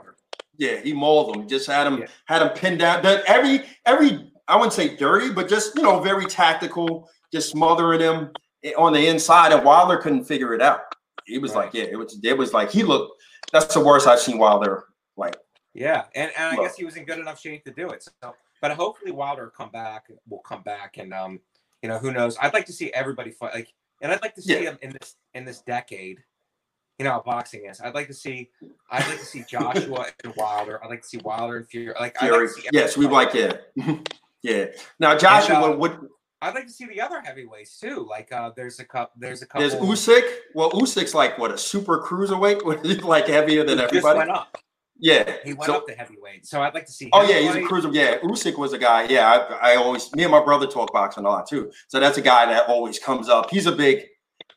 Yeah, 0.57 0.79
he 0.81 0.93
mauled 0.93 1.35
him. 1.35 1.47
Just 1.47 1.67
had 1.67 1.87
him 1.87 1.99
yeah. 1.99 2.07
had 2.25 2.41
him 2.41 2.49
pinned 2.49 2.79
down. 2.79 3.03
But 3.03 3.23
every 3.27 3.63
every 3.85 4.31
I 4.47 4.55
wouldn't 4.55 4.73
say 4.73 4.95
dirty, 4.95 5.31
but 5.31 5.49
just 5.49 5.75
you 5.75 5.83
know 5.83 5.99
very 5.99 6.25
tactical, 6.25 7.09
just 7.31 7.49
smothering 7.49 8.01
him 8.01 8.31
on 8.77 8.93
the 8.93 9.07
inside, 9.07 9.51
and 9.53 9.63
Wilder 9.63 9.97
couldn't 9.97 10.25
figure 10.25 10.53
it 10.53 10.61
out. 10.61 10.81
He 11.25 11.37
was 11.37 11.53
right. 11.53 11.65
like, 11.65 11.73
yeah, 11.73 11.83
it 11.83 11.97
was 11.97 12.19
it 12.23 12.37
was 12.37 12.53
like 12.53 12.71
he 12.71 12.83
looked. 12.83 13.21
That's 13.51 13.73
the 13.73 13.83
worst 13.83 14.07
I've 14.07 14.19
seen 14.19 14.37
Wilder 14.37 14.85
like. 15.15 15.37
Yeah, 15.73 16.05
and, 16.15 16.31
and 16.37 16.57
I 16.57 16.63
guess 16.63 16.75
he 16.75 16.85
was 16.85 16.95
in 16.95 17.05
good 17.05 17.19
enough 17.19 17.39
shape 17.39 17.63
to 17.65 17.71
do 17.71 17.89
it. 17.89 18.03
So, 18.03 18.33
but 18.61 18.71
hopefully 18.71 19.11
Wilder 19.11 19.51
come 19.55 19.69
back 19.69 20.07
will 20.27 20.39
come 20.39 20.63
back, 20.63 20.97
and 20.97 21.13
um, 21.13 21.39
you 21.83 21.89
know, 21.89 21.99
who 21.99 22.11
knows? 22.11 22.37
I'd 22.41 22.53
like 22.53 22.65
to 22.65 22.73
see 22.73 22.91
everybody 22.93 23.31
fight 23.31 23.53
like, 23.53 23.73
and 24.01 24.11
I'd 24.11 24.21
like 24.21 24.35
to 24.35 24.41
see 24.41 24.53
yeah. 24.53 24.71
him 24.71 24.79
in 24.81 24.91
this 24.99 25.15
in 25.33 25.45
this 25.45 25.61
decade 25.61 26.17
you 26.97 27.03
know 27.03 27.11
how 27.11 27.21
boxing 27.21 27.65
is. 27.65 27.79
I'd 27.79 27.93
like 27.93 28.07
to 28.07 28.13
see, 28.13 28.49
I'd 28.89 29.07
like 29.07 29.19
to 29.19 29.25
see 29.25 29.43
Joshua 29.47 30.07
and 30.23 30.33
Wilder. 30.35 30.83
I'd 30.83 30.89
like 30.89 31.01
to 31.03 31.07
see 31.07 31.19
Wilder 31.19 31.57
and 31.57 31.67
Fury. 31.67 31.93
Like, 31.99 32.17
Fury. 32.17 32.47
Like 32.47 32.73
yes, 32.73 32.97
we 32.97 33.07
like 33.07 33.35
it. 33.35 33.71
yeah. 34.41 34.65
Now 34.99 35.15
Joshua 35.17 35.63
and, 35.63 35.73
uh, 35.75 35.77
would. 35.77 35.99
I'd 36.41 36.53
like 36.53 36.67
to 36.67 36.71
see 36.71 36.85
the 36.85 37.01
other 37.01 37.19
heavyweights 37.21 37.79
too. 37.79 38.05
Like, 38.07 38.31
uh, 38.31 38.51
there's 38.55 38.79
a 38.79 38.85
cup. 38.85 39.13
There's 39.17 39.41
a 39.41 39.47
couple. 39.47 39.67
There's 39.67 39.81
Usyk. 39.81 40.23
Well, 40.53 40.71
Usyk's 40.71 41.13
like 41.13 41.37
what 41.37 41.51
a 41.51 41.57
super 41.57 41.99
cruiserweight. 41.99 43.01
like 43.03 43.27
heavier 43.27 43.63
than 43.63 43.79
everybody. 43.79 44.17
went 44.19 44.31
up. 44.31 44.57
Yeah, 44.99 45.37
he 45.43 45.53
went 45.53 45.65
so, 45.65 45.77
up 45.77 45.87
to 45.87 45.93
heavyweight. 45.93 46.45
So 46.47 46.61
I'd 46.61 46.73
like 46.73 46.85
to 46.85 46.91
see. 46.91 47.09
oh 47.13 47.23
yeah, 47.23 47.39
he's 47.39 47.55
a 47.55 47.67
cruiser. 47.67 47.89
Yeah, 47.91 48.19
Usyk 48.19 48.57
was 48.57 48.73
a 48.73 48.77
guy. 48.77 49.03
Yeah, 49.03 49.47
I, 49.61 49.73
I 49.73 49.75
always 49.75 50.11
me 50.13 50.23
and 50.23 50.31
my 50.31 50.43
brother 50.43 50.67
talk 50.67 50.91
boxing 50.91 51.25
a 51.25 51.29
lot 51.29 51.47
too. 51.47 51.71
So 51.87 51.99
that's 51.99 52.17
a 52.17 52.21
guy 52.21 52.45
that 52.47 52.67
always 52.67 52.99
comes 52.99 53.29
up. 53.29 53.49
He's 53.49 53.67
a 53.67 53.71
big 53.71 54.05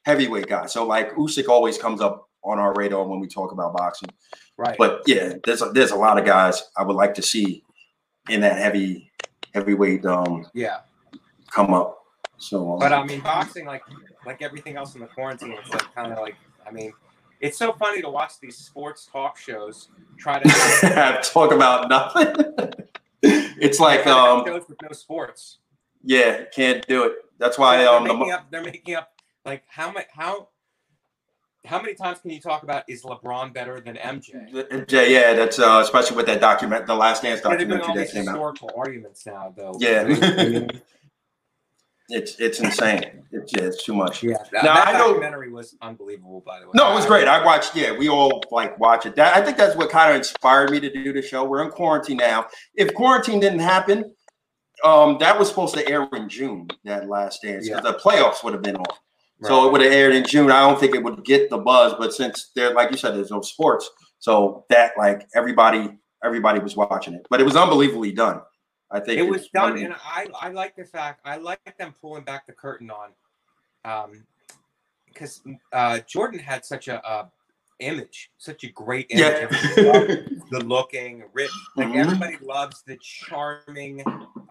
heavyweight 0.04 0.48
guy. 0.48 0.66
So 0.66 0.86
like 0.86 1.14
Usyk 1.14 1.48
always 1.48 1.76
comes 1.76 2.00
up 2.00 2.28
on 2.42 2.58
our 2.58 2.72
radar 2.74 3.06
when 3.06 3.20
we 3.20 3.26
talk 3.26 3.52
about 3.52 3.76
boxing. 3.76 4.08
Right. 4.56 4.76
But 4.78 5.02
yeah, 5.06 5.34
there's 5.44 5.62
a, 5.62 5.70
there's 5.70 5.90
a 5.90 5.96
lot 5.96 6.18
of 6.18 6.24
guys 6.24 6.62
I 6.76 6.82
would 6.84 6.96
like 6.96 7.14
to 7.14 7.22
see 7.22 7.62
in 8.28 8.40
that 8.42 8.58
heavy 8.58 9.10
heavyweight 9.54 10.04
um 10.06 10.46
yeah 10.54 10.78
come 11.50 11.74
up. 11.74 11.98
So 12.38 12.72
um, 12.72 12.78
But 12.78 12.92
I 12.92 13.04
mean 13.04 13.20
boxing 13.20 13.66
like 13.66 13.82
like 14.24 14.42
everything 14.42 14.76
else 14.76 14.94
in 14.94 15.00
the 15.00 15.06
quarantine 15.06 15.52
it's 15.52 15.70
like 15.70 15.94
kind 15.94 16.12
of 16.12 16.18
like 16.18 16.36
I 16.66 16.70
mean 16.70 16.92
it's 17.40 17.58
so 17.58 17.72
funny 17.72 18.02
to 18.02 18.08
watch 18.08 18.40
these 18.40 18.56
sports 18.56 19.06
talk 19.10 19.38
shows 19.38 19.88
try 20.18 20.38
to 20.42 21.20
talk 21.22 21.52
about 21.52 21.88
nothing. 21.88 22.54
it's 23.22 23.80
like 23.80 24.06
um 24.06 24.44
shows 24.46 24.68
with 24.68 24.78
no 24.82 24.92
sports. 24.92 25.58
Yeah, 26.02 26.44
can't 26.44 26.86
do 26.86 27.04
it. 27.04 27.12
That's 27.38 27.58
why 27.58 27.78
they're 27.78 27.90
um 27.90 28.04
making 28.04 28.28
the, 28.28 28.34
up, 28.34 28.50
they're 28.50 28.62
making 28.62 28.94
up 28.94 29.12
like 29.44 29.64
how 29.68 29.92
much 29.92 30.06
how 30.10 30.48
how 31.66 31.80
many 31.80 31.94
times 31.94 32.20
can 32.20 32.30
you 32.30 32.40
talk 32.40 32.62
about 32.62 32.84
is 32.88 33.02
LeBron 33.02 33.52
better 33.52 33.80
than 33.80 33.96
MJ? 33.96 34.50
MJ, 34.70 35.10
yeah, 35.10 35.34
that's 35.34 35.58
uh, 35.58 35.80
especially 35.84 36.16
with 36.16 36.26
that 36.26 36.40
document, 36.40 36.86
the 36.86 36.94
Last 36.94 37.22
Dance 37.22 37.42
documentary 37.42 37.94
that 37.94 38.10
came 38.10 38.28
out. 38.28 38.32
historical 38.32 38.70
out. 38.70 38.78
arguments 38.78 39.26
now, 39.26 39.52
though. 39.54 39.76
Yeah, 39.78 40.04
it's 42.10 42.38
it's 42.38 42.60
insane. 42.60 43.22
It's 43.32 43.52
it's 43.54 43.84
too 43.84 43.94
much. 43.94 44.22
Yeah, 44.22 44.38
that, 44.52 44.64
now, 44.64 44.74
that 44.74 44.88
I 44.88 44.92
know, 44.92 45.08
documentary 45.08 45.50
was 45.52 45.76
unbelievable. 45.80 46.42
By 46.44 46.60
the 46.60 46.66
way, 46.66 46.72
no, 46.74 46.92
it 46.92 46.94
was 46.94 47.06
great. 47.06 47.28
I 47.28 47.44
watched. 47.44 47.74
Yeah, 47.76 47.92
we 47.96 48.08
all 48.08 48.42
like 48.50 48.78
watch 48.78 49.06
it. 49.06 49.16
That 49.16 49.36
I 49.36 49.44
think 49.44 49.56
that's 49.56 49.76
what 49.76 49.90
kind 49.90 50.10
of 50.10 50.16
inspired 50.16 50.70
me 50.70 50.80
to 50.80 50.90
do 50.90 51.12
the 51.12 51.22
show. 51.22 51.44
We're 51.44 51.64
in 51.64 51.70
quarantine 51.70 52.18
now. 52.18 52.46
If 52.74 52.92
quarantine 52.94 53.40
didn't 53.40 53.60
happen, 53.60 54.12
um, 54.84 55.18
that 55.18 55.38
was 55.38 55.48
supposed 55.48 55.74
to 55.74 55.88
air 55.88 56.08
in 56.12 56.28
June. 56.28 56.68
That 56.84 57.08
Last 57.08 57.42
Dance 57.42 57.68
because 57.68 57.84
yeah. 57.84 57.90
the 57.92 57.98
playoffs 57.98 58.42
would 58.44 58.52
have 58.52 58.62
been 58.62 58.76
on. 58.76 58.96
So 59.42 59.66
it 59.66 59.72
would 59.72 59.80
have 59.80 59.92
aired 59.92 60.14
in 60.14 60.24
June. 60.26 60.50
I 60.50 60.68
don't 60.68 60.78
think 60.78 60.94
it 60.94 61.02
would 61.02 61.24
get 61.24 61.48
the 61.48 61.56
buzz, 61.56 61.94
but 61.98 62.12
since 62.12 62.50
there, 62.54 62.74
like 62.74 62.90
you 62.90 62.98
said, 62.98 63.14
there's 63.14 63.30
no 63.30 63.40
sports, 63.40 63.88
so 64.18 64.66
that 64.68 64.92
like 64.98 65.26
everybody, 65.34 65.98
everybody 66.22 66.60
was 66.60 66.76
watching 66.76 67.14
it. 67.14 67.26
But 67.30 67.40
it 67.40 67.44
was 67.44 67.56
unbelievably 67.56 68.12
done. 68.12 68.42
I 68.90 69.00
think 69.00 69.18
it 69.18 69.28
was 69.28 69.48
done, 69.48 69.78
and 69.78 69.94
I 69.94 70.26
I 70.40 70.48
like 70.50 70.74
the 70.76 70.84
fact 70.84 71.20
I 71.24 71.36
like 71.36 71.76
them 71.78 71.94
pulling 72.00 72.24
back 72.24 72.46
the 72.46 72.52
curtain 72.52 72.90
on, 72.90 73.10
um, 73.84 74.26
because 75.06 75.42
uh, 75.72 76.00
Jordan 76.00 76.40
had 76.40 76.64
such 76.64 76.88
a 76.88 77.04
uh, 77.06 77.26
image, 77.78 78.30
such 78.38 78.64
a 78.64 78.68
great 78.68 79.06
Yeah. 79.10 79.48
image. 79.48 79.76
Loved 79.78 80.50
the 80.50 80.64
looking, 80.64 81.24
rip. 81.32 81.50
Like 81.76 81.88
Mhm. 81.88 81.96
everybody 81.96 82.36
loves 82.44 82.82
the 82.82 82.96
charming 82.98 84.00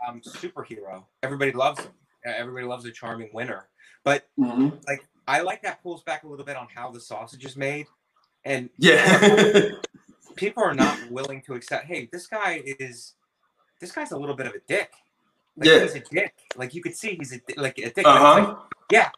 um, 0.07 0.21
superhero. 0.21 1.03
Everybody 1.23 1.51
loves 1.51 1.81
him. 1.81 1.91
Everybody 2.25 2.65
loves 2.65 2.85
a 2.85 2.91
charming 2.91 3.29
winner. 3.33 3.67
But 4.03 4.29
Mhm. 4.39 4.81
I 5.27 5.41
like 5.41 5.61
that 5.63 5.83
pulls 5.83 6.01
back 6.03 6.23
a 6.23 6.27
little 6.27 6.45
bit 6.45 6.55
on 6.57 6.67
how 6.73 6.89
the 6.89 6.99
sausage 7.01 7.45
is 7.45 7.55
made, 7.55 7.87
and 8.45 8.69
Yeah. 8.77 9.71
people 10.35 10.63
are 10.63 10.73
not 10.73 10.97
willing 11.11 11.41
to 11.43 11.53
accept. 11.53 11.85
Hey, 11.85 12.09
this 12.11 12.25
guy 12.25 12.63
is, 12.65 13.13
this 13.79 13.91
guy's 13.91 14.11
a 14.11 14.17
little 14.17 14.35
bit 14.35 14.47
of 14.47 14.53
a 14.53 14.59
dick. 14.67 14.91
Like, 15.57 15.67
Yeah. 15.67 15.79
he's 15.81 15.95
a 15.95 15.99
dick. 16.01 16.33
Like 16.55 16.73
you 16.73 16.81
could 16.81 16.95
see 16.95 17.15
he's 17.15 17.33
a 17.33 17.41
like 17.57 17.77
a 17.79 17.89
dick. 17.91 18.05
Uh 18.05 18.35
it's 18.39 18.47
like, 18.49 18.57
yeah. 18.91 19.09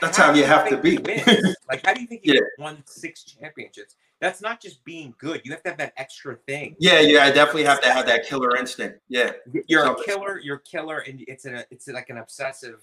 That's 0.00 0.16
how 0.16 0.32
do 0.32 0.38
you 0.38 0.46
have 0.46 0.68
to 0.70 0.76
be. 0.78 0.96
like, 1.68 1.84
how 1.84 1.92
do 1.92 2.00
you 2.00 2.06
think 2.06 2.22
he 2.24 2.34
Yeah. 2.34 2.40
won 2.58 2.82
six 2.86 3.24
championships? 3.24 3.96
That's 4.20 4.40
not 4.40 4.60
just 4.60 4.84
being 4.84 5.14
good. 5.18 5.40
You 5.44 5.52
have 5.52 5.62
to 5.64 5.70
have 5.70 5.78
that 5.78 5.94
extra 5.96 6.36
thing. 6.36 6.76
Yeah, 6.78 7.00
yeah. 7.00 7.24
I 7.24 7.30
definitely 7.30 7.64
have 7.64 7.80
to 7.82 7.92
have 7.92 8.06
that 8.06 8.24
killer 8.26 8.56
instinct. 8.56 9.00
Yeah. 9.08 9.32
You're 9.66 9.84
a 9.90 10.04
killer. 10.04 10.38
You're 10.38 10.56
a 10.56 10.62
killer, 10.62 10.98
and 11.00 11.22
it's 11.26 11.46
a 11.46 11.64
it's 11.70 11.88
like 11.88 12.10
an 12.10 12.18
obsessive 12.18 12.82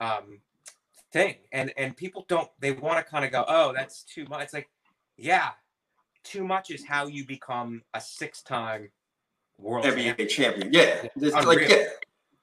um 0.00 0.40
thing. 1.12 1.36
And 1.52 1.72
and 1.76 1.96
people 1.96 2.24
don't. 2.28 2.48
They 2.60 2.72
want 2.72 3.04
to 3.04 3.10
kind 3.10 3.24
of 3.24 3.32
go, 3.32 3.44
oh, 3.48 3.72
that's 3.74 4.02
too 4.02 4.26
much. 4.26 4.44
It's 4.44 4.52
like, 4.52 4.68
yeah, 5.16 5.50
too 6.24 6.44
much 6.44 6.70
is 6.70 6.84
how 6.84 7.06
you 7.06 7.24
become 7.24 7.82
a 7.94 8.00
six-time 8.00 8.90
world. 9.58 9.84
NBA 9.84 10.28
champion. 10.28 10.72
Yeah. 10.72 11.06
It's 11.16 11.34
like 11.46 11.68
yeah. 11.68 11.84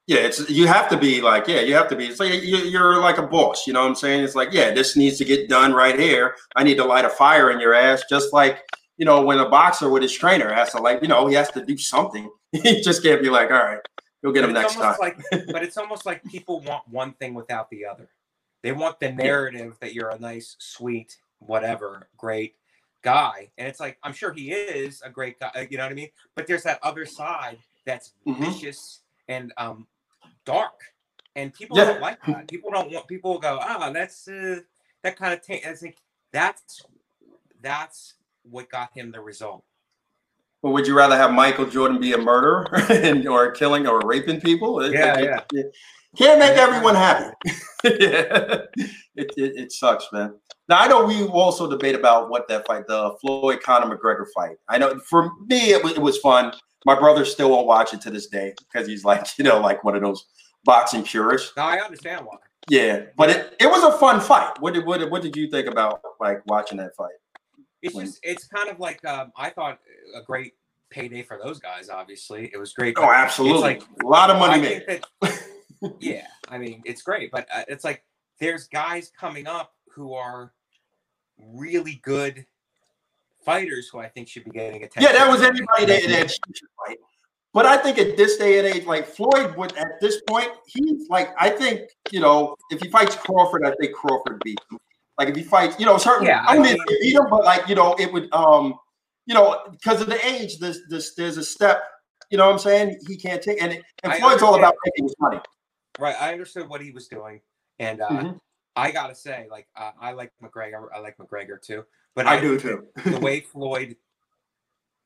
Yeah, 0.06 0.18
it's 0.20 0.50
you 0.50 0.68
have 0.68 0.90
to 0.90 0.98
be 0.98 1.22
like 1.22 1.48
yeah, 1.48 1.62
you 1.62 1.74
have 1.76 1.88
to 1.88 1.96
be. 1.96 2.08
It's 2.08 2.20
like 2.20 2.34
you, 2.34 2.58
you're 2.58 3.00
like 3.00 3.18
a 3.20 3.26
boss, 3.26 3.66
you 3.66 3.72
know 3.72 3.82
what 3.82 3.88
I'm 3.88 3.96
saying? 3.96 4.24
It's 4.24 4.36
like 4.36 4.52
yeah, 4.52 4.72
this 4.72 4.98
needs 4.98 5.18
to 5.20 5.26
get 5.26 5.48
done 5.48 5.72
right 5.72 5.98
here. 5.98 6.36
I 6.58 6.64
need 6.64 6.76
to 6.76 6.84
light 6.84 7.06
a 7.06 7.10
fire 7.10 7.52
in 7.52 7.60
your 7.62 7.74
ass, 7.74 8.04
just 8.10 8.34
like 8.34 8.60
you 8.98 9.06
know 9.06 9.22
when 9.22 9.40
a 9.40 9.48
boxer 9.48 9.90
with 9.90 10.02
his 10.02 10.12
trainer 10.12 10.54
has 10.54 10.72
to 10.72 10.80
like 10.82 11.02
you 11.02 11.08
know 11.08 11.26
he 11.28 11.36
has 11.36 11.50
to 11.52 11.66
do 11.66 11.78
something. 11.78 12.30
he 12.52 12.82
just 12.82 13.02
can't 13.02 13.22
be 13.22 13.30
like 13.30 13.50
all 13.50 13.64
right, 13.64 13.80
you'll 14.22 14.34
get 14.34 14.42
But 14.42 14.50
him 14.50 14.54
next 14.56 14.76
time. 14.76 14.96
like, 15.00 15.18
but 15.32 15.64
it's 15.64 15.78
almost 15.78 16.06
like 16.06 16.22
people 16.26 16.60
want 16.60 16.86
one 16.90 17.14
thing 17.14 17.34
without 17.34 17.70
the 17.70 17.86
other. 17.86 18.10
They 18.62 18.74
want 18.74 19.00
the 19.00 19.12
narrative 19.12 19.78
that 19.80 19.94
you're 19.94 20.10
a 20.10 20.20
nice, 20.20 20.58
sweet, 20.60 21.18
whatever, 21.40 22.10
great 22.18 22.56
guy, 23.04 23.52
and 23.58 23.68
it's 23.68 23.80
like 23.80 23.98
I'm 24.04 24.14
sure 24.14 24.34
he 24.34 24.52
is 24.52 25.02
a 25.04 25.10
great 25.10 25.40
guy. 25.40 25.68
You 25.70 25.78
know 25.78 25.84
what 25.84 25.92
I 25.92 25.96
mean? 25.96 26.10
But 26.36 26.48
there's 26.48 26.64
that 26.64 26.80
other 26.82 27.06
side 27.06 27.60
that's 27.86 28.14
Mhm. 28.26 28.40
vicious 28.40 29.02
and 29.28 29.54
um 29.58 29.88
dark, 30.46 30.80
and 31.36 31.54
people 31.54 31.78
Yeah. 31.78 31.86
don't 31.86 32.02
like 32.02 32.20
that. 32.26 32.48
People 32.50 32.72
don't 32.72 32.92
want. 32.92 33.08
People 33.08 33.38
go, 33.40 33.60
ah, 33.62 33.90
that's 33.92 34.28
uh, 34.28 34.60
that 35.04 35.16
kind 35.18 35.34
of. 35.34 35.42
T-. 35.42 35.56
It's 35.64 35.82
like 35.82 35.98
that's 36.32 36.82
that's 37.62 38.16
what 38.44 38.70
got 38.70 38.92
him 38.94 39.12
the 39.12 39.22
result. 39.22 39.64
But 40.62 40.72
would 40.72 40.88
you 40.88 40.96
rather 40.96 41.18
have 41.18 41.32
Michael 41.34 41.66
Jordan 41.66 42.00
be 42.00 42.14
a 42.14 42.18
murderer 42.18 42.68
and 42.90 43.28
or 43.28 43.52
killing 43.52 43.86
or 43.88 44.00
raping 44.06 44.40
people? 44.42 44.80
It- 44.82 44.94
Yeah, 44.94 45.20
it- 45.20 45.46
it- 45.54 45.76
can't 46.16 46.38
make 46.40 46.56
everyone 46.58 46.94
happy. 46.96 47.34
yeah. 47.84 48.60
it 49.16 49.34
it 49.36 49.72
sucks, 49.72 50.06
man. 50.14 50.36
Now 50.70 50.80
I 50.80 50.88
know 50.88 51.06
we 51.06 51.24
also 51.24 51.70
debate 51.70 51.96
about 51.96 52.30
what 52.30 52.48
that 52.48 52.66
fight, 52.66 52.88
the 52.88 53.16
Floyd 53.22 53.62
Conor 53.62 53.96
McGregor 53.96 54.26
fight. 54.34 54.58
I 54.70 54.78
know 54.78 54.98
for 55.00 55.32
me 55.48 55.72
it 55.72 55.84
was, 55.84 55.94
it 55.94 56.02
was 56.02 56.18
fun. 56.20 56.54
My 56.86 56.98
brother 56.98 57.26
still 57.26 57.52
won't 57.52 57.68
watch 57.68 57.94
it 57.94 58.02
to 58.02 58.10
this 58.10 58.28
day 58.28 58.54
because 58.60 58.88
he's 58.88 59.04
like 59.04 59.28
you 59.38 59.44
know 59.44 59.60
like 59.60 59.84
one 59.84 59.96
of 59.96 60.02
those 60.02 60.26
boxing 60.64 61.04
purists. 61.04 61.52
No, 61.58 61.64
I 61.64 61.78
understand 61.80 62.26
why. 62.26 62.38
Yeah, 62.70 63.04
but 63.18 63.30
it, 63.30 63.56
it 63.60 63.68
was 63.68 63.84
a 63.84 63.98
fun 63.98 64.22
fight. 64.22 64.54
What 64.62 64.74
did 64.74 64.86
what 64.86 65.10
what 65.12 65.22
did 65.22 65.36
you 65.36 65.50
think 65.50 65.68
about 65.68 66.02
like 66.20 66.42
watching 66.46 66.78
that 66.78 66.96
fight? 66.96 67.12
It's 67.82 67.94
when- 67.94 68.06
just 68.06 68.20
it's 68.24 68.48
kind 68.48 68.70
of 68.70 68.80
like 68.80 69.04
um, 69.06 69.32
I 69.36 69.50
thought 69.50 69.80
a 70.16 70.22
great 70.24 70.54
payday 70.90 71.24
for 71.24 71.38
those 71.44 71.60
guys. 71.60 71.90
Obviously, 71.90 72.50
it 72.54 72.58
was 72.58 72.72
great. 72.72 72.96
Oh, 72.98 73.12
absolutely, 73.12 73.62
like- 73.62 73.84
a 74.02 74.08
lot 74.08 74.30
of 74.30 74.40
money 74.40 74.54
I 74.54 74.60
made. 74.60 75.04
that 75.22 75.44
yeah, 76.00 76.28
I 76.48 76.58
mean 76.58 76.82
it's 76.86 77.02
great, 77.02 77.32
but 77.32 77.48
uh, 77.54 77.64
it's 77.68 77.84
like 77.84 78.04
there's 78.40 78.68
guys 78.68 79.12
coming 79.20 79.46
up 79.46 79.74
who 79.94 80.14
are 80.14 80.52
really 81.38 82.00
good 82.04 82.46
fighters 83.46 83.90
who 83.90 84.00
I 84.00 84.08
think 84.08 84.28
should 84.28 84.46
be 84.46 84.52
getting 84.52 84.84
attention. 84.84 85.04
Yeah, 85.04 85.18
that 85.18 85.30
was 85.30 85.42
anybody 85.42 85.86
that, 85.86 86.08
that 86.10 86.32
should 86.32 86.70
fight. 86.86 86.98
But 87.54 87.66
I 87.68 87.78
think 87.78 88.00
at 88.00 88.18
this 88.18 88.38
day 88.38 88.58
and 88.58 88.68
age, 88.68 88.86
like 88.86 89.06
Floyd 89.06 89.56
would 89.56 89.76
at 89.78 90.00
this 90.02 90.22
point, 90.28 90.50
he's 90.66 91.08
like, 91.10 91.30
I 91.40 91.50
think, 91.50 91.82
you 92.12 92.20
know, 92.20 92.56
if 92.72 92.82
he 92.82 92.90
fights 92.90 93.16
Crawford, 93.16 93.64
I 93.66 93.74
think 93.80 93.94
Crawford 93.94 94.42
beats 94.44 94.64
him. 94.72 94.80
Like 95.20 95.28
if 95.30 95.36
he 95.36 95.44
fights, 95.44 95.80
you 95.80 95.86
know, 95.86 95.98
certainly 96.00 96.30
Yeah, 96.30 96.44
I 96.48 96.54
I 96.54 96.56
don't 96.56 96.64
mean- 96.64 96.74
mean 96.74 97.00
beat 97.02 97.14
him, 97.16 97.26
but 97.30 97.44
like, 97.44 97.68
you 97.68 97.76
know, 97.76 97.96
it 98.00 98.12
would 98.12 98.34
um, 98.34 98.74
you 99.28 99.36
know, 99.36 99.60
because 99.72 100.02
of 100.02 100.08
the 100.08 100.26
age, 100.26 100.58
this 100.60 100.80
this 100.90 101.14
there's 101.14 101.38
a 101.38 101.44
step, 101.44 101.84
you 102.32 102.38
know 102.38 102.46
what 102.48 102.54
I'm 102.54 102.60
saying? 102.60 103.00
He 103.08 103.16
can't 103.18 103.42
take 103.42 103.62
and, 103.62 103.72
it, 103.74 103.84
and 104.04 104.14
Floyd's 104.16 104.42
all 104.42 104.56
about 104.56 104.74
making 104.86 105.06
his 105.06 105.16
money. 105.20 105.40
right. 106.00 106.16
I 106.20 106.32
understood 106.34 106.68
what 106.68 106.82
he 106.82 106.90
was 106.92 107.08
doing, 107.08 107.40
and 107.80 108.02
uh, 108.02 108.10
Mhm. 108.10 108.40
I 108.76 108.92
gotta 108.92 109.16
say, 109.16 109.48
like 109.52 109.68
uh, 109.76 109.92
I 110.00 110.12
like 110.14 110.32
McGregor. 110.44 110.88
I 110.96 111.00
like 111.00 111.18
McGregor 111.18 111.62
too, 111.62 111.84
but 112.16 112.26
I 112.28 112.40
do 112.40 112.60
too. 112.60 112.88
the 113.06 113.20
way 113.20 113.40
Floyd, 113.52 113.96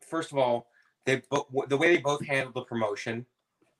first 0.01 0.32
of 0.32 0.38
all, 0.38 0.68
they 1.05 1.22
bo- 1.30 1.47
the 1.68 1.78
way 1.78 1.95
they 1.95 2.01
both 2.01 2.26
handled 2.26 2.55
the 2.55 2.61
promotion 2.63 3.26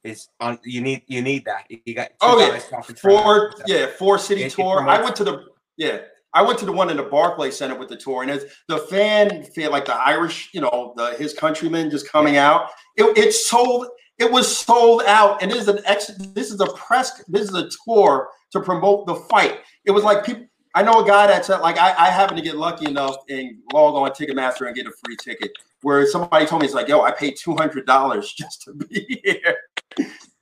is 0.04 0.28
on. 0.40 0.60
You 0.64 0.82
need 0.82 1.04
you 1.08 1.22
need 1.22 1.46
that. 1.46 1.66
You 1.70 1.94
got 1.94 2.10
Oh, 2.22 2.40
yeah. 2.40 2.60
Four, 3.02 3.54
yeah, 3.66 3.88
four 3.88 4.18
city 4.18 4.44
It- 4.44 4.48
it 4.48 4.52
tour. 4.54 4.88
I 4.88 5.02
went 5.02 5.16
to 5.18 5.24
the 5.24 5.46
yeah, 5.78 6.00
I 6.34 6.42
went 6.42 6.60
to 6.60 6.66
the 6.66 6.72
one 6.72 6.90
in 6.90 6.98
the 6.98 7.04
Barclay 7.04 7.52
Center 7.52 7.76
with 7.78 7.90
the 7.90 7.98
tour, 7.98 8.24
and 8.24 8.32
it's 8.32 8.46
the 8.68 8.80
fan 8.80 9.44
feel 9.44 9.72
like 9.72 9.86
the 9.86 9.96
Irish, 9.96 10.50
you 10.54 10.62
know, 10.62 10.94
the 10.98 11.12
his 11.16 11.34
countrymen 11.34 11.90
just 11.90 12.10
coming 12.10 12.38
out. 12.38 12.70
It, 12.98 13.18
it 13.18 13.32
sold. 13.34 13.88
It 14.20 14.32
was 14.32 14.56
sold 14.58 15.04
out, 15.06 15.42
and 15.44 15.52
this 15.52 15.60
is 15.62 15.68
an 15.68 15.80
ex. 15.86 16.08
This 16.34 16.52
is 16.52 16.60
a 16.60 16.68
press. 16.74 17.24
This 17.28 17.44
is 17.50 17.54
a 17.54 17.70
tour 17.86 18.30
to 18.52 18.60
promote 18.62 19.06
the 19.06 19.16
fight. 19.16 19.60
It 19.86 19.92
was 19.92 20.04
like 20.04 20.26
people. 20.26 20.46
I 20.74 20.84
know 20.84 21.04
a 21.04 21.08
guy 21.08 21.28
that's 21.28 21.50
at, 21.50 21.62
like 21.62 21.78
I, 21.78 21.94
I 21.94 22.10
happen 22.10 22.36
to 22.36 22.42
get 22.42 22.56
lucky 22.56 22.86
enough 22.86 23.16
and 23.30 23.58
log 23.74 23.96
on 23.96 24.10
Ticketmaster 24.12 24.68
and 24.68 24.76
get 24.76 24.86
a 24.88 24.92
free 25.06 25.16
ticket. 25.16 25.52
Where 25.82 26.06
somebody 26.08 26.46
told 26.48 26.62
me 26.62 26.66
it's 26.66 26.74
like, 26.76 26.88
yo, 26.88 27.02
I 27.02 27.12
paid 27.12 27.36
two 27.38 27.56
hundred 27.56 27.86
dollars 27.86 28.34
just 28.38 28.64
to 28.64 28.74
be 28.74 29.22
here. 29.24 29.56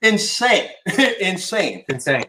Insane, 0.02 0.70
insane. 1.20 1.84
insane. 1.90 2.26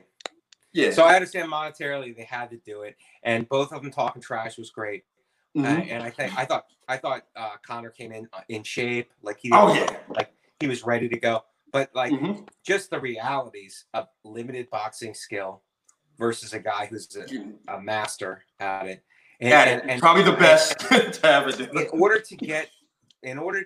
Yeah. 0.72 0.90
So 0.90 1.04
I 1.04 1.14
understand 1.14 1.50
monetarily 1.50 2.16
they 2.16 2.24
had 2.24 2.50
to 2.50 2.56
do 2.58 2.82
it, 2.82 2.96
and 3.22 3.48
both 3.48 3.72
of 3.72 3.82
them 3.82 3.90
talking 3.90 4.20
trash 4.20 4.58
was 4.58 4.70
great. 4.70 5.04
Uh, 5.56 5.60
Mhm. 5.62 5.90
and 5.90 6.02
I 6.02 6.10
think 6.10 6.36
I 6.36 6.44
thought 6.44 6.66
I 6.88 6.96
thought 6.98 7.22
uh, 7.34 7.52
Conor 7.66 7.90
came 7.90 8.12
in 8.12 8.28
uh, 8.32 8.40
in 8.48 8.62
shape, 8.62 9.10
like 9.22 9.38
he 9.40 9.50
Oh 9.52 9.72
yeah. 9.72 9.96
like 10.08 10.30
he 10.60 10.66
was 10.66 10.84
ready 10.84 11.08
to 11.08 11.18
go. 11.18 11.44
But 11.72 11.90
like 11.94 12.12
Mhm. 12.12 12.48
just 12.64 12.90
the 12.90 13.00
realities 13.00 13.84
of 13.92 14.08
limited 14.24 14.70
boxing 14.70 15.14
skill 15.14 15.62
versus 16.18 16.52
a 16.52 16.58
guy 16.58 16.86
who's 16.86 17.14
a, 17.16 17.74
a 17.74 17.80
master 17.80 18.44
at 18.60 18.86
it. 18.86 19.04
And, 19.40 19.52
At 19.52 19.68
and- 19.68 19.80
it. 19.82 19.92
and- 19.92 20.00
Probably 20.00 20.22
the 20.22 20.32
best 20.32 20.78
to 20.88 21.20
have 21.22 21.48
it. 21.48 21.60
in 21.60 22.00
order 22.00 22.18
to 22.20 22.36
get 22.36 22.70
in 23.22 23.38
order 23.38 23.64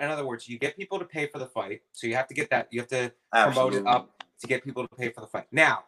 in 0.00 0.08
other 0.10 0.24
words 0.26 0.48
you 0.48 0.58
get 0.58 0.76
people 0.76 0.98
to 0.98 1.04
pay 1.04 1.26
for 1.26 1.38
the 1.38 1.46
fight 1.46 1.80
so 1.92 2.06
you 2.06 2.14
have 2.14 2.28
to 2.28 2.34
get 2.34 2.50
that 2.50 2.68
you 2.70 2.78
have 2.80 2.88
to 2.88 3.12
promote 3.32 3.74
it 3.74 3.84
up 3.86 4.22
to 4.38 4.46
get 4.46 4.62
people 4.62 4.86
to 4.86 4.94
pay 4.96 5.08
for 5.08 5.20
the 5.22 5.26
fight 5.26 5.46
now 5.50 5.84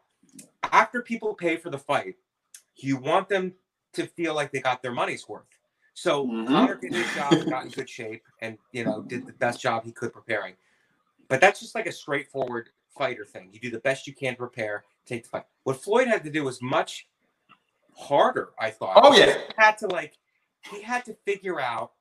after 0.73 1.03
people 1.03 1.35
pay 1.35 1.57
for 1.57 1.71
the 1.71 1.79
fight 1.79 2.15
you 2.77 2.97
want 2.97 3.29
them 3.29 3.53
to 3.93 4.07
feel 4.07 4.35
like 4.35 4.51
they 4.53 4.61
got 4.61 4.83
their 4.83 4.93
money's 4.93 5.29
worth 5.29 5.45
so 5.95 6.27
Mhm. 6.27 6.47
Conor 6.47 6.75
did 6.77 6.95
his 6.95 7.13
job 7.15 7.45
got 7.49 7.65
in 7.65 7.71
good 7.71 7.89
shape 7.91 8.23
and 8.41 8.57
you 8.73 8.85
know 8.85 9.03
did 9.03 9.27
the 9.27 9.33
best 9.35 9.61
job 9.61 9.85
he 9.85 9.93
could 9.93 10.13
preparing 10.13 10.55
but 11.29 11.41
that's 11.41 11.61
just 11.61 11.75
like 11.75 11.87
a 11.87 11.93
straightforward 11.93 12.71
fighter 12.97 13.25
thing 13.25 13.51
you 13.53 13.61
do 13.61 13.71
the 13.71 13.81
best 13.81 14.07
you 14.07 14.15
can 14.15 14.33
to 14.35 14.39
prepare 14.39 14.85
take 15.07 15.23
the 15.25 15.29
fight 15.29 15.45
what 15.65 15.77
floyd 15.83 16.07
had 16.09 16.23
to 16.25 16.31
do 16.31 16.45
was 16.45 16.61
much 16.63 17.09
harder 17.97 18.51
i 18.59 18.71
thought 18.71 19.01
Oh, 19.03 19.15
yeah. 19.17 19.27
he 19.35 19.41
had 19.57 19.79
to 19.79 19.87
like 19.89 20.15
he 20.71 20.83
had 20.83 21.05
to 21.07 21.15
figure 21.25 21.61
out 21.61 21.93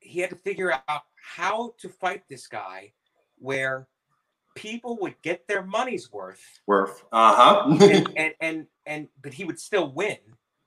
he 0.00 0.20
had 0.20 0.30
to 0.30 0.36
figure 0.36 0.72
out 0.88 1.02
how 1.22 1.74
to 1.78 1.88
fight 1.88 2.22
this 2.28 2.46
guy 2.46 2.92
where 3.38 3.86
people 4.54 4.96
would 5.00 5.14
get 5.22 5.46
their 5.46 5.62
money's 5.64 6.10
worth 6.12 6.42
Worth. 6.66 7.04
Uh 7.12 7.34
huh. 7.34 7.78
and 7.82 8.08
and 8.16 8.34
and, 8.40 8.66
and 8.86 9.08
but 9.22 9.32
he 9.34 9.44
would 9.44 9.60
still 9.60 9.92
win 9.92 10.18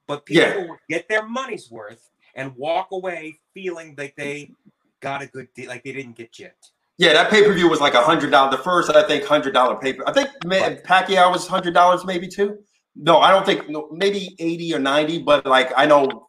but 0.07 0.25
people 0.25 0.43
Yeah. 0.43 0.67
would 0.69 0.79
get 0.89 1.07
their 1.07 1.27
money's 1.27 1.69
worth 1.71 2.09
and 2.35 2.55
walk 2.55 2.91
away 2.91 3.39
feeling 3.53 3.95
like 3.97 4.15
they 4.15 4.51
got 4.99 5.21
a 5.21 5.27
good 5.27 5.47
deal 5.53 5.69
like 5.69 5.83
they 5.83 5.91
didn't 5.91 6.15
get 6.15 6.31
gypped 6.31 6.71
yeah, 6.99 7.11
that 7.13 7.31
pay 7.31 7.43
per 7.43 7.51
view 7.53 7.67
was 7.67 7.81
like 7.81 7.95
a 7.95 8.03
hundred 8.03 8.29
dollars. 8.29 8.55
The 8.55 8.63
first, 8.63 8.91
I 8.91 9.01
think, 9.07 9.23
hundred 9.25 9.55
dollar 9.55 9.75
pay 9.77 9.93
per. 9.93 10.03
I 10.05 10.13
think 10.13 10.29
Right. 10.45 10.81
Pacquiao 10.83 11.31
was 11.31 11.47
hundred 11.47 11.73
dollars, 11.73 12.05
maybe 12.05 12.27
too. 12.27 12.59
No, 12.95 13.17
I 13.17 13.31
don't 13.31 13.43
think. 13.43 13.67
No, 13.67 13.89
maybe 13.91 14.35
eighty 14.37 14.71
or 14.75 14.79
ninety, 14.79 15.17
but 15.17 15.43
like 15.47 15.73
I 15.75 15.87
know 15.87 16.27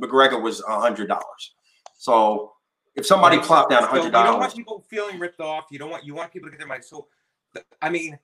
McGregor 0.00 0.40
was 0.40 0.62
a 0.62 0.78
hundred 0.80 1.08
dollars. 1.08 1.54
So 1.98 2.52
if 2.94 3.04
somebody 3.04 3.38
Right, 3.38 3.44
plopped 3.44 3.70
down 3.70 3.82
a 3.82 3.86
so 3.86 3.90
hundred 3.90 4.04
you 4.04 4.10
don't 4.12 4.38
want 4.38 4.54
people 4.54 4.84
feeling 4.88 5.18
ripped 5.18 5.40
off 5.40 5.66
you 5.70 5.78
don't 5.78 5.90
want 5.90 6.04
you 6.04 6.14
want 6.14 6.32
people 6.32 6.46
to 6.46 6.50
get 6.52 6.58
their 6.58 6.68
money 6.68 6.82
so 6.82 7.08
i 7.82 7.90
mean 7.90 8.16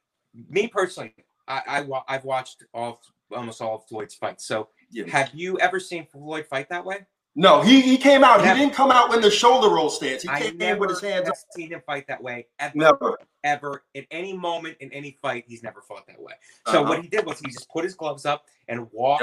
me 0.48 0.68
personally 0.68 1.12
I, 1.48 1.84
I 1.88 2.03
I've 2.09 2.24
watched 2.24 2.64
all 2.72 3.01
almost 3.32 3.61
all 3.61 3.76
of 3.76 3.88
Floyd's 3.88 4.14
fights. 4.14 4.46
So 4.46 4.68
Yeah. 4.91 5.05
have 5.09 5.30
you 5.34 5.59
ever 5.61 5.78
seen 5.80 6.07
Floyd 6.07 6.47
fight 6.47 6.68
that 6.70 6.84
way? 6.84 7.07
No, 7.36 7.62
he 7.62 7.80
he 7.80 7.97
came 7.97 8.24
out. 8.24 8.41
Never. 8.43 8.55
He 8.57 8.61
didn't 8.64 8.74
come 8.74 8.91
out 8.91 9.14
in 9.14 9.20
the 9.20 9.30
shoulder 9.30 9.68
roll 9.72 9.88
stance. 9.88 10.22
He 10.22 10.28
I 10.28 10.41
came 10.41 10.51
in 10.53 10.59
never 10.59 10.80
with 10.80 10.91
his 10.91 11.01
hands 11.01 11.26
have 11.26 11.30
up. 11.34 11.36
seen 11.55 11.70
him 11.70 11.80
fight 11.86 12.09
that 12.09 12.20
way 12.20 12.49
ever, 12.59 12.72
Never. 12.76 13.18
ever 13.45 13.84
in 13.95 14.05
any 14.11 14.36
moment 14.36 14.76
in 14.80 14.93
any 14.93 15.16
fight. 15.22 15.45
He's 15.47 15.62
never 15.62 15.80
fought 15.80 16.09
that 16.09 16.20
way. 16.20 16.32
So 16.66 16.80
Uh-huh. 16.80 16.88
what 16.88 17.03
he 17.03 17.09
did 17.09 17.24
was 17.24 17.38
he 17.38 17.47
just 17.53 17.70
put 17.70 17.84
his 17.84 17.95
gloves 17.95 18.26
up 18.26 18.47
and 18.66 18.88
walked. 18.91 19.22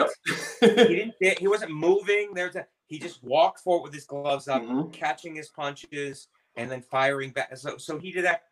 Yep. 0.62 0.78
He 0.88 0.96
didn't. 1.20 1.40
He 1.40 1.48
wasn't 1.50 1.72
moving. 1.74 2.34
There's 2.34 2.56
a. 2.56 2.66
He 2.86 2.98
just 2.98 3.22
walked 3.26 3.60
forward 3.60 3.84
with 3.84 3.94
his 3.94 4.06
gloves 4.06 4.48
up, 4.48 4.62
Mhm. 4.64 4.94
catching 4.94 5.36
his 5.36 5.50
punches 5.50 6.30
and 6.56 6.72
then 6.72 6.82
firing 6.82 7.32
back. 7.32 7.58
So 7.58 7.78
so 7.78 8.00
he 8.00 8.14
did 8.14 8.24
that, 8.24 8.44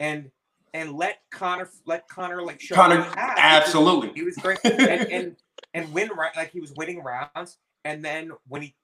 and 0.00 0.28
and 0.74 0.92
let 0.96 1.20
Conor 1.30 1.70
let 1.86 2.08
Conor 2.08 2.42
like 2.42 2.60
show 2.60 2.74
Conor, 2.74 2.98
what 2.98 3.14
he 3.14 3.20
had. 3.20 3.34
absolutely. 3.38 4.10
He 4.12 4.22
was 4.24 4.36
great 4.38 4.58
and 4.64 5.08
and 5.12 5.36
and 5.72 5.92
win 5.92 6.10
ra- 6.10 6.30
like 6.36 6.50
he 6.50 6.60
was 6.60 6.72
winning 6.74 7.02
rounds. 7.02 7.58
And 7.84 8.04
then 8.04 8.32
when 8.48 8.62
he 8.62 8.74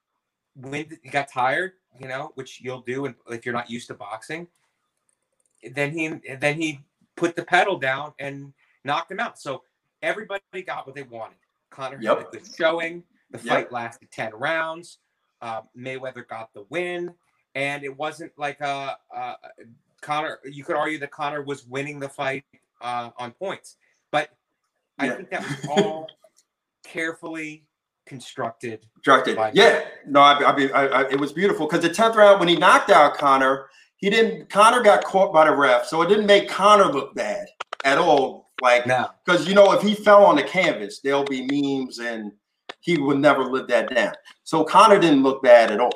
when 0.55 0.87
he 1.03 1.09
got 1.11 1.29
tired, 1.29 1.73
you 2.01 2.09
know, 2.09 2.33
which 2.35 2.61
you'll 2.61 2.83
do, 2.83 3.07
and 3.07 3.15
if 3.29 3.45
you're 3.45 3.55
not 3.55 3.71
used 3.71 3.89
to 3.89 3.95
boxing, 3.95 4.47
then 5.75 5.93
he 5.93 6.09
then 6.37 6.61
he 6.61 6.81
put 7.17 7.37
the 7.37 7.45
pedal 7.45 7.79
down 7.79 8.13
and 8.19 8.53
knocked 8.85 9.11
him 9.11 9.21
out. 9.21 9.39
So 9.39 9.63
everybody 10.03 10.41
got 10.67 10.87
what 10.87 10.95
they 10.95 11.03
wanted. 11.03 11.37
Conor 11.71 11.99
Yep. 12.01 12.19
had 12.19 12.27
a 12.27 12.31
good 12.31 12.47
showing. 12.57 13.05
The 13.31 13.39
Yep. 13.39 13.47
fight 13.47 13.73
lasted 13.73 14.11
ten 14.11 14.35
rounds. 14.35 14.99
Uh, 15.41 15.63
Mayweather 15.77 16.27
got 16.27 16.53
the 16.53 16.63
win, 16.69 17.15
and 17.55 17.83
it 17.85 17.97
wasn't 17.97 18.33
like 18.37 18.61
a, 18.61 18.99
uh 19.15 19.35
Conor. 20.03 20.41
You 20.45 20.65
could 20.65 20.77
argue 20.77 20.99
that 20.99 21.11
Conor 21.11 21.43
was 21.43 21.67
winning 21.67 22.01
the 22.01 22.09
fight 22.09 22.45
uh, 22.81 23.11
on 23.19 23.33
points, 23.33 23.77
but 24.11 24.31
I 24.99 25.07
Yeah. 25.07 25.17
think 25.17 25.31
that 25.31 25.43
was 25.43 25.67
all 25.69 26.09
carefully 26.85 27.67
constructed. 28.07 28.87
Directed. 29.05 29.37
Fine. 29.37 29.53
Yeah. 29.55 29.85
No, 30.07 30.21
I, 30.21 30.35
I, 30.43 30.87
I, 30.87 31.11
it 31.11 31.19
was 31.21 31.33
beautiful 31.33 31.67
because 31.67 31.83
the 31.83 31.89
tenth 31.93 32.17
round 32.17 32.41
when 32.41 32.49
he 32.49 32.57
knocked 32.57 32.91
out 32.91 33.17
Conor, 33.17 33.69
he 33.97 34.11
didn't. 34.11 34.49
Conor 34.51 34.83
got 34.83 35.05
caught 35.05 35.33
by 35.33 35.47
the 35.47 35.55
ref, 35.55 35.87
so 35.87 36.03
it 36.03 36.09
didn't 36.09 36.27
make 36.27 36.49
Conor 36.49 36.93
look 36.93 37.15
bad 37.15 37.47
at 37.85 37.99
all. 37.99 38.51
Like 38.63 38.87
Now, 38.87 39.15
because 39.25 39.49
you 39.49 39.55
know 39.55 39.73
if 39.73 39.81
he 39.81 39.95
fell 39.95 40.25
on 40.25 40.37
the 40.37 40.43
canvas, 40.43 41.01
there'll 41.03 41.25
be 41.25 41.47
memes 41.51 41.99
and 41.99 42.31
he 42.81 42.99
would 42.99 43.19
never 43.19 43.43
live 43.45 43.69
that 43.69 43.95
down. 43.95 44.13
So 44.45 44.65
Conor 44.65 44.99
didn't 44.99 45.23
look 45.23 45.43
bad 45.43 45.71
at 45.71 45.81
all. 45.81 45.93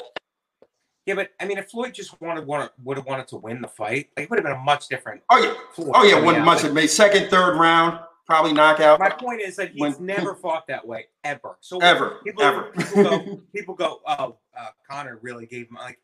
yeah, 1.04 1.14
but 1.14 1.28
I 1.40 1.44
mean, 1.44 1.58
if 1.58 1.68
Floyd 1.68 1.92
just 1.92 2.18
wanted 2.22 2.46
wanted 2.46 2.70
would 2.82 2.96
have 2.96 3.04
wanted 3.06 3.28
to 3.28 3.36
win 3.36 3.60
the 3.60 3.68
fight, 3.68 4.08
like, 4.16 4.24
it 4.24 4.30
would 4.30 4.38
have 4.38 4.44
been 4.44 4.54
a 4.54 4.62
much 4.62 4.88
different. 4.88 5.20
Oh 5.30 5.38
yeah. 5.38 5.54
Floyd 5.74 5.92
Oh 5.94 6.04
yeah. 6.04 6.18
One 6.20 6.42
much 6.42 6.62
Like, 6.62 6.72
made 6.72 6.86
second, 6.86 7.28
third 7.28 7.58
round, 7.58 7.98
probably 8.26 8.52
knockout. 8.52 8.98
my 9.00 9.10
point 9.10 9.40
is 9.40 9.56
that 9.56 9.70
he's 9.72 9.80
When- 9.80 10.06
never 10.06 10.34
fought 10.34 10.66
that 10.68 10.86
way 10.86 11.06
ever. 11.24 11.56
So 11.60 11.78
Ever. 11.78 12.20
people, 12.24 12.42
ever. 12.42 12.70
people 12.72 13.02
go, 13.02 13.40
people 13.54 13.74
go, 13.74 14.00
oh, 14.06 14.38
uh, 14.58 14.66
Conor 14.88 15.18
really 15.22 15.46
gave 15.46 15.68
him 15.68 15.76
like. 15.76 15.98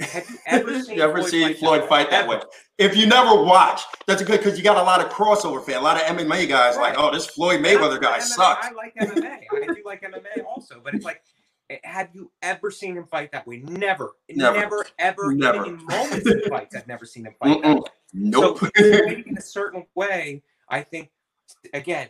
Have 0.00 0.28
you 0.28 0.36
ever 0.48 0.82
seen 0.82 0.96
You 0.96 1.02
ever 1.04 1.18
Floyd 1.18 1.30
seen 1.30 1.46
fight 1.48 1.58
Floyd 1.58 1.88
fight 1.88 2.10
that 2.10 2.26
way? 2.28 2.40
If 2.78 2.96
you 2.96 3.06
never 3.06 3.40
watch, 3.44 3.82
that's 4.08 4.24
good 4.24 4.38
because 4.38 4.58
you 4.58 4.64
got 4.64 4.76
a 4.76 4.82
lot 4.82 5.00
of 5.00 5.08
crossover 5.08 5.64
fan, 5.64 5.76
a 5.76 5.80
lot 5.80 5.96
of 5.96 6.02
MMA 6.18 6.48
guys 6.48 6.76
like, 6.76 6.96
oh, 6.98 7.12
this 7.12 7.26
Floyd 7.26 7.60
Mayweather 7.64 8.00
guy 8.02 8.18
MMA. 8.18 8.22
sucks. 8.22 8.66
I 8.66 8.72
like 8.72 8.92
MMA. 8.96 9.24
I 9.52 9.66
do 9.72 9.82
like 9.84 10.02
MMA 10.02 10.44
also, 10.44 10.80
but 10.82 10.94
it's 10.94 11.04
like, 11.04 11.22
eh, 11.70 11.76
have 11.84 12.08
you 12.12 12.28
ever 12.42 12.72
seen 12.72 12.96
him 12.96 13.06
fight 13.08 13.30
that 13.30 13.46
way? 13.46 13.58
Never, 13.58 14.14
Never. 14.28 14.58
never, 14.58 14.86
ever. 14.98 15.32
Never. 15.32 15.64
Even 15.66 15.78
in 15.78 15.86
moments 15.86 16.28
of 16.28 16.42
fights, 16.48 16.74
I've 16.74 16.88
never 16.88 17.06
seen 17.06 17.26
him 17.26 17.34
fight 17.40 17.62
that 17.62 17.76
Mm-mm. 17.76 17.84
way. 17.84 17.90
Nope. 18.14 18.58
So 18.58 18.70
fighting 19.06 19.24
in 19.28 19.38
a 19.38 19.40
certain 19.40 19.86
way, 19.94 20.42
I 20.68 20.82
think, 20.82 21.10
again, 21.72 22.08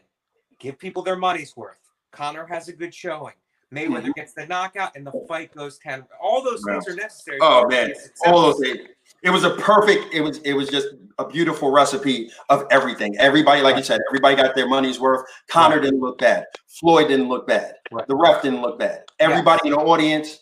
give 0.59 0.79
people 0.79 1.03
their 1.03 1.17
money's 1.17 1.57
worth. 1.57 1.79
Conor 2.13 2.47
has 2.47 2.69
a 2.69 2.73
good 2.73 2.95
showing. 2.95 3.35
Mayweather 3.73 4.07
Mhm. 4.07 4.15
gets 4.15 4.35
the 4.35 4.47
knockout, 4.47 4.95
and 4.95 5.05
the 5.05 5.11
fight 5.27 5.53
goes 5.53 5.79
ten. 5.79 6.05
All 6.21 6.43
those 6.45 6.63
things 6.65 6.87
are 6.87 6.95
necessary. 6.95 7.39
Oh 7.41 7.63
for 7.63 7.67
it 7.67 7.71
to 7.71 7.77
man, 7.77 7.87
be 7.87 7.93
a 7.93 7.95
success. 7.97 8.23
all 8.33 8.43
those 8.43 8.61
things. 8.61 8.89
It 9.23 9.31
was 9.31 9.43
a 9.43 9.51
perfect. 9.57 10.15
It 10.15 10.21
was. 10.21 10.39
It 10.39 10.53
was 10.53 10.69
just 10.69 10.89
a 11.19 11.27
beautiful 11.27 11.73
recipe 11.73 12.31
of 12.51 12.67
everything. 12.71 13.17
Everybody, 13.19 13.63
like 13.63 13.77
you 13.77 13.83
said, 13.83 14.01
everybody 14.11 14.37
got 14.37 14.55
their 14.55 14.69
money's 14.69 15.01
worth. 15.01 15.27
Conor 15.49 15.81
didn't 15.81 15.99
look 16.01 16.19
bad. 16.19 16.47
Floyd 16.69 17.09
didn't 17.09 17.29
look 17.29 17.49
bad. 17.49 17.75
Right. 17.91 18.07
The 18.07 18.15
ref 18.15 18.43
didn't 18.43 18.63
look 18.63 18.79
bad. 18.79 19.05
Everybody 19.19 19.69
in 19.69 19.75
the 19.75 19.81
audience 19.81 20.41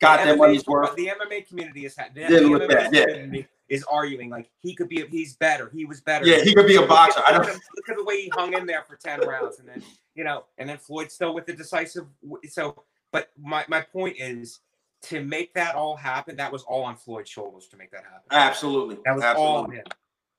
got 0.00 0.18
The 0.20 0.24
their 0.26 0.34
MMA 0.34 0.38
money's 0.38 0.66
worth. 0.66 0.96
The 0.96 1.06
MMA 1.08 1.42
community 1.46 1.84
is 1.86 1.96
ha- 1.96 2.06
the, 2.12 2.22
Didn't 2.26 2.50
the 2.52 2.58
look 2.58 2.62
MMA 2.62 2.74
bad, 2.74 2.94
yeah. 2.94 3.42
Is 3.68 3.84
arguing 3.84 4.30
like 4.30 4.50
he 4.62 4.74
could 4.74 4.88
be. 4.88 5.04
He's 5.08 5.36
better. 5.36 5.70
He 5.74 5.84
was 5.84 6.00
better. 6.00 6.26
Yeah, 6.26 6.42
he 6.42 6.54
could 6.54 6.66
be 6.66 6.76
a 6.76 6.80
Look 6.80 6.88
boxer. 6.88 7.20
at- 7.20 7.32
I 7.32 7.36
look 7.38 7.46
don't. 7.46 7.54
look 7.76 7.88
at 7.88 7.96
the 7.96 8.04
way 8.04 8.22
he 8.22 8.28
hung 8.34 8.54
in 8.54 8.66
there 8.66 8.82
for 8.82 8.96
10 8.96 9.20
rounds 9.20 9.58
and 9.58 9.68
then 9.68 9.82
you 10.14 10.24
know 10.24 10.44
and 10.58 10.68
then 10.68 10.78
floyd 10.78 11.10
still 11.10 11.34
with 11.34 11.46
the 11.46 11.52
decisive 11.52 12.06
so 12.48 12.84
but 13.12 13.30
my, 13.38 13.64
my 13.68 13.80
point 13.80 14.16
is 14.18 14.60
to 15.02 15.22
make 15.22 15.52
that 15.54 15.74
all 15.74 15.94
happen 15.96 16.36
that 16.36 16.50
was 16.50 16.62
all 16.62 16.82
on 16.84 16.96
floyd's 16.96 17.28
shoulders 17.30 17.66
to 17.68 17.76
make 17.76 17.90
that 17.90 18.02
happen 18.04 18.22
Absolutely. 18.30 18.96
that 19.04 19.14
was 19.14 19.22
Absolutely. 19.24 19.54
all 19.54 19.70
him 19.70 19.82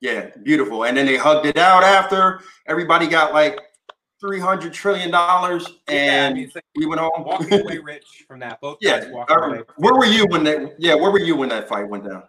Yeah, 0.01 0.30
beautiful. 0.43 0.84
And 0.86 0.95
then 0.97 1.05
they 1.05 1.17
hugged 1.17 1.45
it 1.47 1.57
out 1.57 1.84
after. 1.84 2.41
Everybody 2.67 3.07
got 3.07 3.34
like 3.34 3.59
three 4.19 4.39
hundred 4.39 4.73
trillion 4.73 5.11
dollars, 5.11 5.63
yeah, 5.88 5.93
I 5.93 5.97
and 5.97 6.36
mean, 6.36 6.51
like 6.55 6.63
we 6.75 6.86
went 6.88 7.01
home. 7.01 7.23
walking 7.23 7.61
away 7.61 7.78
rich 7.84 8.23
from 8.28 8.39
that 8.39 8.59
both 8.61 8.78
yeah. 8.82 8.99
guys 9.01 9.09
walking 9.11 9.38
away 9.38 9.61
where 9.78 9.93
were 9.95 10.05
you 10.05 10.25
when 10.28 10.43
that? 10.45 10.75
Yeah, 10.80 10.95
where 10.95 11.11
were 11.11 11.19
you 11.19 11.36
when 11.36 11.49
that 11.49 11.67
fight 11.69 11.88
went 11.89 12.03
down? 12.05 12.23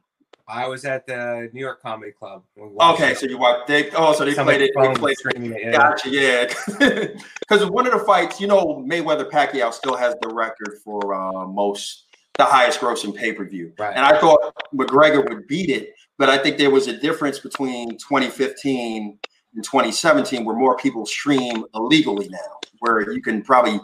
I 0.48 0.66
was 0.66 0.84
at 0.84 1.06
the 1.06 1.48
new 1.52 1.60
york 1.60 1.80
comedy 1.82 2.10
club 2.12 2.42
when 2.54 2.70
we 2.70 2.74
watched 2.74 3.00
Okay, 3.00 3.12
it. 3.12 3.18
so 3.18 3.26
you 3.26 3.38
watched. 3.38 3.66
They 3.68 3.90
oh, 3.90 4.12
so 4.14 4.24
they 4.24 4.34
Somebody 4.34 4.70
played 4.72 4.90
it. 4.90 4.94
They 4.94 5.00
played. 5.00 5.16
streaming 5.18 5.52
it, 5.52 5.60
yeah. 5.62 5.72
Gotcha. 5.72 6.08
Yeah, 6.10 6.46
because 7.40 7.68
one 7.70 7.86
of 7.86 7.92
the 7.92 8.04
fights, 8.04 8.40
you 8.40 8.46
know, 8.46 8.84
Mayweather 8.88 9.28
Pacquiao 9.30 9.72
still 9.72 9.96
has 9.96 10.14
the 10.22 10.28
record 10.28 10.78
for 10.82 11.14
uh, 11.14 11.46
most, 11.46 12.06
the 12.38 12.44
highest 12.44 12.80
grossing 12.80 13.14
pay 13.14 13.32
per 13.32 13.44
view. 13.44 13.72
Right. 13.78 13.94
And 13.94 14.04
I 14.04 14.18
thought 14.20 14.54
McGregor 14.74 15.28
would 15.28 15.46
beat 15.46 15.70
it, 15.70 15.92
but 16.18 16.28
I 16.30 16.38
think 16.38 16.56
there 16.58 16.70
was 16.70 16.86
a 16.88 16.96
difference 16.98 17.38
between 17.38 17.90
2015 17.98 19.18
and 19.54 19.64
2017 19.64 20.44
where 20.44 20.56
more 20.56 20.76
people 20.76 21.04
stream 21.06 21.64
illegally 21.74 22.28
now, 22.28 22.58
where 22.80 23.10
you 23.12 23.20
can 23.22 23.42
probably 23.42 23.80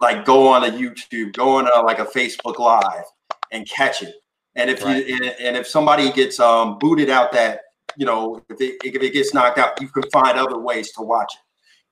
like 0.00 0.24
go 0.24 0.48
on 0.48 0.64
a 0.64 0.68
YouTube, 0.70 1.34
go 1.34 1.56
on 1.56 1.68
a, 1.68 1.80
like 1.82 1.98
a 1.98 2.06
Facebook 2.06 2.58
Live 2.58 3.04
and 3.52 3.68
catch 3.68 4.02
it. 4.02 4.14
And 4.60 4.68
if 4.70 4.84
Right. 4.84 5.06
you 5.06 5.14
and, 5.16 5.24
and 5.40 5.56
if 5.56 5.66
somebody 5.66 6.12
gets 6.12 6.38
um, 6.38 6.78
booted 6.78 7.08
out 7.08 7.32
that 7.32 7.60
you 7.96 8.04
know 8.06 8.42
if 8.50 8.60
it, 8.60 8.76
if 8.84 9.02
it 9.02 9.12
gets 9.12 9.32
knocked 9.32 9.58
out, 9.58 9.80
you 9.80 9.88
can 9.88 10.02
find 10.10 10.38
other 10.38 10.58
ways 10.58 10.92
to 10.92 11.02
watch 11.02 11.32
it. 11.34 11.40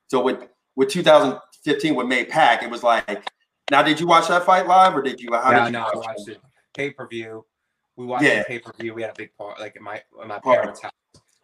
So 0.09 0.23
with 0.23 0.41
with 0.77 0.89
2015 0.91 1.95
with 1.95 2.07
May 2.07 2.25
Pack, 2.25 2.63
it 2.63 2.71
was 2.71 2.83
like. 2.83 3.27
Now, 3.71 3.83
did 3.83 4.01
you 4.01 4.07
watch 4.07 4.29
that 4.29 4.45
fight 4.45 4.67
live, 4.67 4.97
or 4.97 5.03
did 5.03 5.21
you? 5.21 5.29
How 5.35 5.51
yeah, 5.51 5.59
did 5.59 5.67
you 5.67 5.73
no, 5.73 5.81
I 5.81 5.95
watch 5.97 6.07
watched 6.07 6.29
it 6.29 6.39
pay 6.75 6.91
per 6.91 7.07
view. 7.07 7.45
We 7.97 8.07
watched 8.07 8.25
Yeah. 8.25 8.39
the 8.39 8.45
pay 8.45 8.59
per 8.61 8.73
view. 8.79 8.95
We 8.95 9.03
had 9.03 9.11
a 9.11 9.15
big 9.15 9.35
part, 9.37 9.61
like 9.61 9.77
in 9.77 9.83
my 9.83 10.03
my 10.27 10.39
Part. 10.39 10.61
parents' 10.61 10.81
house. 10.81 10.93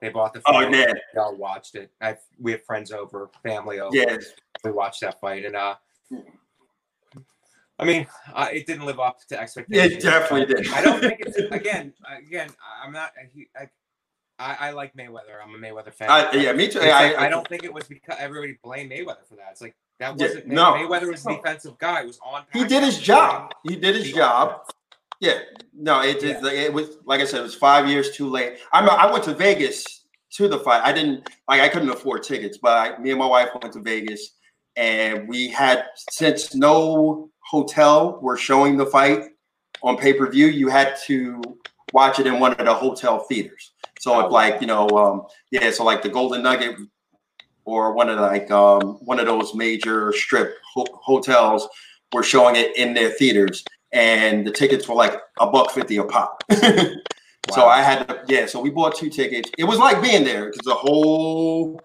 They 0.01 0.09
bought 0.09 0.33
the 0.33 0.41
fight. 0.41 0.55
Oh 0.55 0.61
fight. 0.63 0.71
man, 0.71 0.95
We 1.15 1.21
all 1.21 1.37
watched 1.37 1.75
it. 1.75 1.91
I 2.01 2.17
we 2.41 2.53
had 2.53 2.65
friends 2.65 2.93
over, 2.93 3.29
family 3.43 3.79
over. 3.81 3.95
yeah, 3.95 4.17
We 4.65 4.71
watched 4.73 5.01
that 5.03 5.21
fight, 5.21 5.45
and 5.45 5.55
uh, 5.55 5.75
I 7.79 7.85
mean, 7.85 8.07
uh, 8.33 8.49
it 8.53 8.67
didn't 8.67 8.87
live 8.87 9.01
up 9.01 9.19
to 9.29 9.41
expectations. 9.41 9.95
it 9.95 10.01
definitely 10.03 10.55
did. 10.55 10.73
I 10.73 10.81
don't 10.83 11.01
think 11.01 11.21
it's 11.21 11.37
again. 11.53 11.93
Again, 12.27 12.51
I'm 12.85 12.93
not. 12.93 13.13
I, 13.59 13.69
I, 14.39 14.69
I 14.69 14.71
like 14.71 14.95
Mayweather. 14.97 15.43
I'm 15.43 15.55
a 15.55 15.59
Mayweather 15.59 15.93
fan. 15.93 16.11
I, 16.11 16.33
yeah, 16.33 16.53
me 16.53 16.69
too. 16.69 16.81
I, 16.81 16.89
like, 16.89 17.19
I, 17.19 17.27
I 17.27 17.29
don't 17.29 17.47
think 17.49 17.65
it 17.65 17.73
was 17.73 17.85
because 17.85 18.17
everybody 18.19 18.59
blamed 18.63 18.91
Mayweather 18.91 19.27
for 19.29 19.37
that. 19.37 19.49
It's 19.53 19.61
like 19.61 19.75
that 20.01 20.17
wasn't 20.17 20.47
no. 20.49 20.75
Mayweather 20.75 21.11
was 21.11 21.25
a 21.25 21.31
No. 21.31 21.37
defensive 21.37 21.79
guy. 21.79 22.03
It 22.03 22.07
was 22.07 22.19
on. 22.25 22.45
He 22.53 22.65
did 22.65 22.83
his 22.83 22.99
job. 22.99 23.53
He 23.65 23.77
did 23.77 23.95
his 23.97 24.13
job. 24.13 24.61
Yeah, 25.21 25.39
no, 25.73 26.03
it, 26.03 26.23
it, 26.23 26.45
it 26.45 26.73
was 26.73 26.99
like 27.05 27.21
I 27.21 27.25
said, 27.25 27.41
it 27.41 27.45
was 27.45 27.55
five 27.55 27.89
years 27.89 28.11
too 28.17 28.29
late. 28.29 28.59
I'm 28.73 28.89
I 28.89 29.11
went 29.11 29.25
to 29.25 29.35
Vegas 29.35 30.05
to 30.33 30.49
the 30.49 30.59
fight. 30.59 30.83
I 30.85 30.93
didn't 30.93 31.29
like 31.49 31.61
I 31.61 31.69
couldn't 31.69 31.91
afford 31.91 32.25
tickets, 32.25 32.59
but 32.61 32.77
I, 32.77 32.99
me 32.99 33.11
and 33.11 33.19
my 33.19 33.27
wife 33.27 33.49
went 33.61 33.73
to 33.75 33.81
Vegas, 33.81 34.37
and 34.77 35.29
we 35.29 35.49
had 35.49 35.87
since 36.11 36.55
no 36.55 37.31
hotel 37.49 38.19
were 38.21 38.37
showing 38.37 38.77
the 38.77 38.87
fight 38.87 39.25
on 39.83 39.97
pay 39.97 40.13
per 40.13 40.29
view, 40.31 40.47
you 40.47 40.69
had 40.69 40.97
to 41.07 41.43
watch 41.93 42.19
it 42.19 42.27
in 42.27 42.41
one 42.41 42.53
of 42.53 42.65
the 42.65 42.75
hotel 42.75 43.21
theaters. 43.21 43.73
So 44.01 44.15
Oh, 44.15 44.27
if 44.27 44.33
like 44.33 44.61
you 44.61 44.67
know, 44.67 44.89
um, 44.91 45.23
yeah, 45.51 45.71
so 45.71 45.85
like 45.85 46.03
the 46.03 46.09
Golden 46.09 46.43
Nugget 46.43 46.77
or 47.65 47.95
one 47.95 48.09
of 48.09 48.17
the, 48.17 48.23
like 48.23 48.51
um, 48.51 48.99
one 49.05 49.19
of 49.19 49.27
those 49.27 49.55
major 49.55 50.13
strip 50.13 50.57
ho- 50.75 51.01
hotels 51.03 51.69
were 52.13 52.23
showing 52.23 52.57
it 52.57 52.77
in 52.77 52.93
their 52.95 53.11
theaters, 53.11 53.65
and 53.93 54.47
the 54.47 54.51
tickets 54.51 54.89
were 54.89 54.95
like 54.95 55.21
a 55.41 55.47
buck 55.47 55.71
fifty 55.71 55.97
a 55.97 56.05
pop. 56.05 56.43
So 57.53 57.67
I 57.67 57.83
had 57.83 58.09
to, 58.09 58.25
yeah. 58.27 58.47
So 58.47 58.61
we 58.61 58.71
bought 58.71 58.97
two 58.97 59.11
tickets. 59.11 59.51
It 59.59 59.65
was 59.65 59.79
like 59.79 60.03
being 60.03 60.25
there 60.25 60.47
because 60.47 60.65
the 60.65 60.75
whole, 60.75 61.81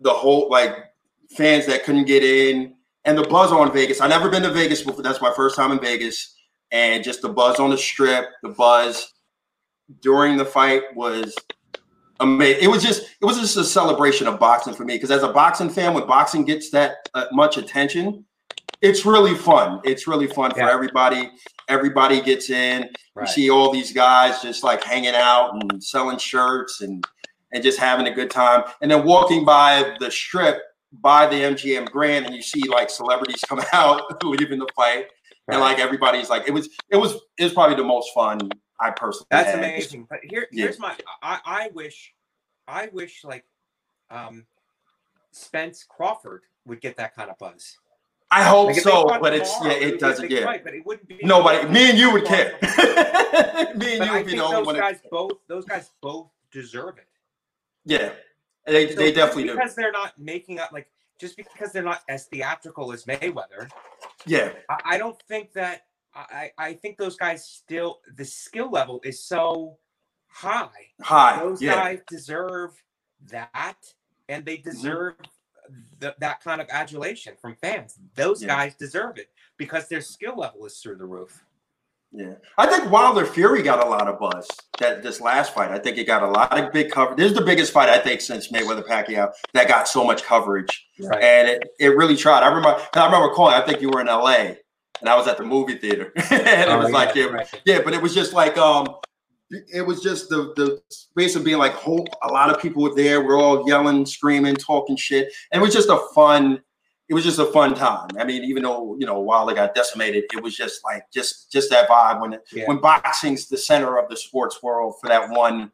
the 0.00 0.12
whole 0.12 0.50
like 0.50 0.76
fans 1.30 1.66
that 1.66 1.84
couldn't 1.84 2.06
get 2.06 2.24
in 2.24 2.74
and 3.08 3.16
the 3.16 3.22
buzz 3.22 3.50
on 3.50 3.72
Vegas. 3.72 4.02
I 4.02 4.06
never 4.06 4.28
been 4.28 4.42
to 4.42 4.50
Vegas 4.50 4.82
before. 4.82 5.02
That's 5.02 5.22
my 5.22 5.32
first 5.34 5.56
time 5.56 5.72
in 5.72 5.80
Vegas, 5.80 6.36
and 6.70 7.02
just 7.02 7.22
the 7.22 7.30
buzz 7.30 7.58
on 7.58 7.70
the 7.70 7.78
strip, 7.78 8.26
the 8.42 8.50
buzz 8.50 9.14
during 10.02 10.36
the 10.36 10.44
fight 10.44 10.82
was 10.94 11.34
amazing. 12.20 12.62
It 12.62 12.68
was 12.68 12.82
just 12.82 13.02
it 13.02 13.24
was 13.24 13.38
just 13.38 13.56
a 13.56 13.64
celebration 13.64 14.26
of 14.26 14.38
boxing 14.38 14.74
for 14.74 14.84
me 14.84 14.96
because 14.96 15.10
as 15.10 15.22
a 15.22 15.32
boxing 15.32 15.70
fan, 15.70 15.94
when 15.94 16.06
boxing 16.06 16.44
gets 16.44 16.68
that 16.72 16.96
uh, 17.14 17.24
much 17.32 17.56
attention, 17.56 18.26
it's 18.82 19.06
really 19.06 19.34
fun. 19.34 19.80
It's 19.84 20.06
really 20.06 20.26
fun 20.26 20.50
for 20.50 20.68
everybody. 20.68 21.30
Everybody 21.68 22.20
gets 22.20 22.50
in. 22.50 22.90
Right. 23.14 23.26
You 23.26 23.32
see 23.32 23.50
all 23.50 23.72
these 23.72 23.90
guys 23.90 24.42
just 24.42 24.62
like 24.62 24.84
hanging 24.84 25.14
out 25.14 25.54
and 25.54 25.82
selling 25.82 26.18
shirts 26.18 26.82
and 26.82 27.02
and 27.52 27.62
just 27.62 27.78
having 27.78 28.06
a 28.06 28.14
good 28.14 28.30
time. 28.30 28.64
And 28.82 28.90
then 28.90 29.06
walking 29.06 29.46
by 29.46 29.96
the 29.98 30.10
strip 30.10 30.60
by 30.92 31.26
the 31.26 31.36
MGM 31.36 31.90
Grand, 31.90 32.26
and 32.26 32.34
you 32.34 32.42
see 32.42 32.62
like 32.68 32.90
celebrities 32.90 33.42
come 33.48 33.60
out 33.72 34.22
leaving 34.24 34.58
the 34.58 34.68
fight, 34.74 35.06
and 35.48 35.60
like 35.60 35.78
everybody's 35.78 36.30
like, 36.30 36.46
it 36.48 36.52
was 36.52 36.68
it 36.90 36.96
was 36.96 37.14
it 37.38 37.44
was 37.44 37.52
probably 37.52 37.76
the 37.76 37.84
most 37.84 38.12
fun 38.14 38.38
I 38.80 38.90
personally. 38.90 39.26
That's 39.30 39.50
had. 39.50 39.58
amazing. 39.58 40.06
But 40.08 40.20
here, 40.22 40.46
Yeah. 40.52 40.64
here's 40.64 40.78
my. 40.78 40.96
I, 41.22 41.40
I 41.44 41.70
wish, 41.74 42.14
I 42.66 42.88
wish 42.92 43.24
like, 43.24 43.44
um, 44.10 44.46
Spence 45.32 45.84
Crawford 45.88 46.42
would 46.66 46.80
get 46.80 46.96
that 46.96 47.14
kind 47.14 47.30
of 47.30 47.38
buzz. 47.38 47.76
I 48.30 48.42
hope 48.44 48.68
Like, 48.68 48.80
so, 48.80 49.06
but 49.20 49.32
it's 49.34 49.52
yeah, 49.62 49.70
it 49.72 49.92
be 49.92 49.98
doesn't. 49.98 50.30
Yeah, 50.30 50.44
fight, 50.44 50.62
but 50.62 50.74
it 50.74 50.84
wouldn't 50.84 51.08
be. 51.08 51.18
nobody. 51.22 51.66
Me 51.68 51.88
and 51.90 51.98
you 51.98 52.12
would 52.12 52.24
care. 52.26 52.58
me 52.62 52.68
and 52.68 53.78
But 53.78 53.86
you 53.88 54.02
I 54.02 54.12
would 54.18 54.26
be 54.26 54.32
think 54.32 54.38
the 54.38 54.44
only 54.44 54.56
those 54.56 54.66
one. 54.66 54.74
that- 54.76 54.80
guys 54.82 55.00
both. 55.10 55.32
Those 55.48 55.64
guys 55.64 55.90
both 56.02 56.28
deserve 56.52 56.98
it. 56.98 57.06
Yeah, 57.86 58.10
they 58.68 58.90
So 58.90 58.96
they 58.96 59.12
definitely 59.12 59.44
do. 59.44 59.54
because 59.56 59.74
they're 59.74 59.92
not 59.92 60.18
making 60.18 60.58
up 60.58 60.72
like 60.72 60.88
just 61.18 61.36
because 61.36 61.72
they're 61.72 61.82
not 61.82 62.02
as 62.08 62.26
theatrical 62.26 62.92
as 62.92 63.04
Mayweather. 63.04 63.68
Yeah, 64.26 64.52
I, 64.68 64.78
I 64.84 64.98
don't 64.98 65.20
think 65.28 65.52
that 65.54 65.82
I, 66.14 66.50
I 66.58 66.72
think 66.74 66.96
those 66.96 67.16
guys 67.16 67.44
still 67.44 68.00
the 68.16 68.24
skill 68.24 68.70
level 68.70 69.00
is 69.04 69.22
so 69.22 69.78
high. 70.28 70.68
high. 71.00 71.40
Those 71.40 71.60
Yeah, 71.62 71.74
guys 71.74 72.00
deserve 72.08 72.72
that, 73.30 73.76
and 74.28 74.44
they 74.44 74.58
mm-hmm. 74.58 74.70
deserve 74.70 75.14
th- 76.00 76.14
that 76.18 76.42
kind 76.42 76.60
of 76.60 76.68
adulation 76.70 77.34
from 77.40 77.56
fans. 77.56 77.98
Those 78.14 78.42
Yeah. 78.42 78.48
guys 78.48 78.74
deserve 78.74 79.18
it 79.18 79.28
because 79.56 79.88
their 79.88 80.00
skill 80.00 80.36
level 80.36 80.64
is 80.66 80.78
through 80.78 80.96
the 80.96 81.06
roof. 81.06 81.44
Yeah. 82.12 82.34
I 82.56 82.66
think 82.66 82.90
Wilder 82.90 83.26
Fury 83.26 83.62
got 83.62 83.84
a 83.84 83.88
lot 83.88 84.08
of 84.08 84.18
buzz. 84.18 84.48
That 84.80 85.02
this 85.02 85.20
last 85.20 85.54
fight, 85.54 85.70
I 85.70 85.78
think 85.78 85.98
it 85.98 86.04
got 86.06 86.22
a 86.22 86.28
lot 86.30 86.58
of 86.58 86.72
big 86.72 86.90
coverage. 86.90 87.18
This 87.18 87.32
is 87.32 87.38
the 87.38 87.44
biggest 87.44 87.72
fight 87.72 87.88
I 87.88 87.98
think 87.98 88.20
since 88.20 88.50
Mayweather 88.52 88.84
Pacquiao 88.86 89.32
that 89.54 89.68
got 89.68 89.88
so 89.88 90.04
much 90.04 90.22
coverage. 90.22 90.86
Right. 91.00 91.22
and 91.22 91.48
it, 91.48 91.64
it 91.78 91.88
really 91.96 92.16
tried. 92.16 92.42
I 92.42 92.48
remember, 92.48 92.80
I 92.94 93.04
remember 93.04 93.34
calling. 93.34 93.54
I 93.54 93.64
think 93.64 93.80
you 93.80 93.90
were 93.90 94.00
in 94.00 94.08
L.A. 94.08 94.56
and 95.00 95.08
I 95.08 95.16
was 95.16 95.26
at 95.28 95.36
the 95.38 95.44
movie 95.44 95.76
theater, 95.78 96.12
and 96.30 96.70
it 96.70 96.78
was 96.78 96.90
like, 96.90 97.14
yeah, 97.14 97.24
Oh, 97.28 97.32
right. 97.32 97.62
yeah, 97.64 97.80
but 97.84 97.92
it 97.94 98.00
was 98.02 98.14
just 98.14 98.32
like, 98.32 98.56
um, 98.58 98.86
it 99.50 99.80
was 99.86 100.02
just 100.02 100.28
the 100.28 100.52
the 100.56 100.80
space 100.90 101.34
of 101.34 101.42
being 101.44 101.58
like, 101.58 101.72
whole, 101.72 102.06
a 102.22 102.28
lot 102.28 102.50
of 102.50 102.60
people 102.60 102.82
were 102.82 102.94
there. 102.94 103.24
We're 103.24 103.38
all 103.40 103.66
yelling, 103.68 104.04
screaming, 104.06 104.56
talking 104.56 104.94
shit, 104.96 105.32
and 105.52 105.60
it 105.60 105.64
was 105.64 105.74
just 105.74 105.88
a 105.88 105.98
fun. 106.14 106.60
It 107.08 107.14
was 107.14 107.24
just 107.24 107.38
a 107.38 107.46
fun 107.46 107.74
time. 107.74 108.08
I 108.18 108.24
mean, 108.24 108.44
even 108.44 108.62
though 108.64 108.96
you 108.98 109.06
know 109.06 109.18
Wilder 109.20 109.54
got 109.54 109.74
decimated, 109.74 110.24
it 110.34 110.42
was 110.42 110.54
just 110.56 110.84
like 110.84 111.10
just 111.10 111.50
just 111.50 111.70
that 111.70 111.88
vibe 111.88 112.20
when 112.20 112.38
Yeah. 112.52 112.64
when 112.66 112.78
boxing's 112.78 113.48
the 113.48 113.56
center 113.56 113.98
of 113.98 114.08
the 114.10 114.16
sports 114.16 114.62
world 114.62 114.96
for 115.00 115.08
that 115.08 115.30
one, 115.30 115.72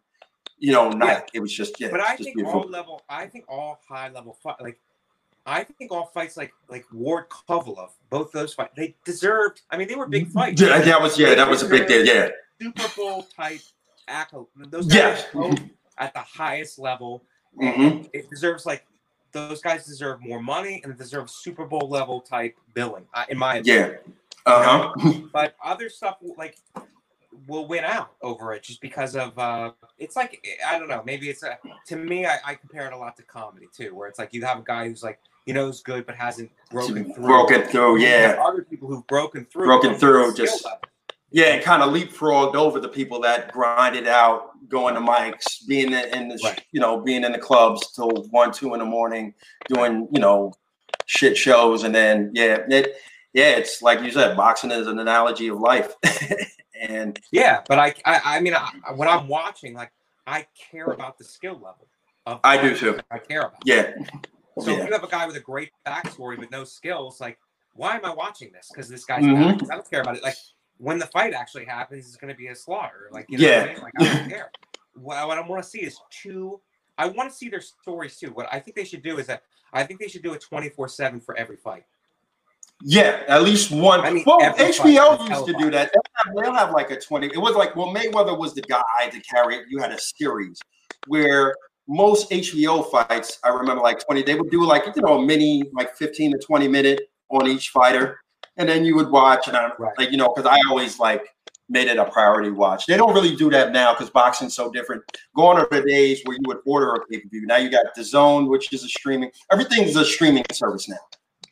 you 0.58 0.72
know, 0.72 0.90
night. 0.90 1.30
It 1.34 1.40
was 1.40 1.52
just 1.52 1.80
yeah, 1.80 1.88
but 1.90 2.00
I 2.00 2.12
just 2.12 2.22
think 2.24 2.36
beautiful. 2.36 2.60
all 2.62 2.68
level, 2.68 3.02
I 3.08 3.26
think 3.26 3.46
all 3.48 3.80
high 3.88 4.10
level 4.10 4.38
fight, 4.42 4.60
like 4.60 4.78
I 5.46 5.64
think 5.64 5.90
all 5.90 6.06
fights 6.14 6.36
like 6.36 6.52
like 6.68 6.84
Ward 6.92 7.28
Kovalev, 7.28 7.90
both 8.10 8.30
those 8.30 8.54
fights, 8.54 8.72
they 8.76 8.94
deserved. 9.04 9.62
I 9.70 9.76
mean, 9.76 9.88
they 9.88 9.96
were 9.96 10.06
big 10.06 10.28
fights. 10.28 10.60
Yeah, 10.62 10.78
that 10.80 11.02
was 11.02 11.18
yeah, 11.18 11.34
that 11.34 11.50
was 11.50 11.62
a 11.64 11.68
big 11.68 11.88
deal. 11.88 12.04
Yeah. 12.06 12.28
Super 12.62 12.88
Bowl 12.96 13.22
type 13.36 13.60
accolade. 14.06 14.46
Those 14.70 14.86
Yeah. 14.94 15.14
guys 15.16 15.24
are 15.24 15.32
both 15.50 15.60
at 15.98 16.14
the 16.14 16.20
highest 16.20 16.78
level. 16.78 17.24
Mhm. 17.60 18.08
It 18.12 18.30
deserves 18.30 18.64
like 18.66 18.86
those 19.34 19.60
guys 19.60 19.84
deserve 19.84 20.22
more 20.22 20.40
money 20.40 20.80
and 20.84 20.96
deserve 20.96 21.28
Super 21.28 21.66
Bowl 21.66 21.88
level 21.90 22.20
type 22.20 22.56
billing, 22.72 23.04
uh, 23.12 23.24
in 23.28 23.36
my 23.36 23.56
opinion. 23.56 23.98
Yeah. 24.06 24.12
Uh 24.46 24.92
huh. 24.96 25.20
But 25.32 25.56
other 25.62 25.90
stuff 25.90 26.16
like 26.38 26.56
will 27.48 27.66
win 27.66 27.84
out 27.84 28.12
over 28.22 28.52
it 28.52 28.62
just 28.62 28.80
because 28.80 29.16
of 29.16 29.36
uh 29.38 29.72
it's 29.98 30.14
like 30.14 30.46
I 30.66 30.78
don't 30.78 30.88
know, 30.88 31.02
maybe 31.04 31.28
it's 31.28 31.42
a 31.42 31.58
to 31.88 31.96
me 31.96 32.24
I, 32.24 32.38
I 32.46 32.54
compare 32.54 32.86
it 32.86 32.92
a 32.92 32.96
lot 32.96 33.16
to 33.16 33.22
comedy 33.24 33.66
too, 33.76 33.94
where 33.94 34.08
it's 34.08 34.18
like 34.18 34.32
you 34.32 34.44
have 34.44 34.58
a 34.60 34.62
guy 34.62 34.88
who's 34.88 35.02
like 35.02 35.18
you 35.44 35.52
know 35.52 35.68
is 35.68 35.80
good 35.80 36.06
but 36.06 36.14
hasn't 36.14 36.50
broken 36.70 37.12
through. 37.12 37.24
Broken 37.24 37.62
through, 37.62 37.98
yeah. 37.98 38.36
Other 38.46 38.62
people 38.62 38.88
who've 38.88 39.06
broken 39.08 39.44
through. 39.46 39.66
Broken 39.66 39.94
through, 39.96 40.34
just- 40.34 40.64
level. 40.64 40.80
Yeah, 41.34 41.46
and 41.46 41.64
kind 41.64 41.82
of 41.82 41.90
leapfrogged 41.90 42.54
over 42.54 42.78
the 42.78 42.88
people 42.88 43.20
that 43.22 43.50
grinded 43.50 44.06
out, 44.06 44.50
going 44.68 44.94
to 44.94 45.00
mics, 45.00 45.66
being 45.66 45.92
in 45.92 46.28
the, 46.28 46.40
Right. 46.44 46.62
you 46.70 46.80
know, 46.80 47.00
being 47.00 47.24
in 47.24 47.32
the 47.32 47.38
clubs 47.40 47.90
till 47.90 48.08
one, 48.30 48.52
two 48.52 48.72
in 48.72 48.78
the 48.78 48.84
morning, 48.86 49.34
doing, 49.68 50.06
you 50.12 50.20
know, 50.20 50.52
shit 51.06 51.36
shows. 51.36 51.82
And 51.82 51.92
then, 51.92 52.30
yeah, 52.34 52.58
it, 52.70 52.94
yeah, 53.32 53.50
it's 53.56 53.82
like 53.82 54.00
you 54.02 54.12
said, 54.12 54.36
boxing 54.36 54.70
is 54.70 54.86
an 54.86 55.00
analogy 55.00 55.48
of 55.48 55.58
life. 55.58 55.92
and 56.80 57.18
Yeah, 57.32 57.62
but 57.68 57.80
I, 57.80 57.96
I, 58.04 58.20
I 58.36 58.40
mean, 58.40 58.54
I, 58.54 58.70
when 58.94 59.08
I'm 59.08 59.26
watching, 59.26 59.74
like, 59.74 59.90
I 60.28 60.46
care 60.70 60.86
about 60.86 61.18
the 61.18 61.24
skill 61.24 61.54
level. 61.54 61.88
Of 62.26 62.38
I 62.44 62.62
do 62.62 62.76
too. 62.76 63.00
I 63.10 63.18
care 63.18 63.40
about. 63.40 63.60
yeah, 63.64 63.90
So 64.60 64.70
yeah. 64.70 64.82
if 64.82 64.86
you 64.86 64.92
have 64.92 65.02
a 65.02 65.08
guy 65.08 65.26
with 65.26 65.34
a 65.34 65.40
great 65.40 65.72
backstory 65.84 66.38
but 66.38 66.52
no 66.52 66.62
skills, 66.62 67.20
like, 67.20 67.40
why 67.74 67.96
am 67.96 68.04
I 68.04 68.14
watching 68.14 68.52
this? 68.52 68.68
Because 68.72 68.88
this 68.88 69.04
guy's 69.04 69.24
Mhm. 69.24 69.68
I 69.68 69.74
don't 69.74 69.90
care 69.90 70.00
about 70.02 70.16
it. 70.16 70.22
Like, 70.22 70.36
when 70.78 70.98
the 70.98 71.06
fight 71.06 71.34
actually 71.34 71.64
happens, 71.64 72.06
it's 72.06 72.16
going 72.16 72.32
to 72.32 72.36
be 72.36 72.48
a 72.48 72.54
slaughter. 72.54 73.08
Like, 73.12 73.26
you 73.28 73.38
know 73.38 73.44
what 73.44 73.54
I 73.54 73.66
Yeah. 73.66 73.72
mean? 73.74 73.82
Like, 73.82 73.92
I 73.98 74.04
don't 74.04 74.28
care. 74.28 74.50
What, 74.94 75.26
what 75.26 75.38
I 75.38 75.46
want 75.46 75.62
to 75.62 75.68
see 75.68 75.80
is 75.80 75.98
two. 76.10 76.60
I 76.98 77.06
want 77.06 77.30
to 77.30 77.34
see 77.34 77.48
their 77.48 77.60
stories 77.60 78.16
too. 78.18 78.28
What 78.28 78.46
I 78.52 78.60
think 78.60 78.76
they 78.76 78.84
should 78.84 79.02
do 79.02 79.18
is 79.18 79.26
that 79.26 79.42
I 79.72 79.82
think 79.84 80.00
they 80.00 80.08
should 80.08 80.22
do 80.22 80.34
a 80.34 80.38
24 80.38 80.88
7 80.88 81.20
for 81.20 81.36
every 81.36 81.56
fight. 81.56 81.84
Yeah, 82.80 83.22
at 83.28 83.42
least 83.42 83.70
one. 83.70 84.00
I 84.00 84.10
mean, 84.10 84.24
well, 84.26 84.40
HBO 84.40 85.28
used 85.28 85.46
to 85.46 85.54
do 85.54 85.70
that. 85.70 85.90
They'll 85.92 86.02
have, 86.14 86.34
they'll 86.36 86.52
have 86.52 86.70
like 86.72 86.90
a 86.90 87.00
20. 87.00 87.28
It 87.28 87.38
was 87.38 87.54
like, 87.54 87.74
well, 87.74 87.94
Mayweather 87.94 88.38
was 88.38 88.54
the 88.54 88.62
guy 88.62 89.08
to 89.10 89.20
carry 89.20 89.56
it. 89.56 89.64
You 89.68 89.80
had 89.80 89.92
a 89.92 89.98
series 89.98 90.58
where 91.06 91.54
most 91.88 92.30
HBO 92.30 92.90
fights, 92.90 93.38
I 93.42 93.48
remember 93.48 93.82
like 93.82 94.04
20, 94.04 94.22
they 94.22 94.34
would 94.34 94.50
do 94.50 94.64
like, 94.64 94.84
you 94.94 95.02
know, 95.02 95.18
a 95.20 95.24
mini, 95.24 95.64
like 95.72 95.94
15 95.96 96.32
to 96.32 96.38
20 96.38 96.68
minute 96.68 97.10
on 97.30 97.46
each 97.46 97.70
fighter. 97.70 98.18
And 98.56 98.68
then 98.68 98.84
you 98.84 98.94
would 98.96 99.10
watch, 99.10 99.48
and 99.48 99.56
I, 99.56 99.72
Right. 99.78 99.98
like, 99.98 100.10
you 100.10 100.16
know, 100.16 100.32
because 100.34 100.48
I 100.50 100.58
always 100.68 100.98
like 100.98 101.24
made 101.68 101.88
it 101.88 101.96
a 101.96 102.04
priority 102.04 102.50
watch. 102.50 102.86
They 102.86 102.96
don't 102.96 103.14
really 103.14 103.34
do 103.34 103.50
that 103.50 103.72
now 103.72 103.94
because 103.94 104.10
boxing's 104.10 104.54
so 104.54 104.70
different. 104.70 105.02
Gone 105.34 105.58
are 105.58 105.66
the 105.70 105.82
days 105.82 106.20
where 106.24 106.36
you 106.36 106.42
would 106.46 106.58
order 106.66 106.94
a 106.94 107.06
pay 107.06 107.20
per 107.20 107.28
view. 107.28 107.46
Now 107.46 107.56
you 107.56 107.70
got 107.70 107.86
DAZN, 107.96 108.48
which 108.48 108.72
is 108.72 108.84
a 108.84 108.88
streaming, 108.88 109.30
everything's 109.50 109.96
a 109.96 110.04
streaming 110.04 110.44
service 110.52 110.88
now 110.88 110.98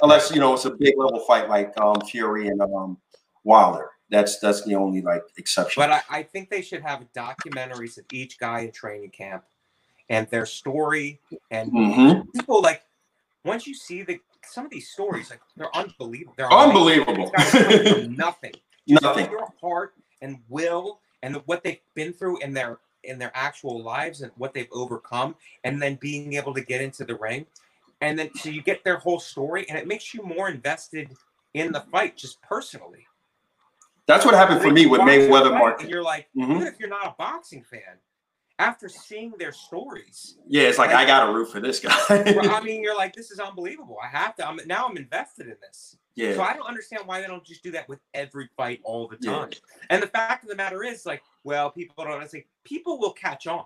unless 0.03 0.31
you 0.33 0.41
know 0.41 0.53
it's 0.53 0.65
a 0.65 0.71
big 0.71 0.95
level 0.99 1.21
fight 1.21 1.49
like 1.49 1.73
um, 1.81 2.01
Fury 2.03 2.49
and 2.49 2.61
um, 2.61 2.99
Wilder. 3.45 3.89
That's 4.11 4.39
that's 4.41 4.63
the 4.65 4.75
only 4.75 5.01
like 5.01 5.23
exception. 5.39 5.81
But 5.81 5.91
I, 5.91 6.03
I 6.19 6.23
think 6.23 6.51
they 6.51 6.61
should 6.61 6.83
have 6.83 7.05
documentaries 7.17 7.97
of 7.97 8.05
each 8.13 8.39
guy 8.39 8.61
in 8.61 8.73
training 8.73 9.11
camp 9.11 9.45
and 10.11 10.29
their 10.29 10.45
story 10.45 11.21
and 11.51 11.73
Mhm. 11.73 12.25
people 12.35 12.61
like 12.61 12.83
once 13.45 13.67
you 13.67 13.75
see 13.75 14.03
the 14.03 14.21
some 14.45 14.65
of 14.65 14.71
these 14.71 14.89
stories 14.91 15.31
like 15.31 15.41
they're 15.57 15.75
unbelievable. 15.77 16.35
They're 16.37 16.53
Unbelievable. 16.53 17.15
These 17.17 17.31
guys 17.31 17.51
come 17.51 18.03
from 18.05 18.17
nothing. 18.17 18.53
Nothing. 18.87 19.31
Your 19.31 19.49
heart 19.61 19.95
and 20.21 20.39
will 20.49 21.01
and 21.23 21.37
what 21.47 21.63
they've 21.63 21.81
been 21.95 22.13
through 22.13 22.39
in 22.39 22.53
their 22.53 22.79
in 23.05 23.19
their 23.19 23.33
actual 23.35 23.83
lives 23.83 24.23
and 24.23 24.31
what 24.37 24.55
they've 24.55 24.69
overcome, 24.71 25.35
and 25.65 25.83
then 25.83 25.97
being 25.97 26.35
able 26.35 26.55
to 26.55 26.61
get 26.61 26.81
into 26.81 27.05
the 27.05 27.17
ring, 27.17 27.45
and 28.01 28.17
then 28.19 28.31
so 28.37 28.49
you 28.49 28.63
get 28.63 28.85
their 28.85 28.97
whole 28.97 29.19
story, 29.19 29.67
and 29.69 29.77
it 29.77 29.89
makes 29.89 30.15
you 30.15 30.23
more 30.23 30.49
invested 30.49 31.11
in 31.55 31.73
the 31.73 31.81
fight 31.91 32.17
just 32.17 32.41
personally. 32.43 33.05
That's 34.07 34.25
what 34.25 34.35
happened 34.35 34.61
for 34.63 34.71
me 34.71 34.87
with 34.87 35.01
Mayweather 35.01 35.57
Mark. 35.57 35.81
And 35.81 35.91
you're 35.91 36.03
like, 36.03 36.29
Mhm. 36.37 36.57
even 36.57 36.67
if 36.67 36.79
you're 36.79 36.89
not 36.89 37.07
a 37.07 37.15
boxing 37.19 37.63
fan, 37.63 37.99
after 38.59 38.89
seeing 38.89 39.33
their 39.39 39.53
stories, 39.53 40.37
Yeah, 40.47 40.63
it's 40.65 40.79
like 40.79 40.91
I 40.91 41.05
got 41.05 41.27
to 41.27 41.33
root 41.33 41.51
for 41.51 41.61
this 41.61 41.81
guy. 41.81 41.93
I 42.09 42.61
mean, 42.65 42.83
you're 42.83 42.97
like, 42.97 43.15
this 43.15 43.31
is 43.31 43.39
unbelievable. 43.41 43.99
I 44.03 44.07
have 44.09 44.37
to. 44.37 44.47
I'm 44.49 44.61
now 44.67 44.87
I'm 44.89 44.97
invested 44.97 45.47
in 45.47 45.57
this. 45.61 45.97
Yeah. 46.15 46.35
So 46.35 46.43
I 46.43 46.53
don't 46.53 46.67
understand 46.69 47.05
why 47.07 47.21
they 47.21 47.27
don't 47.27 47.45
just 47.45 47.63
do 47.63 47.71
that 47.73 47.89
with 47.89 47.99
every 48.15 48.49
fight 48.57 48.81
all 48.85 49.09
the 49.09 49.17
Yeah. 49.21 49.33
time. 49.33 49.51
And 49.91 50.03
the 50.03 50.07
fact 50.09 50.45
of 50.45 50.51
the 50.51 50.57
matter 50.57 50.85
is, 50.85 51.07
like, 51.07 51.23
well, 51.45 51.71
people 51.71 52.05
don't 52.05 52.31
say 52.31 52.45
people 52.65 52.99
will 52.99 53.13
catch 53.15 53.47
on. 53.47 53.65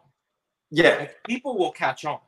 yeah. 0.71 0.97
Like, 0.99 1.17
people 1.27 1.59
will 1.59 1.73
catch 1.73 2.05
on. 2.05 2.19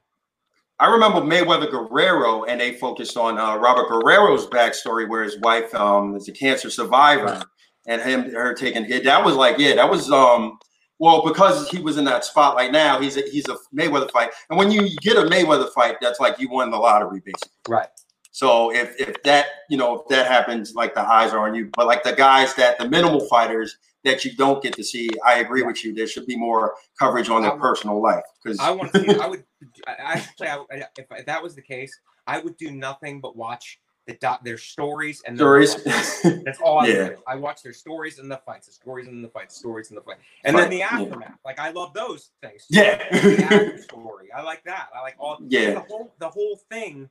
I 0.81 0.87
remember 0.93 1.21
Mayweather 1.21 1.71
Guerrero, 1.71 2.45
and 2.45 2.61
they 2.61 2.75
focused 2.75 3.17
on 3.17 3.39
uh, 3.39 3.57
Robert 3.57 3.89
Guerrero's 3.89 4.47
backstory, 4.47 5.09
where 5.09 5.23
his 5.25 5.39
wife 5.41 5.75
um, 5.75 6.15
is 6.17 6.29
a 6.29 6.33
cancer 6.33 6.71
survivor, 6.71 7.43
and 7.87 8.01
him 8.03 8.31
her 8.33 8.55
taking 8.55 8.85
hit. 8.85 9.05
That 9.05 9.25
was 9.25 9.35
like, 9.35 9.59
yeah, 9.59 9.75
that 9.77 9.91
was 9.91 10.11
um, 10.13 10.59
well 10.99 11.23
because 11.25 11.69
he 11.69 11.81
was 11.81 11.97
in 11.97 12.05
that 12.05 12.25
spotlight. 12.25 12.73
Now 12.73 13.01
he's 13.01 13.17
a, 13.17 13.23
he's 13.23 13.49
a 13.49 13.57
Mayweather 13.75 14.11
fight, 14.11 14.31
and 14.51 14.59
when 14.59 14.71
you 14.71 14.89
get 15.01 15.17
a 15.17 15.23
Mayweather 15.23 15.71
fight, 15.73 15.97
that's 16.01 16.21
like 16.21 16.39
you 16.39 16.49
won 16.49 16.71
the 16.71 16.77
lottery, 16.79 17.21
basically. 17.25 17.53
Right. 17.69 17.89
So 18.31 18.73
if 18.73 18.99
if 19.01 19.23
that 19.25 19.47
you 19.69 19.77
know 19.77 20.01
if 20.01 20.09
that 20.09 20.27
happens, 20.27 20.75
like 20.75 20.95
the 20.95 21.01
eyes 21.01 21.33
are 21.33 21.47
on 21.49 21.55
you. 21.55 21.71
But 21.77 21.87
like 21.87 22.03
the 22.05 22.13
guys 22.13 22.55
that 22.55 22.79
the 22.79 22.89
minimal 22.89 23.27
fighters 23.29 23.77
that 24.05 24.25
you 24.25 24.33
don't 24.37 24.63
get 24.63 24.75
to 24.75 24.85
see. 24.85 25.09
I 25.27 25.41
agree 25.41 25.63
with 25.63 25.85
you. 25.85 25.93
There 25.93 26.07
should 26.07 26.27
be 26.27 26.37
more 26.37 26.75
coverage 26.99 27.29
on 27.31 27.43
their 27.43 27.55
I- 27.55 27.59
personal 27.59 28.01
life 28.01 28.23
because 28.43 28.59
I 28.61 28.71
want 28.71 28.93
to. 28.93 29.21
I 29.21 29.27
would. 29.31 29.45
I, 29.87 29.91
I 29.93 30.13
actually, 30.15 30.49
I, 30.49 30.57
I- 30.71 30.85
if 30.97 31.27
that 31.27 31.43
was 31.43 31.55
the 31.57 31.63
case, 31.63 31.99
I 32.27 32.39
would 32.39 32.57
do 32.57 32.71
nothing 32.71 33.21
but 33.21 33.37
watch 33.37 33.81
the 34.09 34.15
doc, 34.15 34.43
their 34.43 34.59
stories 34.59 35.23
and 35.27 35.39
their 35.39 35.65
stories. 35.65 35.75
fights. 35.85 36.23
That's 36.45 36.61
all 36.61 36.79
I 36.81 36.87
Yeah. 36.89 37.09
do. 37.11 37.17
I 37.29 37.37
watch 37.37 37.63
their 37.63 37.73
stories 37.75 38.19
and 38.19 38.29
the 38.31 38.39
fights, 38.39 38.67
the 38.67 38.73
stories 38.73 39.07
and 39.07 39.23
the 39.23 39.29
fights, 39.29 39.55
stories 39.57 39.91
and 39.91 39.99
the 39.99 40.03
fight, 40.03 40.17
and 40.45 40.57
then 40.59 40.71
the 40.71 40.81
Fight, 40.81 40.93
yeah. 40.99 41.03
aftermath. 41.05 41.39
Like 41.45 41.59
I 41.61 41.71
love 41.71 41.93
those 41.95 42.31
things. 42.43 42.65
Yeah. 42.71 42.97
the 43.11 43.79
story. 43.83 44.29
I 44.37 44.43
like 44.43 44.65
that. 44.65 44.89
I 44.97 45.03
like 45.03 45.15
all. 45.21 45.39
Yeah. 45.47 45.75
The 45.75 45.81
whole 45.81 46.13
the 46.19 46.29
whole 46.29 46.59
thing. 46.71 47.09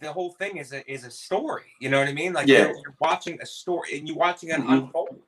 The 0.00 0.12
whole 0.12 0.30
thing 0.32 0.56
is 0.56 0.72
a 0.72 0.90
is 0.92 1.04
a 1.04 1.10
story. 1.10 1.62
You 1.80 1.88
know 1.88 2.00
what 2.00 2.08
I 2.08 2.12
mean? 2.12 2.32
Like 2.32 2.48
Yeah. 2.48 2.58
you're, 2.66 2.68
you're 2.74 2.96
watching 3.00 3.38
a 3.40 3.46
story 3.46 3.96
and 3.98 4.08
you're 4.08 4.16
watching 4.18 4.48
it 4.50 4.56
Mhm. 4.60 4.72
unfold. 4.86 5.20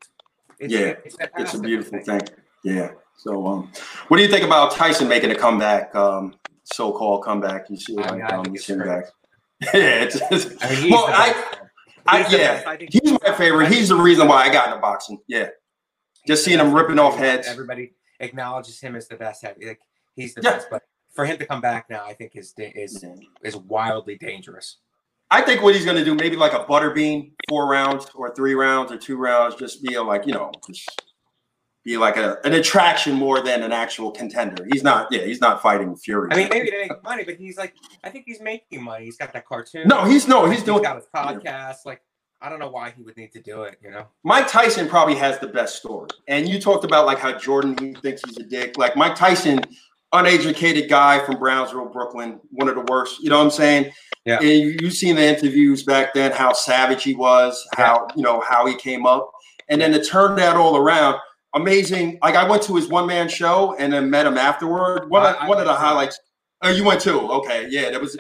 It's, 0.59 0.73
Yeah. 0.75 0.95
it's, 1.05 1.17
it's 1.39 1.55
a 1.55 1.59
beautiful 1.61 2.01
think. 2.01 2.27
thing. 2.27 2.37
Yeah. 2.65 2.91
So, 3.17 3.47
um, 3.47 3.71
what 4.09 4.17
do 4.17 4.23
you 4.25 4.29
think 4.29 4.43
about 4.45 4.73
Tyson 4.73 5.07
making 5.07 5.31
a 5.31 5.37
comeback? 5.37 5.95
Um, 5.95 6.35
so-called 6.65 7.23
comeback. 7.23 7.71
You 7.71 7.77
see, 7.77 7.97
I 7.99 8.11
mean, 8.13 8.23
um, 8.23 8.43
think 8.45 8.57
he's 8.57 8.67
him 8.67 8.81
back. 8.81 9.05
yeah. 9.75 10.09
I 10.63 10.81
mean, 10.83 10.91
Well, 10.93 11.07
I- 11.09 11.53
I, 12.07 12.19
yeah. 12.31 12.55
best. 12.55 12.67
I 12.67 12.77
think 12.77 12.93
He's 12.93 13.13
my 13.23 13.33
favorite. 13.35 13.73
He's 13.73 13.89
the 13.89 13.97
reason 13.97 14.29
why 14.29 14.45
I 14.45 14.53
got 14.53 14.69
into 14.69 14.79
boxing. 14.81 15.19
Yeah. 15.27 15.49
Just 16.27 16.45
seeing 16.45 16.59
him 16.59 16.73
ripping 16.75 16.99
off 16.99 17.17
heads. 17.17 17.49
Everybody 17.49 17.93
acknowledges 18.21 18.79
him 18.81 18.95
as 18.95 19.09
the 19.09 19.17
best. 19.17 19.43
Heavy. 19.43 19.67
Like 19.67 19.81
he's 20.15 20.35
the 20.35 20.43
Yeah. 20.43 20.53
best. 20.53 20.67
But 20.71 20.83
for 21.15 21.25
him 21.25 21.39
to 21.39 21.47
come 21.47 21.61
back 21.63 21.89
now, 21.89 22.05
I 22.05 22.13
think 22.13 22.33
is 22.35 22.53
is 22.59 23.03
is 23.43 23.57
wildly 23.57 24.17
dangerous. 24.17 24.79
I 25.31 25.41
think 25.41 25.63
what 25.63 25.75
he's 25.75 25.85
going 25.87 25.97
to 25.97 26.05
do, 26.05 26.15
maybe 26.15 26.37
like 26.37 26.53
a 26.53 26.65
butterbean, 26.65 27.33
four 27.49 27.67
rounds 27.67 28.07
or 28.15 28.35
three 28.35 28.55
rounds 28.55 28.93
or 28.93 28.99
two 28.99 29.17
rounds, 29.17 29.55
just 29.57 29.83
be 29.83 29.95
a, 29.95 30.03
like, 30.03 30.27
you 30.27 30.35
know, 30.35 30.53
just 30.71 31.03
be 31.85 31.97
like 31.99 32.17
a, 32.17 32.39
an 32.45 32.55
attraction 32.55 33.15
more 33.15 33.43
than 33.43 33.63
an 33.63 33.73
actual 33.73 34.11
contender. 34.11 34.67
He's 34.73 34.83
not, 34.83 35.09
yeah, 35.11 35.23
he's 35.23 35.41
not 35.41 35.61
fighting 35.61 35.95
Fury. 35.97 36.31
I 36.33 36.37
mean, 36.37 36.49
maybe 36.51 36.71
to 36.71 36.79
make 36.79 37.05
money, 37.05 37.25
but 37.25 37.37
he's 37.37 37.59
like, 37.59 37.75
I 38.03 38.09
think 38.09 38.25
he's 38.27 38.41
making 38.41 38.83
money. 38.83 39.05
He's 39.05 39.19
got 39.19 39.33
that 39.35 39.47
cartoon. 39.47 39.87
no, 39.87 40.05
he's 40.05 40.27
no, 40.27 40.47
he's 40.47 40.61
he's 40.61 40.65
doing. 40.65 40.83
got 40.83 40.97
his 40.97 41.07
podcast. 41.15 41.85
Like, 41.85 42.01
I 42.41 42.49
don't 42.49 42.59
know 42.59 42.71
why 42.71 42.91
he 42.91 43.03
would 43.03 43.17
need 43.17 43.33
to 43.33 43.41
do 43.41 43.63
it. 43.63 43.79
You 43.83 43.91
know? 43.91 44.07
Mike 44.23 44.49
Tyson 44.49 44.89
probably 44.89 45.15
has 45.17 45.39
the 45.39 45.47
best 45.47 45.77
story. 45.77 46.09
And 46.27 46.49
you 46.49 46.61
talked 46.61 46.85
about 46.85 47.07
like 47.07 47.19
how 47.19 47.39
Jordan, 47.39 47.77
he 47.79 47.95
thinks 47.95 48.23
he's 48.27 48.39
a 48.39 48.45
dick. 48.45 48.79
Like 48.79 48.97
Mike 48.97 49.15
Tyson, 49.15 49.61
uneducated 50.13 50.89
guy 50.89 51.25
from 51.25 51.39
Brownsville, 51.39 51.87
Brooklyn, 51.87 52.41
one 52.51 52.69
of 52.69 52.77
the 52.77 52.83
worst. 52.83 53.21
You 53.21 53.31
know 53.31 53.39
what 53.39 53.45
I'm 53.45 53.51
saying? 53.51 53.93
Yeah. 54.25 54.39
And 54.39 54.49
you, 54.49 54.77
you've 54.81 54.95
seen 54.95 55.17
the 55.17 55.27
interviews 55.27 55.83
back 55.83 56.15
then, 56.15 56.33
how 56.33 56.53
savage 56.55 57.03
he 57.03 57.15
was, 57.15 57.67
how, 57.75 58.09
you 58.17 58.23
know, 58.23 58.41
how 58.41 58.67
he 58.67 58.75
came 58.77 59.05
up. 59.05 59.31
And 59.69 59.81
then 59.81 59.93
to 59.93 60.03
turn 60.03 60.37
that 60.37 60.57
all 60.57 60.77
around, 60.77 61.19
amazing. 61.55 62.19
Like 62.23 62.35
I 62.35 62.49
went 62.49 62.63
to 62.65 62.77
his 62.77 62.89
one 62.89 63.07
man 63.07 63.29
show 63.29 63.75
and 63.79 63.93
then 63.93 64.11
met 64.11 64.27
him 64.27 64.39
afterward. 64.39 65.09
One, 65.11 65.25
of 65.25 65.37
I- 65.37 65.47
I 65.47 65.49
one 65.49 65.59
of 65.59 65.67
the 65.67 65.75
highlights. 65.75 66.19
Oh, 66.63 66.71
you 66.71 66.85
went 66.85 67.01
too? 67.01 67.21
Okay. 67.21 67.67
Yeah. 67.69 67.91
That 67.91 68.01
was, 68.01 68.17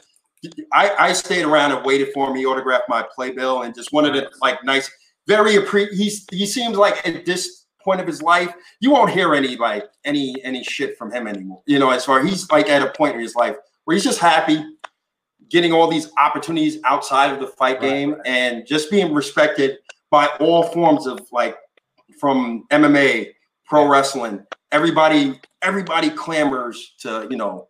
I, 0.73 0.91
I 0.99 1.13
stayed 1.13 1.45
around 1.45 1.73
and 1.73 1.85
waited 1.85 2.09
for 2.13 2.29
him. 2.29 2.37
He 2.37 2.45
autographed 2.45 2.89
my 2.89 3.07
playbill 3.15 3.63
and 3.63 3.75
just 3.75 3.93
wanted 3.93 4.17
it 4.17 4.29
like 4.43 4.63
nice 4.65 4.91
very 5.27 5.55
appre- 5.55 5.93
he's 5.93 6.27
he 6.31 6.47
seems 6.47 6.77
like 6.77 7.07
at 7.07 7.25
this 7.25 7.67
point 7.83 8.01
of 8.01 8.07
his 8.07 8.23
life 8.23 8.53
you 8.81 8.91
won't 8.91 9.11
hear 9.11 9.35
any 9.35 9.57
like 9.57 9.85
any 10.05 10.35
any 10.43 10.65
shit 10.65 10.97
from 10.97 11.13
him 11.13 11.27
anymore 11.27 11.63
you 11.67 11.79
know 11.79 11.91
as 11.91 12.05
far 12.05 12.25
he's 12.25 12.51
like 12.51 12.69
at 12.69 12.83
a 12.83 12.91
point 12.91 13.15
in 13.15 13.21
his 13.21 13.35
life 13.35 13.57
where 13.85 13.95
he's 13.95 14.05
just 14.05 14.19
happy 14.19 14.65
getting 15.51 15.73
all 15.73 15.89
these 15.89 16.11
opportunities 16.19 16.79
outside 16.85 17.31
of 17.31 17.41
the 17.41 17.47
fight 17.47 17.81
game 17.81 18.13
right. 18.13 18.21
and 18.25 18.67
just 18.67 18.91
being 18.91 19.13
respected 19.13 19.77
by 20.11 20.27
all 20.41 20.63
forms 20.63 21.07
of 21.07 21.21
like 21.31 21.57
from 22.21 22.65
MMA 22.71 23.33
pro 23.67 23.89
wrestling 23.89 24.45
everybody 24.73 25.41
everybody 25.63 26.11
clamors 26.11 26.95
to 27.01 27.27
you 27.31 27.37
know 27.37 27.69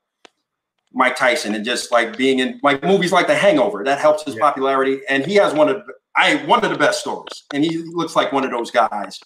Mike 0.93 1.17
Tyson 1.17 1.55
and 1.55 1.65
just 1.65 1.91
like 1.93 2.17
being 2.17 2.39
in 2.41 2.61
like 2.63 2.83
movies 2.83 3.13
like 3.13 3.27
The 3.27 3.35
Hangover 3.35 3.85
that 3.85 3.99
helps 3.99 4.25
his 4.25 4.35
Yeah. 4.35 4.41
popularity 4.43 5.01
and 5.09 5.25
he 5.25 5.35
has 5.37 5.53
one 5.55 5.69
of 5.69 5.83
I 6.17 6.37
one 6.47 6.65
of 6.65 6.71
the 6.71 6.79
best 6.79 7.01
stories 7.01 7.45
and 7.53 7.65
he 7.65 7.79
looks 7.79 8.15
like 8.17 8.33
one 8.33 8.45
of 8.45 8.51
those 8.51 8.71
guys 8.71 9.21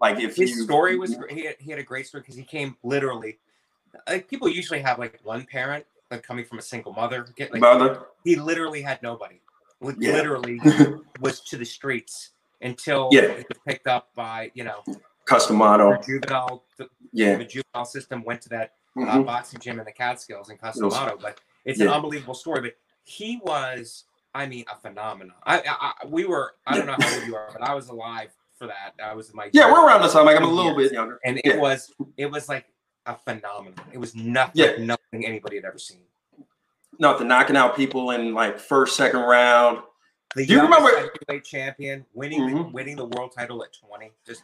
like 0.00 0.18
if 0.20 0.36
His 0.36 0.50
you 0.50 0.64
story 0.64 0.96
was 0.98 1.16
he 1.30 1.44
had, 1.46 1.56
he 1.58 1.70
had 1.70 1.78
a 1.78 1.82
great 1.82 2.06
story 2.06 2.20
because 2.22 2.34
he 2.36 2.42
came 2.42 2.76
literally. 2.82 3.38
Like 4.08 4.28
people 4.28 4.48
usually 4.48 4.80
have 4.80 4.98
like 4.98 5.20
one 5.22 5.46
parent, 5.46 5.86
like 6.10 6.22
coming 6.22 6.44
from 6.44 6.58
a 6.58 6.62
single 6.62 6.92
mother. 6.92 7.26
Get 7.36 7.52
like 7.52 7.60
mother 7.62 8.06
he 8.24 8.36
literally 8.36 8.82
had 8.82 9.00
nobody. 9.02 9.40
Li- 9.80 9.94
Yeah. 9.98 10.12
Literally 10.14 10.60
was 11.20 11.40
to 11.42 11.56
the 11.56 11.64
streets 11.64 12.30
until 12.64 13.08
Yeah. 13.12 13.28
he 13.28 13.44
was 13.48 13.58
picked 13.66 13.86
up 13.86 14.08
by 14.16 14.50
you 14.54 14.64
know 14.64 14.82
custom 15.26 15.58
the 15.58 16.02
juvenile 16.04 16.64
the, 16.76 16.88
yeah 17.12 17.36
the 17.36 17.44
juvenile 17.44 17.84
system 17.84 18.24
went 18.24 18.40
to 18.42 18.48
that 18.50 18.72
uh, 18.96 19.00
Mhm. 19.00 19.26
boxing 19.26 19.60
gym 19.60 19.78
in 19.78 19.84
the 19.84 19.92
Catskills 19.92 20.50
in 20.50 20.58
Yes. 20.62 20.74
Cus 20.78 20.94
D'Amato. 20.94 21.18
But 21.20 21.40
it's 21.64 21.80
an 21.80 21.88
unbelievable 21.88 22.34
story. 22.34 22.60
But 22.60 22.74
he 23.02 23.40
was, 23.42 24.04
I 24.34 24.46
mean, 24.46 24.64
a 24.72 24.76
phenomenon. 24.76 25.34
I, 25.44 25.58
I, 25.58 25.62
I 25.80 25.92
we 26.06 26.26
were, 26.26 26.54
I 26.66 26.76
don't 26.76 26.86
know 26.86 26.94
how 26.98 27.14
old 27.18 27.26
you 27.26 27.34
are, 27.34 27.48
but 27.52 27.62
I 27.68 27.74
was 27.74 27.88
alive 27.88 28.30
for 28.56 28.68
that. 28.68 28.94
I 29.02 29.12
was 29.14 29.34
my 29.34 29.50
yeah 29.52 29.70
we're 29.72 29.84
around 29.84 30.02
the 30.02 30.08
time 30.08 30.26
like 30.26 30.36
I'm 30.36 30.44
a 30.44 30.48
little 30.48 30.76
bit 30.76 30.92
younger 30.92 31.18
and 31.24 31.40
it 31.44 31.58
was, 31.58 31.92
it 32.16 32.26
was 32.30 32.48
like 32.48 32.66
a 33.06 33.16
phenomenon. 33.16 33.84
It 33.92 33.98
was 33.98 34.14
nothing, 34.14 34.52
Yeah. 34.64 34.76
nothing 34.78 35.26
anybody 35.26 35.56
had 35.56 35.64
ever 35.64 35.78
seen. 35.78 36.00
nothing 37.00 37.26
knocking 37.26 37.56
out 37.56 37.74
people 37.74 38.12
in 38.12 38.32
like 38.34 38.58
first 38.60 38.94
second 38.96 39.20
round 39.22 39.78
The 40.36 40.46
Do 40.46 40.52
you 40.54 40.62
remember- 40.62 40.90
heavyweight 40.90 41.44
champion 41.44 42.04
winning 42.14 42.46
the, 42.46 42.52
Mhm. 42.52 42.72
winning 42.72 42.96
the 42.96 43.06
world 43.06 43.32
title 43.36 43.62
at 43.64 43.70
twenty, 43.72 44.10
just 44.26 44.42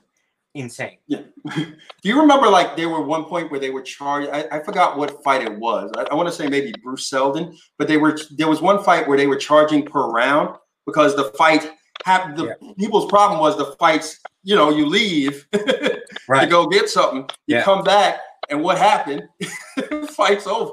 insane. 0.54 0.98
Yeah. 1.06 1.22
Do 1.54 1.64
you 2.02 2.20
remember 2.20 2.48
like 2.48 2.76
there 2.76 2.88
were 2.88 3.02
one 3.02 3.24
point 3.24 3.50
where 3.50 3.60
they 3.60 3.70
were 3.70 3.82
charged 3.82 4.28
I, 4.32 4.46
I 4.50 4.58
forgot 4.60 4.96
what 4.98 5.22
fight 5.22 5.42
it 5.42 5.52
was 5.58 5.92
I, 5.96 6.02
I 6.10 6.14
want 6.14 6.28
to 6.28 6.34
say 6.34 6.48
maybe 6.48 6.72
Bruce 6.82 7.08
Seldon 7.08 7.56
but 7.78 7.86
they 7.86 7.96
were 7.96 8.18
there 8.32 8.48
was 8.48 8.60
one 8.60 8.82
fight 8.82 9.06
where 9.06 9.16
they 9.16 9.28
were 9.28 9.36
charging 9.36 9.84
per 9.86 10.10
round 10.10 10.56
because 10.86 11.14
the 11.14 11.26
fight 11.38 11.70
happened 12.04 12.36
the 12.38 12.56
people's 12.78 13.06
problem 13.06 13.38
was 13.40 13.56
the 13.58 13.76
fights 13.78 14.18
you 14.42 14.56
know 14.56 14.70
you 14.70 14.86
leave 14.86 15.46
right. 16.28 16.40
to 16.40 16.46
go 16.48 16.66
get 16.66 16.88
something 16.88 17.20
you 17.46 17.56
Yeah. 17.56 17.62
come 17.62 17.84
back 17.84 18.18
and 18.48 18.60
what 18.60 18.76
happened 18.76 19.22
fight's 20.16 20.48
over 20.48 20.72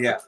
Yeah. 0.00 0.18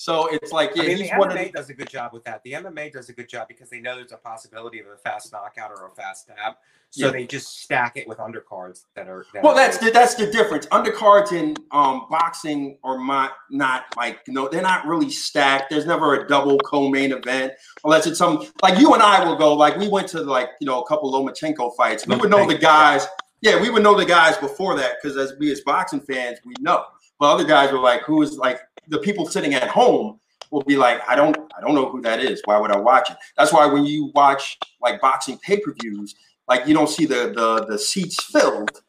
So 0.00 0.28
it's 0.28 0.50
like 0.50 0.74
yeah 0.74 0.82
I 0.82 0.86
mean, 0.86 0.96
the 0.96 1.02
he's 1.02 1.12
one 1.12 1.28
MMA 1.28 1.52
the, 1.52 1.58
does 1.58 1.68
a 1.68 1.74
good 1.74 1.90
job 1.90 2.14
with 2.14 2.24
that. 2.24 2.42
The 2.42 2.52
MMA 2.52 2.90
does 2.90 3.10
a 3.10 3.12
good 3.12 3.28
job 3.28 3.48
because 3.48 3.68
they 3.68 3.80
know 3.80 3.96
there's 3.96 4.12
a 4.12 4.16
possibility 4.16 4.78
of 4.78 4.86
a 4.86 4.96
fast 4.96 5.30
knockout 5.30 5.72
or 5.72 5.88
a 5.88 5.94
fast 5.94 6.22
stab, 6.22 6.54
so 6.88 7.04
Yeah. 7.04 7.12
they 7.12 7.26
just 7.26 7.60
stack 7.60 7.98
it 7.98 8.08
with 8.08 8.16
undercards 8.16 8.86
that 8.96 9.08
are. 9.08 9.26
That 9.34 9.42
well 9.42 9.52
are 9.52 9.56
that's 9.56 9.76
the 9.76 9.90
that's 9.90 10.14
the 10.14 10.32
difference 10.32 10.64
undercards 10.68 11.32
in 11.32 11.54
um 11.70 12.06
boxing 12.08 12.78
are 12.82 12.98
not 13.04 13.32
not 13.50 13.94
like 13.98 14.20
no 14.26 14.48
they're 14.48 14.62
not 14.62 14.86
really 14.86 15.10
stacked 15.10 15.68
there's 15.68 15.84
never 15.84 16.14
a 16.14 16.26
double 16.26 16.56
co-main 16.60 17.12
event 17.12 17.52
unless 17.84 18.06
it's 18.06 18.16
some 18.16 18.46
like 18.62 18.78
you 18.78 18.94
and 18.94 19.02
I 19.02 19.22
will 19.22 19.36
go 19.36 19.52
like 19.52 19.76
we 19.76 19.86
went 19.86 20.08
to 20.08 20.22
like 20.22 20.48
you 20.62 20.66
know 20.66 20.80
a 20.80 20.86
couple 20.86 21.12
Lomachenko 21.12 21.76
fights 21.76 22.06
we 22.06 22.16
would 22.16 22.30
know 22.30 22.48
the 22.48 22.56
guys 22.56 23.06
yeah 23.42 23.60
we 23.60 23.68
would 23.68 23.82
know 23.82 23.94
the 23.94 24.06
guys 24.06 24.38
before 24.38 24.78
that 24.78 24.94
because 25.02 25.18
as 25.18 25.38
we 25.38 25.52
as 25.52 25.60
boxing 25.60 26.00
fans 26.00 26.38
we 26.46 26.54
know 26.58 26.86
but 27.18 27.34
other 27.34 27.44
guys 27.44 27.70
were 27.70 27.78
like 27.78 28.00
who 28.00 28.22
is 28.22 28.38
like 28.38 28.60
the 28.90 28.98
people 28.98 29.26
sitting 29.26 29.54
at 29.54 29.68
home 29.68 30.18
will 30.50 30.62
be 30.62 30.76
like 30.76 31.00
I 31.08 31.14
don't 31.16 31.36
I 31.56 31.60
don't 31.60 31.74
know 31.74 31.88
who 31.88 32.00
that 32.02 32.20
is. 32.20 32.42
Why 32.44 32.58
would 32.58 32.72
I 32.72 32.76
watch 32.78 33.10
it? 33.10 33.16
That's 33.36 33.52
why 33.52 33.66
when 33.66 33.84
you 33.86 34.10
watch 34.14 34.58
like 34.82 35.00
boxing 35.00 35.38
pay-per-views 35.38 36.14
like 36.48 36.66
you 36.66 36.74
don't 36.74 36.88
see 36.88 37.06
the 37.06 37.32
the 37.34 37.66
the 37.66 37.78
seats 37.78 38.22
filled 38.24 38.82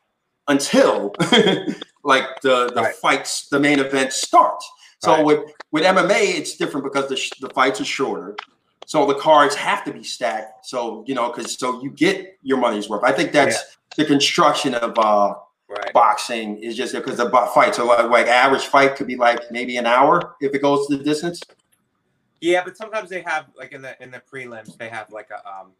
until 0.47 1.13
like 2.03 2.25
the 2.41 2.71
the 2.73 2.81
Right. 2.81 2.95
fights 2.95 3.47
the 3.49 3.59
main 3.59 3.79
event 3.79 4.11
starts. 4.13 4.69
So 4.99 5.13
Right. 5.15 5.25
with 5.25 5.39
with 5.71 5.83
MMA 5.83 6.21
it's 6.39 6.57
different 6.57 6.83
because 6.83 7.07
the 7.09 7.15
sh- 7.15 7.31
the 7.39 7.49
fights 7.49 7.79
are 7.81 7.85
shorter. 7.85 8.35
So 8.87 9.05
the 9.05 9.15
cards 9.15 9.55
have 9.55 9.85
to 9.85 9.93
be 9.93 10.03
stacked. 10.03 10.65
So 10.65 11.03
you 11.07 11.13
know 11.15 11.31
because 11.31 11.57
so 11.59 11.81
you 11.83 11.91
get 11.91 12.37
your 12.41 12.57
money's 12.57 12.89
worth. 12.89 13.03
I 13.03 13.11
think 13.11 13.31
that's 13.31 13.77
the 13.97 14.05
construction 14.05 14.73
of 14.75 14.97
uh 14.97 15.35
right. 15.71 15.93
boxing 15.93 16.57
is 16.59 16.75
just 16.75 16.93
because 16.93 17.17
the 17.17 17.25
bo- 17.25 17.49
so 17.71 17.89
are 17.91 18.03
like, 18.03 18.09
like 18.11 18.27
average 18.27 18.65
fight 18.65 18.95
could 18.95 19.07
be 19.07 19.15
like 19.15 19.51
maybe 19.51 19.77
an 19.77 19.85
hour 19.85 20.35
if 20.41 20.53
it 20.53 20.61
goes 20.61 20.87
to 20.87 20.97
the 20.97 21.03
distance 21.03 21.41
Yeah, 22.41 22.63
but 22.63 22.77
sometimes 22.77 23.09
they 23.09 23.21
have 23.21 23.45
like 23.57 23.71
in 23.71 23.81
the 23.81 24.01
in 24.01 24.11
the 24.11 24.21
prelims 24.31 24.77
they 24.77 24.89
have 24.89 25.11
like 25.11 25.29
a 25.31 25.47
um 25.47 25.71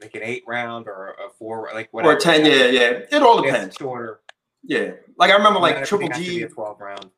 like 0.00 0.14
an 0.14 0.22
eight 0.22 0.44
round 0.46 0.86
or 0.86 1.16
a 1.24 1.30
four 1.38 1.70
like 1.74 1.88
whatever. 1.92 2.14
or 2.14 2.18
10 2.20 2.44
yeah 2.44 2.52
yeah 2.66 2.82
it 3.10 3.22
all 3.22 3.38
It's 3.42 3.46
depends 3.52 3.76
shorter. 3.76 4.20
yeah 4.64 4.92
like 5.18 5.30
I 5.30 5.36
remember 5.36 5.58
like 5.60 5.84
Triple 5.84 6.06
everything 6.10 6.24
has 6.24 6.34
to 6.34 6.48
G 6.48 6.54
twelve 6.54 6.80
round. 6.80 7.10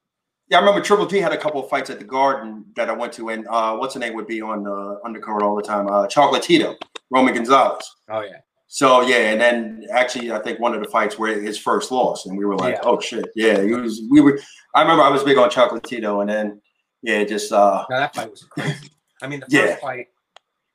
Yeah, 0.48 0.56
I 0.56 0.60
remember 0.62 0.80
Triple 0.80 1.06
G 1.06 1.18
had 1.18 1.32
a 1.32 1.36
couple 1.36 1.62
of 1.62 1.70
fights 1.70 1.90
at 1.90 1.98
the 2.00 2.04
Garden 2.04 2.64
that 2.74 2.90
I 2.90 2.92
went 2.92 3.12
to, 3.12 3.28
and 3.28 3.46
uh, 3.48 3.76
what's 3.76 3.94
the 3.94 4.00
name 4.00 4.14
would 4.14 4.26
be 4.26 4.42
on 4.42 4.64
the 4.64 5.00
undercard 5.04 5.42
all 5.42 5.54
the 5.54 5.62
time? 5.62 5.86
Uh, 5.86 6.08
Chocolatito, 6.08 6.74
Roman 7.08 7.34
Gonzalez. 7.34 7.88
Oh 8.08 8.22
yeah. 8.22 8.38
So 8.72 9.00
yeah, 9.00 9.32
and 9.32 9.40
then 9.40 9.84
actually, 9.92 10.30
I 10.30 10.38
think 10.38 10.60
one 10.60 10.74
of 10.74 10.80
the 10.80 10.88
fights 10.88 11.18
where 11.18 11.40
his 11.40 11.58
first 11.58 11.90
loss, 11.90 12.26
and 12.26 12.38
we 12.38 12.44
were 12.44 12.56
like, 12.56 12.76
Yeah. 12.76 12.80
"Oh 12.84 13.00
shit!" 13.00 13.28
Yeah, 13.34 13.60
he 13.60 13.72
was. 13.72 14.00
We 14.08 14.20
were. 14.20 14.38
I 14.76 14.82
remember 14.82 15.02
I 15.02 15.08
was 15.08 15.24
big 15.24 15.38
on 15.38 15.50
Chocolatito, 15.50 16.20
and 16.20 16.30
then 16.30 16.62
yeah, 17.02 17.24
just 17.24 17.50
uh, 17.52 17.84
No, 17.90 17.98
that 17.98 18.14
fight 18.14 18.30
was 18.30 18.44
crazy. 18.44 18.88
I 19.20 19.26
mean, 19.26 19.40
the 19.40 19.46
Yeah. 19.50 19.66
first 19.66 19.80
fight, 19.80 20.06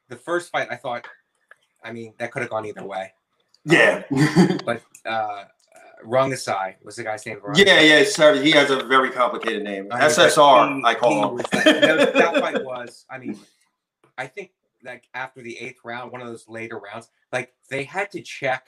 the 0.10 0.16
first 0.18 0.52
fight, 0.52 0.68
I 0.70 0.76
thought, 0.76 1.08
I 1.86 1.94
mean, 1.94 2.14
that 2.18 2.34
could 2.34 2.42
have 2.42 2.52
gone 2.52 2.66
either 2.66 2.84
way. 2.84 3.14
Yeah. 3.64 4.04
but 4.66 4.82
uh, 5.06 5.46
Rungvisai 6.06 6.76
was 6.84 6.98
the 6.98 7.04
guy's 7.04 7.26
name. 7.26 7.40
Yeah, 7.56 7.80
yeah, 7.80 8.04
sorry. 8.04 8.44
He 8.44 8.52
has 8.52 8.72
a 8.72 8.84
very 8.84 9.10
complicated 9.10 9.64
name. 9.64 9.88
I 9.90 10.02
mean, 10.02 10.10
SSR, 10.10 10.76
he, 10.80 10.84
I 10.84 10.96
call 10.96 11.30
him. 11.30 11.36
Was, 11.36 11.46
that, 11.52 12.12
that 12.14 12.42
fight 12.42 12.62
was, 12.62 13.06
I 13.10 13.20
mean, 13.20 13.40
I 14.18 14.28
think 14.28 14.52
like 14.86 15.08
after 15.14 15.42
the 15.42 15.58
eighth 15.58 15.80
round, 15.84 16.12
one 16.12 16.22
of 16.22 16.28
those 16.28 16.48
later 16.48 16.80
rounds, 16.80 17.10
like 17.32 17.54
they 17.70 17.84
had 17.84 18.12
to 18.12 18.22
check. 18.22 18.68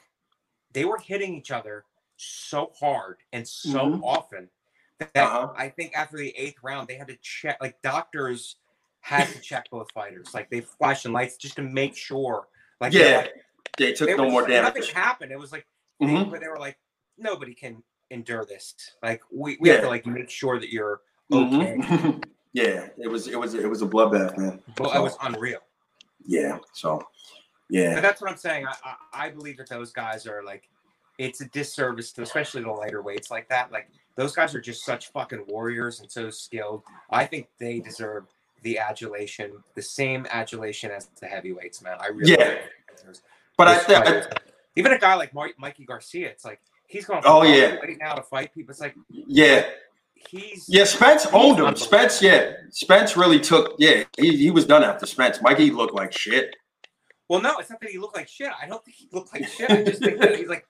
They 0.73 0.85
were 0.85 0.97
hitting 0.97 1.35
each 1.35 1.51
other 1.51 1.85
so 2.17 2.71
hard 2.79 3.17
and 3.31 3.47
so 3.47 3.79
mm-hmm. 3.79 4.03
often 4.03 4.49
that 4.99 5.11
uh-huh. 5.15 5.53
I 5.55 5.69
think 5.69 5.93
after 5.95 6.17
the 6.17 6.33
eighth 6.35 6.57
round, 6.63 6.87
they 6.87 6.95
had 6.95 7.07
to 7.07 7.17
check. 7.21 7.57
Like 7.61 7.81
doctors 7.81 8.57
had 9.01 9.27
to 9.29 9.39
check 9.39 9.69
both 9.71 9.91
fighters. 9.91 10.33
Like 10.33 10.49
they 10.49 10.61
flashing 10.61 11.13
lights 11.13 11.37
just 11.37 11.55
to 11.57 11.61
make 11.61 11.95
sure. 11.95 12.47
Like 12.81 12.93
yeah, 12.93 13.17
like, 13.17 13.33
they 13.77 13.93
took 13.93 14.09
they 14.09 14.15
no 14.17 14.29
more 14.29 14.47
damage. 14.47 14.75
Nothing 14.75 14.95
happened. 14.95 15.31
It 15.31 15.39
was 15.39 15.51
like, 15.51 15.67
mm-hmm. 16.01 16.29
but 16.29 16.41
they 16.41 16.47
were 16.47 16.59
like, 16.59 16.77
nobody 17.17 17.53
can 17.53 17.83
endure 18.09 18.45
this. 18.45 18.73
Like 19.03 19.21
we, 19.31 19.57
we 19.59 19.69
yeah. 19.69 19.75
have 19.75 19.83
to 19.83 19.89
like 19.89 20.05
make 20.05 20.29
sure 20.29 20.59
that 20.59 20.71
you're 20.71 21.01
okay. 21.31 21.77
Mm-hmm. 21.77 22.19
yeah, 22.53 22.87
it 22.97 23.09
was 23.09 23.27
it 23.27 23.39
was 23.39 23.53
it 23.53 23.69
was 23.69 23.81
a 23.81 23.87
bloodbath, 23.87 24.37
man. 24.37 24.61
Well, 24.79 24.91
so, 24.91 24.97
it 24.97 25.01
was 25.01 25.17
unreal. 25.21 25.59
Yeah. 26.27 26.59
So 26.73 27.01
yeah. 27.69 27.95
But 27.95 28.01
that's 28.01 28.21
what 28.21 28.29
I'm 28.29 28.37
saying. 28.37 28.67
I, 28.67 28.73
I, 28.83 29.25
I 29.25 29.29
believe 29.29 29.57
that 29.57 29.69
those 29.69 29.91
guys 29.91 30.27
are 30.27 30.43
like 30.43 30.69
it's 31.17 31.41
a 31.41 31.45
disservice 31.45 32.11
to 32.13 32.21
especially 32.21 32.61
the 32.61 32.71
lighter 32.71 33.01
weights 33.01 33.31
like 33.31 33.49
that. 33.49 33.71
Like 33.71 33.89
those 34.15 34.35
guys 34.35 34.53
are 34.53 34.61
just 34.61 34.85
such 34.85 35.11
fucking 35.11 35.45
warriors 35.47 35.99
and 35.99 36.11
so 36.11 36.29
skilled. 36.29 36.83
I 37.09 37.25
think 37.25 37.47
they 37.59 37.79
deserve 37.79 38.25
the 38.63 38.77
adulation, 38.77 39.63
the 39.75 39.81
same 39.81 40.27
adulation 40.31 40.91
as 40.91 41.07
the 41.19 41.27
heavyweights, 41.27 41.81
man. 41.81 41.97
I 41.99 42.07
really 42.07 42.33
yeah. 42.33 42.57
But 43.57 43.67
I, 43.67 43.95
I, 43.95 44.23
even 44.75 44.91
a 44.91 44.99
guy 44.99 45.15
like 45.15 45.33
Mikey 45.33 45.85
Garcia, 45.85 46.29
it's 46.29 46.45
like 46.45 46.59
he's 46.87 47.05
going. 47.05 47.23
Oh 47.25 47.43
yeah. 47.43 47.77
Now 47.99 48.13
to 48.13 48.23
fight 48.23 48.53
people. 48.53 48.71
It's 48.71 48.81
like 48.81 48.95
yeah. 49.09 49.65
He's 50.29 50.65
yeah. 50.67 50.83
Spence 50.83 51.25
owned 51.27 51.59
him. 51.59 51.75
Spence, 51.75 52.21
yeah. 52.21 52.53
Spence 52.69 53.15
really 53.15 53.39
took. 53.39 53.75
Yeah, 53.79 54.03
he, 54.17 54.37
he 54.37 54.51
was 54.51 54.65
done 54.65 54.83
after 54.83 55.05
Spence. 55.05 55.41
Mikey 55.41 55.71
looked 55.71 55.93
like 55.93 56.11
shit. 56.11 56.55
Well, 57.29 57.41
no, 57.41 57.57
it's 57.57 57.69
not 57.69 57.81
that 57.81 57.89
he 57.89 57.97
looked 57.97 58.15
like 58.15 58.29
shit. 58.29 58.49
I 58.61 58.67
don't 58.67 58.83
think 58.85 58.95
he 58.95 59.09
looked 59.11 59.33
like 59.33 59.47
shit. 59.47 59.69
I 59.69 59.83
just 59.83 60.01
think 60.01 60.19
that 60.19 60.37
he's 60.37 60.47
like, 60.47 60.65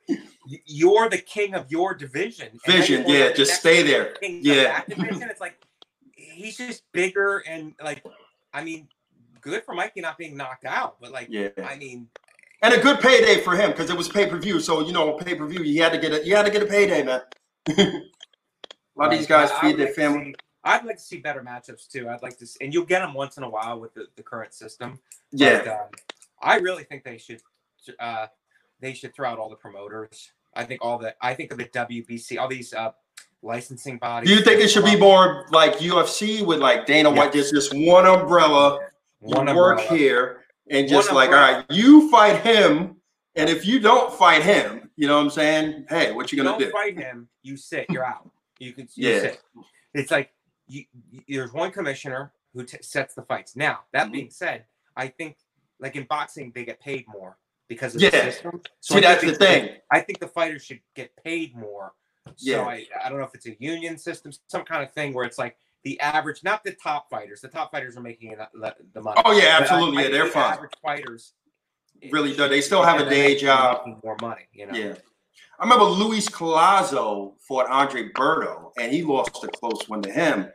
you're 0.66 1.08
the 1.08 1.20
king 1.20 1.54
of 1.54 1.70
your 1.72 1.94
division. 1.94 2.60
Vision, 2.66 3.04
yeah, 3.08 3.32
just 3.32 3.54
stay 3.54 3.84
there. 3.84 4.16
Yeah. 4.22 4.82
division. 4.88 5.30
It's 5.30 5.42
like 5.42 5.62
he's 6.16 6.58
just 6.58 6.84
bigger 6.94 7.44
and 7.48 7.74
like, 7.84 8.04
I 8.54 8.64
mean, 8.64 8.88
good 9.42 9.64
for 9.66 9.76
Mikey 9.76 10.02
not 10.02 10.18
being 10.18 10.36
knocked 10.36 10.66
out, 10.66 10.98
but 11.00 11.12
like, 11.12 11.28
yeah, 11.30 11.50
I 11.64 11.76
mean, 11.76 12.08
and 12.64 12.74
a 12.74 12.80
good 12.80 13.00
payday 13.00 13.42
for 13.42 13.56
him 13.56 13.70
because 13.72 13.90
it 13.90 13.98
was 13.98 14.10
pay 14.10 14.28
per 14.28 14.38
view. 14.38 14.60
So 14.60 14.82
you 14.82 14.94
know, 14.94 15.14
pay 15.14 15.36
per 15.36 15.46
view, 15.46 15.64
you 15.64 15.84
had 15.84 15.92
to 15.92 16.00
get 16.00 16.12
a 16.12 16.26
you 16.26 16.36
had 16.36 16.46
to 16.46 16.52
get 16.52 16.64
a 16.64 16.66
payday, 16.66 17.04
man. 17.04 17.22
a 18.98 19.02
lot 19.02 19.14
of 19.14 19.20
these 19.20 19.28
guys 19.28 19.52
feed 19.54 19.78
their 19.78 19.88
like 19.88 19.96
family. 19.96 20.26
See, 20.26 20.36
I'd 20.64 20.86
like 20.86 20.98
to 20.98 21.04
see 21.04 21.18
better 21.18 21.42
matchups 21.42 21.88
too. 21.88 22.10
I'd 22.10 22.22
like 22.22 22.38
to, 22.40 22.48
see, 22.48 22.64
and 22.64 22.74
you'll 22.74 22.86
get 22.86 23.00
them 23.00 23.14
once 23.14 23.38
in 23.38 23.44
a 23.44 23.50
while 23.50 23.80
with 23.80 23.94
the, 23.94 24.08
the 24.16 24.24
current 24.24 24.54
system. 24.54 25.00
Yeah. 25.32 25.60
But, 25.60 25.68
um, 25.68 25.88
I 26.42 26.58
really 26.58 26.84
think 26.84 27.04
they 27.04 27.18
should 27.18 27.42
uh, 28.00 28.28
they 28.80 28.94
should 28.94 29.14
throw 29.14 29.30
out 29.30 29.40
all 29.40 29.50
the 29.50 29.56
promoters. 29.56 30.32
I 30.56 30.66
think 30.66 30.84
all 30.84 30.98
the 30.98 31.16
I 31.22 31.34
think 31.34 31.52
of 31.52 31.58
the 31.58 31.66
WBC, 31.66 32.40
all 32.40 32.48
these 32.48 32.74
uh, 32.74 32.92
licensing 33.42 33.98
bodies. 33.98 34.30
Do 34.30 34.36
you 34.36 34.44
think 34.44 34.62
it 34.62 34.70
should 34.70 34.86
be 34.86 34.98
more 34.98 35.46
like 35.52 35.78
UFC 35.78 36.46
with 36.46 36.60
like 36.60 36.86
Dana 36.86 37.12
White, 37.12 37.34
just 37.34 37.54
just 37.54 37.74
one 37.74 38.06
umbrella, 38.06 38.80
one 39.20 39.54
work 39.56 39.80
here, 39.82 40.44
and 40.70 40.88
just 40.88 41.10
one 41.10 41.16
like, 41.16 41.28
umbrella. 41.28 41.48
all 41.48 41.58
right, 41.60 41.66
you 41.70 42.10
fight 42.12 42.42
him, 42.42 42.98
and 43.36 43.50
if 43.50 43.66
you 43.66 43.80
don't 43.80 44.14
fight 44.14 44.44
him, 44.44 44.90
you 44.96 45.08
know 45.08 45.18
what 45.18 45.24
I'm 45.24 45.30
saying? 45.30 45.86
Hey, 45.90 46.12
what 46.12 46.32
you 46.32 46.44
gonna 46.44 46.58
do? 46.58 46.66
do? 46.66 46.72
Fight 46.72 46.98
him, 46.98 47.30
you 47.44 47.58
sit, 47.58 47.88
you're 47.90 48.06
out. 48.06 48.30
You 48.60 48.74
can 48.74 48.88
you 48.96 49.10
yeah. 49.10 49.20
sit. 49.20 49.42
It's 49.94 50.12
like 50.12 50.32
you, 50.68 50.86
there's 51.28 51.54
one 51.54 51.72
commissioner 51.72 52.32
who 52.54 52.64
t- 52.64 52.78
sets 52.82 53.14
the 53.14 53.24
fights. 53.24 53.56
Now 53.56 53.80
that 53.94 54.04
mm-hmm. 54.04 54.12
being 54.12 54.30
said, 54.30 54.66
I 54.96 55.08
think 55.08 55.38
like 55.80 55.96
in 55.96 56.06
boxing, 56.06 56.52
they 56.54 56.66
get 56.66 56.80
paid 56.80 57.06
more 57.08 57.38
because 57.68 57.96
of 57.96 58.02
yeah. 58.02 58.10
the 58.10 58.32
system. 58.32 58.62
So 58.80 58.96
See, 58.96 59.02
that's 59.02 59.24
the 59.24 59.34
thing. 59.34 59.70
I 59.92 60.00
think 60.00 60.20
the 60.20 60.28
fighters 60.28 60.64
should 60.64 60.80
get 60.96 61.12
paid 61.24 61.56
more. 61.56 61.94
So 62.36 62.52
yeah. 62.52 62.62
I, 62.62 62.86
I 63.04 63.10
don't 63.10 63.20
know 63.20 63.26
if 63.26 63.34
it's 63.34 63.48
a 63.48 63.56
union 63.60 63.98
system, 63.98 64.32
some 64.48 64.64
kind 64.64 64.84
of 64.84 64.92
thing 64.92 65.14
where 65.14 65.26
it's 65.26 65.38
like 65.38 65.56
the 65.84 66.00
average, 66.02 66.44
not 66.44 66.64
the 66.64 66.74
top 66.74 67.10
fighters. 67.10 67.40
The 67.42 67.48
top 67.48 67.72
fighters 67.72 67.96
are 67.96 68.02
making 68.02 68.36
the 68.94 69.02
money. 69.02 69.22
Oh 69.24 69.32
yeah, 69.32 69.58
absolutely. 69.62 70.00
I, 70.00 70.02
yeah, 70.04 70.12
they're 70.12 70.26
the 70.26 70.32
fine. 70.32 70.54
Average 70.54 70.74
fighters 70.82 71.34
really 72.12 72.36
do. 72.36 72.48
They 72.50 72.62
still 72.62 72.84
have 72.84 73.00
a 73.00 73.10
day 73.10 73.38
job. 73.38 73.88
More 74.04 74.18
money, 74.22 74.48
you 74.52 74.66
know. 74.66 74.74
Yeah. 74.74 74.96
I 75.60 75.64
remember 75.64 75.86
Luis 75.86 76.30
Collazo 76.30 77.34
fought 77.40 77.68
Andre 77.70 78.10
Berto, 78.10 78.72
and 78.80 78.92
he 78.92 79.04
lost 79.04 79.44
a 79.44 79.48
close 79.48 79.90
one 79.90 80.02
to 80.04 80.12
him. 80.12 80.52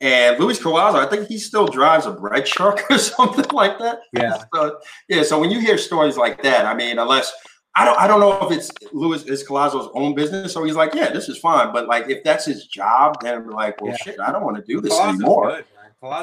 And 0.00 0.38
Luis 0.38 0.60
Collazo, 0.60 0.96
I 0.96 1.08
think 1.08 1.28
he 1.28 1.38
still 1.38 1.66
drives 1.66 2.06
a 2.06 2.12
bread 2.12 2.46
truck 2.46 2.82
or 2.90 2.98
something 2.98 3.50
like 3.52 3.78
that. 3.78 4.00
Yeah. 4.12 4.42
So, 4.54 4.78
yeah. 5.08 5.22
So 5.22 5.40
when 5.40 5.50
you 5.50 5.60
hear 5.60 5.78
stories 5.78 6.16
like 6.16 6.42
that, 6.42 6.66
I 6.66 6.74
mean, 6.74 6.98
unless 6.98 7.32
I 7.74 7.84
don't, 7.84 7.98
I 7.98 8.06
don't 8.06 8.20
know 8.20 8.46
if 8.46 8.56
it's 8.56 8.70
Luis 8.92 9.24
is 9.24 9.46
Collazo's 9.46 9.90
own 9.94 10.14
business, 10.14 10.52
so 10.52 10.62
he's 10.62 10.76
like, 10.76 10.94
yeah, 10.94 11.10
this 11.10 11.28
is 11.28 11.38
fine. 11.38 11.72
But 11.72 11.88
like, 11.88 12.08
if 12.08 12.22
that's 12.22 12.44
his 12.44 12.66
job, 12.66 13.16
then 13.22 13.34
I'm 13.34 13.50
like, 13.50 13.80
well, 13.80 13.90
yeah. 13.90 13.96
shit, 13.96 14.20
I 14.20 14.30
don't 14.30 14.44
want 14.44 14.56
to 14.56 14.62
do 14.62 14.80
this 14.80 14.92
Collazo's 14.92 15.14
anymore. 15.14 15.50
Good, 15.50 15.64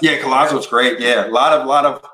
yeah, 0.02 0.20
Collazo's 0.20 0.68
great. 0.68 1.00
Yeah, 1.00 1.28
a 1.28 1.32
lot 1.32 1.52
of, 1.52 1.68
lot 1.68 1.86
of, 1.86 2.06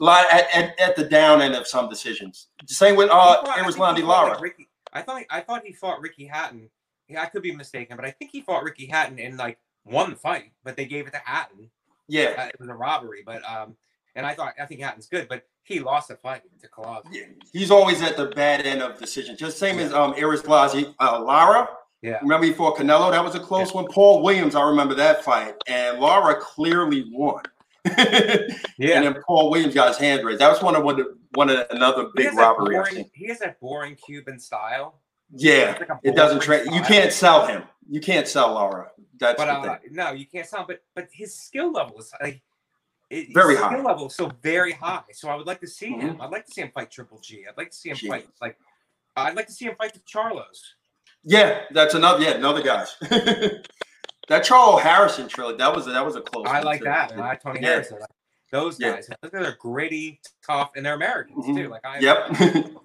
lot 0.00 0.26
at, 0.32 0.54
at, 0.54 0.78
at 0.80 0.96
the 0.96 1.04
down 1.04 1.40
end 1.40 1.54
of 1.54 1.66
some 1.66 1.88
decisions. 1.88 2.48
Same 2.66 2.96
with 2.96 3.08
uh, 3.10 3.42
Erislandy 3.56 4.04
Lara. 4.04 4.32
Like 4.32 4.40
Ricky, 4.42 4.67
I 4.92 5.02
thought, 5.02 5.22
I 5.30 5.40
thought 5.40 5.64
he 5.64 5.72
fought 5.72 6.00
Ricky 6.00 6.26
Hatton. 6.26 6.70
Yeah, 7.08 7.22
I 7.22 7.26
could 7.26 7.42
be 7.42 7.54
mistaken, 7.54 7.96
but 7.96 8.04
I 8.04 8.10
think 8.10 8.30
he 8.30 8.42
fought 8.42 8.62
Ricky 8.62 8.86
Hatton 8.86 9.18
in 9.18 9.36
like 9.36 9.58
won 9.84 10.10
the 10.10 10.16
fight, 10.16 10.52
but 10.64 10.76
they 10.76 10.84
gave 10.84 11.06
it 11.06 11.12
to 11.12 11.20
Hatton. 11.24 11.70
Yeah, 12.06 12.34
uh, 12.36 12.46
it 12.46 12.60
was 12.60 12.68
a 12.68 12.74
robbery, 12.74 13.22
but 13.24 13.42
um, 13.48 13.76
and 14.14 14.26
I 14.26 14.34
thought 14.34 14.54
I 14.60 14.66
think 14.66 14.80
Hatton's 14.80 15.06
good, 15.06 15.28
but 15.28 15.44
he 15.62 15.80
lost 15.80 16.08
the 16.08 16.16
fight 16.16 16.42
to 16.60 16.68
Collazo. 16.68 17.04
Yeah, 17.10 17.22
he's 17.52 17.70
always 17.70 18.02
at 18.02 18.16
the 18.16 18.26
bad 18.26 18.66
end 18.66 18.82
of 18.82 18.98
decisions. 18.98 19.38
Just 19.38 19.58
same 19.58 19.78
yeah. 19.78 19.86
as 19.86 19.92
um 19.92 20.14
Eris 20.16 20.42
Blasi, 20.42 20.94
uh, 21.00 21.22
Lara. 21.22 21.68
Yeah. 22.02 22.18
Remember 22.22 22.46
before 22.46 22.76
Canelo? 22.76 23.10
That 23.10 23.24
was 23.24 23.34
a 23.34 23.40
close 23.40 23.70
yeah. 23.70 23.82
one. 23.82 23.86
Paul 23.88 24.22
Williams, 24.22 24.54
I 24.54 24.62
remember 24.62 24.94
that 24.94 25.24
fight, 25.24 25.54
and 25.66 25.98
Lara 25.98 26.40
clearly 26.40 27.06
won. 27.10 27.42
Yeah. 28.78 28.96
And 28.96 29.06
then 29.06 29.16
Paul 29.26 29.50
Williams 29.50 29.74
got 29.74 29.88
his 29.88 29.98
hand 29.98 30.24
raised. 30.24 30.40
That 30.40 30.50
was 30.50 30.62
one 30.62 30.76
of 30.76 30.84
one 30.84 31.00
of, 31.00 31.06
one 31.34 31.50
of 31.50 31.66
another 31.70 32.08
big 32.14 32.34
robbery. 32.34 32.74
Boring, 32.76 33.10
he 33.14 33.28
has 33.28 33.38
that 33.40 33.60
boring 33.60 33.96
Cuban 33.96 34.38
style. 34.38 35.00
Yeah, 35.30 35.76
like 35.78 35.88
it 36.02 36.16
doesn't 36.16 36.40
trade. 36.40 36.66
You 36.72 36.82
can't 36.82 37.12
sell 37.12 37.46
him. 37.46 37.64
You 37.88 38.00
can't 38.00 38.26
sell 38.26 38.52
Laura. 38.54 38.90
That's 39.18 39.36
but 39.36 39.48
uh, 39.48 39.78
no, 39.90 40.12
you 40.12 40.26
can't 40.26 40.46
sound. 40.46 40.66
But 40.68 40.82
but 40.94 41.08
his 41.12 41.34
skill 41.34 41.72
level 41.72 41.98
is 41.98 42.12
like 42.20 42.42
it, 43.10 43.34
very 43.34 43.56
high. 43.56 43.72
Skill 43.72 43.84
level 43.84 44.06
is 44.06 44.14
so 44.14 44.30
very 44.42 44.72
high. 44.72 45.02
So 45.12 45.28
I 45.28 45.34
would 45.34 45.46
like 45.46 45.60
to 45.60 45.66
see 45.66 45.90
mm-hmm. 45.90 46.00
him. 46.00 46.20
I'd 46.20 46.30
like 46.30 46.46
to 46.46 46.52
see 46.52 46.62
him 46.62 46.70
fight 46.74 46.90
Triple 46.90 47.18
G. 47.20 47.44
I'd 47.48 47.56
like 47.56 47.70
to 47.70 47.76
see 47.76 47.90
him 47.90 47.96
Jeez. 47.96 48.08
fight 48.08 48.28
like. 48.40 48.56
I'd 49.16 49.34
like 49.34 49.46
to 49.48 49.52
see 49.52 49.64
him 49.64 49.74
fight 49.76 49.94
the 49.94 50.00
Charlos. 50.00 50.60
Yeah, 51.24 51.62
that's 51.72 51.94
another. 51.94 52.22
Yeah, 52.22 52.32
another 52.32 52.62
guys. 52.62 52.96
that 54.28 54.44
Charlo 54.44 54.80
Harrison 54.80 55.28
trilogy. 55.28 55.58
That 55.58 55.74
was 55.74 55.86
a, 55.86 55.90
that 55.90 56.04
was 56.04 56.16
a 56.16 56.20
close. 56.20 56.46
I 56.46 56.60
like 56.60 56.82
that. 56.82 57.12
I 57.12 57.16
like 57.16 57.42
Tony 57.42 57.60
yeah. 57.60 57.68
Harrison. 57.68 58.00
Like, 58.00 58.10
those 58.50 58.78
guys. 58.78 59.08
Yeah. 59.22 59.28
They're 59.30 59.56
gritty, 59.58 60.20
tough, 60.46 60.70
and 60.76 60.84
they're 60.84 60.94
Americans 60.94 61.44
mm-hmm. 61.44 61.56
too. 61.56 61.68
Like 61.68 61.84
I. 61.84 61.98
Yep. 61.98 62.40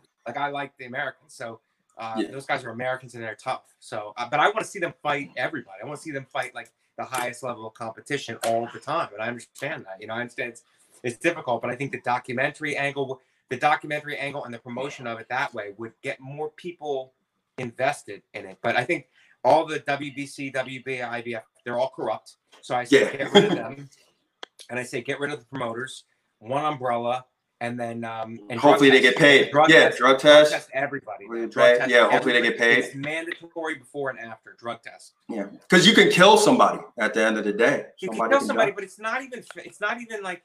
like 0.28 0.38
I 0.38 0.49
like 0.49 0.78
the 0.78 0.86
Americans. 0.86 1.34
So 1.34 1.60
uh, 1.98 2.15
yeah. 2.18 2.32
Those 2.32 2.45
guys 2.45 2.64
are 2.64 2.72
Americans 2.72 3.14
and 3.15 3.24
they're 3.24 3.36
tough. 3.36 3.76
So, 3.80 4.14
uh, 4.18 4.28
but 4.30 4.40
I 4.40 4.45
want 4.48 4.60
to 4.60 4.65
see 4.65 4.80
them 4.80 4.94
fight 5.03 5.32
everybody. 5.38 5.78
I 5.82 5.86
want 5.86 5.98
to 5.98 6.03
see 6.03 6.11
them 6.11 6.26
fight 6.32 6.56
like 6.56 6.72
the 6.98 7.03
highest 7.03 7.44
level 7.44 7.68
of 7.68 7.74
competition 7.74 8.38
all 8.45 8.68
the 8.74 8.80
time. 8.80 9.10
And 9.14 9.22
I 9.22 9.28
understand 9.28 9.86
that. 9.86 9.98
You 9.99 10.07
know, 10.07 10.14
I 10.14 10.22
understand 10.22 10.49
it's, 10.49 10.64
it's 11.03 11.18
difficult, 11.18 11.61
but 11.61 11.70
I 11.70 11.76
think 11.76 11.91
the 11.91 12.02
documentary 12.02 12.76
angle, 12.76 13.22
the 13.49 13.57
documentary 13.57 14.18
angle, 14.18 14.45
and 14.45 14.53
the 14.53 14.60
promotion 14.60 15.06
of 15.06 15.20
it 15.20 15.28
that 15.30 15.53
way 15.53 15.74
would 15.78 15.94
get 16.02 16.20
more 16.20 16.49
people 16.49 17.14
invested 17.57 18.24
in 18.34 18.45
it. 18.45 18.57
But 18.61 18.76
I 18.76 18.84
think 18.84 19.07
all 19.44 19.65
the 19.65 19.80
WBC, 19.82 20.53
WBA, 20.53 21.02
IBF, 21.02 21.41
they're 21.65 21.78
all 21.78 21.91
corrupt. 21.95 22.38
So 22.61 22.76
I 22.76 22.84
say 22.84 23.02
yeah. 23.02 23.18
get 23.18 23.34
rid 23.34 23.45
of 23.45 23.56
them, 23.56 23.90
and 24.70 24.80
I 24.80 24.84
say 24.84 25.02
get 25.02 25.20
rid 25.20 25.32
of 25.32 25.40
the 25.40 25.45
promoters. 25.45 26.06
One 26.40 26.65
umbrella 26.65 27.26
and 27.64 27.80
then 27.80 28.03
um, 28.03 28.41
and 28.49 28.60
hopefully 28.60 28.90
they 28.90 28.99
get 28.99 29.15
paid. 29.15 29.49
Drug 29.52 29.70
yeah, 29.70 29.86
test, 29.86 29.98
drug 29.98 30.20
test. 30.20 30.52
Drug 30.52 30.61
test 30.61 30.70
everybody. 30.74 31.26
Drug 31.26 31.52
test 31.78 31.90
yeah, 31.90 32.10
hopefully 32.10 32.34
everybody. 32.36 32.41
they 32.41 32.49
get 32.49 32.57
paid. 32.57 32.78
It's 32.80 32.94
mandatory 32.94 33.76
before 33.76 34.10
and 34.10 34.20
after 34.20 34.53
drug 34.60 34.82
test. 34.84 35.14
Yeah, 35.30 35.45
because 35.45 35.88
you 35.88 35.94
can 35.94 36.10
kill 36.10 36.36
somebody 36.36 36.80
at 36.98 37.14
the 37.14 37.24
end 37.26 37.38
of 37.38 37.45
the 37.45 37.53
day. 37.53 37.86
You 37.99 38.07
somebody 38.07 38.32
can 38.32 38.40
kill 38.40 38.48
somebody, 38.48 38.72
but 38.74 38.84
it's 38.84 38.99
not 38.99 39.24
even. 39.24 39.45
It's 39.56 39.80
not 39.80 40.02
even 40.02 40.22
like 40.22 40.44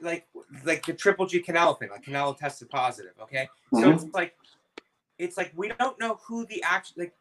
like 0.00 0.28
like 0.64 0.86
the 0.86 0.92
triple 0.92 1.26
G 1.26 1.42
Canelo 1.42 1.76
thing. 1.76 1.90
Like 1.90 2.04
Canelo 2.04 2.38
tested 2.38 2.70
positive. 2.70 3.14
Okay, 3.20 3.48
mm-hmm. 3.74 3.82
so 3.82 3.90
it's 3.90 4.14
like 4.14 4.36
it's 5.18 5.36
like 5.36 5.52
we 5.56 5.72
don't 5.80 5.98
know 5.98 6.20
who 6.24 6.46
the 6.46 6.62
actual 6.62 7.02
like 7.02 7.14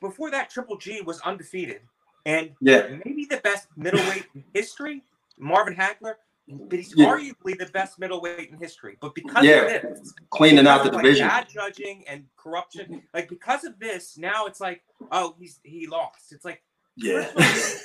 before 0.00 0.30
that 0.30 0.50
triple 0.50 0.76
G 0.76 1.00
was 1.00 1.20
undefeated 1.20 1.80
and 2.24 2.50
yeah 2.60 2.96
maybe 3.04 3.24
the 3.24 3.38
best 3.38 3.68
middleweight 3.76 4.26
in 4.34 4.44
history. 4.54 5.02
Marvin 5.38 5.74
Hagler 5.74 6.14
but 6.48 6.78
he's 6.78 6.94
Yeah. 6.96 7.06
arguably 7.06 7.58
the 7.58 7.66
best 7.66 7.98
middleweight 7.98 8.50
in 8.50 8.58
history. 8.58 8.96
But 9.00 9.14
because 9.14 9.44
Yeah. 9.44 9.62
of 9.62 9.82
this, 9.82 10.12
Cleaning 10.30 10.66
out 10.66 10.84
the 10.84 10.90
because 10.90 11.02
division. 11.02 11.26
Like, 11.26 11.46
bad 11.46 11.48
judging 11.48 12.06
and 12.06 12.26
corruption, 12.36 13.02
like 13.12 13.28
because 13.28 13.64
of 13.64 13.78
this, 13.78 14.16
now 14.16 14.46
it's 14.46 14.60
like, 14.60 14.82
oh, 15.10 15.34
he's 15.38 15.60
he 15.64 15.86
lost. 15.86 16.32
It's 16.32 16.44
like, 16.44 16.62
Yeah. 16.96 17.24
first 17.24 17.36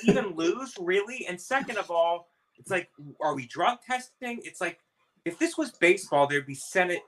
all, 0.04 0.10
even 0.10 0.36
lose 0.36 0.74
really? 0.78 1.26
And 1.26 1.40
second 1.40 1.76
of 1.76 1.90
all, 1.90 2.28
it's 2.56 2.70
like, 2.70 2.90
are 3.20 3.34
we 3.34 3.46
drug 3.46 3.82
testing? 3.82 4.40
It's 4.44 4.60
like, 4.60 4.78
if 5.24 5.38
this 5.38 5.58
was 5.58 5.72
baseball, 5.72 6.26
there'd 6.26 6.46
be 6.46 6.54
Senate. 6.54 7.02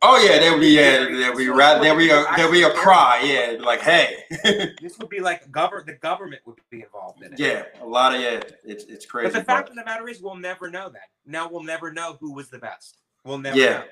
Oh 0.00 0.16
yeah, 0.24 0.38
there 0.38 0.52
would 0.52 0.60
be 0.60 0.68
yeah, 0.68 1.04
there 1.06 1.32
would 1.32 1.38
be 1.38 1.48
ra- 1.48 1.78
there 1.80 1.96
be 1.96 2.08
a 2.10 2.24
there 2.36 2.50
be 2.52 2.62
a 2.62 2.70
cry. 2.70 3.20
Yeah, 3.24 3.56
like 3.64 3.80
hey. 3.80 4.24
This 4.80 4.96
would 4.98 5.08
be 5.08 5.18
like 5.18 5.50
govern. 5.50 5.84
The 5.86 5.94
government 5.94 6.42
would 6.46 6.58
be 6.70 6.82
involved 6.82 7.22
in 7.22 7.32
it. 7.32 7.38
yeah, 7.40 7.64
a 7.82 7.86
lot 7.86 8.14
of 8.14 8.20
yeah. 8.20 8.40
It's 8.64 8.84
it's 8.84 9.06
crazy. 9.06 9.26
But 9.32 9.32
the 9.40 9.44
but- 9.44 9.46
fact 9.46 9.70
of 9.70 9.74
the 9.74 9.84
matter 9.84 10.08
is, 10.08 10.20
we'll 10.22 10.36
never 10.36 10.70
know 10.70 10.88
that. 10.88 11.08
Now 11.26 11.48
we'll 11.48 11.64
never 11.64 11.92
know 11.92 12.16
who 12.20 12.32
was 12.32 12.48
the 12.48 12.58
best. 12.58 12.98
We'll 13.24 13.38
never. 13.38 13.58
Yeah. 13.58 13.78
know. 13.78 13.84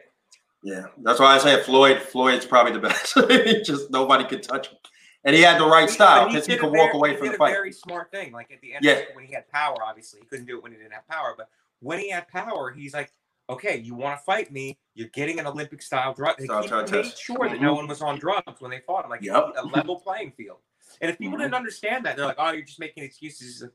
Yeah, 0.63 0.87
that's 1.03 1.19
why 1.21 1.35
I 1.35 1.39
say 1.39 1.61
Floyd. 1.63 2.01
Floyd's 2.01 2.47
probably 2.47 2.73
the 2.73 2.79
best. 2.89 3.67
Just 3.67 3.91
nobody 3.91 4.25
could 4.25 4.45
touch 4.45 4.69
him, 4.69 4.79
and 5.25 5.35
he 5.35 5.43
had 5.43 5.61
the 5.61 5.67
right 5.67 5.89
He- 5.89 5.95
style 5.95 6.29
because 6.29 6.47
he 6.47 6.53
did 6.53 6.61
could 6.61 6.69
walk 6.73 6.93
very- 6.93 6.97
away 6.97 7.11
he 7.11 7.17
from 7.17 7.27
the 7.29 7.35
a 7.35 7.37
fight. 7.37 7.51
Very 7.51 7.73
smart 7.73 8.13
thing. 8.13 8.33
Like 8.33 8.53
at 8.53 8.61
the 8.61 8.75
end, 8.75 8.85
Yeah. 8.85 9.01
when 9.15 9.25
he 9.25 9.35
had 9.35 9.49
power, 9.51 9.77
obviously 9.85 10.21
he 10.21 10.27
couldn't 10.27 10.47
do 10.47 10.57
it 10.57 10.63
when 10.63 10.71
he 10.71 10.79
didn't 10.79 10.93
have 10.93 11.07
power. 11.09 11.35
But 11.37 11.49
when 11.81 11.99
he 11.99 12.11
had 12.11 12.27
power, 12.29 12.71
he's 12.73 12.95
like, 12.95 13.11
okay, 13.49 13.77
you 13.79 13.95
want 13.95 14.19
to 14.19 14.25
fight 14.25 14.53
me? 14.53 14.79
You're 14.95 15.09
getting 15.09 15.39
an 15.39 15.47
Olympic 15.47 15.83
style 15.83 16.13
drug. 16.15 16.37
He 16.39 16.47
Style 16.47 16.63
made 16.63 16.87
test. 16.87 17.19
sure 17.21 17.49
that 17.49 17.61
no 17.61 17.75
one 17.75 17.87
was 17.87 18.03
on 18.03 18.19
drugs 18.19 18.61
when 18.61 18.71
they 18.71 18.81
fought 18.87 19.05
him. 19.05 19.11
Like 19.11 19.23
Yep. 19.23 19.55
a 19.59 19.67
level 19.67 20.01
playing 20.01 20.33
field. 20.33 20.59
And 21.01 21.11
if 21.11 21.19
people 21.19 21.37
Mhm. 21.37 21.43
didn't 21.43 21.55
understand 21.55 22.07
that, 22.07 22.17
they're 22.17 22.27
like, 22.27 22.37
oh, 22.39 22.51
you're 22.53 22.63
just 22.65 22.81
making 22.81 23.05
excuses. 23.05 23.61
He's 23.61 23.71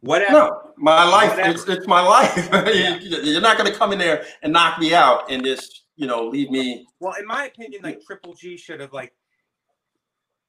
Whatever. 0.00 0.32
No, 0.32 0.72
my 0.76 1.04
life. 1.04 1.30
Whatever. 1.30 1.50
It's, 1.50 1.66
it's 1.68 1.86
my 1.86 2.00
life. 2.02 2.34
Yeah. 2.52 2.96
You- 2.98 3.22
You're 3.22 3.40
not 3.40 3.56
going 3.58 3.70
to 3.72 3.78
come 3.78 3.92
in 3.92 3.98
there 3.98 4.24
and 4.42 4.52
knock 4.52 4.78
me 4.78 4.94
out 4.94 5.30
and 5.30 5.44
just 5.44 5.82
you 5.96 6.06
know 6.06 6.26
leave 6.28 6.50
me. 6.50 6.86
Well, 7.00 7.14
in 7.18 7.26
my 7.26 7.46
opinion, 7.46 7.82
like 7.82 8.02
Triple 8.04 8.34
G 8.34 8.56
should 8.56 8.80
have 8.80 8.92
like 8.92 9.14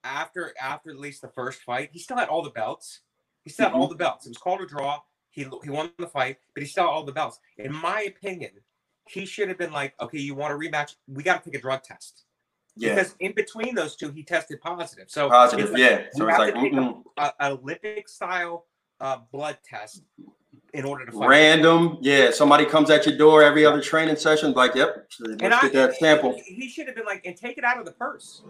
after 0.04 0.54
after 0.62 0.90
at 0.92 1.00
least 1.00 1.22
the 1.22 1.28
first 1.30 1.62
fight, 1.62 1.90
he 1.94 2.00
still 2.00 2.18
had 2.18 2.30
all 2.30 2.42
the 2.42 2.50
belts. 2.50 3.02
He 3.44 3.50
still 3.50 3.66
had 3.66 3.74
Mm-hmm. 3.74 3.82
all 3.82 3.88
the 3.88 3.96
belts. 3.96 4.26
It 4.26 4.30
was 4.30 4.38
called 4.38 4.62
a 4.62 4.66
draw. 4.66 5.00
He 5.36 5.46
he 5.64 5.70
won 5.70 5.92
the 6.00 6.08
fight, 6.08 6.38
but 6.54 6.64
he 6.64 6.70
had 6.70 6.86
all 6.86 7.04
the 7.04 7.12
belts. 7.12 7.40
In 7.58 7.74
my 7.74 8.04
opinion, 8.04 8.52
he 9.10 9.26
should 9.26 9.50
have 9.50 9.58
been 9.58 9.74
like, 9.74 9.94
okay, 10.02 10.18
you 10.18 10.34
want 10.34 10.54
a 10.54 10.56
rematch? 10.56 10.96
We 11.08 11.24
got 11.24 11.44
to 11.44 11.50
take 11.52 11.60
a 11.60 11.62
drug 11.62 11.84
test 11.84 12.24
Yeah, 12.78 12.96
because 12.96 13.16
in 13.20 13.34
between 13.34 13.76
those 13.76 13.98
two, 13.98 14.12
he 14.12 14.24
tested 14.24 14.62
positive. 14.62 15.10
So 15.10 15.30
positive. 15.30 15.72
like 15.72 15.80
Yeah, 15.80 16.04
so 16.14 16.26
it's 16.30 16.40
like 16.40 16.54
take 16.56 16.74
a- 16.74 17.34
Olympic 17.52 18.08
style 18.08 18.66
uh, 19.02 19.18
blood 19.34 19.58
test 19.70 20.04
in 20.74 20.86
order 20.86 21.06
to 21.06 21.12
fight. 21.12 21.28
random. 21.28 21.98
Yeah, 22.00 22.32
somebody 22.32 22.66
comes 22.66 22.90
at 22.90 23.06
your 23.06 23.18
door 23.18 23.44
every 23.44 23.66
other 23.66 23.82
training 23.82 24.16
session. 24.16 24.54
Like, 24.54 24.74
yep, 24.74 25.08
let's 25.20 25.20
And 25.20 25.40
get 25.40 25.54
I, 25.54 25.68
that 25.68 25.96
sample. 25.98 26.34
He 26.46 26.70
should 26.70 26.88
have 26.88 26.96
been 26.96 27.06
like, 27.06 27.26
and 27.26 27.36
take 27.36 27.58
it 27.58 27.66
out 27.66 27.78
of 27.78 27.84
the 27.86 27.92
purse. 27.92 28.42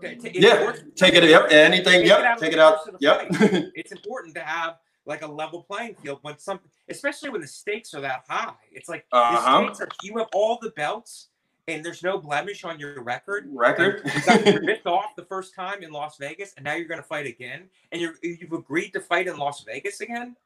T- 0.00 0.14
t- 0.16 0.28
it's 0.30 0.38
Yeah, 0.38 0.72
take 0.96 1.12
it. 1.12 1.24
Yep, 1.24 1.52
anything. 1.52 2.00
Take 2.00 2.06
Yep, 2.08 2.36
of 2.36 2.40
take 2.40 2.52
it 2.54 2.58
out. 2.58 2.78
Yep. 3.00 3.26
it's 3.74 3.92
important 3.92 4.34
to 4.36 4.40
have 4.40 4.78
like 5.04 5.22
a 5.22 5.26
level 5.26 5.62
playing 5.62 5.94
field 5.96 6.18
when 6.22 6.38
something, 6.38 6.70
especially 6.88 7.30
when 7.30 7.40
the 7.40 7.46
stakes 7.46 7.92
are 7.94 8.00
that 8.00 8.24
high. 8.28 8.52
It's 8.70 8.88
like 8.88 9.06
Uh-huh. 9.12 9.60
the 9.60 9.74
stakes 9.74 9.80
are 9.80 9.88
you 10.02 10.16
have 10.18 10.28
all 10.32 10.58
the 10.60 10.70
belts 10.70 11.28
and 11.68 11.84
there's 11.84 12.02
no 12.02 12.18
blemish 12.18 12.64
on 12.64 12.78
your 12.78 13.02
record. 13.02 13.46
Record. 13.50 14.02
You 14.04 14.22
got 14.22 14.44
ripped 14.62 14.86
off 14.86 15.14
the 15.16 15.24
first 15.24 15.54
time 15.54 15.82
in 15.82 15.92
Las 15.92 16.16
Vegas, 16.18 16.54
and 16.56 16.64
now 16.64 16.74
you're 16.74 16.88
going 16.88 17.00
to 17.00 17.06
fight 17.06 17.26
again, 17.26 17.68
and 17.92 18.00
you're 18.00 18.14
you've 18.22 18.52
agreed 18.52 18.90
to 18.90 19.00
fight 19.00 19.28
in 19.28 19.36
Las 19.36 19.64
Vegas 19.64 20.00
again. 20.00 20.36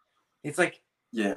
It's 0.43 0.59
like 0.59 0.81
yeah, 1.12 1.35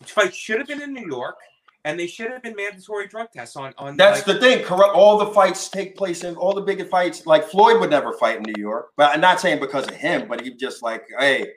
this 0.00 0.10
fight 0.10 0.34
should 0.34 0.58
have 0.58 0.68
been 0.68 0.82
in 0.82 0.92
New 0.92 1.06
York, 1.06 1.36
and 1.84 1.98
they 1.98 2.06
should 2.06 2.30
have 2.30 2.42
been 2.42 2.54
mandatory 2.54 3.06
drug 3.08 3.28
tests 3.32 3.56
on 3.56 3.72
on. 3.78 3.96
that's 3.96 4.26
like, 4.26 4.36
the 4.36 4.40
thing. 4.40 4.64
Corrupt. 4.64 4.94
All 4.94 5.16
the 5.18 5.32
fights 5.32 5.68
take 5.70 5.96
place 5.96 6.24
in 6.24 6.36
all 6.36 6.52
the 6.52 6.60
bigger 6.60 6.84
fights. 6.84 7.26
Like 7.26 7.44
Floyd 7.44 7.80
would 7.80 7.90
never 7.90 8.12
fight 8.12 8.36
in 8.36 8.42
New 8.42 8.60
York, 8.60 8.90
but 8.96 9.14
I'm 9.14 9.20
not 9.22 9.40
saying 9.40 9.60
because 9.60 9.86
of 9.88 9.94
him, 9.94 10.28
but 10.28 10.42
he 10.42 10.50
just 10.54 10.82
like, 10.82 11.04
hey, 11.18 11.48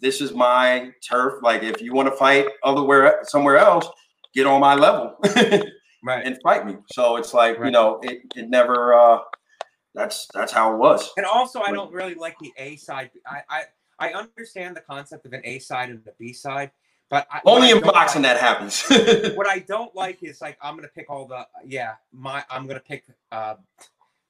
this 0.00 0.20
is 0.20 0.32
my 0.32 0.90
turf. 1.08 1.42
Like, 1.42 1.62
if 1.62 1.80
you 1.80 1.92
want 1.94 2.08
to 2.08 2.16
fight 2.16 2.46
otherwhere, 2.62 3.20
somewhere 3.24 3.58
else, 3.58 3.88
get 4.34 4.46
on 4.46 4.60
my 4.60 4.74
level 4.74 5.16
right. 6.04 6.24
and 6.26 6.38
fight 6.42 6.66
me. 6.66 6.76
So 6.92 7.16
it's 7.16 7.32
like, 7.34 7.56
you 7.64 7.70
know, 7.70 8.00
it, 8.02 8.20
it 8.36 8.48
never. 8.50 8.94
uh 8.94 9.18
That's 9.94 10.26
that's 10.34 10.52
how 10.52 10.74
it 10.74 10.78
was. 10.78 11.10
And 11.16 11.24
also, 11.26 11.60
I 11.60 11.70
don't 11.72 11.92
really 11.92 12.14
like 12.16 12.36
the 12.40 12.52
A 12.58 12.76
side. 12.76 13.10
I 13.26 13.42
I, 13.48 13.62
I 14.00 14.12
understand 14.12 14.74
the 14.76 14.80
concept 14.80 15.24
of 15.26 15.32
an 15.32 15.42
A 15.44 15.58
side 15.60 15.88
and 15.90 16.04
the 16.04 16.12
B 16.18 16.32
side, 16.32 16.72
but 17.10 17.28
I, 17.30 17.40
Only 17.46 17.70
in 17.70 17.80
boxing 17.80 18.22
like- 18.22 18.34
that 18.34 18.40
happens. 18.40 18.82
What 19.38 19.46
I 19.46 19.60
don't 19.60 19.94
like 19.94 20.18
is 20.22 20.40
like 20.40 20.58
I'm 20.60 20.74
gonna 20.76 20.88
pick 20.88 21.06
all 21.08 21.26
the 21.28 21.46
yeah 21.64 21.94
my 22.12 22.42
I'm 22.50 22.66
gonna 22.66 22.80
pick 22.80 23.04
uh 23.30 23.54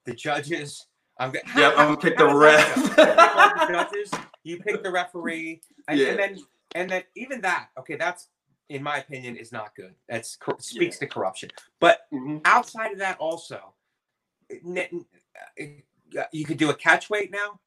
the 0.05 0.12
judges. 0.12 0.86
I'm 1.19 1.31
gonna 1.31 1.45
yeah, 1.57 1.70
I'm 1.77 1.89
gonna 1.89 1.97
pick 1.97 2.16
the 2.19 2.27
that 2.27 2.35
ref. 2.35 2.77
You 2.77 2.82
pick 2.82 2.97
the 2.97 3.66
judges. 3.73 4.11
You 4.43 4.59
pick 4.61 4.82
the 4.82 4.91
referee, 4.91 5.61
and, 5.89 5.99
Yeah. 5.99 6.09
and 6.09 6.19
then 6.19 6.39
and 6.74 6.91
then 6.91 7.03
even 7.16 7.41
that 7.43 7.69
okay 7.78 7.97
that's 7.97 8.28
in 8.69 8.82
my 8.82 8.99
opinion 8.99 9.36
is 9.36 9.53
not 9.53 9.74
good. 9.77 9.95
That's 10.09 10.36
cor- 10.36 10.59
speaks 10.61 10.99
to 10.99 11.07
corruption. 11.07 11.51
But 11.81 12.07
Mhm. 12.12 12.41
outside 12.45 12.93
of 12.93 12.99
that 12.99 13.19
also 13.19 13.74
uh, 14.51 16.24
you 16.32 16.45
could 16.45 16.59
do 16.59 16.70
a 16.70 16.74
catch 16.74 17.09
weight 17.11 17.31
now 17.31 17.59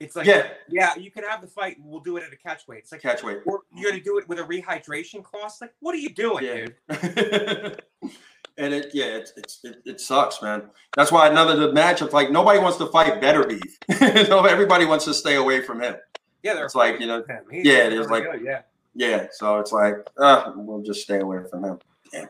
it's 0.00 0.16
like 0.16 0.26
yeah, 0.26 0.48
Yeah, 0.68 0.96
you 0.96 1.10
can 1.10 1.22
have 1.24 1.40
the 1.40 1.46
fight 1.46 1.76
we'll 1.78 2.00
do 2.00 2.16
it 2.16 2.24
at 2.24 2.32
a 2.32 2.36
catch 2.36 2.66
weight 2.66 2.78
it's 2.80 2.90
like 2.92 3.02
catch 3.02 3.22
weight. 3.22 3.38
or 3.46 3.60
you're 3.72 3.90
gonna 3.92 4.02
do 4.02 4.18
it 4.18 4.26
with 4.28 4.38
a 4.40 4.42
rehydration 4.42 5.22
clause 5.22 5.58
like 5.60 5.72
what 5.80 5.94
are 5.94 5.98
you 5.98 6.08
doing 6.10 6.42
Yeah. 6.44 6.66
dude 6.88 7.82
and 8.58 8.74
it, 8.74 8.90
yeah, 8.92 9.06
it's, 9.06 9.32
it's 9.36 9.60
it, 9.64 9.82
it 9.84 10.00
sucks, 10.00 10.42
man. 10.42 10.68
That's 10.96 11.10
why 11.12 11.28
another 11.28 11.56
the 11.56 11.72
matchup, 11.72 12.12
like 12.12 12.30
nobody 12.30 12.58
wants 12.58 12.78
to 12.78 12.86
fight 12.86 13.20
better 13.20 13.44
beef. 13.46 13.78
everybody 14.00 14.84
wants 14.84 15.04
to 15.06 15.14
stay 15.14 15.36
away 15.36 15.62
from 15.62 15.80
him. 15.82 15.96
yeah 16.42 16.54
they're 16.54 16.64
It's 16.66 16.74
like, 16.74 17.00
you 17.00 17.06
know, 17.06 17.18
him. 17.28 17.44
Yeah, 17.50 17.86
it 17.86 17.92
is 17.92 18.08
like- 18.08 18.24
good, 18.30 18.42
yeah 18.44 18.62
Yeah, 18.94 19.26
so 19.32 19.58
it's 19.58 19.72
like, 19.72 19.94
uh, 20.18 20.52
we'll 20.56 20.82
just 20.82 21.02
stay 21.02 21.20
away 21.20 21.38
from 21.50 21.64
him. 21.64 21.78
Yeah. 22.12 22.26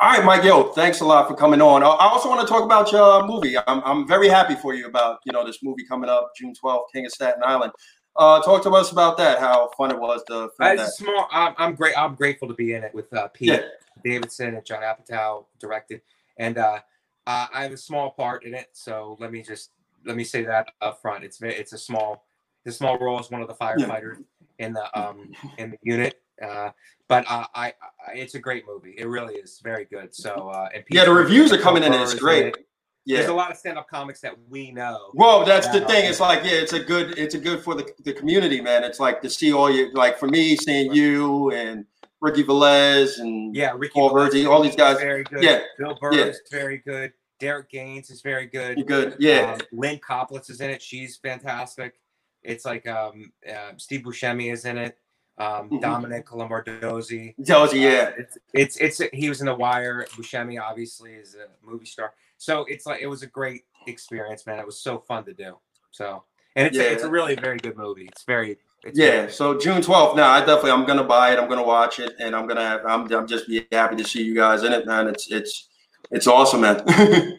All 0.00 0.10
right, 0.10 0.24
Mike. 0.24 0.44
Yo, 0.44 0.64
thanks 0.72 1.00
a 1.00 1.04
lot 1.04 1.28
for 1.28 1.34
coming 1.36 1.62
on. 1.62 1.82
I 1.82 1.86
I 1.86 2.06
also 2.08 2.28
want 2.28 2.40
to 2.46 2.46
talk 2.52 2.64
about 2.64 2.90
your 2.92 3.26
movie. 3.26 3.56
I'm, 3.56 3.80
I'm 3.84 4.06
very 4.08 4.28
happy 4.28 4.54
for 4.56 4.74
you 4.74 4.86
about 4.86 5.20
you 5.24 5.32
know 5.32 5.46
this 5.46 5.62
movie 5.62 5.84
coming 5.84 6.10
up 6.10 6.32
June 6.36 6.52
12th, 6.52 6.86
King 6.92 7.06
of 7.06 7.12
Staten 7.12 7.42
Island. 7.44 7.72
Uh, 8.16 8.40
talk 8.42 8.62
to 8.64 8.70
us 8.70 8.90
about 8.92 9.16
that. 9.18 9.38
How 9.38 9.70
fun 9.76 9.90
it 9.92 9.98
was 9.98 10.22
to 10.24 10.50
film 10.58 10.76
that. 10.76 10.88
small 10.94 11.28
I'm, 11.32 11.54
I'm 11.58 11.74
great 11.74 11.96
i'm 11.98 12.14
grateful 12.14 12.46
to 12.48 12.54
be 12.54 12.74
in 12.74 12.84
it 12.84 12.94
with 12.94 13.12
uh 13.12 13.26
pete 13.28 13.48
Yeah, 13.48 13.62
davidson 14.02 14.54
and 14.54 14.64
Judd 14.64 14.82
Apatow 14.82 15.44
directed 15.60 16.00
and 16.38 16.58
uh 16.58 16.80
uh, 17.26 17.46
I 17.52 17.62
have 17.62 17.72
a 17.72 17.76
small 17.76 18.10
part 18.10 18.44
in 18.44 18.54
it, 18.54 18.68
so 18.72 19.16
let 19.18 19.32
me 19.32 19.42
just 19.42 19.70
let 20.04 20.16
me 20.16 20.24
say 20.24 20.44
that 20.44 20.68
up 20.82 21.00
front. 21.00 21.24
It's 21.24 21.40
it's 21.40 21.72
a 21.72 21.78
small, 21.78 22.26
a 22.66 22.72
small 22.72 22.98
role 22.98 23.18
as 23.18 23.30
one 23.30 23.40
of 23.40 23.48
the 23.48 23.54
firefighters 23.54 24.22
in 24.58 24.72
the 24.74 24.98
um 24.98 25.32
in 25.58 25.70
the 25.70 25.78
unit. 25.82 26.20
Uh, 26.42 26.70
but 27.08 27.24
uh, 27.28 27.46
I, 27.54 27.68
I, 28.06 28.12
it's 28.14 28.34
a 28.34 28.38
great 28.38 28.64
movie. 28.66 28.94
It 28.98 29.06
really 29.06 29.34
is 29.34 29.60
very 29.62 29.84
good. 29.84 30.14
So 30.14 30.48
uh, 30.48 30.68
and 30.74 30.84
yeah. 30.90 31.04
The 31.04 31.12
reviews 31.12 31.52
are 31.52 31.58
coming 31.58 31.82
in. 31.82 31.92
and 31.92 32.02
It's 32.02 32.14
great. 32.14 32.46
it. 32.46 32.66
There's 33.06 33.28
a 33.28 33.34
lot 33.34 33.50
of 33.50 33.58
stand-up 33.58 33.88
comics 33.88 34.20
that 34.20 34.34
we 34.48 34.70
know. 34.70 35.10
Well, 35.12 35.44
that's 35.44 35.68
the 35.68 35.82
thing. 35.82 36.06
It's 36.08 36.20
like, 36.20 36.42
yeah, 36.42 36.52
it's 36.52 36.72
a 36.72 36.80
good, 36.80 37.18
it's 37.18 37.34
a 37.34 37.38
good 37.38 37.60
for 37.60 37.74
the, 37.74 37.86
the 38.02 38.14
community, 38.14 38.62
man. 38.62 38.82
It's 38.82 38.98
like 38.98 39.20
to 39.20 39.28
see 39.28 39.52
all 39.52 39.70
you, 39.70 39.92
like 39.92 40.18
for 40.18 40.26
me, 40.26 40.56
seeing 40.56 40.90
you 40.92 41.50
and 41.50 41.84
Ricky 42.24 42.42
Velez 42.42 43.18
and 43.20 43.54
Yeah, 43.54 43.72
Ricky 43.76 43.92
Paul 43.94 44.10
Virzi, 44.10 44.48
all 44.48 44.62
these 44.62 44.74
guys. 44.76 44.98
very 44.98 45.24
good. 45.24 45.42
Yeah, 45.42 45.60
Bill 45.78 45.96
Burr 46.00 46.14
yeah. 46.14 46.24
is 46.24 46.40
very 46.50 46.78
good. 46.78 47.12
Derek 47.38 47.68
Gaines 47.70 48.10
is 48.10 48.22
very 48.22 48.46
good. 48.46 48.78
you're 48.78 48.86
good. 48.86 49.16
Yeah, 49.18 49.52
Um, 49.54 49.60
Lynne 49.72 49.98
Koplitz 49.98 50.48
is 50.50 50.60
in 50.60 50.70
it. 50.70 50.80
She's 50.80 51.16
fantastic. 51.18 52.00
It's 52.42 52.64
like 52.64 52.86
um, 52.88 53.32
uh, 53.48 53.72
Steve 53.76 54.00
Buscemi 54.02 54.52
is 54.52 54.64
in 54.64 54.78
it. 54.78 54.98
Um, 55.36 55.68
Mhm. 55.68 55.80
Domenick 55.82 56.24
Lombardozzi. 56.26 57.34
you, 57.72 57.80
yeah. 57.80 58.10
Uh, 58.10 58.12
it's, 58.18 58.38
it's 58.54 58.76
it's 59.00 59.12
he 59.12 59.28
was 59.28 59.40
in 59.40 59.46
The 59.46 59.54
Wire. 59.54 60.06
Buscemi 60.12 60.60
obviously 60.60 61.12
is 61.14 61.34
a 61.34 61.48
movie 61.66 61.86
star. 61.86 62.14
So 62.38 62.64
it's 62.68 62.86
like 62.86 63.00
it 63.02 63.06
was 63.08 63.22
a 63.22 63.26
great 63.26 63.64
experience, 63.86 64.46
man. 64.46 64.58
It 64.60 64.66
was 64.66 64.78
so 64.80 64.98
fun 64.98 65.24
to 65.24 65.34
do. 65.34 65.58
So 65.90 66.24
and 66.56 66.66
it's 66.68 66.76
Yeah. 66.76 66.84
a, 66.84 66.92
it's 66.92 67.02
a 67.02 67.10
really 67.10 67.34
very 67.34 67.58
good 67.58 67.76
movie. 67.76 68.06
It's 68.06 68.22
very 68.22 68.58
it's 68.84 68.98
Yeah, 68.98 69.28
so 69.28 69.58
June 69.58 69.80
12th. 69.80 70.16
Now, 70.16 70.30
I 70.30 70.40
definitely 70.40 70.72
I'm 70.72 70.84
gonna 70.84 71.04
buy 71.04 71.32
it. 71.32 71.38
I'm 71.38 71.48
gonna 71.48 71.64
watch 71.64 71.98
it, 71.98 72.14
and 72.20 72.34
I'm 72.34 72.46
gonna 72.46 72.64
have, 72.64 72.80
I'm 72.86 73.12
I'm 73.12 73.26
just 73.26 73.48
be 73.48 73.66
happy 73.72 73.96
to 73.96 74.04
see 74.04 74.22
you 74.22 74.34
guys 74.34 74.62
in 74.62 74.72
it, 74.72 74.86
man. 74.86 75.08
It's 75.08 75.30
it's 75.30 75.68
it's 76.10 76.26
awesome, 76.26 76.60
man. 76.62 76.82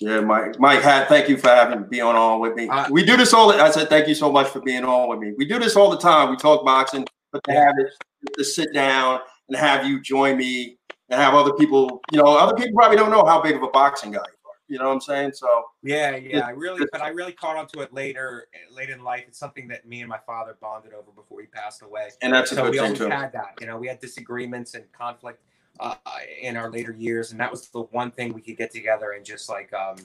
yeah, 0.00 0.20
Mike 0.20 0.58
Mike 0.58 0.82
Hat, 0.82 1.08
thank 1.08 1.28
you 1.28 1.36
for 1.36 1.48
having 1.48 1.84
being 1.84 2.02
on 2.02 2.16
all 2.16 2.40
with 2.40 2.54
me. 2.54 2.68
Uh, 2.68 2.86
we 2.90 3.04
do 3.04 3.16
this 3.16 3.32
all. 3.32 3.52
The, 3.52 3.62
I 3.62 3.70
said 3.70 3.88
thank 3.88 4.08
you 4.08 4.14
so 4.14 4.30
much 4.32 4.48
for 4.48 4.60
being 4.60 4.84
on 4.84 5.08
with 5.08 5.18
me. 5.18 5.34
We 5.36 5.46
do 5.46 5.58
this 5.58 5.76
all 5.76 5.90
the 5.90 5.98
time. 5.98 6.30
We 6.30 6.36
talk 6.36 6.64
boxing, 6.64 7.06
but 7.32 7.42
to 7.44 7.52
have 7.52 7.74
it 7.78 7.92
to 8.36 8.44
sit 8.44 8.72
down 8.72 9.20
and 9.48 9.56
have 9.56 9.86
you 9.86 10.00
join 10.00 10.36
me 10.36 10.78
and 11.10 11.20
have 11.20 11.34
other 11.34 11.52
people. 11.54 12.00
You 12.12 12.18
know, 12.18 12.36
other 12.36 12.54
people 12.54 12.74
probably 12.76 12.96
don't 12.96 13.10
know 13.10 13.24
how 13.24 13.40
big 13.40 13.56
of 13.56 13.62
a 13.62 13.68
boxing 13.68 14.12
guy 14.12 14.24
you 14.68 14.78
know 14.78 14.88
what 14.88 14.94
I'm 14.94 15.00
saying? 15.00 15.32
So 15.32 15.48
yeah, 15.82 16.16
yeah, 16.16 16.46
I 16.46 16.50
really, 16.50 16.86
but 16.92 17.00
I 17.00 17.08
really 17.08 17.32
caught 17.32 17.56
on 17.56 17.66
to 17.68 17.80
it 17.80 17.92
later, 17.92 18.48
late 18.70 18.90
in 18.90 19.02
life. 19.02 19.24
It's 19.26 19.38
something 19.38 19.66
that 19.68 19.86
me 19.86 20.00
and 20.00 20.08
my 20.08 20.18
father 20.26 20.56
bonded 20.60 20.92
over 20.92 21.10
before 21.14 21.40
he 21.40 21.46
passed 21.46 21.82
away. 21.82 22.10
And 22.20 22.32
that's 22.32 22.52
a 22.52 22.56
so 22.56 22.64
good 22.64 22.70
we 22.72 22.76
thing 22.78 22.84
always 22.84 22.98
too. 22.98 23.08
had 23.08 23.32
that. 23.32 23.54
You 23.60 23.66
know, 23.66 23.78
we 23.78 23.88
had 23.88 23.98
disagreements 23.98 24.74
and 24.74 24.84
conflict 24.92 25.42
uh, 25.80 25.94
in 26.40 26.56
our 26.56 26.70
later 26.70 26.92
years, 26.92 27.32
and 27.32 27.40
that 27.40 27.50
was 27.50 27.68
the 27.68 27.82
one 27.82 28.10
thing 28.10 28.34
we 28.34 28.42
could 28.42 28.56
get 28.56 28.70
together 28.70 29.12
and 29.12 29.24
just 29.24 29.48
like, 29.48 29.72
um, 29.72 29.96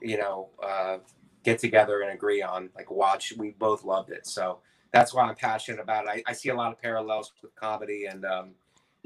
you 0.00 0.18
know, 0.18 0.48
uh, 0.62 0.98
get 1.44 1.60
together 1.60 2.02
and 2.02 2.12
agree 2.12 2.42
on. 2.42 2.70
Like, 2.74 2.90
watch. 2.90 3.32
We 3.38 3.50
both 3.52 3.84
loved 3.84 4.10
it, 4.10 4.26
so 4.26 4.58
that's 4.92 5.14
why 5.14 5.22
I'm 5.22 5.36
passionate 5.36 5.80
about 5.80 6.06
it. 6.06 6.24
I, 6.26 6.30
I 6.30 6.32
see 6.32 6.48
a 6.48 6.54
lot 6.54 6.72
of 6.72 6.80
parallels 6.80 7.32
with 7.40 7.54
comedy 7.54 8.06
and. 8.06 8.24
Um, 8.24 8.50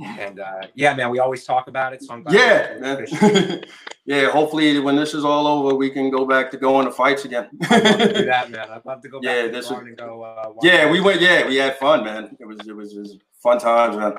and 0.05 0.41
uh, 0.41 0.61
yeah, 0.75 0.95
man, 0.95 1.11
we 1.11 1.19
always 1.19 1.45
talk 1.45 1.69
about 1.69 1.93
it. 1.95 2.03
So 2.03 2.13
I'm 2.15 2.23
glad 2.23 2.35
Yeah, 2.35 2.79
man. 2.79 3.65
yeah. 4.05 4.31
Hopefully, 4.31 4.79
when 4.79 4.95
this 4.97 5.15
is 5.15 5.25
all 5.25 5.47
over, 5.47 5.75
we 5.75 5.89
can 5.91 6.11
go 6.11 6.27
back 6.27 6.51
to 6.51 6.57
going 6.59 6.85
to 6.87 6.93
fights 6.93 7.25
again. 7.25 7.49
I'd 7.71 7.83
love 7.85 7.99
to 7.99 8.13
do 8.13 8.25
that, 8.27 8.51
man. 8.53 8.69
I'd 8.71 8.85
love 8.85 9.01
to 9.03 9.09
go 9.09 9.21
back 9.21 9.25
Yeah, 9.45 9.47
this 9.49 9.71
and 9.71 9.97
go. 9.97 10.23
Uh, 10.23 10.53
yeah, 10.63 10.91
we 10.91 11.01
went. 11.01 11.21
Yeah, 11.21 11.47
we 11.47 11.57
had 11.57 11.79
fun, 11.79 12.05
man. 12.05 12.37
It 12.39 12.47
was 12.47 12.59
it 12.67 12.77
was, 12.77 12.95
it 12.95 13.01
was 13.01 13.17
fun 13.43 13.59
times, 13.59 13.97
man. 13.97 14.15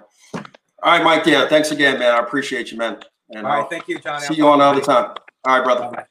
All 0.83 0.91
right, 0.93 1.03
Mike. 1.03 1.25
Yeah, 1.25 1.47
thanks 1.47 1.71
again, 1.71 1.99
man. 1.99 2.13
I 2.15 2.19
appreciate 2.19 2.71
you, 2.71 2.77
man. 2.77 2.99
And 3.31 3.45
All 3.45 3.51
I'll 3.53 3.67
thank 3.69 3.87
you, 3.87 3.99
Johnny. 3.99 4.25
see 4.25 4.35
you 4.35 4.47
on 4.47 4.61
another 4.61 4.81
time. 4.81 5.15
All 5.45 5.57
right, 5.57 5.63
brother. 5.63 5.89
Bye-bye. 5.91 6.05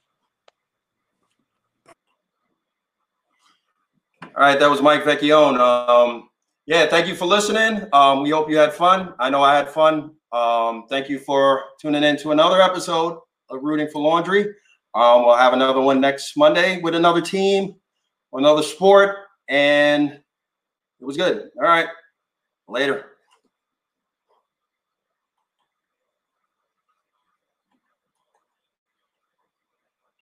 All 4.37 4.43
right, 4.43 4.59
that 4.59 4.69
was 4.71 4.83
Mike 4.83 5.03
Vecchione. 5.03 5.59
Um, 5.59 6.29
yeah, 6.67 6.87
thank 6.89 7.07
you 7.07 7.15
for 7.15 7.27
listening. 7.27 7.87
Um, 7.93 8.23
we 8.23 8.31
hope 8.31 8.51
you 8.51 8.57
had 8.57 8.73
fun. 8.75 9.15
I 9.21 9.31
know 9.31 9.43
I 9.43 9.55
had 9.55 9.71
fun. 9.71 10.11
Um, 10.33 10.87
thank 10.89 11.09
you 11.09 11.21
for 11.21 11.63
tuning 11.81 12.03
in 12.03 12.17
to 12.19 12.33
another 12.33 12.61
episode 12.61 13.19
of 13.51 13.63
Rooting 13.63 13.89
for 13.93 14.03
Laundry. 14.03 14.43
Um, 14.95 15.25
we'll 15.25 15.37
have 15.37 15.53
another 15.53 15.81
one 15.81 16.01
next 16.01 16.37
Monday 16.37 16.81
with 16.81 16.97
another 16.97 17.21
team, 17.21 17.77
another 18.33 18.63
sport, 18.63 19.17
and 19.49 20.11
it 20.11 21.05
was 21.05 21.17
good. 21.17 21.51
All 21.57 21.69
right, 21.69 21.87
later. 22.67 23.16